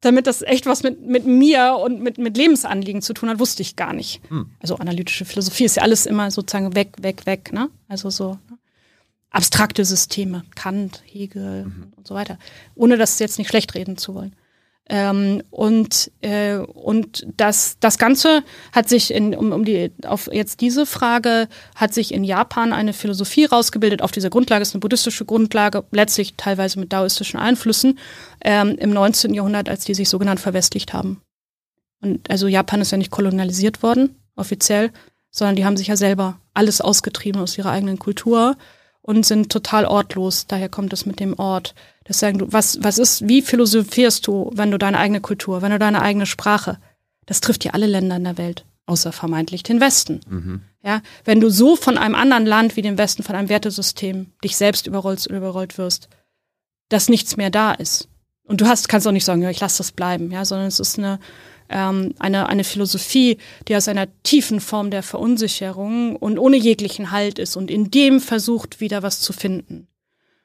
[0.00, 3.62] damit das echt was mit, mit mir und mit, mit Lebensanliegen zu tun hat, wusste
[3.62, 4.20] ich gar nicht.
[4.28, 4.50] Hm.
[4.60, 7.68] Also analytische Philosophie ist ja alles immer sozusagen weg, weg, weg, ne?
[7.88, 8.58] Also so ne?
[9.30, 11.92] abstrakte Systeme, Kant, Hegel mhm.
[11.96, 12.38] und so weiter.
[12.74, 14.34] Ohne das jetzt nicht schlecht reden zu wollen.
[14.90, 18.42] Ähm, und äh, und das, das Ganze
[18.72, 22.94] hat sich in, um, um die, auf jetzt diese Frage, hat sich in Japan eine
[22.94, 24.00] Philosophie rausgebildet.
[24.00, 27.98] Auf dieser Grundlage ist eine buddhistische Grundlage, letztlich teilweise mit daoistischen Einflüssen,
[28.42, 29.34] ähm, im 19.
[29.34, 31.20] Jahrhundert, als die sich sogenannt verwestlicht haben.
[32.00, 34.90] Und also Japan ist ja nicht kolonialisiert worden, offiziell,
[35.30, 38.56] sondern die haben sich ja selber alles ausgetrieben aus ihrer eigenen Kultur
[39.08, 40.46] und sind total ortlos.
[40.48, 41.74] Daher kommt es mit dem Ort.
[42.04, 45.70] Das sagen du, was, was ist, wie philosophierst du, wenn du deine eigene Kultur, wenn
[45.70, 46.78] du deine eigene Sprache,
[47.24, 50.20] das trifft ja alle Länder in der Welt, außer vermeintlich den Westen.
[50.28, 50.60] Mhm.
[50.84, 54.58] Ja, wenn du so von einem anderen Land wie dem Westen, von einem Wertesystem, dich
[54.58, 56.10] selbst überrollst oder überrollt wirst,
[56.90, 58.08] dass nichts mehr da ist.
[58.42, 60.80] Und du hast, kannst auch nicht sagen, ja, ich lasse das bleiben, ja, sondern es
[60.80, 61.18] ist eine,
[61.68, 67.38] ähm, eine, eine Philosophie, die aus einer tiefen Form der Verunsicherung und ohne jeglichen Halt
[67.38, 69.88] ist und in dem versucht, wieder was zu finden.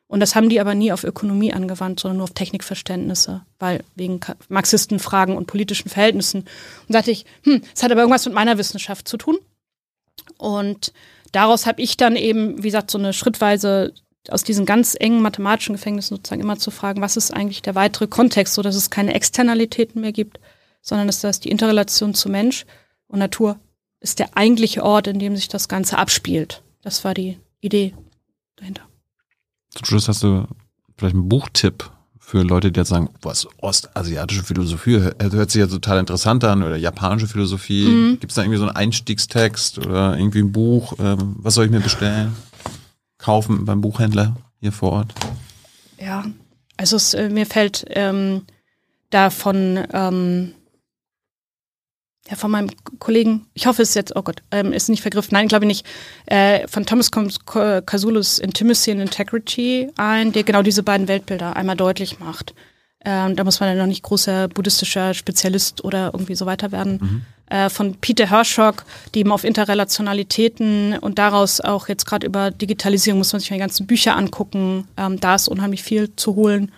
[0.07, 4.19] Und das haben die aber nie auf Ökonomie angewandt, sondern nur auf Technikverständnisse, weil wegen
[4.47, 6.41] Marxistenfragen und politischen Verhältnissen.
[6.87, 9.39] Und dachte ich, hm, es hat aber irgendwas mit meiner Wissenschaft zu tun.
[10.37, 10.93] Und
[11.31, 13.93] daraus habe ich dann eben, wie gesagt, so eine schrittweise
[14.29, 18.07] aus diesen ganz engen mathematischen Gefängnissen sozusagen immer zu fragen, was ist eigentlich der weitere
[18.07, 20.39] Kontext, so dass es keine Externalitäten mehr gibt,
[20.84, 22.65] sondern dass das die Interrelation zu Mensch
[23.07, 23.60] und Natur
[23.99, 26.61] ist der eigentliche Ort, in dem sich das Ganze abspielt.
[26.81, 27.95] Das war die Idee
[28.57, 28.84] dahinter.
[29.69, 30.45] Zum Schluss hast du
[30.97, 31.89] vielleicht einen Buchtipp
[32.19, 36.76] für Leute, die jetzt sagen, was ostasiatische Philosophie hört sich ja total interessant an oder
[36.76, 37.85] japanische Philosophie.
[37.85, 38.19] Mhm.
[38.19, 40.93] Gibt es da irgendwie so einen Einstiegstext oder irgendwie ein Buch?
[40.99, 42.35] Ähm, was soll ich mir bestellen?
[43.18, 45.14] Kaufen beim Buchhändler hier vor Ort?
[45.99, 46.26] Ja,
[46.76, 48.43] also es, äh, mir fällt ähm,
[49.10, 50.53] da von ähm,
[52.29, 52.69] ja, von meinem
[52.99, 55.67] Kollegen, ich hoffe es ist jetzt, oh Gott, ähm, ist nicht vergriffen, nein, glaube ich
[55.67, 55.85] nicht,
[56.27, 62.19] äh, von Thomas Casullus Intimacy and Integrity ein, der genau diese beiden Weltbilder einmal deutlich
[62.19, 62.53] macht.
[63.05, 66.99] Ähm, da muss man ja noch nicht großer buddhistischer Spezialist oder irgendwie so weiter werden.
[67.01, 67.21] Mhm.
[67.53, 73.17] Äh, von Peter Hershock, die eben auf Interrelationalitäten und daraus auch jetzt gerade über Digitalisierung
[73.17, 74.87] muss man sich mal die ganzen Bücher angucken.
[74.95, 76.71] Ähm, da ist unheimlich viel zu holen.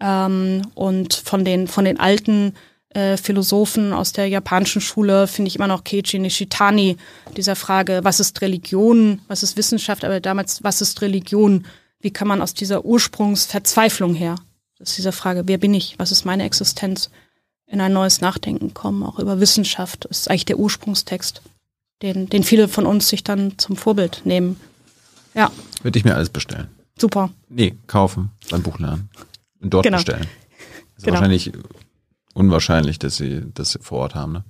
[0.00, 2.54] Ähm, und von den, von den alten
[2.94, 6.96] äh, Philosophen aus der japanischen Schule finde ich immer noch Keiichi Nishitani,
[7.36, 11.66] dieser Frage, was ist Religion, was ist Wissenschaft, aber damals, was ist Religion?
[12.00, 14.36] Wie kann man aus dieser Ursprungsverzweiflung her,
[14.78, 17.10] das ist diese Frage, wer bin ich, was ist meine Existenz,
[17.66, 21.40] in ein neues Nachdenken kommen, auch über Wissenschaft, das ist eigentlich der Ursprungstext,
[22.02, 24.60] den, den viele von uns sich dann zum Vorbild nehmen.
[25.34, 25.50] Ja.
[25.82, 26.68] Würde ich mir alles bestellen.
[26.98, 27.30] Super.
[27.48, 29.08] Nee, kaufen, beim Buchladen.
[29.60, 29.96] Und dort genau.
[29.96, 30.26] bestellen.
[30.96, 31.14] Ist genau.
[31.14, 31.52] wahrscheinlich
[32.34, 34.32] unwahrscheinlich, dass sie das vor Ort haben.
[34.32, 34.44] Ne?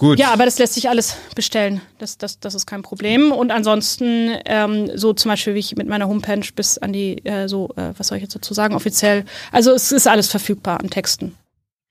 [0.00, 0.18] Gut.
[0.18, 1.82] Ja, aber das lässt sich alles bestellen.
[1.98, 3.32] Das, das, das ist kein Problem.
[3.32, 7.48] Und ansonsten, ähm, so zum Beispiel wie ich mit meiner Homepage bis an die, äh,
[7.48, 9.26] so, äh, was soll ich jetzt dazu sagen, offiziell.
[9.52, 11.34] Also es ist alles verfügbar an Texten.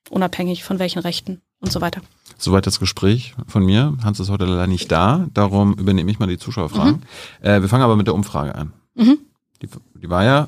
[0.09, 2.01] Unabhängig von welchen Rechten und so weiter.
[2.39, 3.95] Soweit das Gespräch von mir.
[4.03, 7.03] Hans ist heute leider nicht da, darum übernehme ich mal die Zuschauerfragen.
[7.41, 7.45] Mhm.
[7.45, 8.73] Äh, wir fangen aber mit der Umfrage an.
[8.95, 9.19] Mhm.
[9.61, 9.69] Die,
[10.01, 10.47] die war ja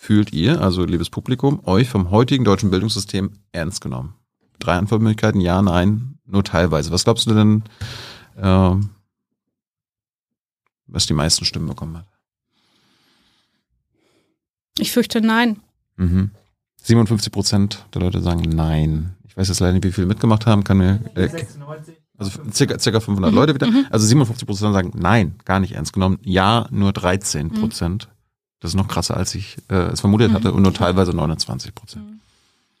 [0.00, 4.14] fühlt ihr, also liebes Publikum, euch vom heutigen deutschen Bildungssystem ernst genommen?
[4.58, 6.90] Drei Antwortmöglichkeiten, ja, nein, nur teilweise.
[6.90, 7.62] Was glaubst du denn,
[8.36, 8.76] äh,
[10.86, 12.06] was die meisten Stimmen bekommen hat?
[14.78, 15.60] Ich fürchte nein.
[15.96, 16.30] Mhm.
[16.82, 19.16] 57 Prozent der Leute sagen nein.
[19.28, 20.64] Ich weiß jetzt leider nicht, wie viele mitgemacht haben.
[20.64, 21.28] Kann mir, äh,
[22.16, 23.36] also circa, circa 500 mhm.
[23.36, 23.66] Leute wieder.
[23.66, 23.84] Mhm.
[23.90, 26.18] Also 57 Prozent sagen nein, gar nicht ernst genommen.
[26.22, 28.08] Ja, nur 13 Prozent.
[28.08, 28.19] Mhm.
[28.60, 30.34] Das ist noch krasser, als ich äh, es vermutet mhm.
[30.34, 32.06] hatte und nur teilweise 29 Prozent.
[32.06, 32.20] Mhm.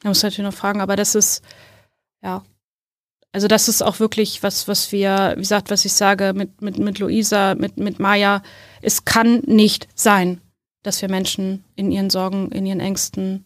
[0.02, 1.42] Da muss natürlich noch fragen, aber das ist,
[2.22, 2.42] ja,
[3.32, 6.78] also das ist auch wirklich was, was wir, wie gesagt, was ich sage mit, mit,
[6.78, 8.42] mit Luisa, mit, mit Maya,
[8.82, 10.40] es kann nicht sein,
[10.82, 13.44] dass wir Menschen in ihren Sorgen, in ihren Ängsten,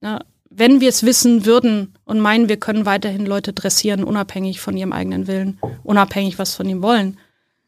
[0.00, 0.20] na,
[0.50, 4.92] wenn wir es wissen würden und meinen, wir können weiterhin Leute dressieren, unabhängig von ihrem
[4.92, 7.18] eigenen Willen, unabhängig was von ihm wollen.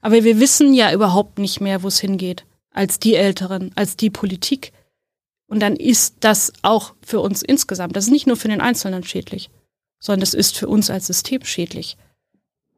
[0.00, 4.10] Aber wir wissen ja überhaupt nicht mehr, wo es hingeht als die Älteren, als die
[4.10, 4.72] Politik.
[5.46, 9.02] Und dann ist das auch für uns insgesamt, das ist nicht nur für den Einzelnen
[9.02, 9.50] schädlich,
[9.98, 11.96] sondern das ist für uns als System schädlich.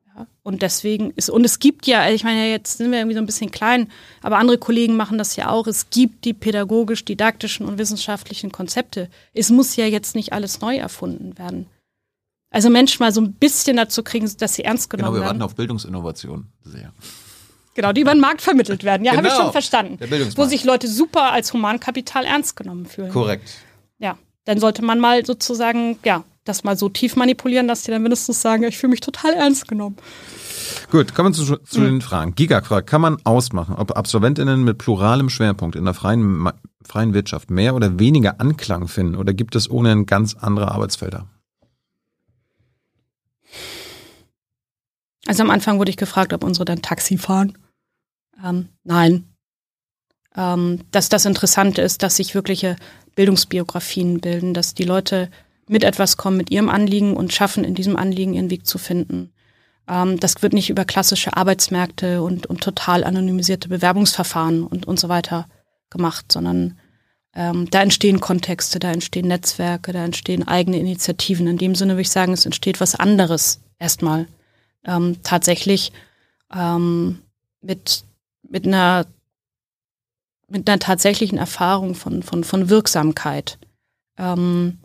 [0.06, 3.20] Ja, und deswegen ist, und es gibt ja, ich meine, jetzt sind wir irgendwie so
[3.20, 3.90] ein bisschen klein,
[4.22, 5.66] aber andere Kollegen machen das ja auch.
[5.66, 9.10] Es gibt die pädagogisch-didaktischen und wissenschaftlichen Konzepte.
[9.34, 11.66] Es muss ja jetzt nicht alles neu erfunden werden.
[12.50, 15.14] Also Menschen mal so ein bisschen dazu kriegen, dass sie ernst genommen werden.
[15.14, 15.40] Genau, wir werden.
[15.40, 16.48] warten auf Bildungsinnovation.
[16.64, 16.92] Sehr.
[17.74, 19.04] Genau, die über den Markt vermittelt werden.
[19.04, 19.18] Ja, genau.
[19.18, 19.44] habe ich Genau.
[19.44, 19.96] schon verstanden.
[19.98, 20.38] Der Bildungsmarkt.
[20.38, 23.10] Wo sich Leute super als Humankapital ernst genommen fühlen.
[23.10, 23.48] Korrekt.
[23.98, 28.02] Ja, dann sollte man mal sozusagen, ja, das mal so tief manipulieren, dass die dann
[28.02, 29.96] mindestens sagen, ich fühle mich total ernst genommen.
[30.90, 32.34] Gut, kommen wir zu, zu den Fragen.
[32.34, 36.50] Giga fragt, kann man ausmachen, ob AbsolventInnen mit pluralem Schwerpunkt in der freien,
[36.84, 41.26] freien Wirtschaft mehr oder weniger Anklang finden oder gibt es ohnehin ganz andere Arbeitsfelder?
[45.26, 47.56] Also am Anfang wurde ich gefragt, ob unsere dann Taxi fahren.
[48.44, 49.24] Ähm, nein.
[50.34, 52.76] Ähm, dass das Interessante ist, dass sich wirkliche
[53.14, 55.30] Bildungsbiografien bilden, dass die Leute
[55.68, 59.32] mit etwas kommen, mit ihrem Anliegen und schaffen, in diesem Anliegen ihren Weg zu finden.
[59.88, 65.08] Ähm, das wird nicht über klassische Arbeitsmärkte und, und total anonymisierte Bewerbungsverfahren und, und so
[65.08, 65.48] weiter
[65.90, 66.78] gemacht, sondern
[67.34, 71.46] ähm, da entstehen Kontexte, da entstehen Netzwerke, da entstehen eigene Initiativen.
[71.46, 74.26] In dem Sinne würde ich sagen, es entsteht was anderes erstmal
[74.84, 75.92] ähm, tatsächlich
[76.54, 77.20] ähm,
[77.62, 78.04] mit,
[78.52, 79.06] mit einer
[80.48, 83.58] mit einer tatsächlichen Erfahrung von, von, von Wirksamkeit.
[84.18, 84.78] Ähm,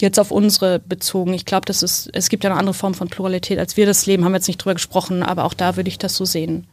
[0.00, 1.32] jetzt auf unsere bezogen.
[1.34, 4.06] Ich glaube, das ist, es gibt ja eine andere Form von Pluralität, als wir das
[4.06, 6.66] leben, haben wir jetzt nicht drüber gesprochen, aber auch da würde ich das so sehen.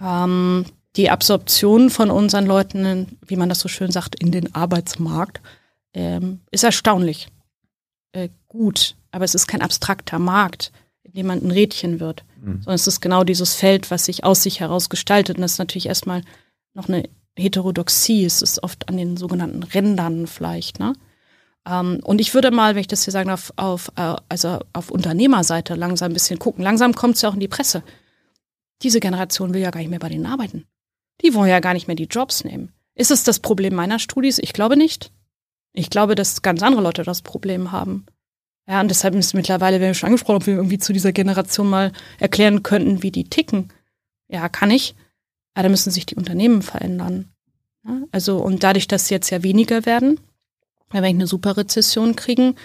[0.00, 0.64] Ähm,
[0.94, 5.40] die Absorption von unseren Leuten, wie man das so schön sagt, in den Arbeitsmarkt,
[5.94, 7.28] ähm, ist erstaunlich
[8.12, 8.94] äh, gut.
[9.10, 10.70] Aber es ist kein abstrakter Markt,
[11.26, 12.24] man ein Rädchen wird,
[12.60, 15.36] sondern es ist genau dieses Feld, was sich aus sich heraus gestaltet.
[15.36, 16.22] Und das ist natürlich erstmal
[16.74, 18.24] noch eine Heterodoxie.
[18.24, 20.78] Es ist oft an den sogenannten Rändern vielleicht.
[20.78, 20.94] Ne?
[21.66, 24.90] Ähm, und ich würde mal, wenn ich das hier sagen darf, auf, äh, also auf
[24.90, 26.62] Unternehmerseite langsam ein bisschen gucken.
[26.64, 27.82] Langsam kommt es ja auch in die Presse.
[28.82, 30.66] Diese Generation will ja gar nicht mehr bei denen arbeiten.
[31.22, 32.72] Die wollen ja gar nicht mehr die Jobs nehmen.
[32.94, 34.38] Ist es das Problem meiner Studis?
[34.38, 35.12] Ich glaube nicht.
[35.72, 38.06] Ich glaube, dass ganz andere Leute das Problem haben.
[38.68, 41.68] Ja, und deshalb ist mittlerweile, wir haben schon angesprochen, ob wir irgendwie zu dieser Generation
[41.68, 43.72] mal erklären könnten, wie die ticken.
[44.28, 44.94] Ja, kann ich.
[45.54, 47.30] Aber da müssen sich die Unternehmen verändern.
[47.84, 50.20] Ja, also, und dadurch, dass sie jetzt ja weniger werden,
[50.90, 52.56] wenn wir eine super Rezession kriegen,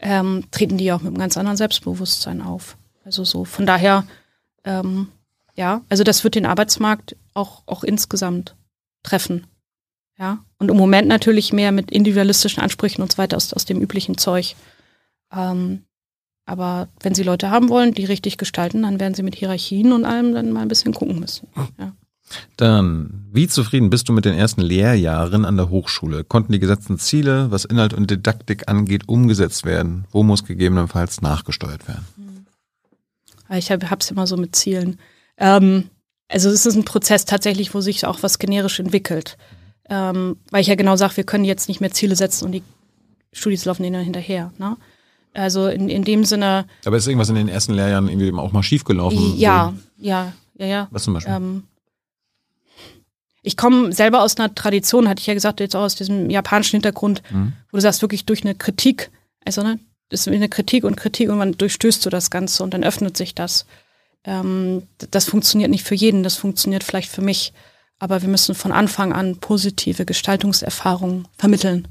[0.00, 2.76] ähm, treten die auch mit einem ganz anderen Selbstbewusstsein auf.
[3.04, 4.04] Also so, von daher,
[4.64, 5.08] ähm,
[5.54, 8.56] ja, also das wird den Arbeitsmarkt auch, auch insgesamt
[9.04, 9.46] treffen.
[10.18, 13.80] Ja, und im Moment natürlich mehr mit individualistischen Ansprüchen und so weiter aus, aus dem
[13.80, 14.56] üblichen Zeug.
[15.32, 15.84] Ähm,
[16.44, 20.04] aber wenn sie Leute haben wollen, die richtig gestalten, dann werden sie mit Hierarchien und
[20.04, 21.48] allem dann mal ein bisschen gucken müssen.
[21.78, 21.92] Ja.
[22.56, 26.24] Dann, wie zufrieden bist du mit den ersten Lehrjahren an der Hochschule?
[26.24, 30.06] Konnten die gesetzten Ziele, was Inhalt und Didaktik angeht, umgesetzt werden?
[30.10, 32.06] Wo muss gegebenenfalls nachgesteuert werden?
[33.48, 34.98] Aber Ich habe es immer so mit Zielen.
[35.36, 35.90] Ähm,
[36.28, 39.36] also es ist ein Prozess tatsächlich, wo sich auch was generisch entwickelt.
[39.90, 42.62] Ähm, weil ich ja genau sage, wir können jetzt nicht mehr Ziele setzen und die
[43.32, 44.52] Studis laufen denen hinterher.
[44.58, 44.76] Ne?
[45.34, 48.62] Also in, in dem Sinne, Aber ist irgendwas in den ersten Lehrjahren irgendwie auch mal
[48.62, 49.36] schiefgelaufen?
[49.38, 50.88] ja, ja, ja, ja.
[50.90, 51.32] Was zum Beispiel?
[51.34, 51.62] Ähm,
[53.42, 56.76] ich komme selber aus einer Tradition, hatte ich ja gesagt, jetzt auch aus diesem japanischen
[56.76, 57.54] Hintergrund, Mhm.
[57.70, 59.10] wo du sagst, wirklich durch eine Kritik,
[59.44, 59.78] also ne,
[60.10, 63.16] das ist eine Kritik und Kritik und man durchstößt du das Ganze und dann öffnet
[63.16, 63.66] sich das.
[64.24, 67.52] Ähm, das funktioniert nicht für jeden, das funktioniert vielleicht für mich,
[67.98, 71.88] aber wir müssen von Anfang an positive Gestaltungserfahrungen vermitteln.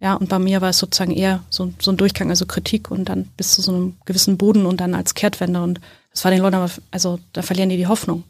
[0.00, 3.08] Ja, und bei mir war es sozusagen eher so, so ein Durchgang, also Kritik und
[3.08, 5.62] dann bis zu so einem gewissen Boden und dann als Kehrtwende.
[5.62, 8.24] Und das war den Leuten aber, also da verlieren die die Hoffnung.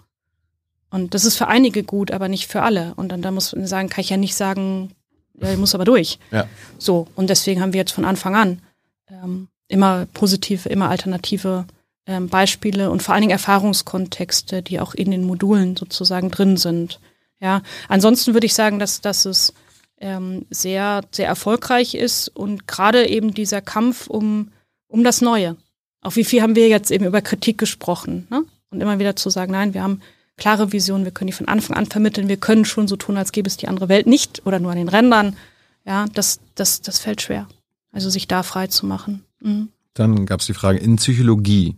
[0.90, 2.94] Und das ist für einige gut, aber nicht für alle.
[2.94, 4.92] Und dann da muss man sagen, kann ich ja nicht sagen,
[5.40, 6.18] ja, ich muss aber durch.
[6.30, 6.46] Ja.
[6.78, 8.62] So, und deswegen haben wir jetzt von Anfang an
[9.10, 11.66] ähm, immer positive, immer alternative
[12.06, 17.00] ähm, Beispiele und vor allen Dingen Erfahrungskontexte, die auch in den Modulen sozusagen drin sind.
[17.40, 19.52] Ja, ansonsten würde ich sagen, dass, dass es
[19.98, 24.50] ähm, sehr, sehr erfolgreich ist und gerade eben dieser Kampf um,
[24.88, 25.56] um das Neue.
[26.02, 28.44] Auch wie viel haben wir jetzt eben über Kritik gesprochen, ne?
[28.70, 30.00] Und immer wieder zu sagen, nein, wir haben
[30.36, 33.32] klare Visionen, wir können die von Anfang an vermitteln, wir können schon so tun, als
[33.32, 35.36] gäbe es die andere Welt nicht oder nur an den Rändern.
[35.84, 37.48] Ja, das, das, das fällt schwer.
[37.92, 39.24] Also sich da frei zu machen.
[39.40, 39.68] Mhm.
[39.94, 41.76] Dann gab es die Frage, in Psychologie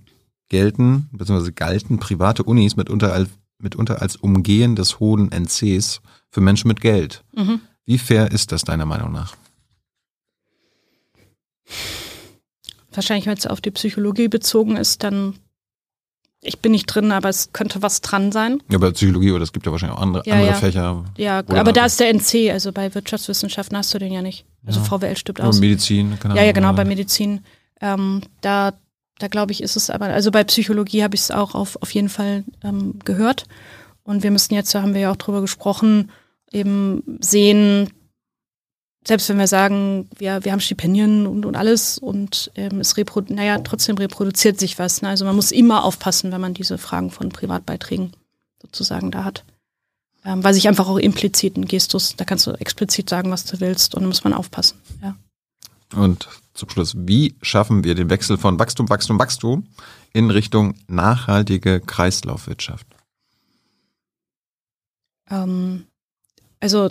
[0.49, 1.53] gelten bzw.
[1.53, 3.29] galten private Unis mitunter als,
[3.59, 6.01] mitunter als Umgehen des hohen NCs
[6.31, 7.23] für Menschen mit Geld.
[7.35, 7.61] Mhm.
[7.89, 9.35] Wie fair ist das deiner Meinung nach?
[12.93, 15.37] Wahrscheinlich, wenn es auf die Psychologie bezogen ist, dann,
[16.43, 18.63] ich bin nicht drin, aber es könnte was dran sein.
[18.71, 20.57] Ja, bei Psychologie oder es gibt ja wahrscheinlich auch andere, Ja, andere ja.
[20.57, 21.05] Fächer.
[21.17, 24.45] Ja, aber da ist der NC, also bei Wirtschaftswissenschaften hast du den ja nicht.
[24.67, 24.85] Also Ja.
[24.85, 25.59] VWL Oder aus.
[25.59, 27.43] Medizin, keine Ja, ja, genau, bei Medizin.
[27.81, 28.75] Ähm, da,
[29.19, 31.95] da glaube ich, ist es aber, also bei Psychologie habe ich es auch auf, auf
[31.95, 33.45] jeden Fall ähm, gehört.
[34.03, 36.11] Und wir müssen jetzt, da haben wir ja auch drüber gesprochen,
[36.53, 37.91] eben sehen,
[39.07, 43.33] selbst wenn wir sagen, wir, wir haben Stipendien und, und alles und ähm, es reprodu
[43.33, 45.03] naja, trotzdem reproduziert sich was.
[45.03, 45.09] Ne?
[45.09, 48.13] Also man muss immer aufpassen, wenn man diese Fragen von Privatbeiträgen
[48.61, 49.45] sozusagen da hat.
[50.25, 53.61] Ähm, weil sich einfach auch implizit ein Gestus, da kannst du explizit sagen, was du
[53.61, 54.79] willst und da muss man aufpassen.
[55.03, 55.17] Ja.
[55.95, 59.67] Und zum Schluss, wie schaffen wir den Wechsel von Wachstum, Wachstum, Wachstum
[60.13, 62.87] in Richtung nachhaltige Kreislaufwirtschaft?
[65.31, 65.87] Ähm,
[66.61, 66.89] also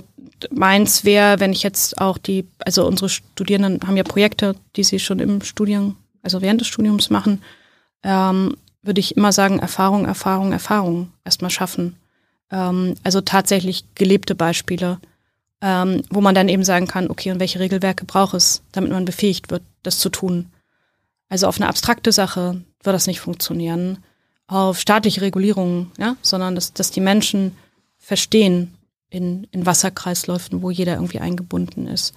[0.52, 5.00] meins wäre, wenn ich jetzt auch die, also unsere Studierenden haben ja Projekte, die sie
[5.00, 7.42] schon im Studium, also während des Studiums machen,
[8.04, 11.98] ähm, würde ich immer sagen, Erfahrung, Erfahrung, Erfahrung erstmal schaffen.
[12.52, 15.00] Ähm, also tatsächlich gelebte Beispiele,
[15.62, 19.06] ähm, wo man dann eben sagen kann, okay, und welche Regelwerke braucht es, damit man
[19.06, 20.52] befähigt wird, das zu tun.
[21.30, 24.00] Also auf eine abstrakte Sache wird das nicht funktionieren,
[24.48, 27.58] auf staatliche Regulierung, ja, sondern dass, dass die Menschen
[27.98, 28.77] verstehen,
[29.10, 32.14] in, in Wasserkreisläufen, wo jeder irgendwie eingebunden ist.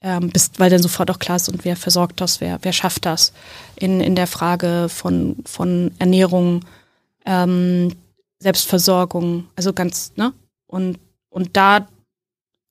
[0.00, 3.06] Ähm, bis, weil dann sofort auch klar ist, und wer versorgt das, wer, wer schafft
[3.06, 3.32] das.
[3.76, 6.64] In, in der Frage von, von Ernährung,
[7.24, 7.94] ähm,
[8.38, 10.34] Selbstversorgung, also ganz, ne?
[10.66, 10.98] Und,
[11.30, 11.88] und da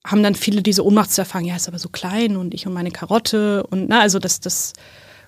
[0.05, 3.65] haben dann viele diese Ohnmachtserfahrung, ja, ist aber so klein und ich und meine Karotte
[3.67, 4.73] und, ne, also das, das,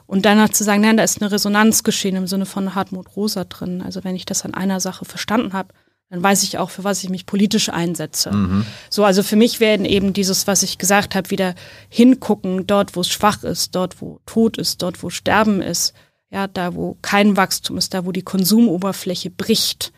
[0.06, 3.46] und danach zu sagen, nein, da ist eine Resonanz geschehen im Sinne von Hartmut Rosa
[3.46, 3.82] drin.
[3.82, 5.74] Also wenn ich das an einer Sache verstanden habe,
[6.10, 8.32] dann weiß ich auch, für was ich mich politisch einsetze.
[8.32, 8.66] Mhm.
[8.90, 11.56] So, also für mich werden eben dieses, was ich gesagt habe, wieder
[11.90, 15.94] hingucken, dort, wo es schwach ist, dort, wo Tod ist, dort, wo Sterben ist,
[16.30, 19.94] ja, da, wo kein Wachstum ist, da, wo die Konsumoberfläche bricht.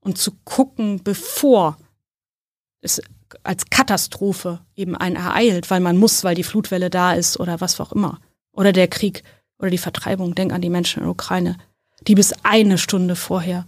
[0.00, 1.76] Und zu gucken, bevor
[2.80, 3.02] es
[3.42, 7.78] als Katastrophe eben einen ereilt, weil man muss, weil die Flutwelle da ist oder was
[7.80, 8.20] auch immer.
[8.52, 9.24] Oder der Krieg
[9.58, 10.34] oder die Vertreibung.
[10.34, 11.58] Denk an die Menschen in der Ukraine,
[12.06, 13.66] die bis eine Stunde vorher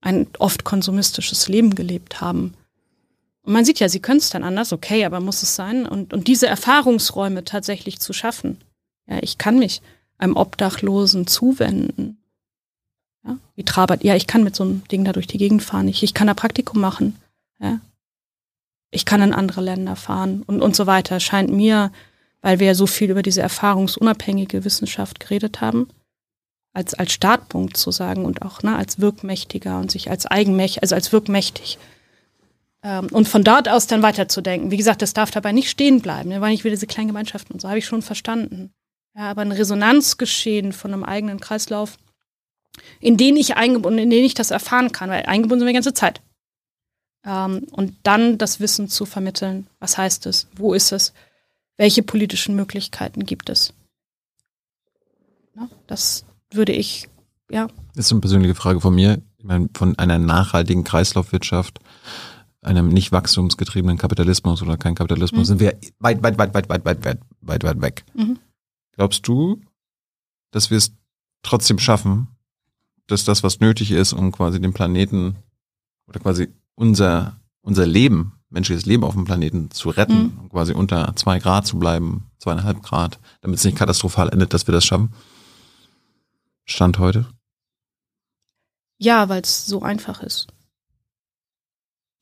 [0.00, 2.54] ein oft konsumistisches Leben gelebt haben.
[3.42, 5.86] Und man sieht ja, sie können es dann anders, okay, aber muss es sein?
[5.86, 8.58] Und, und diese Erfahrungsräume tatsächlich zu schaffen.
[9.06, 9.82] Ja, ich kann mich
[10.18, 12.18] einem Obdachlosen zuwenden.
[13.24, 15.88] Ja, wie Trabert, ja, ich kann mit so einem Ding da durch die Gegend fahren.
[15.88, 17.16] Ich, ich kann da Praktikum machen.
[17.58, 17.80] Ja.
[18.90, 21.20] Ich kann in andere Länder fahren und, und so weiter.
[21.20, 21.92] Scheint mir,
[22.40, 25.88] weil wir ja so viel über diese erfahrungsunabhängige Wissenschaft geredet haben,
[26.72, 30.94] als, als Startpunkt zu sagen und auch ne, als wirkmächtiger und sich als eigenmächtig, also
[30.94, 31.78] als wirkmächtig.
[32.82, 34.70] Ähm, und von dort aus dann weiterzudenken.
[34.70, 36.30] Wie gesagt, das darf dabei nicht stehen bleiben.
[36.30, 38.72] Wir waren nicht wieder diese kleinen Gemeinschaften und so, habe ich schon verstanden.
[39.14, 41.98] Ja, aber ein Resonanzgeschehen von einem eigenen Kreislauf,
[43.00, 45.76] in den ich eingebunden, in den ich das erfahren kann, weil eingebunden sind wir die
[45.76, 46.22] ganze Zeit.
[47.24, 49.66] Ähm, und dann das Wissen zu vermitteln.
[49.80, 50.46] Was heißt es?
[50.54, 51.12] Wo ist es?
[51.76, 53.74] Welche politischen Möglichkeiten gibt es?
[55.56, 57.08] Ja, das, würde ich,
[57.50, 57.68] ja.
[57.94, 59.20] Das ist eine persönliche Frage von mir.
[59.38, 61.80] Ich meine, von einer nachhaltigen Kreislaufwirtschaft,
[62.62, 65.44] einem nicht wachstumsgetriebenen Kapitalismus oder kein Kapitalismus, mhm.
[65.44, 68.04] sind wir weit, weit, weit, weit, weit, weit, weit, weit, weit weg.
[68.14, 68.38] Mhm.
[68.92, 69.60] Glaubst du,
[70.50, 70.92] dass wir es
[71.42, 72.28] trotzdem schaffen,
[73.06, 75.36] dass das, was nötig ist, um quasi den Planeten
[76.06, 80.48] oder quasi unser, unser Leben, menschliches Leben auf dem Planeten zu retten, mhm.
[80.50, 84.72] quasi unter zwei Grad zu bleiben, zweieinhalb Grad, damit es nicht katastrophal endet, dass wir
[84.72, 85.12] das schaffen?
[86.70, 87.26] Stand heute?
[88.98, 90.46] Ja, weil es so einfach ist.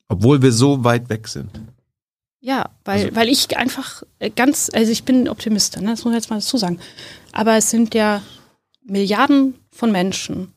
[0.07, 1.51] Obwohl wir so weit weg sind.
[2.39, 5.89] Ja, weil, also, weil ich einfach äh, ganz, also ich bin Optimist, ne?
[5.91, 6.79] das muss ich jetzt mal dazu sagen.
[7.31, 8.23] Aber es sind ja
[8.81, 10.53] Milliarden von Menschen,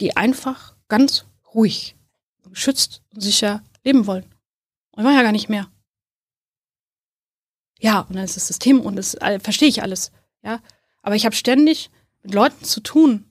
[0.00, 1.96] die einfach ganz ruhig,
[2.48, 4.24] geschützt und sicher leben wollen.
[4.92, 5.68] Und wir ja gar nicht mehr.
[7.78, 10.12] Ja, und dann ist das System und das verstehe ich alles.
[10.42, 10.60] Ja,
[11.02, 11.90] aber ich habe ständig
[12.22, 13.24] mit Leuten zu tun,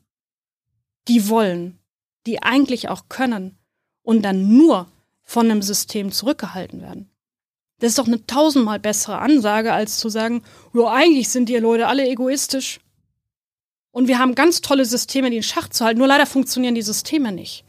[1.07, 1.79] die wollen,
[2.25, 3.57] die eigentlich auch können
[4.03, 4.87] und dann nur
[5.21, 7.09] von einem System zurückgehalten werden.
[7.79, 10.43] Das ist doch eine tausendmal bessere Ansage, als zu sagen,
[10.73, 12.79] ja, eigentlich sind die Leute alle egoistisch.
[13.91, 16.81] Und wir haben ganz tolle Systeme, die in Schach zu halten, nur leider funktionieren die
[16.81, 17.63] Systeme nicht.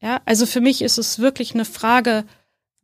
[0.00, 2.24] Ja, also für mich ist es wirklich eine Frage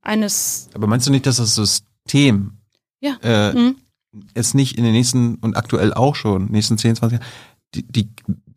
[0.03, 0.69] eines.
[0.75, 2.59] Aber meinst du nicht, dass das System
[3.01, 3.19] ja.
[3.23, 3.84] äh, mhm
[4.35, 7.29] es nicht in den nächsten und aktuell auch schon, nächsten 10, 20 Jahren,
[7.75, 8.09] die, die,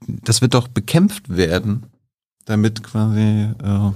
[0.07, 1.85] das wird doch bekämpft werden,
[2.45, 3.91] damit quasi äh,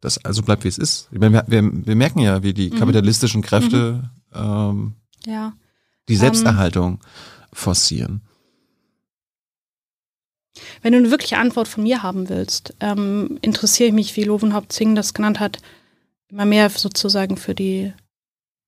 [0.00, 1.08] das also bleibt, wie es ist.
[1.12, 2.78] Ich meine, wir, wir, merken ja, wie die mhm.
[2.78, 4.40] kapitalistischen Kräfte mhm.
[4.40, 4.94] ähm,
[5.26, 5.52] ja.
[6.08, 7.00] die Selbsterhaltung um,
[7.52, 8.22] forcieren.
[10.82, 14.72] Wenn du eine wirkliche Antwort von mir haben willst, ähm, interessiere ich mich, wie Lovenhaupt
[14.72, 15.58] Zing das genannt hat,
[16.28, 17.92] immer mehr sozusagen für die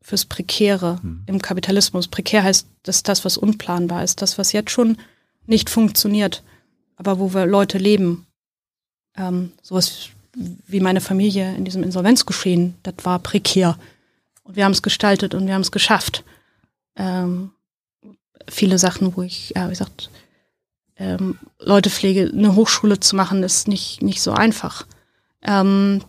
[0.02, 1.22] fürs Prekäre hm.
[1.26, 2.08] im Kapitalismus.
[2.08, 4.98] Prekär heißt, das ist das, was unplanbar ist, das, was jetzt schon
[5.46, 6.42] nicht funktioniert,
[6.96, 8.26] aber wo wir Leute leben.
[9.16, 13.78] Ähm, sowas wie meine Familie in diesem Insolvenzgeschehen, das war prekär.
[14.44, 16.24] Und wir haben es gestaltet und wir haben es geschafft.
[16.96, 17.50] Ähm,
[18.48, 20.10] viele Sachen, wo ich, ja, wie gesagt,
[20.96, 24.86] ähm, Leutepflege, eine Hochschule zu machen, ist nicht, nicht so einfach.
[25.42, 26.02] Ähm,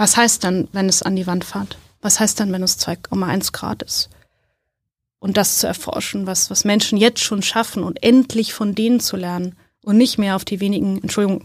[0.00, 1.76] was heißt dann, wenn es an die Wand fährt?
[2.00, 4.08] Was heißt dann, wenn es 2,1 Grad ist?
[5.18, 9.18] Und das zu erforschen, was, was Menschen jetzt schon schaffen und endlich von denen zu
[9.18, 11.44] lernen und nicht mehr auf die wenigen, Entschuldigung,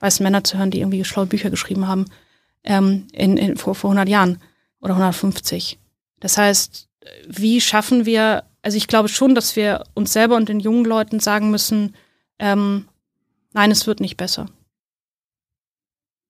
[0.00, 2.06] weißen Männer zu hören, die irgendwie schlaue Bücher geschrieben haben,
[2.64, 4.40] ähm, in, in, vor, vor 100 Jahren
[4.80, 5.78] oder 150.
[6.20, 6.88] Das heißt,
[7.26, 11.20] wie schaffen wir, also ich glaube schon, dass wir uns selber und den jungen Leuten
[11.20, 11.94] sagen müssen,
[12.38, 12.88] ähm,
[13.52, 14.46] nein, es wird nicht besser.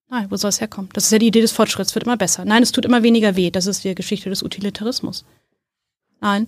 [0.09, 0.89] Nein, wo soll es herkommen?
[0.93, 2.43] Das ist ja die Idee des Fortschritts, wird immer besser.
[2.43, 3.51] Nein, es tut immer weniger weh.
[3.51, 5.23] Das ist die Geschichte des Utilitarismus.
[6.19, 6.47] Nein.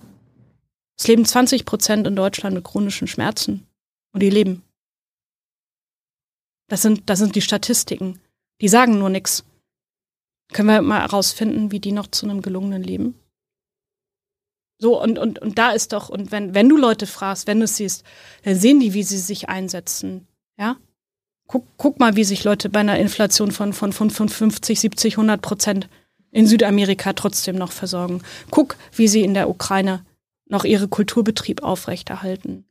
[0.98, 3.66] Es leben 20 Prozent in Deutschland mit chronischen Schmerzen.
[4.12, 4.62] Und die leben.
[6.68, 8.20] Das sind, das sind die Statistiken.
[8.60, 9.44] Die sagen nur nichts.
[10.52, 13.14] Können wir mal herausfinden, wie die noch zu einem gelungenen Leben?
[14.78, 17.64] So, und, und, und da ist doch, und wenn, wenn du Leute fragst, wenn du
[17.64, 18.04] es siehst,
[18.42, 20.26] dann sehen die, wie sie sich einsetzen.
[20.58, 20.76] Ja?
[21.52, 25.42] Guck, guck mal, wie sich Leute bei einer Inflation von, von, von 50, 70, 100
[25.42, 25.88] Prozent
[26.30, 28.22] in Südamerika trotzdem noch versorgen.
[28.50, 30.02] Guck, wie sie in der Ukraine
[30.46, 32.64] noch ihre Kulturbetrieb aufrechterhalten.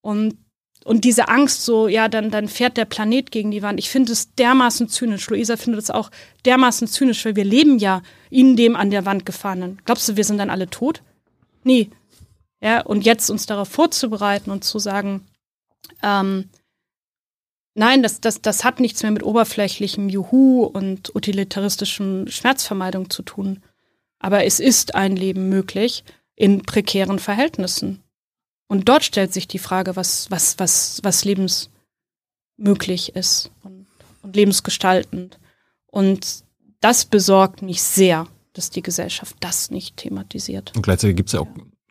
[0.00, 0.36] Und
[0.84, 3.78] und diese Angst so, ja, dann, dann fährt der Planet gegen die Wand.
[3.78, 5.28] Ich finde es dermaßen zynisch.
[5.28, 6.10] Luisa findet es auch
[6.46, 9.80] dermaßen zynisch, weil wir leben ja in dem an der Wand gefahrenen.
[9.84, 11.02] Glaubst du, wir sind dann alle tot?
[11.62, 11.90] Nie.
[12.60, 15.26] Ja, und jetzt uns darauf vorzubereiten und zu sagen,
[16.02, 16.48] ähm,
[17.74, 23.62] nein, das, das, das hat nichts mehr mit oberflächlichem Juhu und utilitaristischem Schmerzvermeidung zu tun.
[24.18, 26.04] Aber es ist ein Leben möglich
[26.36, 28.02] in prekären Verhältnissen.
[28.68, 33.86] Und dort stellt sich die Frage, was, was, was, was lebensmöglich ist und,
[34.22, 35.40] und lebensgestaltend.
[35.86, 36.44] Und
[36.80, 40.72] das besorgt mich sehr, dass die Gesellschaft das nicht thematisiert.
[40.76, 41.48] Und gleichzeitig gibt es ja auch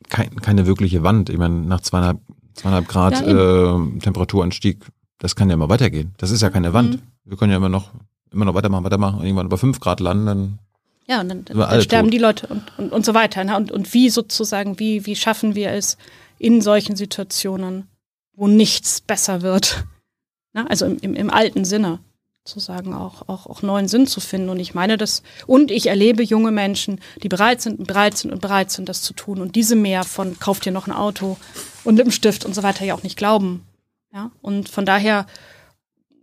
[0.08, 1.30] kein, keine wirkliche Wand.
[1.30, 2.20] Ich meine, nach zweieinhalb,
[2.54, 4.86] zweieinhalb Grad ja, äh, Temperaturanstieg,
[5.20, 6.14] das kann ja immer weitergehen.
[6.18, 6.96] Das ist ja keine Wand.
[6.96, 7.02] Mhm.
[7.26, 7.92] Wir können ja immer noch,
[8.32, 10.60] immer noch weitermachen, weitermachen und irgendwann über fünf Grad landen, dann
[11.08, 12.14] ja, und dann, dann sterben tot.
[12.14, 13.44] die Leute und, und, und so weiter.
[13.44, 13.58] Ne?
[13.58, 15.98] Und, und wie sozusagen, wie, wie schaffen wir es,
[16.38, 17.88] in solchen Situationen,
[18.36, 19.86] wo nichts besser wird.
[20.54, 22.00] Na, also im, im, im alten Sinne
[22.46, 24.50] sozusagen auch, auch, auch neuen Sinn zu finden.
[24.50, 28.32] Und ich meine das, und ich erlebe junge Menschen, die bereit sind und bereit sind
[28.32, 29.42] und bereit sind, das zu tun.
[29.42, 31.38] Und diese mehr von kauft dir noch ein Auto
[31.84, 33.66] und Lippenstift und so weiter ja auch nicht glauben.
[34.14, 35.26] Ja, und von daher,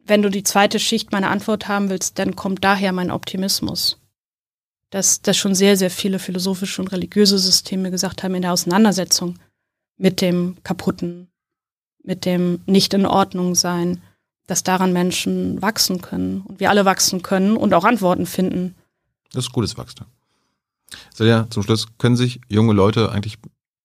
[0.05, 3.99] wenn du die zweite Schicht meiner Antwort haben willst, dann kommt daher mein Optimismus.
[4.91, 9.39] Dass, dass schon sehr, sehr viele philosophische und religiöse Systeme gesagt haben in der Auseinandersetzung
[9.97, 11.29] mit dem Kaputten,
[12.03, 14.03] mit dem Nicht in Ordnung sein,
[14.47, 18.77] dass daran Menschen wachsen können und wir alle wachsen können und auch Antworten finden.
[19.33, 20.07] Das ist gutes Wachstum.
[21.15, 23.39] So ja, zum Schluss können sich junge Leute eigentlich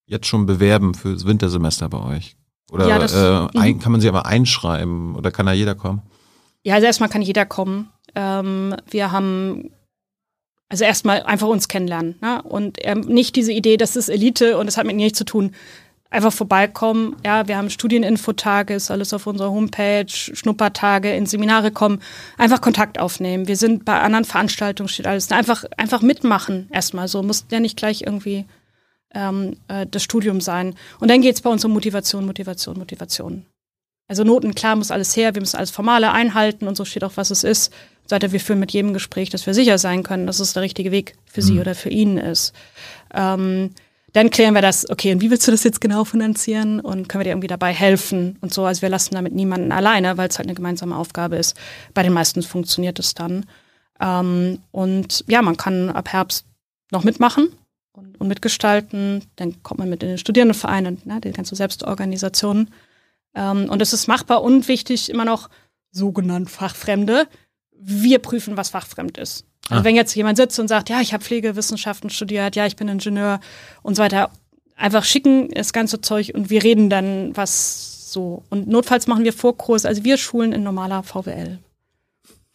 [0.05, 2.35] jetzt schon bewerben fürs Wintersemester bei euch?
[2.71, 3.79] Oder ja, das, äh, ein, mhm.
[3.79, 6.01] kann man sie aber einschreiben oder kann da jeder kommen?
[6.63, 7.89] Ja, also erstmal kann jeder kommen.
[8.15, 9.71] Ähm, wir haben
[10.69, 12.41] also erstmal einfach uns kennenlernen ne?
[12.43, 15.51] und ähm, nicht diese Idee, das ist Elite und das hat mit nichts zu tun
[16.11, 17.15] einfach vorbeikommen.
[17.25, 22.01] Ja, wir haben Studieninfotage, ist alles auf unserer Homepage, Schnuppertage, in Seminare kommen,
[22.37, 23.47] einfach Kontakt aufnehmen.
[23.47, 25.31] Wir sind bei anderen Veranstaltungen, steht alles.
[25.31, 27.23] Einfach, einfach mitmachen erstmal so.
[27.23, 28.45] Muss ja nicht gleich irgendwie
[29.13, 30.75] ähm, äh, das Studium sein.
[30.99, 33.45] Und dann geht's bei uns um Motivation, Motivation, Motivation.
[34.07, 37.13] Also Noten, klar, muss alles her, wir müssen alles Formale einhalten und so steht auch,
[37.15, 37.71] was es ist.
[38.07, 40.91] Seit wir führen mit jedem Gespräch, dass wir sicher sein können, dass es der richtige
[40.91, 41.45] Weg für mhm.
[41.45, 42.53] sie oder für ihn ist.
[43.13, 43.69] Ähm,
[44.11, 47.21] dann klären wir das, okay, und wie willst du das jetzt genau finanzieren und können
[47.21, 48.65] wir dir irgendwie dabei helfen und so.
[48.65, 51.55] Also wir lassen damit niemanden alleine, weil es halt eine gemeinsame Aufgabe ist.
[51.93, 53.45] Bei den meisten funktioniert es dann.
[54.01, 56.45] Ähm, und ja, man kann ab Herbst
[56.91, 57.47] noch mitmachen
[57.93, 59.23] und, und, mitgestalten.
[59.35, 62.69] Dann kommt man mit in den Studierendenverein und ne, die ganze Selbstorganisation.
[63.35, 65.49] Ähm, und es ist machbar und wichtig immer noch
[65.91, 67.27] sogenannt Fachfremde.
[67.71, 69.45] Wir prüfen, was fachfremd ist.
[69.69, 69.83] Also ah.
[69.83, 73.39] wenn jetzt jemand sitzt und sagt, ja, ich habe Pflegewissenschaften studiert, ja, ich bin Ingenieur
[73.83, 74.31] und so weiter,
[74.75, 78.43] einfach schicken das ganze Zeug und wir reden dann was so.
[78.49, 81.59] Und notfalls machen wir Vorkurs, also wir schulen in normaler VWL.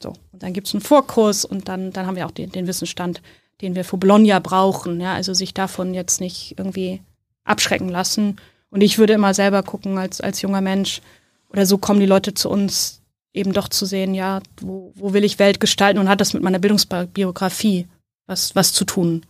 [0.02, 3.22] So, und dann gibt's einen Vorkurs und dann, dann haben wir auch den, den Wissensstand,
[3.60, 5.00] den wir für Bologna brauchen.
[5.00, 7.00] Ja, also sich davon jetzt nicht irgendwie
[7.44, 8.36] abschrecken lassen.
[8.70, 11.00] Und ich würde immer selber gucken als, als junger Mensch,
[11.48, 13.00] oder so kommen die Leute zu uns,
[13.32, 16.42] eben doch zu sehen, ja, wo, wo will ich Welt gestalten und hat das mit
[16.42, 17.86] meiner Bildungsbiografie
[18.26, 19.24] was, was zu tun.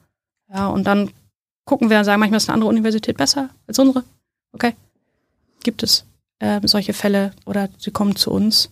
[0.49, 1.11] Ja, und dann
[1.65, 4.05] gucken wir und sagen, manchmal ist eine andere Universität besser als unsere.
[4.53, 4.75] Okay.
[5.63, 6.07] Gibt es
[6.39, 8.71] äh, solche Fälle oder sie kommen zu uns.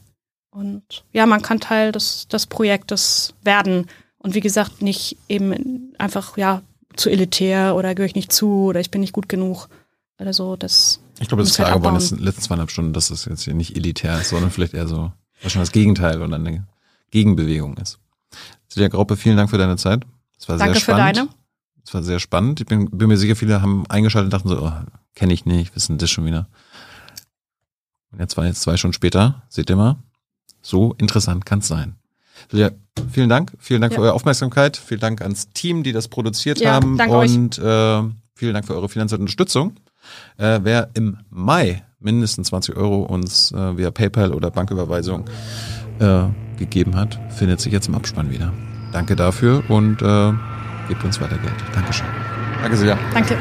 [0.50, 3.88] Und ja, man kann Teil des, des Projektes werden.
[4.24, 6.62] Und wie gesagt, nicht eben einfach, ja,
[6.96, 9.68] zu elitär oder gehöre ich nicht zu oder ich bin nicht gut genug
[10.18, 10.56] oder so.
[10.56, 13.26] Das ich glaube, das ist klar halt geworden in den letzten zweieinhalb Stunden, dass das
[13.26, 15.12] jetzt hier nicht elitär ist, sondern vielleicht eher so
[15.42, 16.66] wahrscheinlich das Gegenteil oder eine
[17.10, 17.98] Gegenbewegung ist.
[18.68, 20.06] Silja Graupe, vielen Dank für deine Zeit.
[20.38, 21.06] Es war Danke sehr spannend.
[21.06, 21.28] für deine.
[21.84, 22.60] Es war sehr spannend.
[22.62, 24.72] Ich bin, bin mir sicher, viele haben eingeschaltet und dachten so, oh,
[25.14, 26.48] kenne ich nicht, wissen das schon wieder.
[28.10, 29.96] Und jetzt waren jetzt zwei Stunden später, seht ihr mal,
[30.62, 31.96] so interessant kann es sein.
[32.50, 32.70] Silja,
[33.10, 33.52] vielen Dank.
[33.58, 33.98] Vielen Dank ja.
[33.98, 34.76] für eure Aufmerksamkeit.
[34.76, 36.98] Vielen Dank ans Team, die das produziert ja, haben.
[37.00, 38.02] Und äh,
[38.34, 39.74] vielen Dank für eure finanzielle Unterstützung.
[40.36, 45.24] Äh, wer im Mai mindestens 20 Euro uns äh, via PayPal oder Banküberweisung
[45.98, 46.24] äh,
[46.58, 48.52] gegeben hat, findet sich jetzt im Abspann wieder.
[48.92, 50.32] Danke dafür und äh,
[50.88, 51.54] gebt uns weiter Geld.
[51.74, 52.06] Dankeschön.
[52.62, 52.98] Danke sehr.
[53.12, 53.36] Danke.